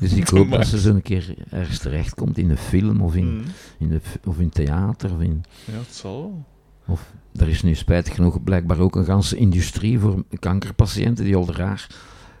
Dus 0.00 0.12
ik 0.12 0.28
hoop 0.28 0.50
dat 0.58 0.66
ze 0.66 0.80
zo 0.80 0.90
een 0.90 1.02
keer 1.02 1.34
ergens 1.50 1.78
terechtkomt 1.78 2.38
in 2.38 2.50
een 2.50 2.56
film 2.58 3.00
of 3.00 3.14
in, 3.14 3.26
Mm. 3.36 3.44
in, 3.78 3.88
de, 3.88 4.00
of 4.24 4.38
in 4.38 4.48
theater. 4.50 5.12
Of 5.14 5.20
in, 5.20 5.44
Ja, 5.64 5.72
het 5.78 5.94
zal 5.94 6.20
wel. 6.20 6.44
of, 6.86 7.12
er 7.36 7.48
is 7.48 7.62
nu 7.62 7.74
spijtig 7.74 8.14
genoeg 8.14 8.42
blijkbaar 8.42 8.78
ook 8.78 8.96
een 8.96 9.04
ganse 9.04 9.36
industrie 9.36 9.98
voor 9.98 10.24
kankerpatiënten 10.38 11.24
die 11.24 11.36
al 11.36 11.52
raar 11.54 11.86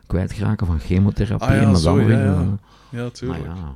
kwijtraken 0.06 0.66
van 0.66 0.78
chemotherapie. 0.80 1.46
Ah 1.48 1.54
ja, 1.62 1.66
maar 1.70 1.76
zo, 1.80 1.96
dan 1.96 2.00
ja, 2.00 2.06
weer, 2.06 2.24
ja. 2.24 2.32
eh, 2.40 2.46
Ja, 2.90 3.00
Maar 3.02 3.10
tuurlijk. 3.10 3.44
ja. 3.44 3.74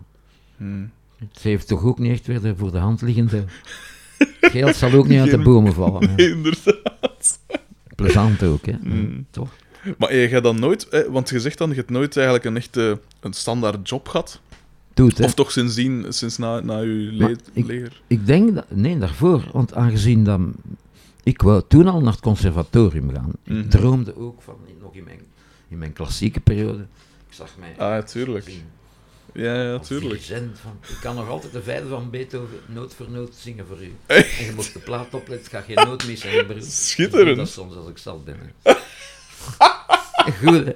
Ze 1.33 1.49
heeft 1.49 1.68
toch 1.68 1.85
ook 1.85 1.99
niet 1.99 2.12
echt 2.12 2.27
weer 2.27 2.41
de 2.41 2.57
voor 2.57 2.73
de 2.73 2.79
hand 2.79 3.03
liggende... 3.03 3.45
Geld 4.41 4.77
zal 4.77 4.93
ook 4.93 5.09
niet 5.09 5.20
uit 5.20 5.31
de 5.31 5.39
bomen 5.39 5.73
vallen. 5.75 6.09
hè. 6.11 6.16
Inderdaad. 6.31 7.39
Plezant 7.97 8.43
ook, 8.43 8.66
hè. 8.66 8.75
Mm. 8.81 9.27
Toch? 9.31 9.49
Maar 9.99 10.14
je 10.14 10.29
gaat 10.29 10.43
dan 10.43 10.61
nooit... 10.61 10.89
eh, 10.89 11.07
want 11.09 11.29
je 11.29 11.41
zegt 11.41 11.59
dan, 11.59 11.68
je 11.68 11.75
hebt 11.75 11.91
nooit 11.91 12.16
eigenlijk 12.16 12.47
een 12.47 12.57
echte 12.57 13.01
een 13.20 13.33
standaard 13.33 13.89
job 13.89 14.09
gehad. 14.09 14.41
Doet, 14.95 15.18
hè. 15.18 15.25
Of 15.25 15.35
toch 15.35 15.53
sindsdien, 15.53 16.05
sinds 16.09 16.39
na, 16.39 16.61
na 16.61 16.79
je 16.79 17.14
Maar 17.18 17.29
le 17.31 17.37
ik- 17.53 17.66
leger. 17.66 18.03
Ik 18.07 18.27
denk 18.27 18.55
dat, 18.55 18.64
nee, 18.68 18.99
daarvoor, 18.99 19.49
want 19.53 19.75
aangezien 19.75 20.25
dat. 20.25 20.41
Ik 21.23 21.43
wou 21.43 21.62
toen 21.68 21.89
al 21.89 22.01
naar 22.01 22.12
het 22.12 22.20
conservatorium 22.20 23.11
gaan. 23.14 23.33
Mhm. 23.45 23.59
Ik 23.59 23.70
droomde 23.70 24.16
ook 24.16 24.43
van, 24.43 24.55
nog 24.81 24.95
in 24.95 25.05
mijn, 25.05 25.20
in 25.68 25.79
mijn 25.79 25.93
klassieke 25.93 26.41
periode. 26.41 26.83
Ik 27.29 27.35
zag 27.35 27.55
mij. 27.59 27.75
Ah, 27.99 28.05
tuurlijk. 28.05 28.45
zien 28.45 28.62
Ja, 29.35 29.62
ja, 29.62 29.73
als 29.75 29.87
tuurlijk. 29.87 30.11
dirigent 30.11 30.59
van, 30.59 30.79
ik 30.89 30.97
kan 31.01 31.14
nog 31.14 31.29
altijd 31.29 31.53
de 31.53 31.62
vijfde 31.62 31.89
van 31.89 32.11
Beethoven 32.11 32.59
noot 32.66 32.95
voor 32.95 33.11
noot 33.11 33.35
zingen 33.35 33.66
voor 33.66 33.83
u. 33.83 33.95
Echt? 34.07 34.39
En 34.39 34.45
je 34.45 34.53
mocht 34.53 34.73
de 34.73 34.79
plaat 34.79 35.14
opletten, 35.14 35.51
ga 35.51 35.61
geen 35.61 35.75
noot 35.75 36.07
missen. 36.07 36.47
broer. 36.47 36.62
Schitterend. 36.62 37.37
Dat 37.37 37.49
soms 37.49 37.75
als 37.75 37.89
ik 37.89 37.99
zat 37.99 38.25
ben. 38.25 38.39
Goed, 40.43 40.64
hè. 40.64 40.73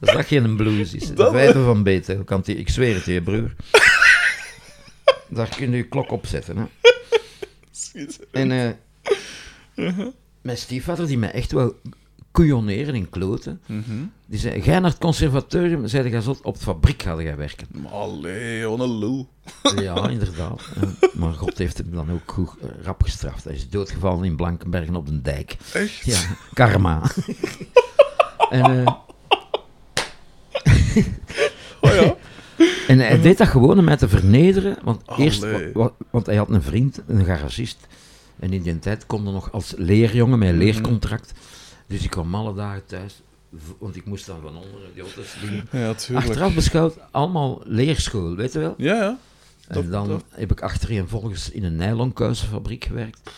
Als 0.00 0.12
dat 0.14 0.26
geen 0.26 0.56
blues 0.56 0.94
is. 0.94 1.06
De 1.06 1.14
Dat, 1.14 1.32
vijfde 1.32 1.64
van 1.64 1.82
Beethoven, 1.82 2.24
kan 2.24 2.40
die, 2.40 2.56
ik 2.56 2.68
zweer 2.68 2.94
het 2.94 3.04
je, 3.04 3.22
broer. 3.22 3.54
Daar 5.28 5.48
kun 5.56 5.70
je 5.70 5.76
je 5.76 5.82
klok 5.88 6.10
op 6.10 6.26
zetten, 6.26 6.56
hè. 6.56 6.64
Schitterend. 7.70 8.30
En 8.30 8.50
eh, 9.74 10.06
mijn 10.42 10.56
stiefvader, 10.58 11.06
die 11.06 11.18
mij 11.18 11.30
echt 11.32 11.52
wel 11.52 11.80
koeioneren 12.34 12.94
en 12.94 13.10
kloten, 13.10 13.60
Mhm. 13.66 13.82
die 14.26 14.38
zei, 14.38 14.60
jij 14.62 14.78
naar 14.80 14.90
het 14.90 14.98
conservatorium, 15.00 15.86
zei 15.86 16.10
hij 16.10 16.20
zot, 16.20 16.40
op 16.42 16.54
de 16.54 16.60
fabriek 16.64 17.02
ga 17.02 17.22
jij 17.22 17.36
werken. 17.36 17.66
Allee, 17.90 18.66
wat. 18.66 19.26
Ja, 19.82 20.08
inderdaad. 20.08 20.62
Maar 21.20 21.32
God 21.32 21.58
heeft 21.58 21.78
hem 21.78 21.90
dan 21.90 22.10
ook 22.12 22.32
goed 22.32 22.50
eh, 22.62 22.68
rap 22.84 23.02
gestraft. 23.02 23.44
Hij 23.44 23.54
is 23.54 23.68
doodgevallen 23.68 24.24
in 24.24 24.36
Blankenbergen 24.36 24.96
op 24.96 25.06
de 25.06 25.22
dijk. 25.22 25.56
Echt? 25.72 26.04
Ja, 26.04 26.18
karma. 26.52 27.02
en, 28.50 28.84
eh, 28.86 28.92
Oh 31.80 31.94
ja. 31.94 32.16
en 32.88 32.98
hij 32.98 33.20
deed 33.20 33.38
dat 33.38 33.48
gewoon 33.48 33.78
om 33.78 33.84
mij 33.84 33.96
te 33.96 34.08
vernederen, 34.08 34.76
want, 34.84 35.02
eerst, 35.16 35.42
Allee. 35.42 35.72
want 36.10 36.26
hij 36.26 36.36
had 36.36 36.50
een 36.50 36.62
vriend, 36.62 37.00
een 37.06 37.24
garagist, 37.24 37.86
en 38.38 38.52
in 38.52 38.62
die 38.62 38.78
tijd 38.78 39.06
kon 39.06 39.26
er 39.26 39.32
nog 39.32 39.52
als 39.52 39.74
leerjongen 39.76 40.38
met 40.38 40.48
een 40.48 40.58
leercontract. 40.58 41.32
Dus 41.86 42.04
ik 42.04 42.10
kwam 42.10 42.34
alle 42.34 42.54
dagen 42.54 42.86
thuis, 42.86 43.22
want 43.78 43.96
ik 43.96 44.04
moest 44.04 44.26
dan 44.26 44.40
van 44.40 44.56
onderen 44.56 44.94
die 44.94 45.02
auto's 45.02 45.34
doen. 45.40 45.62
Ja, 45.80 45.94
tuurlijk. 45.94 46.26
Achteraf 46.26 46.54
beschouwd, 46.54 46.98
allemaal 47.10 47.60
leerschool, 47.64 48.34
weet 48.36 48.52
je 48.52 48.58
wel? 48.58 48.74
Ja, 48.76 48.94
ja. 48.94 49.18
En 49.68 49.90
dan 49.90 50.22
heb 50.28 50.50
ik 50.50 50.60
achtereenvolgens 50.62 51.50
in 51.50 51.64
een 51.64 51.76
nylonkousenfabriek 51.76 52.84
gewerkt. 52.84 53.30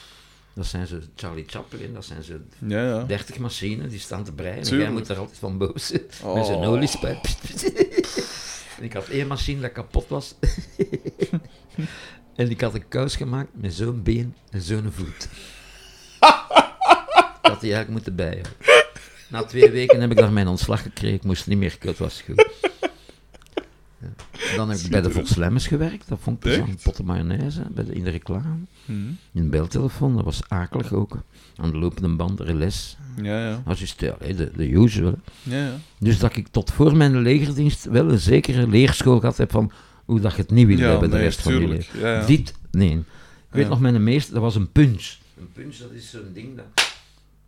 Dat 0.54 0.66
zijn 0.66 0.86
ze 0.86 1.00
Charlie 1.16 1.44
Chaplin, 1.46 1.94
dat 1.94 2.04
zijn 2.04 2.22
ze 2.22 2.40
Ja, 2.58 2.84
ja. 2.84 3.02
30 3.04 3.38
machines 3.38 3.90
die 3.90 4.00
staan 4.00 4.24
te 4.24 4.32
breien. 4.32 4.64
En 4.64 4.78
jij 4.78 4.90
moet 4.90 5.08
er 5.08 5.18
altijd 5.18 5.38
van 5.38 5.58
boos 5.58 5.86
zijn. 5.86 6.02
Oh. 6.22 6.34
Met 6.34 6.46
zijn 6.46 6.64
oliespijp. 6.64 7.24
En 8.78 8.84
ik 8.84 8.92
had 8.92 9.08
één 9.08 9.26
machine 9.26 9.60
dat 9.60 9.72
kapot 9.72 10.08
was. 10.08 10.34
en 12.36 12.50
ik 12.50 12.60
had 12.60 12.74
een 12.74 12.88
kous 12.88 13.16
gemaakt 13.16 13.48
met 13.52 13.74
zo'n 13.74 14.02
been 14.02 14.34
en 14.50 14.62
zo'n 14.62 14.92
voet. 14.92 15.28
Had 17.48 17.60
die 17.60 17.72
eigenlijk 17.74 17.90
moeten 17.90 18.14
bijhouden. 18.14 18.52
Na 19.28 19.42
twee 19.44 19.70
weken 19.70 20.00
heb 20.00 20.10
ik 20.10 20.16
daar 20.16 20.32
mijn 20.32 20.48
ontslag 20.48 20.82
gekregen. 20.82 21.16
Ik 21.16 21.24
moest 21.24 21.46
niet 21.46 21.58
meer 21.58 21.78
kut, 21.78 21.98
was 21.98 22.22
goed. 22.22 22.46
Ja. 24.00 24.56
Dan 24.56 24.70
heb 24.70 24.78
ik 24.78 24.90
bij 24.90 25.00
de 25.00 25.10
Volslemmers 25.10 25.66
gewerkt. 25.66 26.08
Dat 26.08 26.18
vond 26.22 26.44
ik 26.44 26.50
Echt? 26.50 26.56
plezant. 26.56 26.82
Potten 26.82 27.04
mayonaise 27.04 27.62
bij 27.70 27.84
de, 27.84 27.92
in 27.92 28.04
de 28.04 28.10
reclame. 28.10 28.54
Mhm. 28.84 28.98
In 29.32 29.42
de 29.42 29.48
beltelefoon, 29.48 30.14
dat 30.16 30.24
was 30.24 30.40
akelig 30.48 30.92
ook. 30.92 31.18
Aan 31.56 31.70
de 31.70 31.78
lopende 31.78 32.08
band, 32.16 32.40
relais. 32.40 32.96
Ja, 33.22 33.48
ja. 33.48 33.62
Dat 33.64 33.80
is 33.80 33.94
juist, 33.96 34.00
ja, 34.00 34.34
de, 34.34 34.50
de 34.56 34.68
usual. 34.70 35.18
ja, 35.42 35.56
ja. 35.56 35.72
Dus 35.98 36.18
dat 36.18 36.36
ik 36.36 36.48
tot 36.48 36.72
voor 36.72 36.96
mijn 36.96 37.22
legerdienst 37.22 37.84
wel 37.84 38.10
een 38.10 38.18
zekere 38.18 38.68
leerschool 38.68 39.20
gehad 39.20 39.36
heb 39.36 39.50
van 39.50 39.72
hoe 40.04 40.20
dat 40.20 40.34
je 40.34 40.42
het 40.42 40.50
niet 40.50 40.66
wil 40.66 40.78
Ja, 40.78 40.90
hebben 40.90 41.10
de 41.10 41.16
nee, 41.16 41.24
rest 41.24 41.40
van 41.42 41.60
je 41.60 41.68
leven. 41.68 42.00
Ja, 42.00 42.12
ja. 42.20 42.26
Dit, 42.26 42.54
nee. 42.70 42.92
Ik 42.96 43.04
weet 43.62 43.68
nog, 43.68 43.80
mijn 43.80 44.04
meester, 44.04 44.34
dat 44.34 44.42
was 44.42 44.54
een 44.54 44.72
punch. 44.72 45.14
Een 45.38 45.52
punch, 45.52 45.76
dat 45.76 45.90
is 45.92 46.10
zo'n 46.10 46.30
ding 46.32 46.56
dat 46.56 46.64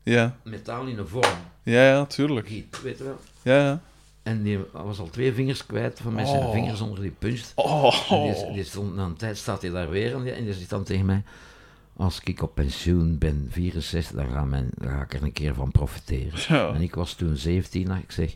Ja, 0.09 0.37
metaal 0.43 0.87
in 0.87 0.99
een 0.99 1.09
vorm 1.09 1.35
ja, 1.63 1.87
ja, 1.89 2.07
tuurlijk. 2.07 2.47
giet, 2.49 2.83
weet 2.83 2.99
je 2.99 3.05
wel. 3.05 3.19
Ja, 3.43 3.65
ja. 3.65 3.81
En 4.23 4.43
die 4.43 4.59
was 4.73 4.99
al 4.99 5.11
twee 5.11 5.33
vingers 5.33 5.67
kwijt 5.67 6.01
van 6.03 6.13
mij, 6.15 6.25
zijn 6.27 6.43
Oh. 6.43 6.53
vingers 6.53 6.81
onder 6.81 7.01
die 7.01 7.11
punch. 7.19 7.43
Oh, 7.55 7.95
En 8.11 8.23
die, 8.35 8.53
die 8.53 8.65
stond, 8.65 8.95
na 8.95 9.05
een 9.05 9.17
tijd 9.17 9.37
staat 9.39 9.63
hij 9.63 9.71
daar 9.71 9.91
weer 9.91 10.15
en 10.15 10.23
die, 10.23 10.33
en 10.33 10.45
die 10.45 10.55
zegt 10.55 10.71
dan 10.71 10.85
tegen 10.85 11.07
mij, 11.07 11.23
als 11.97 12.21
ik 12.25 12.43
op 12.43 12.55
pensioen 12.55 13.19
ben, 13.19 13.47
64, 13.51 14.11
dan 14.13 14.29
ga, 14.29 14.47
dan 14.79 15.01
ik 15.03 15.15
er 15.15 15.23
een 15.23 15.33
keer 15.33 15.55
van 15.55 15.71
profiteren. 15.71 16.41
Ja. 16.49 16.75
En 16.75 16.81
ik 16.81 16.95
was 16.95 17.13
toen 17.15 17.37
17, 17.37 17.91
ik 17.91 18.13
zeg, 18.13 18.35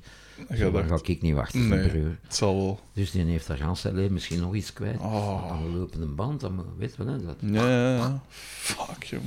zo, 0.56 0.70
dacht, 0.70 0.88
ga 0.88 0.98
ik 1.02 1.22
niet 1.22 1.34
wachten, 1.34 1.68
Nee. 1.68 1.88
broer. 1.88 2.16
het 2.22 2.34
zal 2.36 2.56
wel. 2.56 2.80
Dus 2.92 3.10
die 3.10 3.24
heeft 3.24 3.46
daar 3.46 3.56
gans 3.56 3.80
zijn 3.80 3.94
leven 3.94 4.12
misschien 4.12 4.40
nog 4.40 4.54
iets 4.54 4.72
kwijt. 4.72 5.00
Oh. 5.00 5.50
Aan 5.52 5.62
de 5.72 5.78
lopende 5.78 6.06
band, 6.06 6.40
dan 6.40 6.64
weet 6.78 6.94
je 6.96 7.04
wel, 7.04 7.18
dat... 7.24 7.36
Ja, 7.40 7.68
ja, 7.68 7.96
ja. 7.96 8.20
Fuck, 8.28 9.02
jong. 9.04 9.24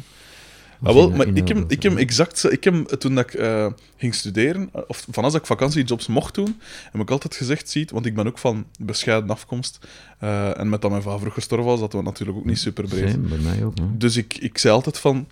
Ah, 0.82 0.94
wel, 0.94 1.10
maar 1.10 1.28
ik 1.28 1.48
heb, 1.48 1.72
ik 1.72 1.84
heb 1.84 1.96
exact 1.96 2.52
ik 2.52 2.64
heb, 2.64 2.88
toen 2.88 3.16
dat 3.16 3.24
ik 3.24 3.34
eh, 3.34 3.68
ging 3.98 4.16
studeren, 4.16 4.70
eh, 4.74 4.82
of 4.88 5.06
van 5.12 5.24
als 5.24 5.34
ik 5.34 5.46
vakantiejobs 5.46 6.08
mocht 6.08 6.36
doen, 6.36 6.60
heb 6.92 7.02
ik 7.02 7.10
altijd 7.10 7.36
gezegd, 7.36 7.70
ziet, 7.70 7.92
want 7.92 8.06
ik 8.06 8.16
ben 8.16 8.28
ook 8.28 8.38
van 8.38 8.66
bescheiden 8.80 9.30
afkomst, 9.30 9.80
eh, 10.20 10.60
en 10.60 10.70
met 10.70 10.82
dat 10.82 10.92
mijn 10.92 11.04
vader 11.04 11.20
vroeg 11.20 11.34
gestorven 11.34 11.68
was, 11.68 11.80
dat 11.80 11.94
was 11.94 12.04
natuurlijk 12.04 12.38
ook 12.38 12.46
niet 12.46 12.60
super 12.60 12.88
breed. 12.88 13.12
Same, 13.12 13.28
bij 13.28 13.38
mij 13.38 13.64
ook, 13.64 13.78
hè. 13.78 13.98
Dus 13.98 14.18
ik, 14.18 14.38
ik 14.38 14.58
zei 14.58 14.74
altijd 14.74 15.00
van, 15.00 15.28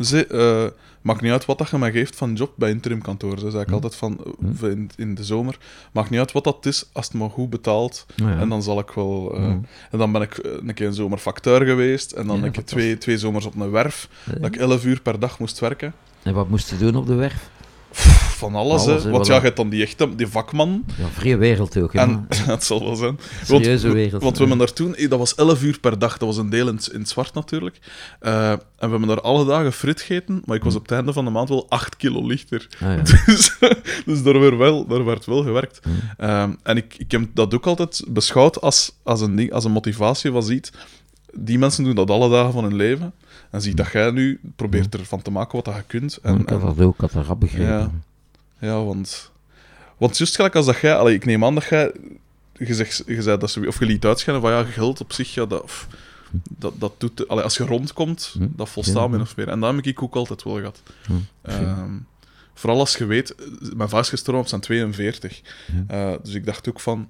ze, 0.00 0.26
eh, 0.26 0.78
maakt 1.02 1.20
niet 1.20 1.32
uit 1.32 1.44
wat 1.44 1.58
dat 1.58 1.70
je 1.70 1.78
mij 1.78 1.92
geeft 1.92 2.16
van 2.16 2.34
job 2.34 2.52
bij 2.56 2.70
interim 2.70 3.02
kantoor. 3.02 3.38
Ze 3.38 3.50
zei 3.50 3.62
ik 3.62 3.68
Hm. 3.68 3.74
altijd 3.74 3.94
van, 3.94 4.18
eh, 4.62 4.70
in, 4.70 4.90
in 4.96 5.14
de 5.14 5.24
zomer, 5.24 5.58
maakt 5.92 6.10
niet 6.10 6.18
uit 6.18 6.32
wat 6.32 6.44
dat 6.44 6.66
is, 6.66 6.84
als 6.92 7.06
het 7.06 7.14
maar 7.14 7.30
goed 7.30 7.50
betaalt, 7.50 8.06
ja. 8.16 8.38
en 8.38 8.48
dan 8.48 8.62
zal 8.62 8.78
ik 8.78 8.90
wel... 8.90 9.32
eh, 9.34 9.42
Hm. 9.44 9.58
En 9.90 9.98
dan 9.98 10.12
ben 10.12 10.22
ik 10.22 10.38
een 10.42 10.74
keer 10.74 10.86
een 10.86 10.94
zomer 10.94 11.18
facteur 11.18 11.64
geweest, 11.66 12.12
en 12.12 12.26
dan 12.26 12.38
Ja, 12.38 12.44
een 12.44 12.50
keer 12.50 12.64
twee, 12.64 12.98
twee 12.98 13.18
zomers 13.18 13.44
op 13.44 13.54
een 13.60 13.70
werf, 13.70 14.08
dat 14.24 14.54
ik 14.54 14.56
11 14.56 14.84
uur 14.84 15.00
per 15.00 15.18
dag 15.20 15.38
moest 15.38 15.58
werken. 15.58 15.94
En 16.22 16.34
wat 16.34 16.48
moest 16.48 16.70
je 16.70 16.76
doen 16.76 16.96
op 16.96 17.06
de 17.06 17.14
werf? 17.14 17.50
Van 18.40 18.54
alles, 18.54 18.86
Alles, 18.86 19.04
hè. 19.04 19.10
Want 19.10 19.26
voilà. 19.26 19.28
ja, 19.30 19.34
je 19.36 19.40
hebt 19.42 19.56
dan 19.56 19.68
die 19.68 19.82
echte, 19.82 20.14
die 20.14 20.26
vakman. 20.26 20.84
Ja, 20.98 21.06
vrije 21.12 21.36
wereld 21.36 21.76
ook, 21.78 21.92
hè. 21.92 21.98
En 21.98 22.26
het 22.28 22.64
zal 22.70 22.84
wel 22.84 22.96
zijn. 22.96 23.18
Serieuze 23.44 23.82
want, 23.86 23.94
wereld. 23.98 24.22
Want 24.22 24.34
we 24.38 24.40
hebben 24.40 24.58
daar 24.66 24.72
toen, 24.72 24.96
dat 25.08 25.18
was 25.18 25.34
11 25.34 25.62
uur 25.62 25.80
per 25.80 25.98
dag, 25.98 26.18
dat 26.18 26.28
was 26.28 26.36
een 26.36 26.50
deel 26.50 26.68
in, 26.68 26.74
het- 26.74 26.86
in 26.92 27.00
het 27.00 27.08
zwart 27.08 27.34
natuurlijk. 27.34 27.78
Eh, 28.20 28.50
en 28.50 28.58
we 28.78 28.88
hebben 28.90 29.08
daar 29.08 29.20
alle 29.20 29.44
dagen 29.44 29.72
frit 29.72 30.00
gegeten, 30.00 30.42
maar 30.44 30.56
ik 30.56 30.64
was 30.64 30.74
op 30.74 30.82
het 30.82 30.90
einde 30.90 31.12
van 31.12 31.24
de 31.24 31.30
maand 31.30 31.48
wel 31.48 31.66
8 31.68 31.96
kilo 31.96 32.26
lichter. 32.26 32.66
Ah, 32.80 32.96
ja. 32.96 33.02
Dus, 33.26 33.56
dus 34.06 34.22
daar, 34.22 34.40
werd 34.40 34.56
wel, 34.56 34.86
daar 34.86 35.04
werd 35.04 35.24
wel 35.26 35.42
gewerkt. 35.42 35.80
Mm. 35.86 35.92
Ehm, 36.16 36.50
en 36.62 36.76
ik, 36.76 36.94
ik 36.98 37.10
heb 37.10 37.22
dat 37.34 37.54
ook 37.54 37.66
altijd 37.66 38.04
beschouwd 38.08 38.60
als, 38.60 38.92
als, 39.02 39.20
een, 39.20 39.36
ding, 39.36 39.52
als 39.52 39.64
een 39.64 39.72
motivatie 39.72 40.30
van 40.30 40.42
ziet. 40.42 40.72
Die 41.32 41.58
mensen 41.58 41.84
doen 41.84 41.94
dat 41.94 42.10
alle 42.10 42.30
dagen 42.30 42.52
van 42.52 42.64
hun 42.64 42.76
leven. 42.76 43.12
En 43.50 43.62
zie 43.62 43.74
dat 43.74 43.92
jij 43.92 44.10
nu 44.10 44.40
probeert 44.56 44.94
ervan 44.94 45.22
te 45.22 45.30
maken 45.30 45.56
wat 45.56 45.64
dat 45.64 45.74
je 45.74 45.82
kunt. 45.86 46.18
En, 46.22 46.40
ik 46.40 46.48
had 46.48 46.60
dat 46.60 46.80
ook, 46.80 46.94
ik 46.94 47.00
had 47.00 47.12
dat 47.12 47.26
rap 47.26 47.40
begrepen. 47.40 47.66
Ja. 47.66 47.90
Ja, 48.60 48.84
want... 48.84 49.30
Want 49.98 50.18
juist 50.18 50.34
gelijk 50.36 50.54
als 50.54 50.66
dat 50.66 50.80
jij... 50.80 50.96
Allee, 50.96 51.14
ik 51.14 51.24
neem 51.24 51.44
aan 51.44 51.54
dat 51.54 51.64
jij... 51.64 51.92
Je, 52.52 52.74
zegt, 52.74 53.02
je 53.06 53.22
zei 53.22 53.38
dat 53.38 53.50
ze... 53.50 53.66
Of 53.66 53.78
je 53.78 53.86
liet 53.86 54.04
uitschijnen 54.04 54.42
van 54.42 54.50
ja, 54.52 54.64
geld 54.64 55.00
op 55.00 55.12
zich, 55.12 55.34
ja, 55.34 55.46
dat... 55.46 55.86
dat, 56.58 56.72
dat 56.78 56.92
doet... 56.98 57.28
Allee, 57.28 57.44
als 57.44 57.56
je 57.56 57.64
rondkomt, 57.64 58.34
Hm. 58.38 58.46
dat 58.50 58.68
volstaat 58.68 59.02
Ja. 59.02 59.08
min 59.08 59.20
of 59.20 59.36
meer. 59.36 59.48
En 59.48 59.60
dat 59.60 59.74
heb 59.74 59.84
ik 59.86 60.02
ook 60.02 60.14
altijd 60.14 60.42
wel 60.42 60.56
gehad. 60.56 60.82
Hm. 61.06 61.12
Ehm, 61.42 61.96
vooral 62.54 62.78
als 62.78 62.96
je 62.96 63.04
weet... 63.06 63.34
Mijn 63.60 63.88
vader 63.88 64.04
is 64.04 64.08
gestorven 64.08 64.42
op 64.42 64.48
zijn 64.48 64.60
42. 64.60 65.40
Eh, 65.88 66.12
dus 66.22 66.34
ik 66.34 66.46
dacht 66.46 66.68
ook 66.68 66.80
van... 66.80 67.08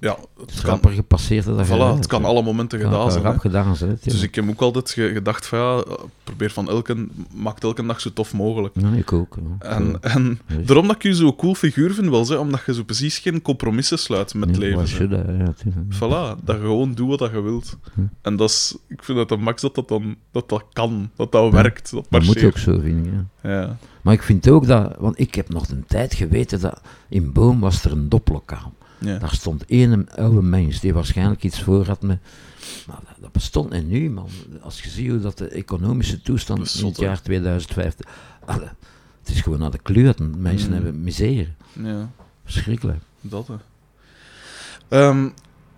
Ja, 0.00 0.16
het 0.40 0.60
kan, 0.60 0.80
gepasseerd 0.82 1.44
dat 1.44 1.66
je 1.66 1.74
voilà, 1.74 1.96
het 1.96 2.06
kan 2.06 2.24
alle 2.24 2.42
momenten 2.42 2.80
gedaan 2.80 3.10
zijn. 3.12 3.24
rap 3.24 3.38
gedaan 3.38 3.76
zijn, 3.76 3.98
Dus 4.02 4.22
ik 4.22 4.34
heb 4.34 4.48
ook 4.48 4.60
altijd 4.60 4.90
ge- 4.90 5.10
gedacht 5.12 5.46
van 5.46 5.58
ja, 5.58 5.84
probeer 6.24 6.50
van 6.50 6.68
elke... 6.68 7.06
Maak 7.34 7.62
elke 7.62 7.86
dag 7.86 8.00
zo 8.00 8.10
tof 8.12 8.32
mogelijk. 8.34 8.74
Ja, 8.80 8.92
ik 8.92 9.12
ook. 9.12 9.36
En, 9.58 9.96
en 10.00 10.38
Ja. 10.46 10.56
daarom 10.64 10.86
dat 10.86 10.96
ik 10.96 11.02
je 11.02 11.14
zo'n 11.14 11.36
cool 11.36 11.54
figuur 11.54 11.94
vind, 11.94 12.08
wel, 12.08 12.24
zeg, 12.24 12.38
omdat 12.38 12.60
je 12.66 12.74
zo 12.74 12.82
precies 12.84 13.18
geen 13.18 13.42
compromissen 13.42 13.98
sluit 13.98 14.34
met 14.34 14.48
het 14.48 14.58
leven. 14.58 14.88
should 14.88 15.12
I, 15.12 15.16
ja. 15.32 15.52
Voilà, 15.94 16.44
dat 16.44 16.56
je 16.56 16.62
gewoon 16.62 16.94
doet 16.94 17.18
wat 17.20 17.30
je 17.32 17.40
wilt. 17.40 17.76
En 18.22 18.36
dat 18.36 18.48
is, 18.50 18.76
ik 18.88 19.04
vind 19.04 19.18
dat 19.18 19.28
de 19.28 19.36
max 19.36 19.62
dat 19.62 19.74
dat 19.74 19.88
dan 19.88 20.16
dat 20.32 20.48
dat 20.48 20.64
kan, 20.72 21.10
dat 21.16 21.32
dat 21.32 21.52
werkt, 21.52 21.90
dat 21.90 22.06
Dat 22.10 22.20
moet 22.22 22.26
marcheert. 22.28 22.52
ook 22.54 22.58
zo, 22.58 22.78
vind 22.80 23.06
ik. 23.06 23.12
Ja. 23.42 23.50
Ja. 23.50 23.76
Maar 24.02 24.14
ik 24.14 24.22
vind 24.22 24.48
ook 24.48 24.66
dat, 24.66 24.96
want 24.98 25.18
ik 25.18 25.34
heb 25.34 25.48
nog 25.48 25.68
een 25.68 25.84
tijd 25.86 26.14
geweten 26.14 26.60
dat 26.60 26.80
in 27.08 27.32
Boom 27.32 27.60
was 27.60 27.84
er 27.84 27.92
een 27.92 28.08
doplokaal. 28.08 28.72
Ja. 29.00 29.18
Daar 29.18 29.34
stond 29.34 29.64
één 29.66 30.08
oude 30.16 30.42
mens 30.42 30.80
die 30.80 30.94
waarschijnlijk 30.94 31.44
iets 31.44 31.62
voor 31.62 31.86
had 31.86 32.02
met. 32.02 32.18
Maar 32.86 32.98
dat, 33.06 33.14
dat 33.20 33.32
bestond 33.32 33.72
en 33.72 33.88
nu, 33.88 34.10
man. 34.10 34.28
Als 34.62 34.82
je 34.82 34.90
ziet 34.90 35.08
hoe 35.10 35.20
dat 35.20 35.38
de 35.38 35.48
economische 35.48 36.22
toestand 36.22 36.74
in 36.80 36.86
het 36.86 36.98
jaar 36.98 37.22
2015. 37.22 38.06
Alle, 38.44 38.72
het 39.22 39.34
is 39.34 39.40
gewoon 39.40 39.58
naar 39.58 39.70
de 39.70 39.78
kleurten. 39.82 40.34
Mensen 40.40 40.68
Mm. 40.68 40.74
hebben 40.74 41.02
misère. 41.02 41.48
ja, 41.82 42.10
Verschrikkelijk. 42.44 42.98
dat 43.20 43.46
hè. 43.46 43.54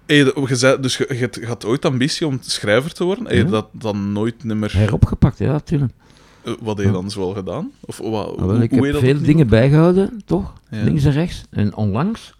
Heb 0.06 0.48
je, 0.48 0.54
zei, 0.56 0.80
dus 0.80 0.96
je, 0.96 1.30
had 1.46 1.64
ooit 1.64 1.84
ambitie 1.84 2.26
om 2.26 2.38
schrijver 2.40 2.92
te 2.92 3.04
worden. 3.04 3.24
Heb 3.24 3.34
je 3.36 3.44
Ja. 3.44 3.50
dat 3.50 3.68
dan 3.72 4.12
nooit 4.12 4.44
meer... 4.44 4.72
Heropgepakt, 4.76 5.38
ja, 5.38 5.52
natuurlijk. 5.52 5.92
eh, 6.44 6.52
Wat 6.60 6.76
heb 6.76 6.86
je 6.86 6.92
dan 6.92 7.10
zoal 7.10 7.32
gedaan? 7.34 7.70
Of 7.80 7.98
wat, 7.98 8.26
Ah, 8.26 8.38
hoe, 8.38 8.46
wel, 8.46 8.60
ik 8.62 8.70
hoe 8.70 8.86
heb 8.86 8.96
veel 8.96 9.22
dingen 9.22 9.46
bijgehouden, 9.48 10.22
toch? 10.24 10.52
Ja. 10.70 10.82
Links 10.82 11.04
en 11.04 11.12
rechts. 11.12 11.44
En 11.50 11.74
onlangs 11.74 12.34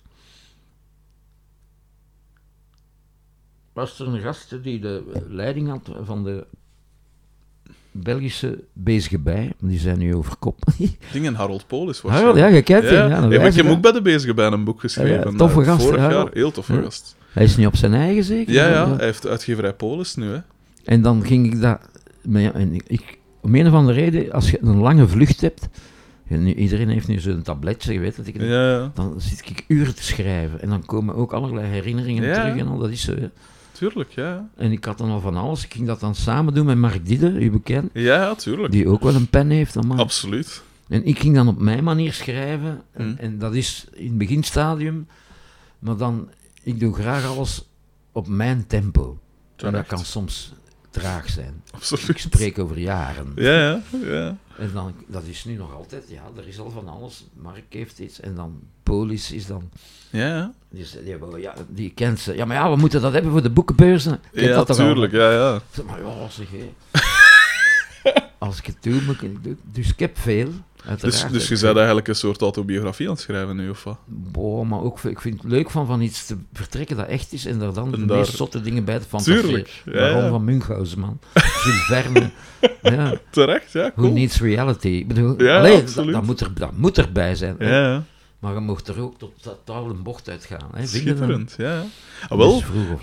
was 3.73 4.01
er 4.01 4.07
een 4.07 4.20
gast 4.20 4.57
die 4.62 4.81
de 4.81 5.03
leiding 5.29 5.68
had 5.68 5.91
van 6.05 6.25
de 6.25 6.47
Belgische 7.91 8.59
bezige 8.73 9.18
bij. 9.18 9.53
Die 9.61 9.79
zijn 9.79 9.99
nu 9.99 10.14
over 10.14 10.37
kop. 10.37 10.64
Dingen, 11.12 11.35
Harold 11.35 11.66
Polis 11.66 12.01
was 12.01 12.12
Harold, 12.12 12.37
ja, 12.37 12.47
je 12.47 12.62
kent 12.62 12.85
hem. 12.85 13.09
Ja, 13.09 13.23
een 13.23 13.31
ja, 13.31 13.37
ik 13.43 13.55
heb 13.55 13.64
guy. 13.64 13.75
ook 13.75 13.81
bij 13.81 13.93
de 13.93 14.03
bezige 14.03 14.35
bij 14.35 14.47
een 14.47 14.64
boek 14.64 14.81
geschreven. 14.81 15.31
Ja, 15.31 15.37
toffe 15.37 15.61
eh, 15.61 15.66
gast, 15.66 15.83
Vorig 15.87 16.11
jaar, 16.11 16.29
heel 16.33 16.51
toffe 16.51 16.75
Ja. 16.75 16.83
gast. 16.83 17.16
Hij 17.33 17.45
is 17.45 17.57
niet 17.57 17.66
op 17.66 17.77
zijn 17.77 17.95
eigen 17.95 18.25
zeker? 18.25 18.53
Ja, 18.53 18.68
ja, 18.68 18.97
hij 18.97 19.05
heeft 19.05 19.27
uitgeverij 19.27 19.73
Polis 19.74 20.15
nu, 20.15 20.27
hè. 20.27 20.39
En 20.85 21.03
dan 21.03 21.24
ging 21.24 21.47
ik 21.47 21.61
dat... 21.61 21.81
Maar 22.28 22.55
en 22.55 22.74
ik, 22.86 23.19
om 23.40 23.55
een 23.55 23.66
of 23.66 23.73
andere 23.73 24.01
reden, 24.01 24.32
als 24.32 24.51
je 24.51 24.59
een 24.61 24.77
lange 24.77 25.09
vlucht 25.09 25.40
hebt... 25.40 25.69
en 26.28 26.43
nu- 26.44 26.55
iedereen 26.55 26.89
heeft 26.89 27.09
nu 27.09 27.19
zo'n 27.20 27.43
tabletje, 27.43 27.93
je 27.93 28.01
weet 28.01 28.16
dat 28.16 28.27
ik... 28.27 28.39
Dan 28.94 29.15
zit 29.16 29.49
ik 29.51 29.65
uren 29.69 29.94
te 29.94 30.03
schrijven. 30.03 30.61
En 30.61 30.69
dan 30.69 30.85
komen 30.86 31.15
ook 31.15 31.32
allerlei 31.32 31.66
herinneringen 31.66 32.32
terug 32.35 32.57
en 32.57 32.66
al. 32.69 32.78
Dat 32.78 32.90
is 32.90 33.03
zo. 33.05 33.15
Tuurlijk, 33.89 34.11
ja. 34.11 34.49
En 34.57 34.73
ik 34.73 34.85
had 34.85 34.99
dan 34.99 35.11
al 35.11 35.21
van 35.21 35.37
alles. 35.37 35.65
Ik 35.65 35.73
ging 35.73 35.87
dat 35.87 36.01
dan 36.01 36.15
samen 36.15 36.55
doen 36.55 36.67
met 36.67 36.77
Mark 36.77 37.07
Didde, 37.07 37.29
u 37.31 37.51
bekend. 37.51 37.91
Ja, 37.93 38.35
tuurlijk. 38.35 38.73
Die 38.73 38.89
ook 38.89 39.03
wel 39.03 39.15
een 39.15 39.29
pen 39.29 39.51
heeft. 39.51 39.75
Dan 39.75 39.87
maar. 39.87 39.99
Absoluut. 39.99 40.63
En 40.89 41.05
ik 41.05 41.19
ging 41.19 41.35
dan 41.35 41.49
op 41.49 41.59
mijn 41.59 41.85
manier 41.85 42.13
schrijven. 42.13 42.83
En, 42.93 43.05
Hmm. 43.05 43.15
en 43.19 43.39
dat 43.39 43.55
is 43.55 43.87
in 43.93 44.07
het 44.07 44.19
beginstadium. 44.19 45.07
Maar 45.79 45.97
dan, 45.97 46.29
ik 46.63 46.81
doe 46.81 46.95
graag 46.95 47.27
alles 47.27 47.65
op 48.13 48.27
mijn 48.29 48.67
tempo. 48.67 49.03
En 49.11 49.17
dat 49.57 49.71
Terecht. 49.71 49.89
kan 49.89 49.99
soms 49.99 50.53
traag 50.93 51.28
zijn. 51.31 51.62
Ik 51.66 51.74
Absoluut. 51.74 52.20
spreek 52.20 52.59
over 52.59 52.78
jaren. 52.78 53.32
Ja, 53.35 53.52
ja, 53.60 53.81
ja. 54.05 54.36
En 54.59 54.70
dan, 54.73 54.94
dat 55.06 55.23
is 55.24 55.44
nu 55.44 55.55
nog 55.55 55.74
altijd, 55.74 56.05
ja, 56.09 56.23
er 56.36 56.48
is 56.48 56.59
al 56.59 56.70
van 56.70 56.89
alles. 56.89 57.24
Mark 57.35 57.62
heeft 57.69 57.98
iets. 57.98 58.20
En 58.20 58.35
dan 58.35 58.60
Polis 58.82 59.32
is 59.32 59.47
dan, 59.47 59.70
Ja, 60.10 60.27
ja. 60.27 60.52
die, 60.70 60.82
is- 60.82 60.90
die, 61.02 61.10
hebben- 61.10 61.40
ja, 61.40 61.55
die 61.69 61.90
kent 61.94 62.20
ze. 62.20 62.35
Ja, 62.36 62.44
maar 62.44 62.56
ja, 62.56 62.70
we 62.70 62.77
moeten 62.77 63.01
dat 63.01 63.12
hebben 63.12 63.31
voor 63.31 63.43
de 63.43 63.51
boekenbeurzen. 63.51 64.20
Kent 64.32 64.47
Ja, 64.47 64.64
dat 64.64 64.77
tuurlijk, 64.77 65.12
ja, 65.12 65.32
ja. 65.32 65.55
Ik 65.56 65.62
zeg 65.73 65.85
maar, 65.85 66.01
ja, 66.02 66.28
zeg. 66.28 66.47
Als 68.39 68.59
ik 68.59 68.66
het 68.66 68.77
doe, 68.81 69.02
moet 69.02 69.14
ik 69.14 69.20
het 69.20 69.44
doen. 69.44 69.59
Dus 69.73 69.89
ik 69.89 69.98
heb 69.98 70.19
veel, 70.19 70.48
uiteraard. 70.87 71.33
Dus, 71.33 71.49
dus 71.49 71.61
je 71.61 71.65
bent 71.67 71.77
eigenlijk 71.77 72.09
een 72.09 72.15
soort 72.15 72.41
autobiografie 72.41 73.07
aan 73.07 73.13
het 73.13 73.23
schrijven 73.23 73.57
nu, 73.57 73.69
of 73.69 73.85
wat? 73.85 73.99
Boah, 74.07 74.69
maar 74.69 74.81
ook, 74.83 75.03
ik 75.05 75.21
vind 75.21 75.43
het 75.43 75.53
leuk 75.53 75.71
van, 75.71 75.87
van 75.87 76.01
iets 76.01 76.27
te 76.27 76.37
vertrekken 76.53 76.97
dat 76.97 77.07
echt 77.07 77.33
is 77.33 77.47
en 77.47 77.59
daar 77.59 77.73
dan 77.73 77.91
de 77.91 78.05
daar- 78.05 78.19
meest 78.19 78.37
zotte 78.37 78.61
dingen 78.61 78.85
bij 78.85 78.99
te 78.99 79.05
fantaseren. 79.09 79.43
Tuurlijk, 79.43 79.83
ja, 79.85 80.07
ja. 80.07 80.29
van 80.29 80.45
Münchhausen, 80.45 80.99
man. 81.01 81.19
Jules 81.65 81.83
Verne. 81.85 82.31
ja, 82.97 83.15
Terecht, 83.31 83.73
ja, 83.73 83.81
who 83.95 84.03
cool. 84.03 84.13
needs 84.13 84.41
reality? 84.41 84.89
Ik 84.89 85.09
bedoel, 85.09 85.43
Ja, 85.43 85.59
allee, 85.59 85.85
dat, 85.95 86.23
moet 86.23 86.41
er, 86.41 86.51
dat 86.55 86.77
moet 86.77 86.99
erbij 86.99 87.35
zijn. 87.35 87.57
Ja, 87.59 87.69
ja. 87.69 88.03
Maar 88.43 88.55
je 88.55 88.60
mocht 88.60 88.89
er 88.89 89.01
ook 89.01 89.19
tot 89.19 89.43
totaal 89.43 89.90
een 89.90 90.02
bocht 90.02 90.28
uitgaan. 90.28 90.69
Hè? 90.74 90.86
Schitterend, 90.86 91.55
ja. 91.59 91.73
ja. 91.74 91.85
Ah, 92.28 92.39
wel, 92.39 92.62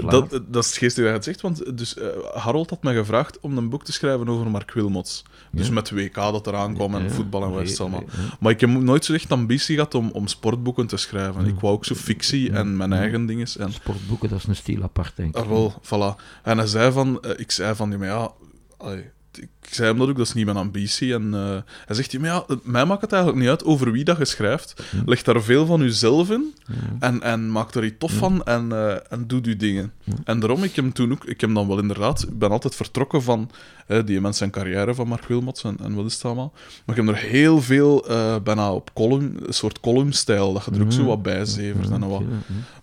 dat, 0.09 0.29
dat 0.47 0.63
is 0.63 0.69
het 0.69 0.77
geestige 0.77 1.01
dat 1.01 1.09
je 1.09 1.13
het 1.13 1.23
zegt, 1.23 1.41
want 1.41 1.77
dus, 1.77 1.95
eh, 1.97 2.07
Harold 2.33 2.69
had 2.69 2.83
me 2.83 2.93
gevraagd 2.93 3.39
om 3.39 3.57
een 3.57 3.69
boek 3.69 3.83
te 3.83 3.91
schrijven 3.91 4.29
over 4.29 4.51
Mark 4.51 4.71
Wilmots. 4.71 5.23
Dus 5.51 5.67
Ja. 5.67 5.73
met 5.73 5.91
WK 5.91 6.13
dat 6.15 6.47
eraan 6.47 6.73
kwam 6.73 6.95
en 6.95 7.03
Ja, 7.03 7.09
voetbal 7.09 7.43
en 7.43 7.51
wat 7.51 7.63
nee, 7.63 7.79
allemaal. 7.79 8.03
nee. 8.17 8.27
Maar 8.39 8.51
ik 8.51 8.59
heb 8.59 8.69
nooit 8.69 9.05
zo 9.05 9.13
echt 9.13 9.31
ambitie 9.31 9.75
gehad 9.75 9.95
om, 9.95 10.09
om 10.11 10.27
sportboeken 10.27 10.87
te 10.87 10.97
schrijven. 10.97 11.45
Ik 11.45 11.59
wou 11.59 11.73
ook 11.73 11.85
zo 11.85 11.95
fictie 11.95 12.51
en 12.51 12.77
mijn 12.77 12.93
eigen 12.93 13.25
dingen. 13.25 13.47
En, 13.59 13.71
Sportboeken, 13.73 14.29
dat 14.29 14.37
is 14.39 14.45
een 14.47 14.55
stil 14.55 14.83
apart, 14.83 15.15
denk 15.15 15.35
ik. 15.37 15.41
ah, 15.43 15.47
wel, 15.49 15.73
voilà. 15.83 16.21
En 16.43 16.57
hij 16.57 16.67
zei 16.67 16.91
van, 16.91 17.21
eh, 17.21 17.31
ik 17.39 17.51
zei 17.51 17.75
van, 17.75 17.91
ja, 17.91 17.97
maar 17.97 18.07
ja, 18.07 18.31
allee, 18.77 19.09
ik 19.33 19.49
zei 19.75 19.89
hem 19.89 19.97
dat 19.97 20.09
ook, 20.09 20.17
dat 20.17 20.25
is 20.25 20.33
niet 20.33 20.45
mijn 20.45 20.57
ambitie. 20.57 21.13
En 21.13 21.33
eh, 21.33 21.57
hij 21.85 21.95
zegt, 21.95 22.19
maar 22.19 22.29
ja, 22.29 22.45
mij 22.63 22.85
maakt 22.85 23.01
het 23.01 23.11
eigenlijk 23.11 23.41
niet 23.41 23.51
uit 23.51 23.63
over 23.63 23.91
wie 23.91 24.03
dat 24.03 24.17
je 24.17 24.25
schrijft. 24.25 24.83
Leg 25.05 25.23
daar 25.23 25.41
veel 25.41 25.65
van 25.65 25.81
jezelf 25.81 26.29
in 26.29 26.53
en, 26.99 27.21
en 27.21 27.51
maak 27.51 27.73
er 27.73 27.83
iets 27.83 27.95
tof 27.99 28.11
van 28.11 28.43
en, 28.43 28.71
eh, 28.71 28.95
en 29.09 29.27
doe 29.27 29.39
je 29.43 29.55
dingen. 29.55 29.91
En 30.23 30.39
daarom, 30.39 30.63
ik 30.63 30.75
hem 30.75 30.93
toen 30.93 31.11
ook, 31.11 31.25
ik 31.25 31.41
heb 31.41 31.53
dan 31.53 31.67
wel 31.67 31.79
inderdaad, 31.79 32.23
ik 32.23 32.39
ben 32.39 32.51
altijd 32.51 32.75
vertrokken 32.75 33.21
van 33.23 33.49
die 34.05 34.21
mensen 34.21 34.33
zijn 34.33 34.51
carrière 34.51 34.95
van 34.95 35.07
Mark 35.07 35.25
Wilmots 35.25 35.63
en, 35.63 35.77
en 35.83 35.93
wat 35.93 36.05
is 36.05 36.13
het 36.13 36.25
allemaal. 36.25 36.53
Maar 36.85 36.97
ik 36.97 37.05
heb 37.05 37.15
er 37.15 37.21
heel 37.21 37.61
veel, 37.61 38.07
eh, 38.07 38.35
bijna 38.43 38.73
op 38.73 38.93
column, 38.93 39.37
een 39.45 39.53
soort 39.53 39.79
columnstijl, 39.79 40.53
dat 40.53 40.65
je 40.65 40.71
er 40.71 40.81
ook 40.81 40.91
zo 40.91 41.03
wat 41.03 41.21
bij 41.21 41.45
zevert 41.45 41.89
en 41.89 42.07
wat. 42.07 42.23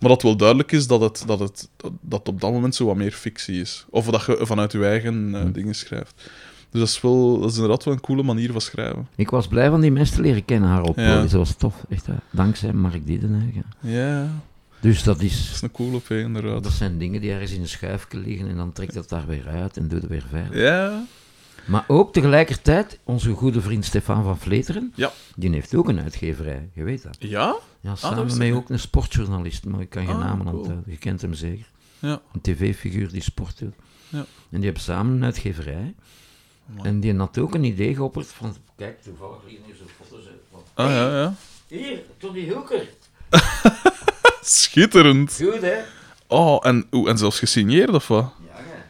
Maar 0.01 0.09
dat 0.09 0.23
wel 0.23 0.37
duidelijk 0.37 0.73
is 0.73 0.87
dat 0.87 1.01
het, 1.01 1.23
dat 1.27 1.39
het 1.39 1.69
dat, 2.01 2.29
op 2.29 2.41
dat 2.41 2.53
moment 2.53 2.75
zo 2.75 2.87
wat 2.87 2.97
meer 2.97 3.13
fictie 3.13 3.61
is. 3.61 3.85
Of 3.91 4.07
dat 4.07 4.25
je 4.25 4.39
vanuit 4.41 4.73
je 4.73 4.85
eigen 4.85 5.53
dingen 5.53 5.75
schrijft. 5.75 6.31
Dus 6.71 6.81
dat 6.81 6.89
is, 6.89 7.01
wel, 7.01 7.41
dat 7.41 7.49
is 7.51 7.55
inderdaad 7.55 7.85
wel 7.85 7.95
een 7.95 8.01
coole 8.01 8.23
manier 8.23 8.53
van 8.53 8.61
schrijven. 8.61 9.09
Ik 9.17 9.31
was 9.31 9.47
blij 9.49 9.71
van 9.71 9.81
die 9.81 9.91
mensen 9.93 10.17
te 10.17 10.23
leren 10.23 10.45
kennen, 10.45 10.69
Harold 10.69 10.97
Ja. 10.97 11.15
Polis. 11.15 11.31
Dat 11.31 11.41
was 11.41 11.55
tof, 11.57 11.85
echt. 11.89 12.07
hè. 12.07 12.15
Dankzij 12.31 12.73
Mark 12.73 13.07
Diedenhuizen. 13.07 13.65
Ja, 13.81 14.31
Dus 14.81 15.03
dat 15.03 15.15
dat 15.17 15.25
is... 15.25 15.51
is 15.53 15.63
een 15.63 15.71
coole 15.71 15.97
op 15.97 16.11
inderdaad. 16.11 16.63
Dat 16.63 16.73
zijn 16.73 16.99
dingen 16.99 17.21
die 17.21 17.31
ergens 17.33 17.53
in 17.53 17.61
een 17.61 17.69
schuifje 17.69 18.19
liggen 18.19 18.49
en 18.49 18.57
dan 18.57 18.73
trekt 18.73 18.95
dat 18.95 19.09
daar 19.09 19.27
weer 19.27 19.49
uit 19.49 19.77
en 19.77 19.89
doet 19.89 20.01
het 20.03 20.11
weer 20.11 20.25
verder. 20.31 20.63
Ja, 20.63 21.05
Maar 21.67 21.85
ook 21.89 22.13
tegelijkertijd, 22.13 22.99
onze 23.05 23.31
goede 23.33 23.61
vriend 23.61 23.85
Stefan 23.85 24.23
van 24.23 24.39
Vleteren, 24.39 24.93
Ja. 24.95 25.11
die 25.37 25.51
heeft 25.51 25.75
ook 25.75 25.89
een 25.89 26.01
uitgeverij, 26.01 26.69
je 26.73 26.83
weet 26.85 27.03
dat. 27.03 27.17
ja, 27.19 27.57
Ja, 27.81 27.89
dat 27.91 27.99
samen 27.99 28.25
wist 28.25 28.39
met 28.39 28.53
ook 28.53 28.71
een 28.71 28.79
sportjournalist, 28.79 29.65
maar 29.65 29.81
ik 29.81 29.91
kan 29.91 30.07
geen 30.07 30.15
Ah, 30.15 30.21
namen 30.25 30.45
cool. 30.47 30.59
onthouden. 30.59 30.85
Je 30.93 30.99
kent 30.99 31.21
hem 31.23 31.35
zeker. 31.35 31.67
ja. 31.99 32.21
Een 32.33 32.41
tv-figuur 32.41 33.11
die 33.13 33.23
sport 33.23 33.59
doet. 33.59 33.75
Ja. 34.09 34.19
En 34.19 34.27
die 34.51 34.65
hebben 34.65 34.83
samen 34.83 35.15
een 35.17 35.25
uitgeverij. 35.25 35.95
En 36.83 37.01
die 37.01 37.17
had 37.17 37.39
ook 37.39 37.55
een 37.55 37.65
idee 37.65 37.95
geopperd 37.95 38.27
van, 38.27 38.57
kijk, 38.77 39.03
toevallig 39.03 39.37
liggen 39.47 39.65
hier 39.65 39.75
zo'n 39.77 39.89
foto's 40.07 40.27
uit. 40.27 40.41
van, 40.51 40.63
Ah 40.75 40.91
ja, 40.91 41.21
ja. 41.21 41.35
Hier, 41.67 42.03
Tony 42.19 42.41
Hilker. 42.41 42.89
Schitterend. 44.43 45.33
Goed, 45.43 45.61
hè? 45.61 45.79
Oh, 46.27 46.67
en, 46.67 46.87
en 46.91 47.19
zelfs 47.19 47.39
gesigneerd 47.39 47.91
of 47.91 48.09
wat? 48.09 48.33
Ja, 48.49 48.59
ja. 48.59 48.87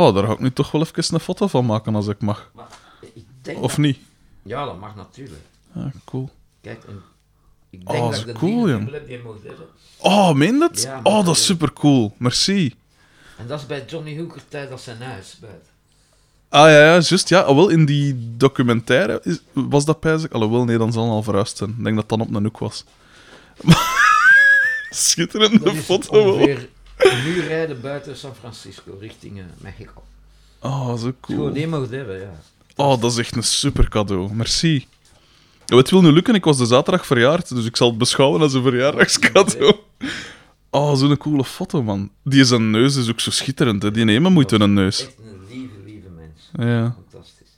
Oh, 0.00 0.14
daar 0.14 0.24
ga 0.26 0.32
ik 0.32 0.38
nu 0.38 0.52
toch 0.52 0.70
wel 0.70 0.80
even 0.80 1.14
een 1.14 1.20
foto 1.20 1.46
van 1.46 1.66
maken 1.66 1.94
als 1.94 2.06
ik 2.06 2.20
mag. 2.20 2.50
Maar 2.54 2.66
ik 3.14 3.24
denk 3.42 3.58
Of 3.62 3.70
dat- 3.70 3.78
niet? 3.80 3.98
Ja, 4.42 4.64
dat 4.64 4.78
mag 4.80 4.96
natuurlijk. 4.96 5.40
Ah, 5.74 5.84
cool. 6.04 6.30
Kijk, 6.60 6.84
en 6.84 7.02
ik 7.70 7.80
Oh, 7.84 7.92
denk 7.92 8.04
dat 8.04 8.14
dat 8.20 8.28
ik 8.28 8.34
cool, 8.34 8.66
heb 8.66 9.06
die 9.06 9.16
je 9.16 9.22
mocht 9.24 9.42
hebben. 9.42 9.66
Oh, 9.98 10.32
meen 10.32 10.58
dat? 10.58 10.82
Ja, 10.82 10.98
oh, 11.02 11.14
dat 11.16 11.24
dat- 11.24 11.36
is 11.36 11.44
super 11.44 11.72
cool. 11.72 12.14
Merci. 12.16 12.74
En 13.38 13.46
dat 13.46 13.60
is 13.60 13.66
bij 13.66 13.84
Johnny 13.84 14.18
Hooker 14.18 14.42
tijd 14.48 14.70
als 14.70 14.84
zijn 14.84 15.02
huis. 15.02 15.36
Buiten. 15.40 15.69
Ah 16.52 16.68
ja, 16.68 16.78
ja, 16.78 16.92
juist. 17.00 17.28
Ja, 17.28 17.40
Ah, 17.40 17.54
wel 17.54 17.68
in 17.68 17.84
die 17.84 18.16
documentaire 18.36 19.20
is, 19.24 19.40
was 19.52 19.84
dat 19.84 20.00
pijzig. 20.00 20.30
Alhoewel, 20.30 20.64
nee, 20.64 20.78
dan 20.78 20.92
zal 20.92 21.02
het 21.04 21.12
al 21.12 21.22
verhuisd 21.22 21.56
zijn. 21.56 21.74
Ik 21.78 21.84
denk 21.84 21.96
dat 21.96 22.08
dat 22.08 22.20
op 22.20 22.34
een 22.34 22.44
hoek 22.44 22.58
was. 22.58 22.84
Schitterende 24.90 25.58
Dat 25.60 25.74
is 25.74 25.84
foto 25.84 26.32
ongeveer 26.32 26.68
een 26.96 27.26
uur 27.26 27.46
rijden 27.46 27.80
buiten 27.80 28.16
San 28.16 28.34
Francisco, 28.40 28.96
richting 29.00 29.38
eh, 29.38 29.44
Mexico. 29.58 30.02
Oh, 30.60 30.88
zo 30.88 30.96
Gewoon 30.96 31.14
cool. 31.20 31.52
die 31.52 31.66
mocht 31.66 31.90
hebben, 31.90 32.20
ja. 32.20 32.40
Oh, 32.76 33.00
dat 33.00 33.12
is 33.12 33.18
echt 33.18 33.36
een 33.36 33.42
super 33.42 33.88
cadeau. 33.88 34.34
Merci. 34.34 34.86
Het 35.66 35.90
wil 35.90 36.02
nu 36.02 36.12
lukken, 36.12 36.34
ik 36.34 36.44
was 36.44 36.58
de 36.58 36.66
zaterdag 36.66 37.06
verjaard, 37.06 37.48
dus 37.54 37.64
ik 37.66 37.76
zal 37.76 37.88
het 37.88 37.98
beschouwen 37.98 38.40
als 38.40 38.52
een 38.54 38.62
verjaardagscadeau. 38.62 39.74
Oh, 40.70 40.94
zo'n 40.98 41.16
coole 41.16 41.44
foto, 41.44 41.82
man. 41.82 42.10
Die 42.24 42.44
zijn 42.44 42.70
neus 42.70 42.96
is 42.96 43.10
ook 43.10 43.20
zo 43.20 43.30
schitterend, 43.30 43.82
hè. 43.82 43.90
Die 43.90 44.04
nemen 44.04 44.32
moeite 44.32 44.60
een 44.60 44.72
neus. 44.72 45.00
Echt 45.00 45.14
een 45.18 45.40
lieve, 45.58 45.74
lieve 45.84 46.08
mens. 46.16 46.38
Ja. 46.52 46.96
Fantastisch. 47.10 47.48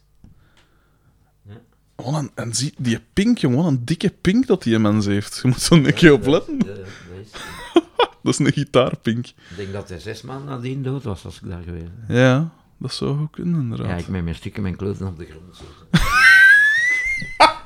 Oh, 1.97 2.17
en, 2.19 2.31
en 2.35 2.55
zie, 2.55 2.75
die 2.79 3.01
pink, 3.13 3.39
jongen, 3.39 3.57
wat 3.59 3.67
een 3.67 3.85
dikke 3.85 4.11
pink 4.21 4.47
dat 4.47 4.63
die 4.63 4.79
mens 4.79 5.07
heeft. 5.07 5.39
Je 5.43 5.49
moet 5.49 5.67
er 5.67 5.87
een 5.87 5.95
keer 5.95 6.13
op 6.13 6.27
letten. 6.27 6.57
Ja, 6.59 6.65
dat 6.65 6.77
is- 7.25 7.31
Dat 8.23 8.33
is 8.33 8.39
een 8.39 8.53
gitaarpink. 8.53 9.27
Ik 9.27 9.35
denk 9.57 9.73
dat 9.73 9.89
hij 9.89 9.99
zes 9.99 10.23
maanden 10.23 10.49
nadien 10.49 10.83
dood 10.83 11.03
was 11.03 11.25
als 11.25 11.41
ik 11.41 11.49
daar 11.49 11.63
geweest 11.63 11.91
ben. 12.07 12.17
Ja, 12.17 12.51
dat 12.79 12.93
zou 12.95 13.21
ook 13.21 13.33
kunnen, 13.33 13.55
Ja, 13.55 13.61
inderdaad. 13.63 14.01
ik 14.01 14.09
met 14.09 14.23
mijn 14.23 14.35
stukken 14.37 14.63
mijn 14.63 14.77
kloten 14.77 15.07
op 15.07 15.19
de 15.19 15.25
grond 15.27 15.57
zitten. 15.57 16.07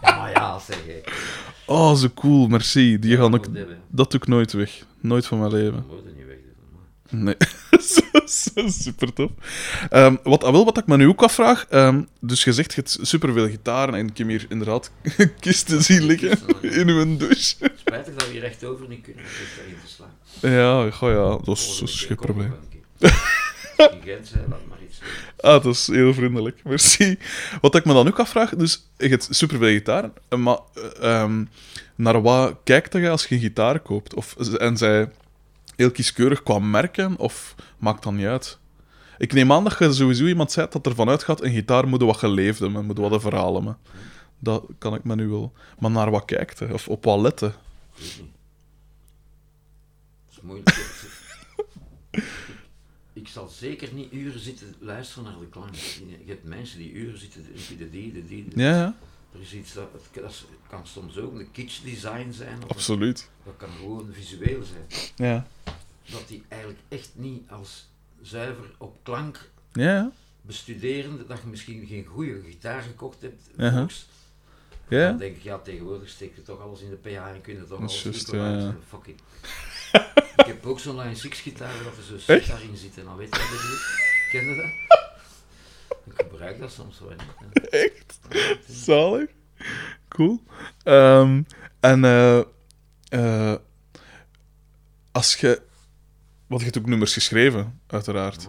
maar 0.18 0.30
ja, 0.30 0.58
zeg 0.58 0.86
ik. 0.86 1.34
Oh, 1.66 1.94
zo 1.94 2.08
cool, 2.14 2.46
merci. 2.48 2.98
Die 2.98 3.16
gaan 3.16 3.34
ook... 3.34 3.46
Dat 3.88 4.10
doe 4.10 4.20
ik 4.20 4.26
nooit 4.26 4.52
weg. 4.52 4.84
Nooit 5.00 5.26
van 5.26 5.38
mijn 5.38 5.50
leven. 5.52 5.84
Moet 5.88 6.04
er 6.06 6.12
niet 6.16 6.26
weg 6.26 6.36
doen. 6.36 6.80
Nee. 7.10 7.36
super 8.68 9.12
top. 9.12 9.44
Ehm, 9.90 10.16
wat, 10.22 10.42
wel, 10.42 10.64
wat 10.64 10.78
ik 10.78 10.86
me 10.86 10.96
nu 10.96 11.08
ook 11.08 11.22
afvraag. 11.22 11.66
ehm, 11.68 12.02
dus 12.20 12.44
je 12.44 12.52
zegt, 12.52 12.74
je 12.74 12.80
hebt 12.80 12.98
superveel 13.02 13.48
gitaren 13.48 13.94
en 13.94 14.06
ik 14.08 14.18
heb 14.18 14.28
hier 14.28 14.46
inderdaad 14.48 14.90
kisten 15.40 15.82
zien 15.82 16.04
liggen 16.04 16.38
in 16.60 16.88
uw 16.88 17.16
douche. 17.16 17.54
Spijtig 17.76 18.14
dat 18.14 18.26
we 18.26 18.32
hier 18.32 18.40
recht 18.40 18.64
over 18.64 18.88
niet 18.88 19.02
kunnen, 19.02 19.24
daarin 19.56 19.76
te 19.84 19.92
slaan. 19.92 20.52
Ja, 20.52 20.90
goh, 20.90 21.10
ja, 21.10 21.44
dat 21.44 21.56
is, 21.56 21.78
dat 21.78 21.88
is 21.88 22.04
geen 22.04 22.16
probleem. 22.16 22.54
In 22.98 23.10
Gent 24.04 24.28
zei, 24.28 24.44
laat 24.48 24.66
maar 24.68 24.78
iets 24.88 24.98
weten. 24.98 25.40
Ah, 25.40 25.62
dat 25.62 25.74
is 25.74 25.86
heel 25.86 26.14
vriendelijk. 26.14 26.60
Merci. 26.64 27.18
Wat 27.60 27.74
ik 27.74 27.84
me 27.84 27.92
dan 27.92 28.06
ook 28.06 28.18
afvraag, 28.18 28.54
dus 28.54 28.88
je 28.96 29.08
hebt 29.08 29.28
superveel 29.30 29.68
gitaren, 29.68 30.12
eh, 30.28 30.38
maar 30.38 30.58
eh, 30.74 31.22
ehm, 31.22 31.44
naar 31.94 32.22
wat 32.22 32.56
kijkt 32.64 32.92
je 32.92 33.10
als 33.10 33.26
je 33.26 33.34
een 33.34 33.40
gitaar 33.40 33.80
koopt? 33.80 34.14
Of, 34.14 34.36
en 34.36 34.76
zij 34.76 35.08
heel 35.76 35.90
kieskeurig 35.90 36.42
qua 36.42 36.58
merken, 36.58 37.16
of 37.18 37.54
maakt 37.78 38.02
dat 38.02 38.12
niet 38.12 38.26
uit? 38.26 38.58
Ik 39.18 39.32
neem 39.32 39.52
aan 39.52 39.64
dat 39.64 39.78
je 39.78 39.92
sowieso 39.92 40.24
iemand 40.24 40.52
zei 40.52 40.66
dat 40.70 40.86
ervan 40.86 41.08
uitgaat, 41.08 41.42
een 41.42 41.52
gitaar 41.52 41.88
moet 41.88 42.02
wat 42.02 42.16
geleefd 42.16 42.58
hebben, 42.58 42.84
moet 42.86 42.98
wat 42.98 43.12
een 43.12 43.20
verhaal 43.20 43.54
hebben. 43.54 43.78
Dat 44.38 44.64
kan 44.78 44.94
ik 44.94 45.04
me 45.04 45.14
nu 45.14 45.26
wel. 45.28 45.52
Maar 45.78 45.90
naar 45.90 46.10
wat 46.10 46.24
kijkt? 46.24 46.72
Of 46.72 46.88
op 46.88 47.04
wat 47.04 47.20
letten? 47.20 47.54
Dat 47.94 48.04
is 50.30 50.40
moeilijk. 50.42 50.76
Ik- 53.12 53.28
zal 53.28 53.48
zeker 53.48 53.88
niet 53.92 54.12
uren 54.12 54.40
zitten 54.40 54.74
luisteren 54.78 55.24
naar 55.24 55.38
de 55.38 55.48
klank. 55.48 55.74
Je 55.74 56.16
hebt 56.26 56.44
mensen 56.44 56.78
die 56.78 56.92
uren 56.92 57.18
zitten, 57.18 57.42
de 57.42 57.50
die, 57.68 57.76
de 57.76 57.90
die, 57.90 58.12
de 58.12 58.26
die. 58.26 58.46
Ja, 58.54 58.70
ja, 58.76 58.94
Er 59.36 59.42
is 59.42 59.54
iets 59.54 59.72
dat, 59.72 59.88
het 59.92 60.22
dat 60.22 60.44
kan 60.68 60.86
soms 60.86 61.18
ook 61.18 61.38
een 61.38 61.50
kitsch 61.52 61.82
design 61.82 62.30
zijn, 62.32 62.64
of 62.64 62.70
absoluut. 62.70 63.28
dat 63.44 63.54
kan 63.56 63.68
gewoon 63.78 64.08
visueel 64.12 64.62
zijn. 64.62 65.10
Ja, 65.16 65.46
Dat 66.10 66.28
die 66.28 66.44
eigenlijk 66.48 66.82
echt 66.88 67.10
niet 67.14 67.50
als 67.50 67.88
zuiver 68.22 68.64
op 68.78 68.98
klank 69.02 69.50
ja, 69.72 69.82
ja. 69.82 70.12
bestuderen, 70.40 71.26
dat 71.28 71.40
je 71.42 71.46
misschien 71.48 71.86
geen 71.86 72.04
goede 72.04 72.40
gitaar 72.46 72.82
gekocht 72.82 73.22
hebt. 73.22 73.42
Ja. 73.56 73.80
Box. 73.80 74.06
ja. 74.88 75.08
Dan 75.08 75.18
denk 75.18 75.36
ik, 75.36 75.42
ja, 75.42 75.58
tegenwoordig 75.58 76.08
steek 76.08 76.36
je 76.36 76.42
toch 76.42 76.60
alles 76.60 76.80
in 76.80 76.90
de 76.90 76.96
PA 76.96 77.34
en 77.34 77.40
kun 77.40 77.54
je 77.54 77.60
toch 77.60 77.68
Dat 77.68 77.78
alles 77.78 78.26
ja, 78.30 78.50
ja. 78.58 78.76
Fuck 78.88 79.06
it. 79.06 79.20
ik 80.40 80.46
heb 80.46 80.66
ook 80.66 80.80
zo'n 80.80 80.98
Line 80.98 81.14
6 81.14 81.40
gitaar 81.40 81.82
dat 81.84 81.96
er 81.96 82.02
zo 82.02 82.18
shit 82.18 82.28
Echt? 82.28 82.48
daarin 82.48 82.76
zit 82.76 82.98
en 82.98 83.04
dan 83.04 83.16
weet 83.16 83.34
je 83.36 83.40
ik 83.42 83.48
bedoel. 83.50 83.78
Ken 84.30 84.48
je 84.48 84.56
dat? 84.56 85.05
Ik 86.06 86.12
gebruik 86.30 86.58
dat 86.58 86.72
soms 86.72 87.00
wel 87.00 87.08
niet. 87.08 87.20
hè. 87.62 87.68
Echt? 87.84 88.18
Zalig. 88.68 89.30
Cool. 90.08 90.42
Ehm, 90.82 91.42
en 91.80 92.04
eh, 92.04 92.38
eh, 93.08 93.54
als 95.12 95.34
je... 95.36 95.62
Want 96.46 96.60
je 96.60 96.66
hebt 96.66 96.78
ook 96.78 96.86
nummers 96.86 97.12
geschreven, 97.12 97.80
uiteraard. 97.86 98.48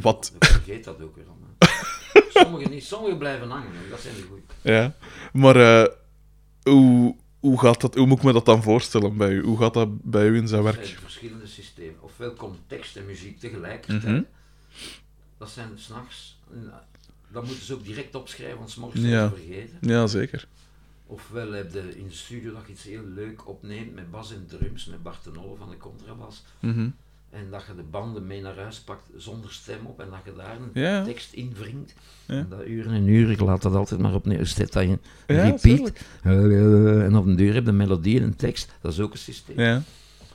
Wat- 0.00 0.32
Ik 0.38 0.44
vergeet 0.44 0.84
dat 0.84 1.02
ook 1.02 1.14
weer. 1.16 1.24
Sommige 2.44 2.68
niet, 2.68 2.84
sommige 2.84 3.16
blijven 3.16 3.50
hangen, 3.50 3.70
dat 3.90 4.00
zijn 4.00 4.14
de 4.14 4.22
goeie. 4.22 4.42
Ja. 4.62 4.94
Maar 5.32 5.56
eh, 5.56 5.88
hoe, 6.62 7.16
hoe, 7.40 7.60
gaat 7.60 7.80
dat, 7.80 7.94
hoe 7.94 8.06
moet 8.06 8.18
ik 8.18 8.24
me 8.24 8.32
dat 8.32 8.44
dan 8.44 8.62
voorstellen 8.62 9.16
bij 9.16 9.30
u? 9.30 9.42
Hoe 9.42 9.58
gaat 9.58 9.74
dat 9.74 10.02
bij 10.02 10.26
u 10.26 10.36
in 10.36 10.48
zijn 10.48 10.66
Er 10.66 10.72
werk? 10.72 10.86
zijn 10.86 10.98
verschillende 11.00 11.46
systemen. 11.46 12.02
Ofwel 12.02 12.56
tekst 12.66 12.96
en 12.96 13.06
muziek 13.06 13.40
tegelijkertijd. 13.40 14.02
Mhm. 14.02 14.22
Dat 15.38 15.50
zijn 15.50 15.70
s'nachts. 15.74 16.31
Dat 17.32 17.44
moeten 17.46 17.64
ze 17.64 17.74
ook 17.74 17.84
direct 17.84 18.14
opschrijven, 18.14 18.58
want 18.58 18.92
Ja. 18.94 19.00
zijn 19.00 19.30
ze 19.30 19.34
vergeten. 19.36 19.76
Ja, 19.80 20.06
zeker. 20.06 20.46
Ofwel 21.06 21.52
heb 21.52 21.72
je 21.72 21.98
in 21.98 22.06
de 22.08 22.14
studio 22.14 22.52
dat 22.52 22.62
je 22.66 22.72
iets 22.72 22.82
heel 22.84 23.04
leuk 23.14 23.48
opneemt 23.48 23.94
met 23.94 24.10
bas 24.10 24.32
en 24.34 24.46
drums, 24.46 24.84
met 24.86 25.02
Bart 25.02 25.24
de 25.24 25.30
Nolle 25.30 25.56
van 25.56 25.70
de 25.70 25.76
contrabas. 25.76 26.42
Mhm. 26.60 26.88
En 27.30 27.50
dat 27.50 27.64
je 27.66 27.74
de 27.76 27.82
banden 27.82 28.26
mee 28.26 28.40
naar 28.40 28.56
huis 28.56 28.78
pakt 28.80 29.10
zonder 29.16 29.52
stem 29.52 29.86
op 29.86 30.00
en 30.00 30.10
dat 30.10 30.18
je 30.24 30.32
daar 30.36 30.56
een 30.60 30.82
Ja. 30.82 31.04
tekst 31.04 31.32
in 31.32 31.54
wringt. 31.58 31.94
Ja. 32.26 32.34
En 32.34 32.46
dat 32.48 32.66
uren 32.66 32.92
en 32.92 33.06
uren, 33.06 33.30
ik 33.32 33.40
laat 33.40 33.62
dat 33.62 33.74
altijd 33.74 34.00
maar 34.00 34.14
opnieuw. 34.14 34.44
Zet 34.44 34.72
dat 34.72 34.82
in 34.82 35.00
Ja, 35.26 35.42
repeat. 35.44 35.92
en 36.22 37.16
op 37.16 37.26
een 37.26 37.36
deur 37.36 37.54
heb 37.54 37.62
je 37.64 37.68
een 37.68 37.76
melodie 37.76 38.16
en 38.18 38.22
een 38.24 38.36
tekst. 38.36 38.72
Dat 38.80 38.92
is 38.92 39.00
ook 39.00 39.12
een 39.12 39.18
systeem. 39.18 39.58
Ja. 39.60 39.82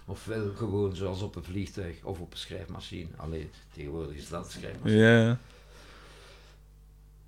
Ofwel 0.06 0.52
gewoon 0.56 0.96
zoals 0.96 1.22
op 1.22 1.36
een 1.36 1.44
vliegtuig 1.44 1.96
of 2.04 2.20
op 2.20 2.32
een 2.32 2.38
schrijfmachine. 2.38 3.08
Alleen 3.16 3.50
tegenwoordig 3.74 4.16
is 4.16 4.30
dat 4.30 4.46
een 4.46 4.52
schrijfmachine. 4.52 5.38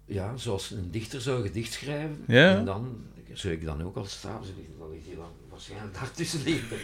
Ja. 0.10 0.15
Ja, 0.15 0.38
zoals 0.38 0.72
een 0.72 0.91
dichter 0.91 1.22
zou 1.22 1.41
gedicht 1.41 1.73
schrijven. 1.73 2.23
Ja. 2.27 2.56
En 2.56 2.65
dan 2.65 2.98
zou 3.34 3.53
ik 3.53 3.65
dan 3.65 3.84
ook 3.84 3.95
al 3.95 4.06
staan. 4.06 4.41
Dan 4.80 4.90
ligt 4.91 5.06
hij 5.06 5.15
dan 5.15 5.31
waarschijnlijk 5.49 5.94
daartussen 5.94 6.44
liggen. 6.44 6.77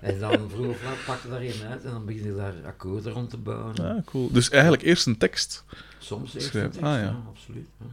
en 0.00 0.18
dan 0.18 0.50
vroeg 0.50 0.66
of 0.66 0.82
laat 0.84 1.04
pak 1.06 1.22
je 1.22 1.28
daar 1.28 1.40
een 1.40 1.70
uit 1.70 1.84
en 1.84 1.90
dan 1.90 2.04
begin 2.04 2.24
je 2.24 2.34
daar 2.34 2.54
akkoorden 2.66 3.12
rond 3.12 3.30
te 3.30 3.36
bouwen. 3.36 3.74
Ah, 3.76 4.04
cool. 4.04 4.30
Dus 4.32 4.50
eigenlijk 4.50 4.82
eerst 4.82 5.06
een 5.06 5.18
tekst. 5.18 5.64
Soms 5.98 6.34
eerst 6.34 6.54
een 6.54 6.62
tekst, 6.62 6.76
ah, 6.76 6.82
ja. 6.82 6.98
ja. 6.98 7.22
absoluut. 7.28 7.68
ja. 7.80 7.86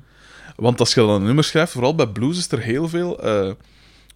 Want 0.55 0.79
als 0.79 0.93
je 0.93 1.01
dan 1.01 1.09
een 1.09 1.23
nummer 1.23 1.43
schrijft, 1.43 1.71
vooral 1.71 1.95
bij 1.95 2.07
blues, 2.07 2.37
is 2.37 2.51
er 2.51 2.59
heel 2.59 2.87
veel 2.89 3.23
eh, 3.23 3.53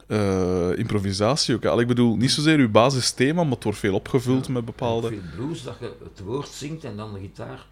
eh, 0.08 0.78
improvisatie 0.78 1.56
ook. 1.56 1.66
Al, 1.66 1.80
Ik 1.80 1.88
bedoel, 1.88 2.16
niet 2.16 2.32
zozeer 2.32 2.58
uw 2.58 2.72
basisthema, 2.72 3.44
maar 3.44 3.54
het 3.54 3.64
wordt 3.64 3.80
veel 3.80 3.94
opgevuld 3.94 4.46
Ja. 4.48 4.54
met 4.54 4.66
bepaalde... 4.66 5.08
Veel 5.08 5.20
blues, 5.36 5.64
dat 5.64 5.76
je 5.80 5.92
het 6.04 6.20
woord 6.20 6.50
zingt 6.50 6.84
en 6.84 6.98
dan 6.98 7.14
de 7.14 7.20
gitaar 7.20 7.66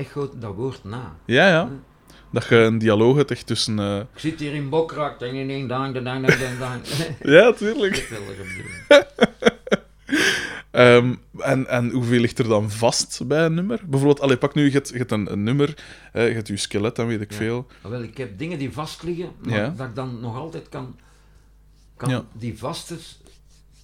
echoot 0.00 0.40
dat 0.40 0.54
woord 0.54 0.84
na. 0.84 1.16
Ja, 1.24 1.48
ja. 1.48 1.70
Dat 2.32 2.44
je 2.48 2.56
een 2.56 2.78
dialoog 2.78 3.16
hebt 3.16 3.30
echt 3.30 3.46
tussen... 3.46 3.78
eh, 3.78 3.96
Ik 3.98 4.18
zit 4.18 4.40
hier 4.40 4.54
in 4.54 4.68
Bokrak, 4.68 5.18
ding, 5.18 5.32
ding, 5.32 5.48
ding, 5.48 5.68
dang, 5.68 5.94
dang, 5.94 6.26
dang, 6.26 6.58
dang. 6.58 6.80
Ja, 7.36 7.52
tuurlijk. 7.52 7.96
Ehm, 10.70 11.14
en, 11.38 11.66
en 11.68 11.90
hoeveel 11.90 12.20
ligt 12.20 12.38
er 12.38 12.48
dan 12.48 12.70
vast 12.70 13.26
bij 13.26 13.44
een 13.44 13.54
nummer? 13.54 13.80
Bijvoorbeeld, 13.86 14.20
allee, 14.20 14.36
pak 14.36 14.54
nu, 14.54 14.64
je 14.64 14.70
hebt, 14.70 14.88
je 14.88 14.96
hebt 14.96 15.10
een, 15.12 15.32
een 15.32 15.42
nummer, 15.42 15.74
eh, 16.12 16.28
je 16.28 16.34
hebt 16.34 16.48
je 16.48 16.56
skelet, 16.56 16.96
dan 16.96 17.06
weet 17.06 17.20
ik 17.20 17.30
Ja. 17.30 17.36
veel. 17.36 17.66
Ah, 17.82 17.90
Wel, 17.90 18.02
ik 18.02 18.16
heb 18.16 18.38
dingen 18.38 18.58
die 18.58 18.72
vast 18.72 19.02
liggen, 19.02 19.30
maar 19.42 19.58
Ja. 19.58 19.74
dat 19.76 19.88
ik 19.88 19.94
dan 19.94 20.20
nog 20.20 20.36
altijd 20.36 20.68
kan, 20.68 20.96
kan 21.96 22.08
Ja. 22.10 22.24
die 22.32 22.58
vaste 22.58 22.96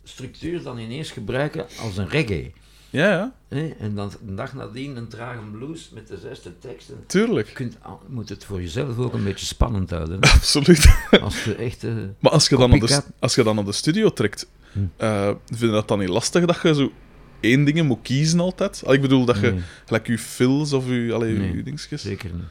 structuur 0.05 0.63
dan 0.63 0.79
ineens 0.79 1.11
gebruiken 1.11 1.67
als 1.81 1.97
een 1.97 2.09
reggae. 2.09 2.53
Ja, 2.91 3.33
ja? 3.49 3.69
En 3.79 3.95
dan 3.95 4.13
een 4.27 4.35
dag 4.37 4.55
nadien 4.55 4.97
een 4.97 5.09
trage 5.09 5.41
blues 5.53 5.91
met 5.95 6.09
de 6.09 6.17
zesde 6.19 6.59
teksten. 6.59 6.95
Je 7.01 7.07
tuurlijk. 7.07 7.51
kunt, 7.55 7.73
je 7.83 7.89
moet 8.09 8.29
het 8.29 8.45
voor 8.45 8.61
jezelf 8.61 8.99
ook 8.99 9.13
een 9.13 9.25
beetje 9.25 9.47
spannend 9.47 9.91
houden. 9.91 10.21
Absoluut. 10.37 10.97
Als 11.21 11.45
je 11.45 11.55
echt... 11.55 11.83
Maar 12.19 12.33
als 12.33 12.49
je 12.49 12.57
dan 12.57 12.71
naar 12.71 12.79
de, 12.79 13.03
als 13.19 13.35
je 13.35 13.43
dan 13.43 13.55
naar 13.55 13.65
de 13.65 13.73
studio 13.73 14.13
trekt, 14.13 14.47
Hm. 14.73 14.79
eh, 14.97 15.27
vind 15.47 15.61
je 15.61 15.67
dat 15.71 15.89
dan 15.89 15.99
niet 15.99 16.09
lastig 16.09 16.45
dat 16.45 16.59
je 16.63 16.75
zo 16.75 16.93
één 17.41 17.65
ding 17.65 17.83
moet 17.83 18.03
kiezen 18.03 18.41
altijd? 18.41 18.83
Al, 18.87 18.93
ik 18.93 19.01
bedoel, 19.01 19.25
dat 19.25 19.41
je 19.41 19.51
nee, 19.51 19.63
gelijk 19.87 20.07
je 20.07 20.19
fills 20.19 20.73
of 20.73 20.89
je, 20.89 21.11
allee, 21.15 21.33
Nee, 21.39 21.57
je 21.57 21.63
dingetjes... 21.63 22.03
zeker 22.03 22.31
niet. 22.35 22.45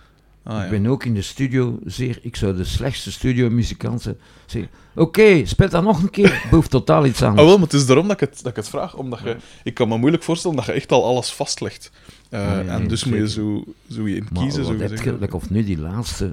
Ah. 0.48 0.64
Ik 0.64 0.70
ben 0.70 0.88
ook 0.88 1.06
in 1.06 1.14
de 1.14 1.22
studio 1.22 1.80
zeer... 1.86 2.20
Ik 2.22 2.36
zou 2.36 2.56
de 2.56 2.64
slechtste 2.64 3.12
studiomuzikant 3.12 4.02
zijn. 4.02 4.18
Zeggen, 4.46 4.72
oké, 4.96 5.46
speel 5.46 5.70
dat 5.70 5.84
nog 5.84 6.02
een 6.02 6.10
keer. 6.10 6.42
Behoeft 6.50 6.70
totaal 6.70 7.06
iets 7.06 7.22
Ah, 7.22 7.28
anders. 7.30 7.48
wel, 7.48 7.58
maar 7.58 7.66
het 7.68 7.76
is 7.76 7.86
daarom 7.86 8.08
dat 8.08 8.22
ik 8.22 8.30
het, 8.30 8.38
dat 8.38 8.48
ik 8.52 8.56
het 8.56 8.70
vraag. 8.70 8.96
Omdat 8.96 9.20
je, 9.24 9.36
ik 9.64 9.74
kan 9.74 9.88
me 9.88 9.98
moeilijk 9.98 10.24
voorstellen 10.24 10.58
dat 10.58 10.66
je 10.66 10.72
echt 10.72 10.92
al 10.92 11.06
alles 11.06 11.34
vastlegt. 11.34 11.92
Eh, 12.30 12.54
Nee, 12.56 12.64
nee, 12.64 12.74
en 12.74 12.88
dus 12.88 13.04
moet 13.04 13.18
je 13.18 13.30
zo, 13.30 13.64
zo 13.90 14.08
je 14.08 14.16
in 14.16 14.28
Maar 14.32 14.44
kiezen. 14.44 14.64
wat 14.64 15.00
Zo 15.00 15.36
of 15.36 15.50
nu 15.50 15.64
die 15.64 15.78
laatste 15.80 16.32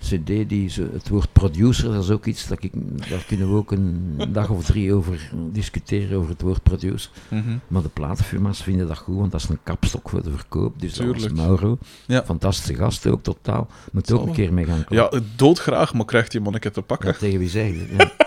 cd, 0.00 0.48
die 0.48 0.68
zo, 0.70 0.82
het 0.92 1.08
woord 1.08 1.32
producer, 1.32 1.92
dat 1.92 2.02
is 2.04 2.10
ook 2.10 2.24
iets, 2.26 2.46
dat 2.46 2.62
ik, 2.62 2.72
daar 3.08 3.24
kunnen 3.26 3.50
we 3.50 3.56
ook 3.56 3.72
een 3.72 4.16
dag 4.32 4.50
of 4.50 4.64
drie 4.64 4.94
over 4.94 5.30
discussiëren, 5.52 6.18
over 6.18 6.30
het 6.30 6.40
woord 6.42 6.62
producer. 6.62 7.10
Mhm. 7.28 7.42
Maar 7.68 7.82
de 7.82 7.88
platenfirma's 7.88 8.62
vinden 8.62 8.86
dat 8.88 8.98
goed, 8.98 9.16
want 9.16 9.32
dat 9.32 9.40
is 9.40 9.48
een 9.48 9.58
kapstok 9.62 10.08
voor 10.08 10.22
de 10.22 10.30
verkoop. 10.30 10.80
Dus 10.80 10.94
dat 10.94 11.06
was 11.06 11.16
Tuurlijk. 11.16 11.34
Mauro, 11.34 11.78
Ja. 12.06 12.24
fantastische 12.24 12.74
gast 12.74 13.06
ook, 13.06 13.22
totaal. 13.22 13.68
Moet 13.92 14.12
ook 14.12 14.26
een 14.26 14.32
keer 14.32 14.52
mee 14.52 14.64
gaan 14.64 14.84
Ja, 14.88 15.06
komen. 15.08 15.26
doodgraag, 15.36 15.94
maar 15.94 16.04
krijgt 16.04 16.30
die 16.30 16.40
manneke 16.40 16.70
te 16.70 16.82
pakken. 16.82 17.08
Ja, 17.08 17.14
tegen 17.18 17.38
wie 17.38 17.48
zeg 17.48 17.68
je? 17.68 17.86
Ja. 17.98 18.12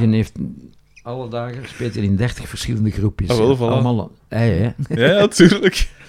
Die 0.00 0.08
heeft 0.08 0.32
alle 1.02 1.28
dagen, 1.28 1.68
speelt 1.68 1.94
hij 1.94 2.04
in 2.04 2.16
30 2.16 2.48
verschillende 2.48 2.90
groepjes. 2.90 3.30
Ah, 3.30 3.36
wel, 3.36 3.50
Ja, 3.50 3.56
voilà. 3.56 3.60
Allemaal 3.60 4.10
ei, 4.28 4.50
hè. 4.50 4.70
Ja, 4.94 5.18
ja, 5.18 5.28
tuurlijk. 5.28 5.88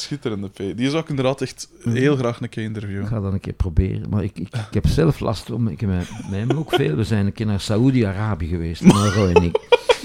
Schitterende 0.00 0.48
P. 0.48 0.56
Die 0.76 0.90
zou 0.90 1.02
ik 1.02 1.08
inderdaad 1.08 1.40
echt 1.42 1.68
heel 1.84 2.16
graag 2.16 2.40
een 2.40 2.48
keer 2.48 2.62
Ik 2.62 2.68
interviewen. 2.68 3.06
ga 3.06 3.20
dat 3.20 3.32
een 3.32 3.40
keer 3.40 3.52
proberen. 3.52 4.08
Maar 4.10 4.24
ik, 4.24 4.38
ik, 4.38 4.48
ik 4.54 4.74
heb 4.74 4.86
zelf 4.86 5.20
last 5.20 5.50
om. 5.50 5.68
Ik 5.68 5.80
heb 5.80 5.90
hem 6.30 6.50
ook 6.50 6.70
veel. 6.74 6.96
We 6.96 7.04
zijn 7.04 7.26
een 7.26 7.32
keer 7.32 7.46
naar 7.46 7.60
Saoedi-Arabië 7.60 8.46
geweest. 8.46 8.82
Mauro 8.92 9.26
en 9.26 9.42
ik. 9.42 9.58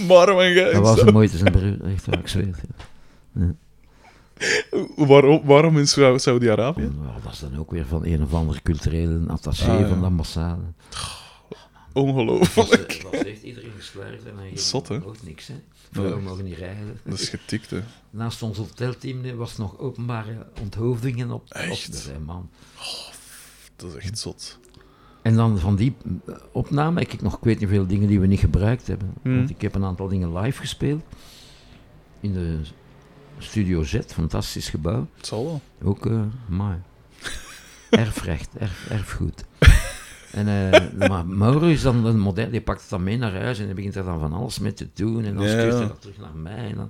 Maar 0.08 0.36
mijn 0.36 0.54
gij, 0.54 0.72
Dat 0.74 0.82
was 0.82 1.02
een 1.02 1.14
moeite 1.14 1.38
zijn 1.38 1.52
broer. 1.52 1.92
Echt 1.94 2.06
waar, 2.06 2.20
ik 2.20 2.28
zweer 2.28 2.56
ja. 3.34 3.54
waarom, 4.96 5.42
waarom 5.44 5.78
in 5.78 5.88
Sau- 5.88 6.18
Saudi-Arabië? 6.18 6.92
Dat 7.24 7.34
is 7.34 7.40
dan 7.40 7.58
ook 7.60 7.72
weer 7.72 7.86
van 7.86 8.06
een 8.06 8.24
of 8.24 8.34
andere 8.34 8.60
culturele 8.64 9.20
attaché 9.28 9.72
Ah, 9.72 9.80
ja. 9.80 9.88
van 9.88 10.00
de 10.00 10.06
ambassade. 10.06 10.62
Ongelooflijk. 11.94 13.01
Was 13.12 13.24
echt 13.24 13.44
iedereen 13.44 13.72
geslaagd 13.78 14.26
en 14.26 14.38
hij 14.38 14.58
Zot, 14.58 14.88
hè? 14.88 15.06
ook 15.06 15.24
niks. 15.24 15.48
Hè. 15.48 15.56
Nee. 15.92 16.16
mogen 16.16 16.44
niet 16.44 16.58
rijden. 16.58 17.00
Dat 17.04 17.20
is 17.20 17.30
getikt, 17.30 17.70
hè. 17.70 17.82
Naast 18.10 18.42
ons 18.42 18.58
hotelteam 18.58 19.36
was 19.36 19.58
nog 19.58 19.78
openbare 19.78 20.48
onthoofdingen 20.62 21.32
op. 21.32 21.50
Echt? 21.50 21.88
op 21.88 22.14
de 22.14 22.20
man. 22.20 22.50
Dat 23.76 23.96
is 23.96 24.04
echt 24.04 24.20
zot. 24.20 24.60
En 25.22 25.36
dan 25.36 25.60
van 25.60 25.76
die 25.76 25.96
opname 26.52 27.00
heb 27.00 27.12
ik 27.12 27.22
nog, 27.22 27.38
ik 27.38 27.44
weet 27.44 27.60
niet 27.60 27.70
veel 27.70 27.88
dingen 27.88 28.08
die 28.08 28.20
we 28.20 28.28
niet 28.28 28.40
gebruikt 28.40 28.88
hebben. 28.88 29.14
Hmm. 29.22 29.36
Want 29.38 29.50
ik 29.50 29.62
heb 29.62 29.76
een 29.76 29.84
aantal 29.84 30.08
dingen 30.08 30.38
live 30.38 30.60
gespeeld. 30.60 31.04
In 32.20 32.34
de 32.34 32.60
Studio 33.38 33.84
Z, 33.84 34.00
fantastisch 34.08 34.70
gebouw. 34.70 35.08
Het 35.16 35.28
zal 35.28 35.46
wel. 35.46 35.62
Ook, 35.90 36.06
eh 36.06 36.22
maar 36.48 36.82
erfrecht, 37.90 38.50
erf, 38.58 38.90
erfgoed. 38.90 39.44
En, 40.32 40.48
eh, 40.72 41.08
maar 41.10 41.26
Mauro 41.26 41.68
is 41.68 41.82
dan 41.82 42.06
een 42.06 42.20
model, 42.20 42.50
die 42.50 42.62
pakt 42.62 42.82
het 42.82 42.90
dan 42.90 43.04
mee 43.04 43.18
naar 43.18 43.34
huis 43.42 43.60
en 43.60 43.66
die 43.66 43.74
begint 43.76 43.96
er 43.96 44.04
dan 44.04 44.20
van 44.20 44.34
alles 44.34 44.60
mee 44.60 44.74
te 44.74 44.88
doen. 44.94 45.26
En 45.26 45.36
dan 45.36 45.44
Ja. 45.44 45.50
stuurt 45.50 45.74
hij 45.74 45.88
dat 45.88 46.02
terug 46.02 46.18
naar 46.18 46.36
mij. 46.36 46.70
En 46.70 46.76
dan, 46.76 46.90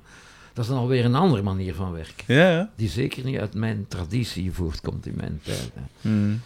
dat 0.53 0.63
is 0.63 0.69
dan 0.69 0.79
alweer 0.79 1.05
een 1.05 1.15
andere 1.15 1.41
manier 1.41 1.73
van 1.75 1.91
werken. 1.91 2.35
Ja. 2.35 2.69
Die 2.75 2.89
zeker 2.89 3.23
niet 3.23 3.37
uit 3.39 3.53
mijn 3.53 3.85
traditie 3.87 4.51
voortkomt 4.51 5.05
in 5.05 5.13
mijn 5.17 5.39
tijd. 5.43 5.71
hè. 5.73 5.81
Hmm. 6.09 6.41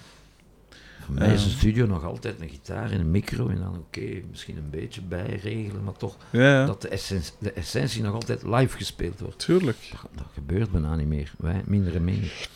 Voor 1.06 1.14
mij 1.16 1.34
is 1.34 1.44
een 1.44 1.50
studio 1.50 1.86
nog 1.86 2.04
altijd 2.04 2.42
een 2.42 2.50
gitaar 2.50 2.92
en 2.92 3.00
een 3.00 3.12
micro 3.12 3.48
en 3.50 3.60
dan 3.60 3.76
oké, 3.78 4.08
misschien 4.30 4.58
een 4.58 4.70
beetje 4.70 5.02
bijregelen, 5.02 5.84
maar 5.84 5.94
toch 5.98 6.16
Ja, 6.30 6.66
dat 6.66 6.82
de 6.82 6.88
essentie, 6.88 7.34
de 7.40 7.52
essentie 7.52 8.02
nog 8.04 8.14
altijd 8.14 8.44
live 8.44 8.78
gespeeld 8.78 9.20
wordt. 9.20 9.40
Tuurlijk. 9.40 9.78
Dat, 9.92 10.10
dat 10.16 10.26
gebeurt 10.34 10.72
bijna 10.72 10.96
niet 10.96 11.08
meer, 11.08 11.32
wij, 11.38 11.62
minder 11.66 11.96
en 11.96 12.04
minder. 12.04 12.50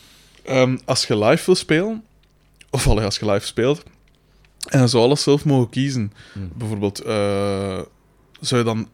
Ehm, 0.44 0.76
als 0.84 1.06
je 1.06 1.18
live 1.18 1.44
wil 1.46 1.54
spelen, 1.54 2.02
of 2.70 2.86
allee, 2.86 3.04
als 3.04 3.18
je 3.18 3.30
live 3.30 3.46
speelt, 3.46 3.82
en 4.68 4.80
je 4.80 4.86
zou 4.86 5.04
alles 5.04 5.22
zelf 5.22 5.44
mogen 5.44 5.70
kiezen, 5.70 6.12
Hmm. 6.32 6.50
bijvoorbeeld, 6.56 6.98
eh, 7.00 7.80
zou 8.40 8.60
je 8.60 8.66
dan 8.66 8.88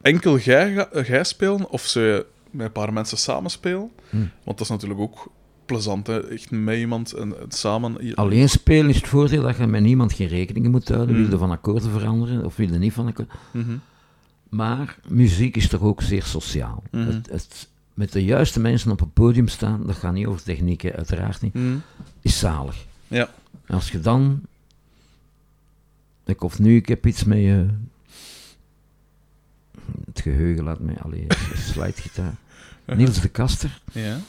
enkel 0.00 0.38
jij, 0.38 0.88
spelen, 1.22 1.70
of 1.70 1.82
zou 1.86 2.04
je 2.04 2.26
met 2.50 2.66
een 2.66 2.72
paar 2.72 2.92
mensen 2.92 3.18
samen 3.18 3.50
spelen? 3.50 3.90
Hmm. 4.10 4.30
Want 4.44 4.58
dat 4.58 4.60
is 4.60 4.68
natuurlijk 4.68 5.00
ook 5.00 5.30
plezant, 5.66 6.06
hè? 6.06 6.28
echt 6.30 6.50
met 6.50 6.78
iemand 6.78 7.12
en, 7.12 7.40
en 7.40 7.46
samen. 7.52 8.14
Alleen 8.14 8.48
spelen 8.48 8.88
is 8.88 8.96
het 8.96 9.08
voordeel 9.08 9.42
dat 9.42 9.56
je 9.56 9.66
met 9.66 9.82
niemand 9.82 10.12
geen 10.12 10.28
rekening 10.28 10.68
moet 10.68 10.88
houden, 10.88 11.08
Hmm. 11.14 11.22
wilde 11.22 11.38
van 11.38 11.50
akkoorden 11.50 11.90
veranderen 11.90 12.44
of 12.44 12.56
wilde 12.56 12.78
niet 12.78 12.92
van 12.92 13.06
akkoorden. 13.06 13.34
Mhm. 13.50 13.76
Maar 14.48 14.98
muziek 15.08 15.56
is 15.56 15.68
toch 15.68 15.80
ook 15.80 16.02
zeer 16.02 16.22
sociaal. 16.22 16.82
Mhm. 16.90 17.06
Het, 17.06 17.28
het, 17.30 17.68
met 17.94 18.12
de 18.12 18.24
juiste 18.24 18.60
mensen 18.60 18.90
op 18.90 19.00
het 19.00 19.12
podium 19.12 19.48
staan, 19.48 19.82
dat 19.86 19.96
gaat 19.96 20.12
niet 20.12 20.26
over 20.26 20.42
technieken, 20.42 20.92
uiteraard 20.96 21.40
niet, 21.40 21.54
Mhm. 21.54 21.76
is 22.20 22.38
zalig. 22.38 22.76
Ja. 23.08 23.28
En 23.66 23.74
als 23.74 23.90
je 23.90 24.00
dan. 24.00 24.40
Ik 26.26 26.42
of 26.42 26.58
nu, 26.58 26.76
ik 26.76 26.88
heb 26.88 27.06
iets 27.06 27.24
met 27.24 27.38
je. 27.38 27.66
Het 30.06 30.20
geheugen 30.20 30.64
laat 30.64 30.80
mij. 30.80 30.98
Allee, 30.98 31.26
slidegitaar. 31.72 32.34
Niels 32.84 33.20
de 33.20 33.28
Kaster. 33.28 33.80
Ja. 33.92 34.20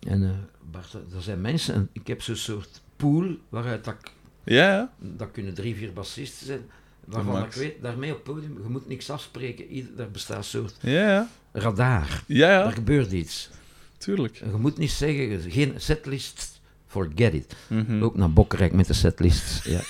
En 0.00 0.22
eh 0.24 0.30
Bart, 0.70 0.92
er 0.94 1.22
zijn 1.22 1.40
mensen. 1.40 1.74
En 1.74 1.88
ik 1.92 2.06
heb 2.06 2.22
zo'n 2.22 2.36
soort 2.36 2.80
pool 2.96 3.36
waaruit 3.48 3.84
dat, 3.84 3.94
ik- 3.94 4.12
Ja, 4.44 4.72
ja. 4.74 4.92
dat 4.98 5.30
kunnen 5.30 5.54
drie, 5.54 5.74
vier 5.74 5.92
bassisten 5.92 6.46
zijn. 6.46 6.60
Waarvan 7.04 7.44
ik 7.44 7.52
weet, 7.52 7.82
daarmee 7.82 8.10
op 8.10 8.16
het 8.16 8.34
podium, 8.34 8.58
je 8.62 8.68
moet 8.68 8.88
niks 8.88 9.10
afspreken. 9.10 9.66
Ieder, 9.66 9.96
daar 9.96 10.10
bestaat 10.10 10.36
een 10.36 10.44
soort 10.44 10.76
Ja, 10.80 11.28
radar. 11.52 12.22
Ja, 12.26 12.64
Er 12.66 12.72
gebeurt 12.72 13.12
iets. 13.12 13.50
Tuurlijk. 13.98 14.36
Je 14.36 14.56
moet 14.58 14.78
niet 14.78 14.90
zeggen, 14.90 15.50
geen 15.50 15.72
setlist, 15.76 16.60
forget 16.86 17.34
it. 17.34 17.56
Mhm. 17.66 18.02
Ook 18.02 18.16
naar 18.16 18.32
Bokkerijk 18.32 18.72
met 18.72 18.86
de 18.86 18.92
setlists. 18.92 19.64
Ja. 19.64 19.80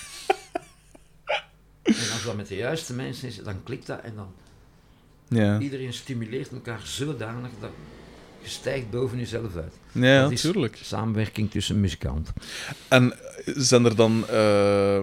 En 1.97 2.13
als 2.13 2.25
dat 2.25 2.37
met 2.37 2.49
de 2.49 2.57
juiste 2.57 2.95
mensen 2.95 3.29
is, 3.29 3.37
dan 3.45 3.63
klikt 3.63 3.87
dat 3.87 4.01
en 4.01 4.13
dan 4.17 4.27
Ja. 5.29 5.59
iedereen 5.59 5.93
stimuleert 5.93 6.53
elkaar 6.53 6.81
zodanig 6.85 7.51
dat 7.61 7.71
je 8.43 8.49
stijgt 8.49 8.91
boven 8.91 9.19
jezelf 9.19 9.57
uit. 9.57 9.73
Ja, 9.93 10.23
Dat 10.23 10.31
is 10.33 10.41
tuurlijk. 10.41 10.79
Samenwerking 10.83 11.51
tussen 11.51 11.81
muzikanten. 11.81 12.35
En 12.89 13.15
zijn 13.45 13.85
er 13.85 13.97
dan, 13.97 14.29
eh, 14.29 15.01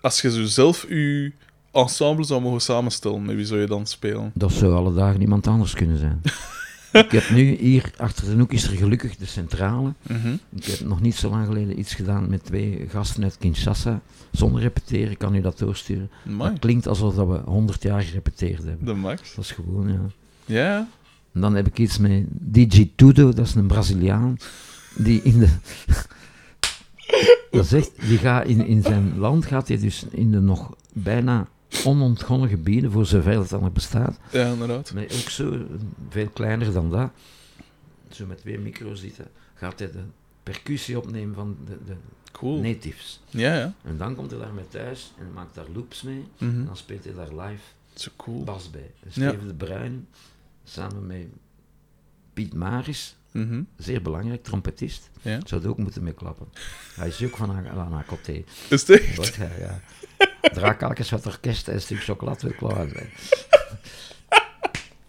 als 0.00 0.20
je 0.20 0.30
zo 0.30 0.44
zelf 0.44 0.86
je 0.88 1.32
ensemble 1.72 2.24
zou 2.24 2.40
mogen 2.40 2.60
samenstellen, 2.60 3.24
met 3.24 3.34
wie 3.36 3.44
zou 3.44 3.60
je 3.60 3.66
dan 3.66 3.86
spelen? 3.86 4.30
Dat 4.34 4.52
zou 4.52 4.74
alle 4.74 4.94
dagen 4.94 5.20
iemand 5.20 5.46
anders 5.46 5.72
kunnen 5.74 5.98
zijn. 5.98 6.20
ik 7.02 7.10
heb 7.10 7.30
nu 7.30 7.56
hier, 7.56 7.90
achter 7.96 8.24
de 8.24 8.36
hoek 8.38 8.52
is 8.52 8.64
er 8.68 8.76
gelukkig 8.76 9.16
de 9.16 9.26
centrale. 9.26 9.92
Mhm. 10.02 10.36
Ik 10.54 10.64
heb 10.64 10.80
nog 10.80 11.00
niet 11.00 11.14
zo 11.14 11.30
lang 11.30 11.46
geleden 11.46 11.78
iets 11.78 11.94
gedaan 11.94 12.28
met 12.30 12.44
twee 12.44 12.84
gasten 12.88 13.22
uit 13.22 13.38
Kinshasa. 13.38 14.00
Zonder 14.32 14.60
repeteren, 14.60 15.10
ik 15.10 15.18
kan 15.18 15.34
u 15.34 15.40
dat 15.40 15.58
doorsturen. 15.58 16.10
Amai, 16.26 16.50
Het 16.50 16.58
klinkt 16.58 16.86
alsof 16.86 17.14
dat 17.14 17.26
we 17.28 17.40
100 17.44 17.82
jaar 17.82 18.02
gerepeteerd 18.02 18.64
hebben. 18.64 18.86
de 18.86 18.94
max. 18.94 19.34
Dat 19.34 19.44
is 19.44 19.50
gewoon, 19.50 19.88
ja. 19.92 20.00
Ja, 20.44 20.88
En 21.32 21.40
dan 21.40 21.54
heb 21.54 21.66
ik 21.66 21.78
iets 21.78 21.98
met 21.98 22.24
DJ 22.28 22.90
Tudo, 22.96 23.32
dat 23.32 23.46
is 23.46 23.54
een 23.54 23.66
Braziliaan. 23.66 24.36
Die 24.96 25.22
in 25.22 25.38
de. 25.38 25.48
dat 27.50 27.72
echt, 27.72 27.90
die 28.08 28.18
gaat 28.18 28.46
in, 28.46 28.66
in 28.66 28.82
zijn 28.82 29.18
land 29.18 29.46
gaat 29.46 29.68
hij 29.68 29.78
dus 29.78 30.04
in 30.10 30.30
de 30.30 30.40
nog 30.40 30.76
bijna 30.92 31.46
onontgonnen 31.84 32.48
gebieden, 32.48 32.90
voor 32.90 33.06
zover 33.06 33.38
het 33.38 33.48
dan 33.48 33.60
nog 33.60 33.72
bestaat. 33.72 34.18
ja, 34.32 34.52
inderdaad. 34.52 34.92
Maar 34.94 35.02
ook 35.02 35.10
zo, 35.30 35.66
veel 36.08 36.28
kleiner 36.28 36.72
dan 36.72 36.90
dat. 36.90 37.10
Zo 38.10 38.26
met 38.26 38.38
twee 38.38 38.58
micro's 38.58 39.00
zitten, 39.00 39.26
gaat 39.54 39.78
hij 39.78 39.90
de 39.90 40.02
percussie 40.42 40.98
opnemen 40.98 41.34
van 41.34 41.56
de, 41.66 41.78
de 41.86 41.94
Cool. 42.32 42.60
natives. 42.60 43.20
Ja, 43.30 43.54
ja. 43.54 43.72
En 43.84 43.96
dan 43.96 44.14
komt 44.14 44.30
hij 44.30 44.40
daarmee 44.40 44.68
thuis 44.68 45.12
en 45.18 45.32
maakt 45.32 45.54
daar 45.54 45.66
loops 45.74 46.02
mee. 46.02 46.24
Mhm. 46.38 46.50
En 46.50 46.64
dan 46.66 46.76
speelt 46.76 47.04
hij 47.04 47.14
daar 47.14 47.34
live 47.46 47.62
Zo 47.94 48.10
cool. 48.16 48.44
bas 48.44 48.70
bij. 48.70 48.90
En 49.00 49.10
Ja. 49.22 49.28
Steven 49.28 49.46
de 49.48 49.54
Bruin, 49.54 50.06
samen 50.64 51.06
met 51.06 51.26
Piet 52.32 52.54
Maris, 52.54 53.16
Mhm. 53.34 53.62
zeer 53.76 54.02
belangrijk, 54.02 54.42
trompetist. 54.42 55.10
Ja. 55.22 55.40
Zou 55.44 55.62
er 55.62 55.68
ook 55.68 55.78
moeten 55.78 56.02
mee 56.02 56.12
klappen. 56.14 56.48
Hij 56.94 57.08
is 57.08 57.22
ook 57.24 57.36
van 57.36 57.50
aan 57.52 57.68
aan 57.94 58.04
côté. 58.04 58.44
Is 58.68 58.86
het 58.86 58.90
echt? 58.90 59.34
Ja. 59.34 59.80
Draakalkens 60.52 61.10
wat 61.10 61.26
orkest 61.26 61.68
en 61.68 61.74
een 61.74 61.80
stuk 61.80 62.02
chocolade 62.02 62.40
wil 62.48 62.56
klaar 62.68 62.88
zijn. 62.88 63.10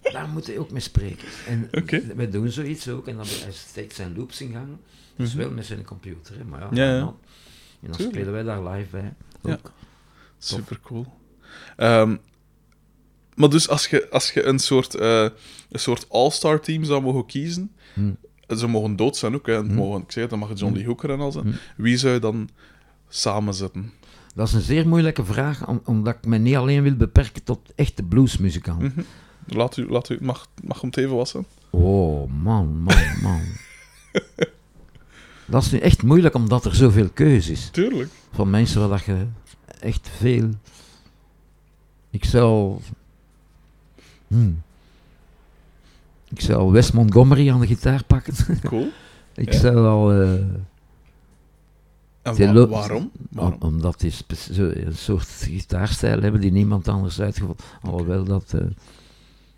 Daar 0.02 0.28
moet 0.30 0.48
hij 0.48 0.58
ook 0.58 0.72
mee 0.72 0.82
spreken. 0.82 1.28
En 1.48 1.70
wij 2.16 2.30
doen 2.30 2.50
zoiets 2.50 2.88
ook. 2.90 3.08
En 3.08 3.16
dan 3.16 3.26
hij 3.28 3.52
steekt 3.52 3.96
zijn 3.96 4.16
loops 4.18 4.42
in 4.42 4.52
gang. 4.52 4.68
Dus 5.16 5.30
Mhm. 5.30 5.38
wel 5.38 5.52
met 5.52 5.66
zijn 5.66 5.84
computer, 5.86 6.38
hè, 6.38 6.44
maar 6.44 6.60
ja. 6.60 6.70
Ja, 6.72 6.84
ja. 6.84 6.94
En 6.94 7.00
dan, 7.00 7.08
en 7.10 7.88
dan 7.88 7.92
Tuurlijk. 7.92 8.16
spelen 8.18 8.34
wij 8.34 8.44
daar 8.44 8.64
live 8.70 8.90
bij. 8.90 9.14
Ja. 9.44 9.54
Ook. 9.54 9.72
Super 10.38 10.80
cool. 10.84 11.06
Ehm, 11.76 12.16
maar 13.36 13.50
dus 13.50 13.70
als 13.70 13.88
je, 13.88 14.10
als 14.10 14.32
je 14.32 14.44
een 14.44 14.60
soort, 14.60 14.96
eh, 14.96 15.28
een 15.70 15.80
soort 15.80 16.10
all-star 16.10 16.60
team 16.60 16.84
zou 16.84 17.02
mogen 17.02 17.26
kiezen, 17.26 17.75
Hm. 17.96 18.12
ze 18.58 18.68
mogen 18.68 18.96
dood 18.96 19.18
zijn 19.18 19.36
ook, 19.36 19.46
hè, 19.48 19.54
het 19.54 19.68
Hm. 19.68 19.74
mogen, 19.74 20.02
ik 20.02 20.12
zeg 20.12 20.28
dan 20.28 20.40
mag 20.40 20.50
het 20.50 20.60
John 20.60 20.72
Hm. 20.72 20.78
Lee 20.78 20.88
Hooker 20.88 21.10
en 21.10 21.20
al 21.20 21.32
zijn. 21.32 21.46
Hm. 21.46 21.82
Wie 21.82 21.98
zou 21.98 22.14
je 22.14 22.20
dan 22.20 22.50
samenzetten? 23.10 23.92
Dat 24.36 24.48
is 24.48 24.54
een 24.54 24.62
zeer 24.62 24.88
moeilijke 24.88 25.26
vraag, 25.26 25.68
om- 25.68 25.82
omdat 25.86 26.16
ik 26.16 26.26
me 26.26 26.38
niet 26.38 26.56
alleen 26.56 26.84
wil 26.84 26.96
beperken 26.96 27.44
tot 27.44 27.60
echte 27.76 28.04
bluesmuzikanten. 28.04 28.92
Mhm. 28.96 29.58
Laat 29.58 29.78
u, 29.78 29.90
laat 29.90 30.10
u, 30.10 30.18
mag, 30.22 30.48
mag 30.64 30.82
hem 30.82 30.90
het 30.90 31.00
even 31.00 31.16
wassen? 31.16 31.46
Oh, 31.70 32.32
man, 32.44 32.78
man, 32.82 32.96
man. 33.22 33.42
dat 35.46 35.64
is 35.64 35.72
nu 35.72 35.78
echt 35.80 36.04
moeilijk, 36.04 36.36
omdat 36.36 36.66
er 36.66 36.76
zoveel 36.76 37.10
keuze 37.10 37.52
is. 37.52 37.70
Tuurlijk. 37.70 38.10
Van 38.32 38.50
mensen 38.50 38.80
waar 38.80 38.90
dat 38.90 39.04
je 39.06 39.26
echt 39.80 40.10
veel... 40.18 40.50
Ik 42.10 42.26
zou... 42.26 42.78
Hmm. 44.28 44.62
Ik 46.36 46.42
zou 46.42 46.72
Wes 46.72 46.92
Montgomery 46.92 47.50
aan 47.52 47.60
de 47.60 47.68
gitaar 47.68 48.04
pakken. 48.04 48.34
Cool. 48.70 48.88
ik 49.36 49.54
Ja. 49.54 49.60
zou 49.60 49.78
al... 49.88 50.12
eh, 50.14 50.34
En 52.22 52.54
wa- 52.54 52.68
waarom? 52.68 53.12
waarom? 53.32 53.58
om- 53.60 53.68
omdat 53.68 54.00
die 54.00 54.14
een 54.86 54.96
soort 54.96 55.28
gitaarstijl 55.28 56.22
hebben 56.22 56.42
die 56.42 56.52
niemand 56.52 56.88
anders 56.88 57.22
uitgevonden. 57.22 57.66
Alhoewel 57.82 58.24
dat... 58.24 58.54
eh, 58.54 58.62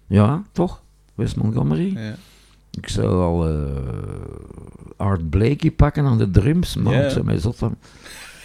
ja, 0.07 0.43
toch? 0.51 0.81
Wes 1.15 1.33
Montgomery. 1.35 1.97
Ja. 1.97 2.15
Ik 2.71 2.89
zou 2.89 3.07
al 3.21 3.47
eh, 3.49 3.55
Art 4.97 5.29
Blakey 5.29 5.71
pakken 5.71 6.05
aan 6.05 6.17
de 6.17 6.31
drums, 6.31 6.75
maar 6.75 6.93
Ja. 6.93 7.03
ik 7.03 7.09
zou 7.09 7.25
mij 7.25 7.37
zot 7.37 7.55
van... 7.55 7.75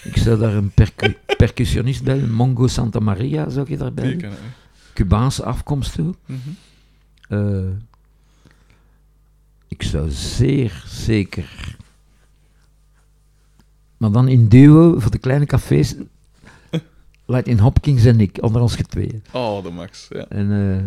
Ik 0.05 0.17
zou 0.17 0.39
daar 0.39 0.55
een 0.55 0.71
percu- 0.71 1.17
percussionist 1.37 2.05
bij, 2.05 2.19
Mongo 2.21 2.67
Santa 2.67 2.99
Maria, 2.99 3.49
zou 3.49 3.67
je 3.71 3.77
daarbij. 3.77 4.31
Cubaanse 4.95 5.45
afkomst 5.45 6.01
ook. 6.01 6.17
Mhm. 6.27 6.39
Eh, 7.29 7.65
ik 9.73 9.83
zou 9.83 10.11
zeer 10.11 10.85
zeker... 10.87 11.77
Maar 13.97 14.11
dan 14.13 14.29
in 14.29 14.49
duo, 14.49 14.99
voor 14.99 15.11
de 15.11 15.19
kleine 15.19 15.47
cafés, 15.47 15.95
Lightning 17.27 17.61
Hopkins 17.61 18.05
en 18.05 18.21
ik, 18.21 18.39
onder 18.41 18.63
ons 18.63 18.77
getweeën. 18.77 19.23
Oh, 19.33 19.63
de 19.63 19.71
max. 19.71 20.07
Ja. 20.11 20.27
En 20.29 20.77
eh, 20.77 20.83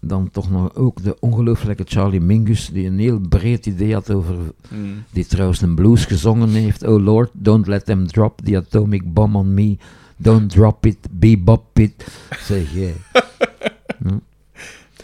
dan 0.00 0.30
toch 0.30 0.50
nog 0.50 0.74
ook 0.74 1.02
de 1.02 1.16
ongelooflijke 1.20 1.84
Charlie 1.86 2.20
Mingus, 2.20 2.68
die 2.68 2.86
een 2.86 2.98
heel 2.98 3.18
breed 3.20 3.66
idee 3.66 3.92
had 3.92 4.10
over, 4.10 4.36
Mm. 4.68 5.04
die 5.10 5.26
trouwens 5.26 5.60
een 5.60 5.74
blues 5.74 6.04
gezongen 6.04 6.48
heeft. 6.50 6.82
Oh 6.82 7.02
Lord, 7.02 7.30
don't 7.32 7.66
let 7.66 7.84
them 7.84 8.06
drop 8.06 8.40
the 8.40 8.56
atomic 8.56 9.12
bomb 9.12 9.36
on 9.36 9.54
me. 9.54 9.76
Don't 10.16 10.50
drop 10.50 10.86
it, 10.86 10.98
bebop 11.10 11.78
it, 11.78 12.06
zeg 12.40 12.72
jij. 12.72 12.94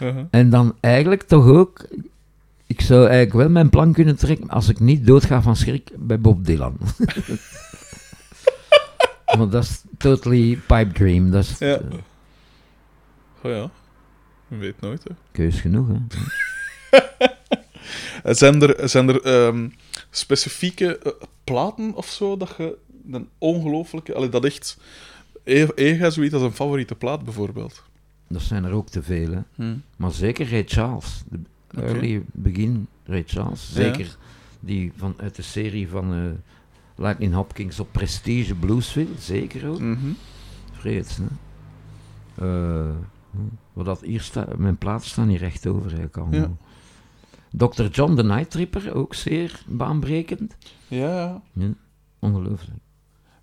Uh-huh. 0.01 0.23
En 0.31 0.49
dan 0.49 0.75
eigenlijk 0.79 1.21
toch 1.23 1.45
ook, 1.47 1.85
ik 2.67 2.81
zou 2.81 2.99
eigenlijk 3.01 3.33
wel 3.33 3.49
mijn 3.49 3.69
plan 3.69 3.93
kunnen 3.93 4.15
trekken 4.15 4.49
als 4.49 4.69
ik 4.69 4.79
niet 4.79 5.05
doodga 5.05 5.41
van 5.41 5.55
schrik 5.55 5.89
bij 5.97 6.19
Bob 6.19 6.45
Dylan. 6.45 6.77
Want 9.37 9.51
dat 9.51 9.63
is 9.63 9.81
totally 9.97 10.55
pipe 10.67 10.91
dream, 10.93 11.31
dat 11.31 11.43
is 11.43 11.57
Ja. 11.59 11.77
eh, 11.77 11.97
Oh 13.43 13.51
ja. 13.51 13.69
Je 14.47 14.55
weet 14.57 14.81
nooit, 14.81 15.03
hè. 15.03 15.09
keus 15.31 15.59
genoeg. 15.59 15.87
Hè. 15.87 15.95
Eh, 18.23 18.33
Zijn 18.33 18.61
er, 18.61 18.89
zijn 18.89 19.09
er 19.09 19.21
ehm, 19.21 19.69
specifieke 20.09 20.97
eh, 20.97 21.11
platen 21.43 21.93
of 21.95 22.09
zo 22.09 22.37
dat 22.37 22.53
je 22.57 22.77
een 23.11 23.29
ongelooflijke... 23.37 24.13
Allee, 24.15 24.29
dat 24.29 24.45
echt... 24.45 24.77
Ega 25.75 26.09
zoiets 26.09 26.33
als 26.33 26.43
een 26.43 26.53
favoriete 26.53 26.95
plaat, 26.95 27.23
bijvoorbeeld. 27.23 27.83
Dat 28.31 28.41
zijn 28.41 28.63
er 28.63 28.71
ook 28.71 28.89
te 28.89 29.03
veel, 29.03 29.31
hè. 29.31 29.73
Maar 29.97 30.11
zeker 30.11 30.49
Ray 30.49 30.63
Charles. 30.65 31.23
De 31.29 31.81
early 31.81 32.23
begin 32.31 32.87
Ray 33.03 33.23
Charles. 33.27 33.67
Ja. 33.67 33.73
Zeker 33.73 34.17
die 34.59 34.91
van, 34.95 35.13
uit 35.17 35.35
de 35.35 35.41
serie 35.41 35.89
van 35.89 36.13
eh 36.13 36.19
Lightning 36.95 37.33
Hopkins 37.33 37.79
op 37.79 37.87
Prestige 37.91 38.55
Bluesville. 38.55 39.17
Zeker 39.19 39.69
ook. 39.69 39.79
Mhm. 39.79 40.11
Vreeds, 40.71 41.17
hè. 41.17 41.23
Hm, 43.31 43.39
wat 43.73 43.85
dat 43.85 44.01
hier 44.01 44.21
staat, 44.21 44.57
mijn 44.57 44.77
platen 44.77 45.09
staan 45.09 45.27
hier 45.27 45.39
recht 45.39 45.67
over 45.67 45.83
eigenlijk 45.85 46.17
allemaal. 46.17 46.57
Dr. 47.51 47.83
John 47.83 48.15
the 48.15 48.23
Night 48.23 48.51
Tripper, 48.51 48.93
ook 48.93 49.13
zeer 49.13 49.63
baanbrekend. 49.67 50.55
Ja, 50.87 51.41
ja. 51.53 51.73
Ongelooflijk. 52.19 52.77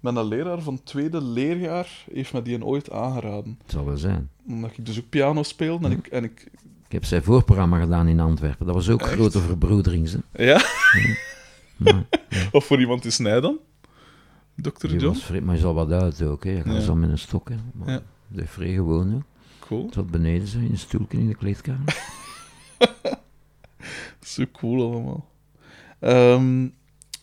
Mijn 0.00 0.24
leraar 0.24 0.60
van 0.60 0.82
tweede 0.82 1.22
leerjaar 1.22 2.04
heeft 2.12 2.32
me 2.32 2.42
die 2.42 2.54
een 2.54 2.64
ooit 2.64 2.90
aangeraden. 2.90 3.58
Het 3.62 3.70
zal 3.70 3.84
wel 3.84 3.96
zijn. 3.96 4.30
Omdat 4.46 4.70
ik 4.76 4.86
dus 4.86 4.98
ook 4.98 5.08
piano 5.08 5.42
speelde 5.42 5.86
en 5.86 5.92
ik... 5.92 6.06
En 6.06 6.24
ik 6.24 6.48
Ik 6.86 6.92
heb 6.92 7.04
zijn 7.04 7.22
voorprogramma 7.22 7.80
gedaan 7.80 8.08
in 8.08 8.20
Antwerpen. 8.20 8.66
Dat 8.66 8.74
was 8.74 8.88
ook 8.88 9.00
Echt? 9.00 9.10
grote 9.12 9.40
verbroederings. 9.40 10.12
Hè. 10.32 10.44
ja? 10.44 10.60
Of 12.52 12.64
voor 12.64 12.80
iemand 12.80 13.04
is 13.04 13.18
hij 13.18 13.40
dan? 13.40 13.58
Dr. 14.56 14.86
John? 14.86 15.04
was 15.06 15.24
vreemd, 15.24 15.44
maar 15.44 15.54
hij 15.54 15.62
is 15.62 15.68
al 15.68 15.74
wat 15.74 15.90
uit 15.92 16.22
ook. 16.22 16.44
Hè. 16.44 16.50
Hij 16.50 16.62
gaat 16.62 16.74
Ja. 16.74 16.80
zo 16.80 16.94
met 16.94 17.10
een 17.10 17.18
stok. 17.18 17.48
Hè. 17.48 17.56
Maar 17.72 17.90
Ja. 17.90 18.02
De 18.28 18.46
vrij 18.46 18.72
gewoon. 18.74 19.10
Hè. 19.10 19.18
Cool. 19.58 19.84
Het 19.84 19.94
zat 19.94 20.10
beneden 20.10 20.48
zo 20.48 20.58
in 20.58 20.70
een 20.70 20.78
stoeltje 20.78 21.18
in 21.18 21.26
de 21.28 21.34
kleedkamer. 21.34 21.96
Zo 24.20 24.44
cool 24.52 24.90
allemaal. 24.92 25.28
Ehm, 25.98 26.68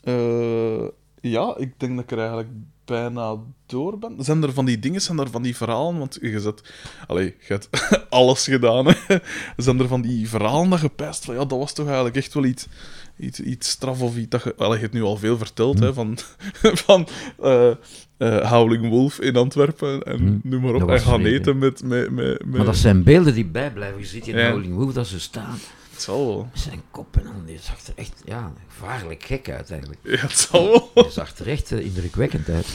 eh, 0.04 0.86
ja, 1.30 1.56
ik 1.58 1.74
denk 1.78 1.96
dat 1.96 2.04
ik 2.04 2.12
er 2.12 2.18
eigenlijk 2.18 2.50
bijna 2.86 3.36
door 3.66 3.98
ben. 4.00 4.16
Zijn 4.20 4.44
er 4.44 4.54
van 4.54 4.66
die 4.66 4.80
dingen, 4.80 5.02
zijn 5.02 5.20
er 5.20 5.30
van 5.30 5.42
die 5.42 5.56
verhalen? 5.56 5.98
Want 6.00 6.18
je 6.22 6.40
zet... 6.40 6.74
Allee, 7.08 7.26
je 7.26 7.54
hebt 7.54 7.70
alles 8.10 8.44
gedaan, 8.44 8.86
hè. 8.88 9.18
Zijn 9.58 9.80
er 9.80 9.88
van 9.88 10.02
die 10.02 10.30
verhalen 10.30 10.70
dat 10.70 10.82
je 10.82 10.90
pijst 10.90 11.26
van... 11.26 11.34
Ja, 11.34 11.46
dat 11.46 11.60
was 11.60 11.74
toch 11.74 11.86
eigenlijk 11.86 12.16
echt 12.16 12.34
wel 12.34 12.46
iets... 12.46 12.68
Iets, 13.18 13.40
iets 13.40 13.70
straf 13.70 14.02
of 14.02 14.18
iets 14.18 14.30
dat 14.30 14.44
je... 14.44 14.56
Allee, 14.58 14.76
je 14.76 14.82
hebt 14.82 14.94
nu 14.94 15.02
al 15.04 15.18
veel 15.18 15.38
verteld, 15.38 15.80
hè, 15.80 15.94
van... 15.94 16.18
van 16.86 17.08
eh, 17.42 17.72
eh, 18.18 18.52
Howling 18.52 18.90
Wolf 18.90 19.20
in 19.20 19.36
Antwerpen 19.36 20.04
en 20.04 20.18
Hm. 20.18 20.50
noem 20.50 20.62
maar 20.62 20.74
op. 20.74 20.90
En 20.90 21.00
gaan 21.00 21.26
eten 21.26 21.58
met... 21.58 21.84
met, 21.84 22.12
met, 22.12 22.46
met... 22.46 22.56
Maar 22.56 22.66
dat 22.66 22.78
zijn 22.78 23.04
beelden 23.04 23.34
die 23.34 23.46
bijblijven. 23.46 24.00
Je 24.00 24.06
ziet 24.06 24.28
in 24.28 24.38
Ja. 24.38 24.50
Howling 24.50 24.74
Wolf 24.74 24.94
dat 24.94 25.08
ze 25.08 25.20
staan. 25.20 25.58
Het 25.96 26.04
zal 26.04 26.28
wel. 26.28 26.50
Zijn 26.54 26.82
kop 26.92 27.18
en 27.18 27.24
dan. 27.24 27.46
Die 27.46 27.60
zag 27.60 27.88
er 27.88 27.94
echt 27.96 28.22
ja, 28.26 28.54
gevaarlijk 28.68 29.24
gek 29.24 29.50
uit 29.50 29.72
eigenlijk. 29.72 30.00
Ja, 30.04 30.18
het 30.18 30.38
zal 30.38 30.66
wel. 30.66 30.92
Die 31.04 31.12
zag 31.12 31.38
er 31.38 31.48
echt 31.48 31.72
eh, 31.72 31.86
indrukwekkend 31.86 32.50
uit. 32.50 32.68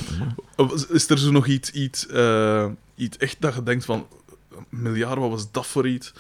Maar 0.57 0.69
Is 0.89 1.09
er 1.09 1.19
zo 1.19 1.31
nog 1.31 1.47
iets, 1.47 1.71
iets, 1.71 2.07
eh, 2.07 2.71
iets 2.95 3.17
echt 3.17 3.37
dat 3.41 3.55
je 3.55 3.63
denkt 3.63 3.85
van... 3.85 4.07
Een 4.51 4.67
miljard, 4.69 5.19
wat 5.19 5.31
was 5.31 5.51
dat 5.51 5.67
voor 5.67 5.89
iets? 5.89 6.13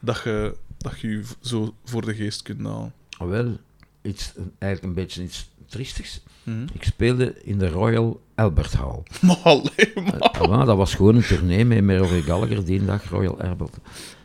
Dat 0.00 0.20
je, 0.24 0.56
dat 0.78 1.00
je 1.00 1.22
zo 1.40 1.74
voor 1.84 2.04
de 2.04 2.14
geest 2.14 2.42
kunt 2.42 2.66
halen. 2.66 2.92
wel, 3.18 3.58
iets, 4.02 4.32
eh, 4.36 4.42
eigenlijk 4.58 4.82
een 4.82 5.02
beetje 5.04 5.22
iets 5.22 5.50
triestigs. 5.66 6.20
Mhm. 6.42 6.66
Ik 6.72 6.84
speelde 6.84 7.42
in 7.42 7.58
de 7.58 7.68
Royal 7.68 8.20
Albert 8.34 8.72
Hall. 8.72 9.02
Maar 9.20 9.40
alleen 9.42 9.92
maar. 9.94 10.20
Eh, 10.20 10.66
dat 10.66 10.76
was 10.76 10.94
gewoon 10.94 11.16
een 11.16 11.26
tournee 11.26 11.64
met 11.64 11.98
Rory 11.98 12.22
Gallagher, 12.22 12.64
die 12.64 12.84
dag 12.84 13.10
Royal 13.10 13.40
Albert. 13.40 13.76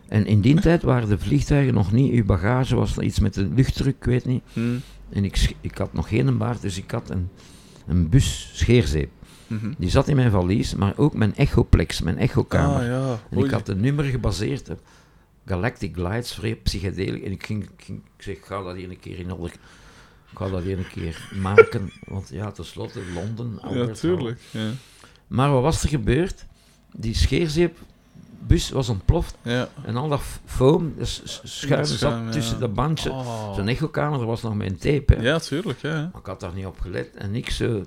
En 0.07 0.25
in 0.25 0.41
die 0.41 0.59
tijd 0.59 0.81
waren 0.83 1.09
de 1.09 1.17
vliegtuigen 1.17 1.73
nog 1.73 1.91
niet, 1.91 2.13
uw 2.13 2.25
bagage 2.25 2.75
was 2.75 2.97
iets 2.97 3.19
met 3.19 3.33
de 3.33 3.49
luchtdruk, 3.55 3.95
ik 3.95 4.03
weet 4.03 4.25
niet. 4.25 4.43
Mhm. 4.53 4.75
En 5.09 5.25
ik, 5.25 5.55
ik 5.61 5.77
had 5.77 5.93
nog 5.93 6.07
geen 6.07 6.37
baard, 6.37 6.61
dus 6.61 6.77
ik 6.77 6.91
had 6.91 7.09
een, 7.09 7.29
een 7.87 8.09
bus 8.09 8.51
scheerzeep. 8.53 9.09
Mhm. 9.47 9.73
Die 9.77 9.89
zat 9.89 10.07
in 10.07 10.15
mijn 10.15 10.31
valies, 10.31 10.75
maar 10.75 10.93
ook 10.97 11.13
mijn 11.13 11.35
echoplex, 11.35 12.01
mijn 12.01 12.17
echokamer. 12.17 12.79
Ah 12.79 12.85
ja. 12.85 13.19
En 13.29 13.37
ik 13.45 13.51
had 13.51 13.67
een 13.67 13.79
nummer 13.79 14.03
gebaseerd 14.03 14.69
op 14.69 14.79
Galactic 15.45 15.97
Lights, 15.97 16.33
vrij 16.33 16.55
psychedelisch. 16.55 17.23
En 17.23 17.31
ik 17.31 17.45
ging, 17.45 17.63
ik 17.63 17.83
ging 17.83 18.01
ik 18.17 18.23
zeg, 18.23 18.37
ga 18.41 18.63
dat 18.63 18.75
hier 18.75 18.89
een 18.89 18.99
keer 18.99 19.19
in 19.19 19.33
orde... 19.33 19.53
Ik 20.31 20.37
ga 20.37 20.49
dat 20.49 20.63
hier 20.63 20.77
een 20.77 20.87
keer 20.87 21.29
maken, 21.41 21.91
want 22.13 22.29
ja, 22.31 22.51
tenslotte 22.51 22.99
Londen, 23.13 23.51
Ja, 23.61 23.67
Albert 23.67 23.85
Hall. 23.87 23.95
tuurlijk. 23.95 24.39
Ja. 24.51 24.69
Maar 25.27 25.51
wat 25.51 25.61
was 25.61 25.83
er 25.83 25.89
gebeurd? 25.89 26.45
Die 26.93 27.15
scheerzeepbus 28.37 28.69
was 28.69 28.89
ontploft 28.89 29.35
Ja. 29.41 29.69
en 29.85 29.95
al 29.95 30.07
dat 30.07 30.21
foam, 30.45 30.93
dus 30.97 31.21
schuim, 31.43 31.81
Dat 31.81 31.87
schuim, 31.87 32.13
zat 32.15 32.25
ja. 32.25 32.31
tussen 32.31 32.59
de 32.59 32.67
bandje. 32.67 33.11
Oh. 33.11 33.55
Zo'n 33.55 33.67
echokamer, 33.67 34.19
er 34.19 34.25
was 34.25 34.41
nog 34.41 34.55
mijn 34.55 34.77
tape. 34.77 35.15
Hè. 35.15 35.21
Ja, 35.21 35.39
tuurlijk. 35.39 35.81
Ja. 35.81 36.09
Maar 36.11 36.21
ik 36.21 36.27
had 36.27 36.39
daar 36.39 36.53
niet 36.53 36.65
op 36.65 36.79
gelet 36.79 37.15
en 37.15 37.35
ik 37.35 37.49
zo... 37.49 37.85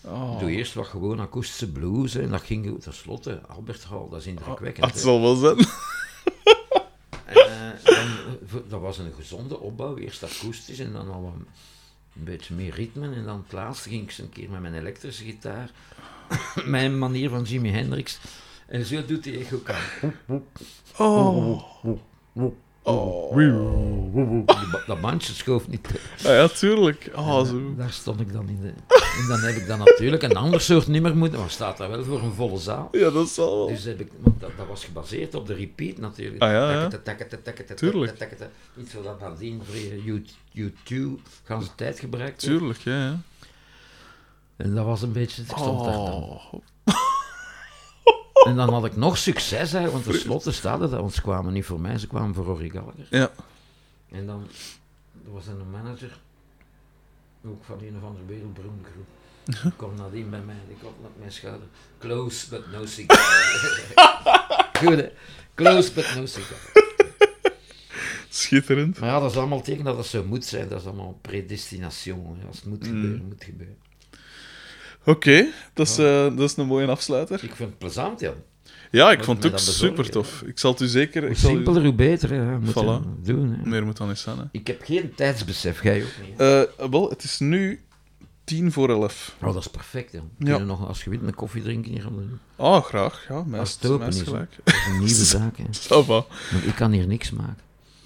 Oh. 0.00 0.38
Doe 0.38 0.50
eerst 0.50 0.74
wat 0.74 0.86
gewoon 0.86 1.20
akoestische 1.20 1.72
blues 1.72 2.12
hè, 2.12 2.22
en 2.22 2.30
dat 2.30 2.42
ging. 2.42 2.82
Tenslotte, 2.82 3.40
Albert 3.46 3.84
Hall, 3.84 4.06
dat 4.10 4.20
is 4.20 4.26
indrukwekkend. 4.26 4.86
Het 4.86 4.94
hè. 4.94 5.00
zal 5.00 5.20
wel 5.20 5.36
zijn. 5.36 5.56
En, 7.24 7.36
eh, 7.36 7.68
eh, 7.68 8.62
dat 8.68 8.80
was 8.80 8.98
een 8.98 9.12
gezonde 9.16 9.60
opbouw, 9.60 9.96
eerst 9.96 10.24
akoestisch 10.24 10.78
en 10.78 10.92
dan 10.92 11.10
al 11.10 11.22
wat, 11.22 11.32
een 12.16 12.24
beetje 12.24 12.54
meer 12.54 12.74
ritme. 12.74 13.14
En 13.14 13.24
dan 13.24 13.42
het 13.42 13.52
laatste 13.52 13.88
ging 13.88 14.02
ik 14.02 14.08
eens 14.08 14.18
een 14.18 14.28
keer 14.28 14.50
met 14.50 14.60
mijn 14.60 14.74
elektrische 14.74 15.24
gitaar, 15.24 15.70
mijn 16.64 16.98
manier 16.98 17.30
van 17.30 17.42
Jimi 17.42 17.70
Hendrix. 17.70 18.18
En 18.68 18.84
zo 18.84 19.04
doet 19.04 19.24
hij 19.24 19.40
echo 19.40 19.58
kan. 19.58 19.76
Oh. 20.98 21.62
Dat 24.86 25.00
bandje 25.00 25.32
schoof 25.32 25.68
niet. 25.68 25.88
Ah, 26.16 26.22
ja, 26.22 26.48
tuurlijk. 26.48 27.10
Oh, 27.14 27.46
zo. 27.46 27.74
Daar 27.76 27.90
stond 27.90 28.20
ik 28.20 28.32
dan 28.32 28.48
in 28.48 28.60
de... 28.60 28.68
En 28.68 29.28
dan 29.28 29.40
heb 29.40 29.56
ik 29.56 29.66
dan 29.66 29.78
natuurlijk 29.78 30.22
een 30.22 30.36
ander 30.36 30.60
soort 30.60 30.86
nummer 30.86 31.16
moeten, 31.16 31.38
maar 31.38 31.50
staat 31.50 31.76
daar 31.76 31.90
wel 31.90 32.04
voor 32.04 32.22
een 32.22 32.32
volle 32.32 32.58
zaal. 32.58 32.88
Ja, 32.92 33.10
dat 33.10 33.28
zal 33.28 33.56
wel. 33.56 33.66
Dus 33.66 33.84
heb 33.84 34.00
ik, 34.00 34.08
want 34.20 34.40
dat, 34.40 34.50
dat 34.56 34.66
was 34.66 34.84
gebaseerd 34.84 35.34
op 35.34 35.46
de 35.46 35.54
repeat 35.54 35.98
natuurlijk. 35.98 36.42
Ah, 36.42 36.50
ja, 36.50 36.70
ja. 36.70 36.80
Takkete, 36.80 37.02
takkete, 37.02 37.42
takkete, 37.42 37.74
Tuurlijk. 37.74 38.16
takkete, 38.16 38.42
takkete. 38.42 38.80
Iets 38.80 38.94
wat 38.94 39.04
dat 39.04 39.20
nadien 39.20 39.60
voor 39.64 39.76
je 39.76 40.22
YouTube 40.50 41.18
gaan 41.44 41.62
ze 41.62 41.68
tijd 41.74 41.98
gebruikt. 41.98 42.38
Tuurlijk, 42.38 42.78
ja. 42.78 43.04
ja. 43.04 43.20
En 44.56 44.74
dat 44.74 44.84
was 44.84 45.02
een 45.02 45.12
beetje, 45.12 45.42
ik 45.42 45.48
stond 45.56 45.84
daar 45.84 45.92
dan. 45.92 46.40
En 48.44 48.56
dan 48.56 48.72
had 48.72 48.84
ik 48.84 48.96
nog 48.96 49.18
succes, 49.18 49.72
hè, 49.72 49.90
want 49.90 50.04
tenslotte 50.04 50.52
staat 50.52 50.80
het, 50.80 50.90
want 50.90 51.14
ze 51.14 51.22
kwamen 51.22 51.52
niet 51.52 51.64
voor 51.64 51.80
mij, 51.80 51.98
ze 51.98 52.06
kwamen 52.06 52.34
voor 52.34 52.44
Rory 52.44 52.68
Gallagher. 52.68 53.06
Ja. 53.10 53.30
En 54.10 54.26
dan 54.26 54.48
er 55.24 55.32
was 55.32 55.46
een 55.46 55.70
manager, 55.70 56.18
ook 57.46 57.64
van 57.64 57.78
een 57.80 57.96
of 57.96 58.02
andere 58.02 58.24
wereldberoemde 58.26 58.84
groep. 58.92 59.06
Die 59.62 59.72
kwam 59.76 59.94
nadien 59.94 60.30
bij 60.30 60.40
mij, 60.40 60.56
die 60.66 60.76
kwam 60.76 60.92
op 61.04 61.18
mijn 61.18 61.32
schouder. 61.32 61.66
Close 61.98 62.48
but 62.48 62.70
no 62.72 62.86
cigar. 62.86 63.18
Goed 64.78 64.96
hè? 64.96 65.10
Close 65.54 65.92
but 65.92 66.14
no 66.16 66.26
cigar. 66.26 66.58
Schitterend. 68.28 68.98
Maar 68.98 69.08
ja, 69.08 69.20
dat 69.20 69.30
is 69.30 69.36
allemaal 69.36 69.62
teken 69.62 69.84
dat 69.84 69.96
het 69.96 70.06
zo 70.06 70.24
moet 70.24 70.44
zijn. 70.44 70.68
Dat 70.68 70.80
is 70.80 70.86
allemaal 70.86 71.18
predestination. 71.20 72.38
Als 72.46 72.56
het 72.56 72.64
moet 72.64 72.86
gebeuren, 72.86 73.24
moet 73.24 73.44
gebeuren. 73.44 73.76
Oké, 75.08 75.46
dat, 75.72 75.88
is, 75.88 75.98
eh, 75.98 76.22
dat 76.36 76.50
is 76.50 76.56
een 76.56 76.66
mooie 76.66 76.86
afsluiter. 76.86 77.44
Ik 77.44 77.54
vind 77.54 77.68
het 77.68 77.78
plezant, 77.78 78.20
ja. 78.20 78.32
Ja, 78.90 79.10
ik 79.10 79.16
Moet 79.16 79.26
vond 79.26 79.36
het 79.42 79.46
ook 79.52 79.58
dat 79.58 79.66
bezorgen, 79.66 79.96
super 79.96 80.10
tof. 80.12 80.42
Ik 80.46 80.58
zal 80.58 80.70
het 80.72 80.80
u 80.80 80.86
zeker... 80.86 81.20
Hoe 81.22 81.30
Ik 81.30 81.36
zal 81.36 81.50
u- 81.50 81.54
simpeler, 81.54 81.82
hoe 81.82 81.94
beter. 81.94 82.30
Hè. 82.30 82.58
Voilà. 82.70 83.22
doen. 83.22 83.52
Hè. 83.62 83.68
Meer 83.68 83.84
moet 83.84 83.96
dan 83.96 84.08
eens 84.08 84.20
zijn, 84.22 84.38
hè. 84.38 84.44
Ik 84.52 84.66
heb 84.66 84.82
geen 84.84 85.14
tijdsbesef, 85.14 85.82
jij 85.82 86.02
ook 86.02 86.26
niet. 86.28 86.40
Eh, 86.40 86.62
wel, 86.90 87.08
het 87.10 87.22
is 87.22 87.38
nu 87.38 87.80
tien 88.44 88.72
voor 88.72 88.88
elf. 88.90 89.36
Oh, 89.42 89.52
dat 89.54 89.62
is 89.62 89.70
perfect. 89.70 90.12
Hè. 90.12 90.18
We 90.38 90.44
kunnen 90.44 90.66
nog, 90.66 90.86
als 90.88 91.04
je 91.04 91.10
wilt, 91.10 91.22
een 91.22 91.34
koffie 91.34 91.62
drinken 91.62 91.92
hier. 91.92 92.04
Aan 92.06 92.16
de... 92.16 92.24
Oh, 92.62 92.82
graag. 92.84 93.26
Ja, 93.28 93.44
Als 93.58 93.72
het 93.80 93.90
open 93.90 94.06
is 94.06 94.14
is. 94.14 94.20
hè. 94.20 94.26
gelijk. 94.26 94.50
Dat 94.64 94.74
is 94.74 94.86
een 94.86 94.92
nieuwe 95.04 95.24
zaak. 95.24 95.56
Hè. 95.56 95.64
Ça 95.72 96.06
va. 96.06 96.24
Want 96.52 96.64
ik 96.66 96.74
kan 96.74 96.92
hier 96.92 97.06
niks 97.06 97.30
maken. 97.30 97.58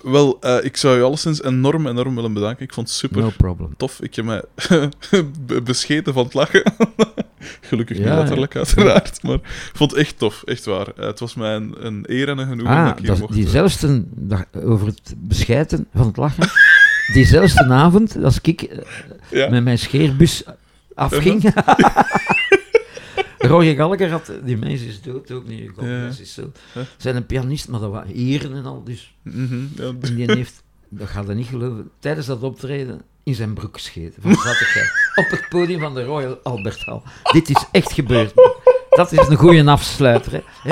Wel, 0.03 0.37
eh, 0.41 0.65
ik 0.65 0.77
zou 0.77 0.97
je 0.97 1.03
alleszins 1.03 1.43
enorm, 1.43 1.87
enorm 1.87 2.15
willen 2.15 2.33
bedanken. 2.33 2.65
Ik 2.65 2.73
vond 2.75 2.89
het 2.89 2.97
super 2.97 3.23
No 3.23 3.71
tof. 3.77 4.01
Ik 4.01 4.15
heb 4.15 4.25
mij 4.25 4.43
be- 5.47 5.63
bescheten 5.63 6.13
van 6.13 6.25
het 6.25 6.35
lachen. 6.35 6.73
Gelukkig 7.61 7.99
Ja, 7.99 8.05
niet 8.05 8.15
letterlijk, 8.15 8.57
uiteraard. 8.57 9.23
Maar 9.23 9.35
ik 9.35 9.71
vond 9.73 9.91
het 9.91 10.01
echt 10.01 10.19
tof, 10.19 10.43
echt 10.45 10.65
waar. 10.65 10.87
Eh, 10.97 11.07
het 11.07 11.21
was 11.21 11.35
mij 11.35 11.55
een, 11.55 11.75
een 11.79 12.05
eer 12.07 12.29
en 12.29 12.39
een 12.39 12.47
genoegen 12.49 12.77
dat 12.77 12.85
Ah, 12.85 12.91
ik 12.93 12.99
hier 12.99 13.07
dat, 13.07 13.19
mocht... 13.19 13.33
die 13.33 13.43
eh, 14.51 14.71
over 14.71 14.87
het 14.87 15.15
beschijten 15.17 15.87
van 15.95 16.07
het 16.07 16.17
lachen. 16.17 16.49
Diezelfde 17.15 17.65
avond, 17.65 18.17
als 18.25 18.39
ik 18.43 18.69
ja. 19.31 19.49
met 19.49 19.65
mijn 19.65 19.79
scheerbus 19.79 20.43
afging. 20.95 21.43
Roger 23.43 23.75
Gallagher 23.75 24.11
had, 24.11 24.33
die 24.45 24.57
mens 24.57 24.81
is 24.83 25.01
dood 25.03 25.31
ook 25.31 25.47
niet, 25.47 25.71
Ja. 25.81 26.11
soul. 26.23 26.53
Huh? 26.75 26.83
Zijn 26.97 27.17
een 27.17 27.27
pianist, 27.27 27.69
maar 27.69 27.81
dat 27.81 27.91
waren 27.91 28.15
heren 28.15 28.55
en 28.55 28.65
al, 28.65 28.83
dus. 28.85 29.15
Mhm, 29.23 29.65
ja, 29.77 29.93
En 30.01 30.15
die 30.15 30.33
heeft, 30.33 30.63
dat 30.89 31.09
gaat 31.09 31.27
je 31.27 31.35
niet 31.35 31.47
geloven, 31.47 31.91
tijdens 31.99 32.27
dat 32.27 32.43
optreden 32.43 33.03
in 33.25 33.35
zijn 33.35 33.55
broek 33.55 33.75
gescheten. 33.75 34.23
Van 34.23 34.35
zattigheid. 34.35 34.91
Op 35.15 35.31
het 35.31 35.47
podium 35.49 35.81
van 35.81 35.95
de 35.95 36.05
Royal 36.05 36.39
Albert 36.43 36.85
Hall. 36.85 37.01
Dit 37.33 37.49
is 37.51 37.65
echt 37.73 37.93
gebeurd. 37.93 38.33
Dat 38.91 39.13
is 39.13 39.29
een 39.29 39.37
goede 39.37 39.65
afsluiter, 39.71 40.33
hè. 40.33 40.71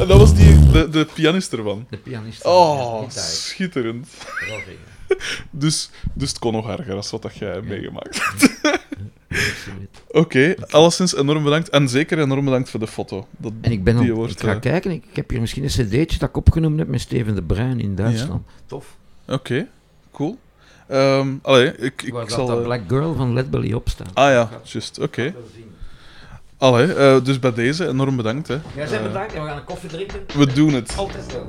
En 0.00 0.06
dat 0.08 0.18
was 0.18 0.34
die, 0.34 0.66
de, 0.70 0.88
de 0.88 1.06
pianist 1.14 1.52
ervan. 1.52 1.86
De 1.90 1.96
pianist. 1.96 2.44
Oh, 2.44 3.02
Ja, 3.02 3.20
schitterend. 3.20 4.08
Roger. 4.48 4.76
Dus, 5.50 5.90
dus 6.14 6.28
het 6.28 6.38
kon 6.38 6.52
nog 6.52 6.68
erger 6.68 6.94
dan 6.94 7.02
wat 7.10 7.22
dat 7.22 7.36
jij 7.36 7.50
hebt 7.52 7.66
Oké, 10.10 10.54
alleszins 10.70 11.16
enorm 11.16 11.44
bedankt. 11.44 11.68
En 11.68 11.88
zeker 11.88 12.18
enorm 12.18 12.44
bedankt 12.44 12.70
voor 12.70 12.80
de 12.80 12.86
foto. 12.86 13.26
Dat, 13.36 13.52
En 13.60 13.72
ik 13.72 13.84
ben 13.84 13.96
al, 13.96 14.06
wordt, 14.06 14.32
ik 14.32 14.40
ga 14.40 14.54
eh, 14.54 14.60
kijken, 14.60 14.90
ik, 14.90 15.04
ik 15.10 15.16
heb 15.16 15.30
hier 15.30 15.40
misschien 15.40 15.62
een 15.62 15.68
cd'tje 15.68 16.18
dat 16.18 16.28
ik 16.28 16.36
opgenomen 16.36 16.78
heb 16.78 16.88
met 16.88 17.00
Steven 17.00 17.34
de 17.34 17.42
Bruin 17.42 17.80
in 17.80 17.94
Duitsland. 17.94 18.46
Tof. 18.66 18.96
Oké, 19.28 19.66
cool. 20.12 20.38
Ehm 20.88 21.28
allee, 21.42 21.76
ik, 21.76 22.02
ik 22.02 22.12
Waar 22.12 22.30
zal... 22.30 22.46
dat 22.46 22.58
eh, 22.58 22.64
Black 22.64 22.80
Girl 22.88 23.14
van 23.14 23.32
Let 23.32 23.50
Belly 23.50 23.72
op 23.72 23.88
staat. 23.88 24.10
Ah 24.14 24.30
ja, 24.30 24.50
juist. 24.62 24.98
Oké. 24.98 25.34
Allee, 26.58 26.94
eh, 26.94 27.24
dus 27.24 27.38
bij 27.38 27.52
deze 27.52 27.88
enorm 27.88 28.16
bedankt. 28.16 28.48
Hè. 28.48 28.58
Jij 28.74 28.88
bent 28.88 29.02
bedankt 29.02 29.32
en 29.34 29.42
we 29.42 29.48
gaan 29.48 29.56
een 29.56 29.64
koffie 29.64 29.88
drinken. 29.88 30.20
We 30.34 30.52
doen 30.52 30.72
het. 30.72 30.96
Altijd 30.96 31.24
zo. 31.30 31.46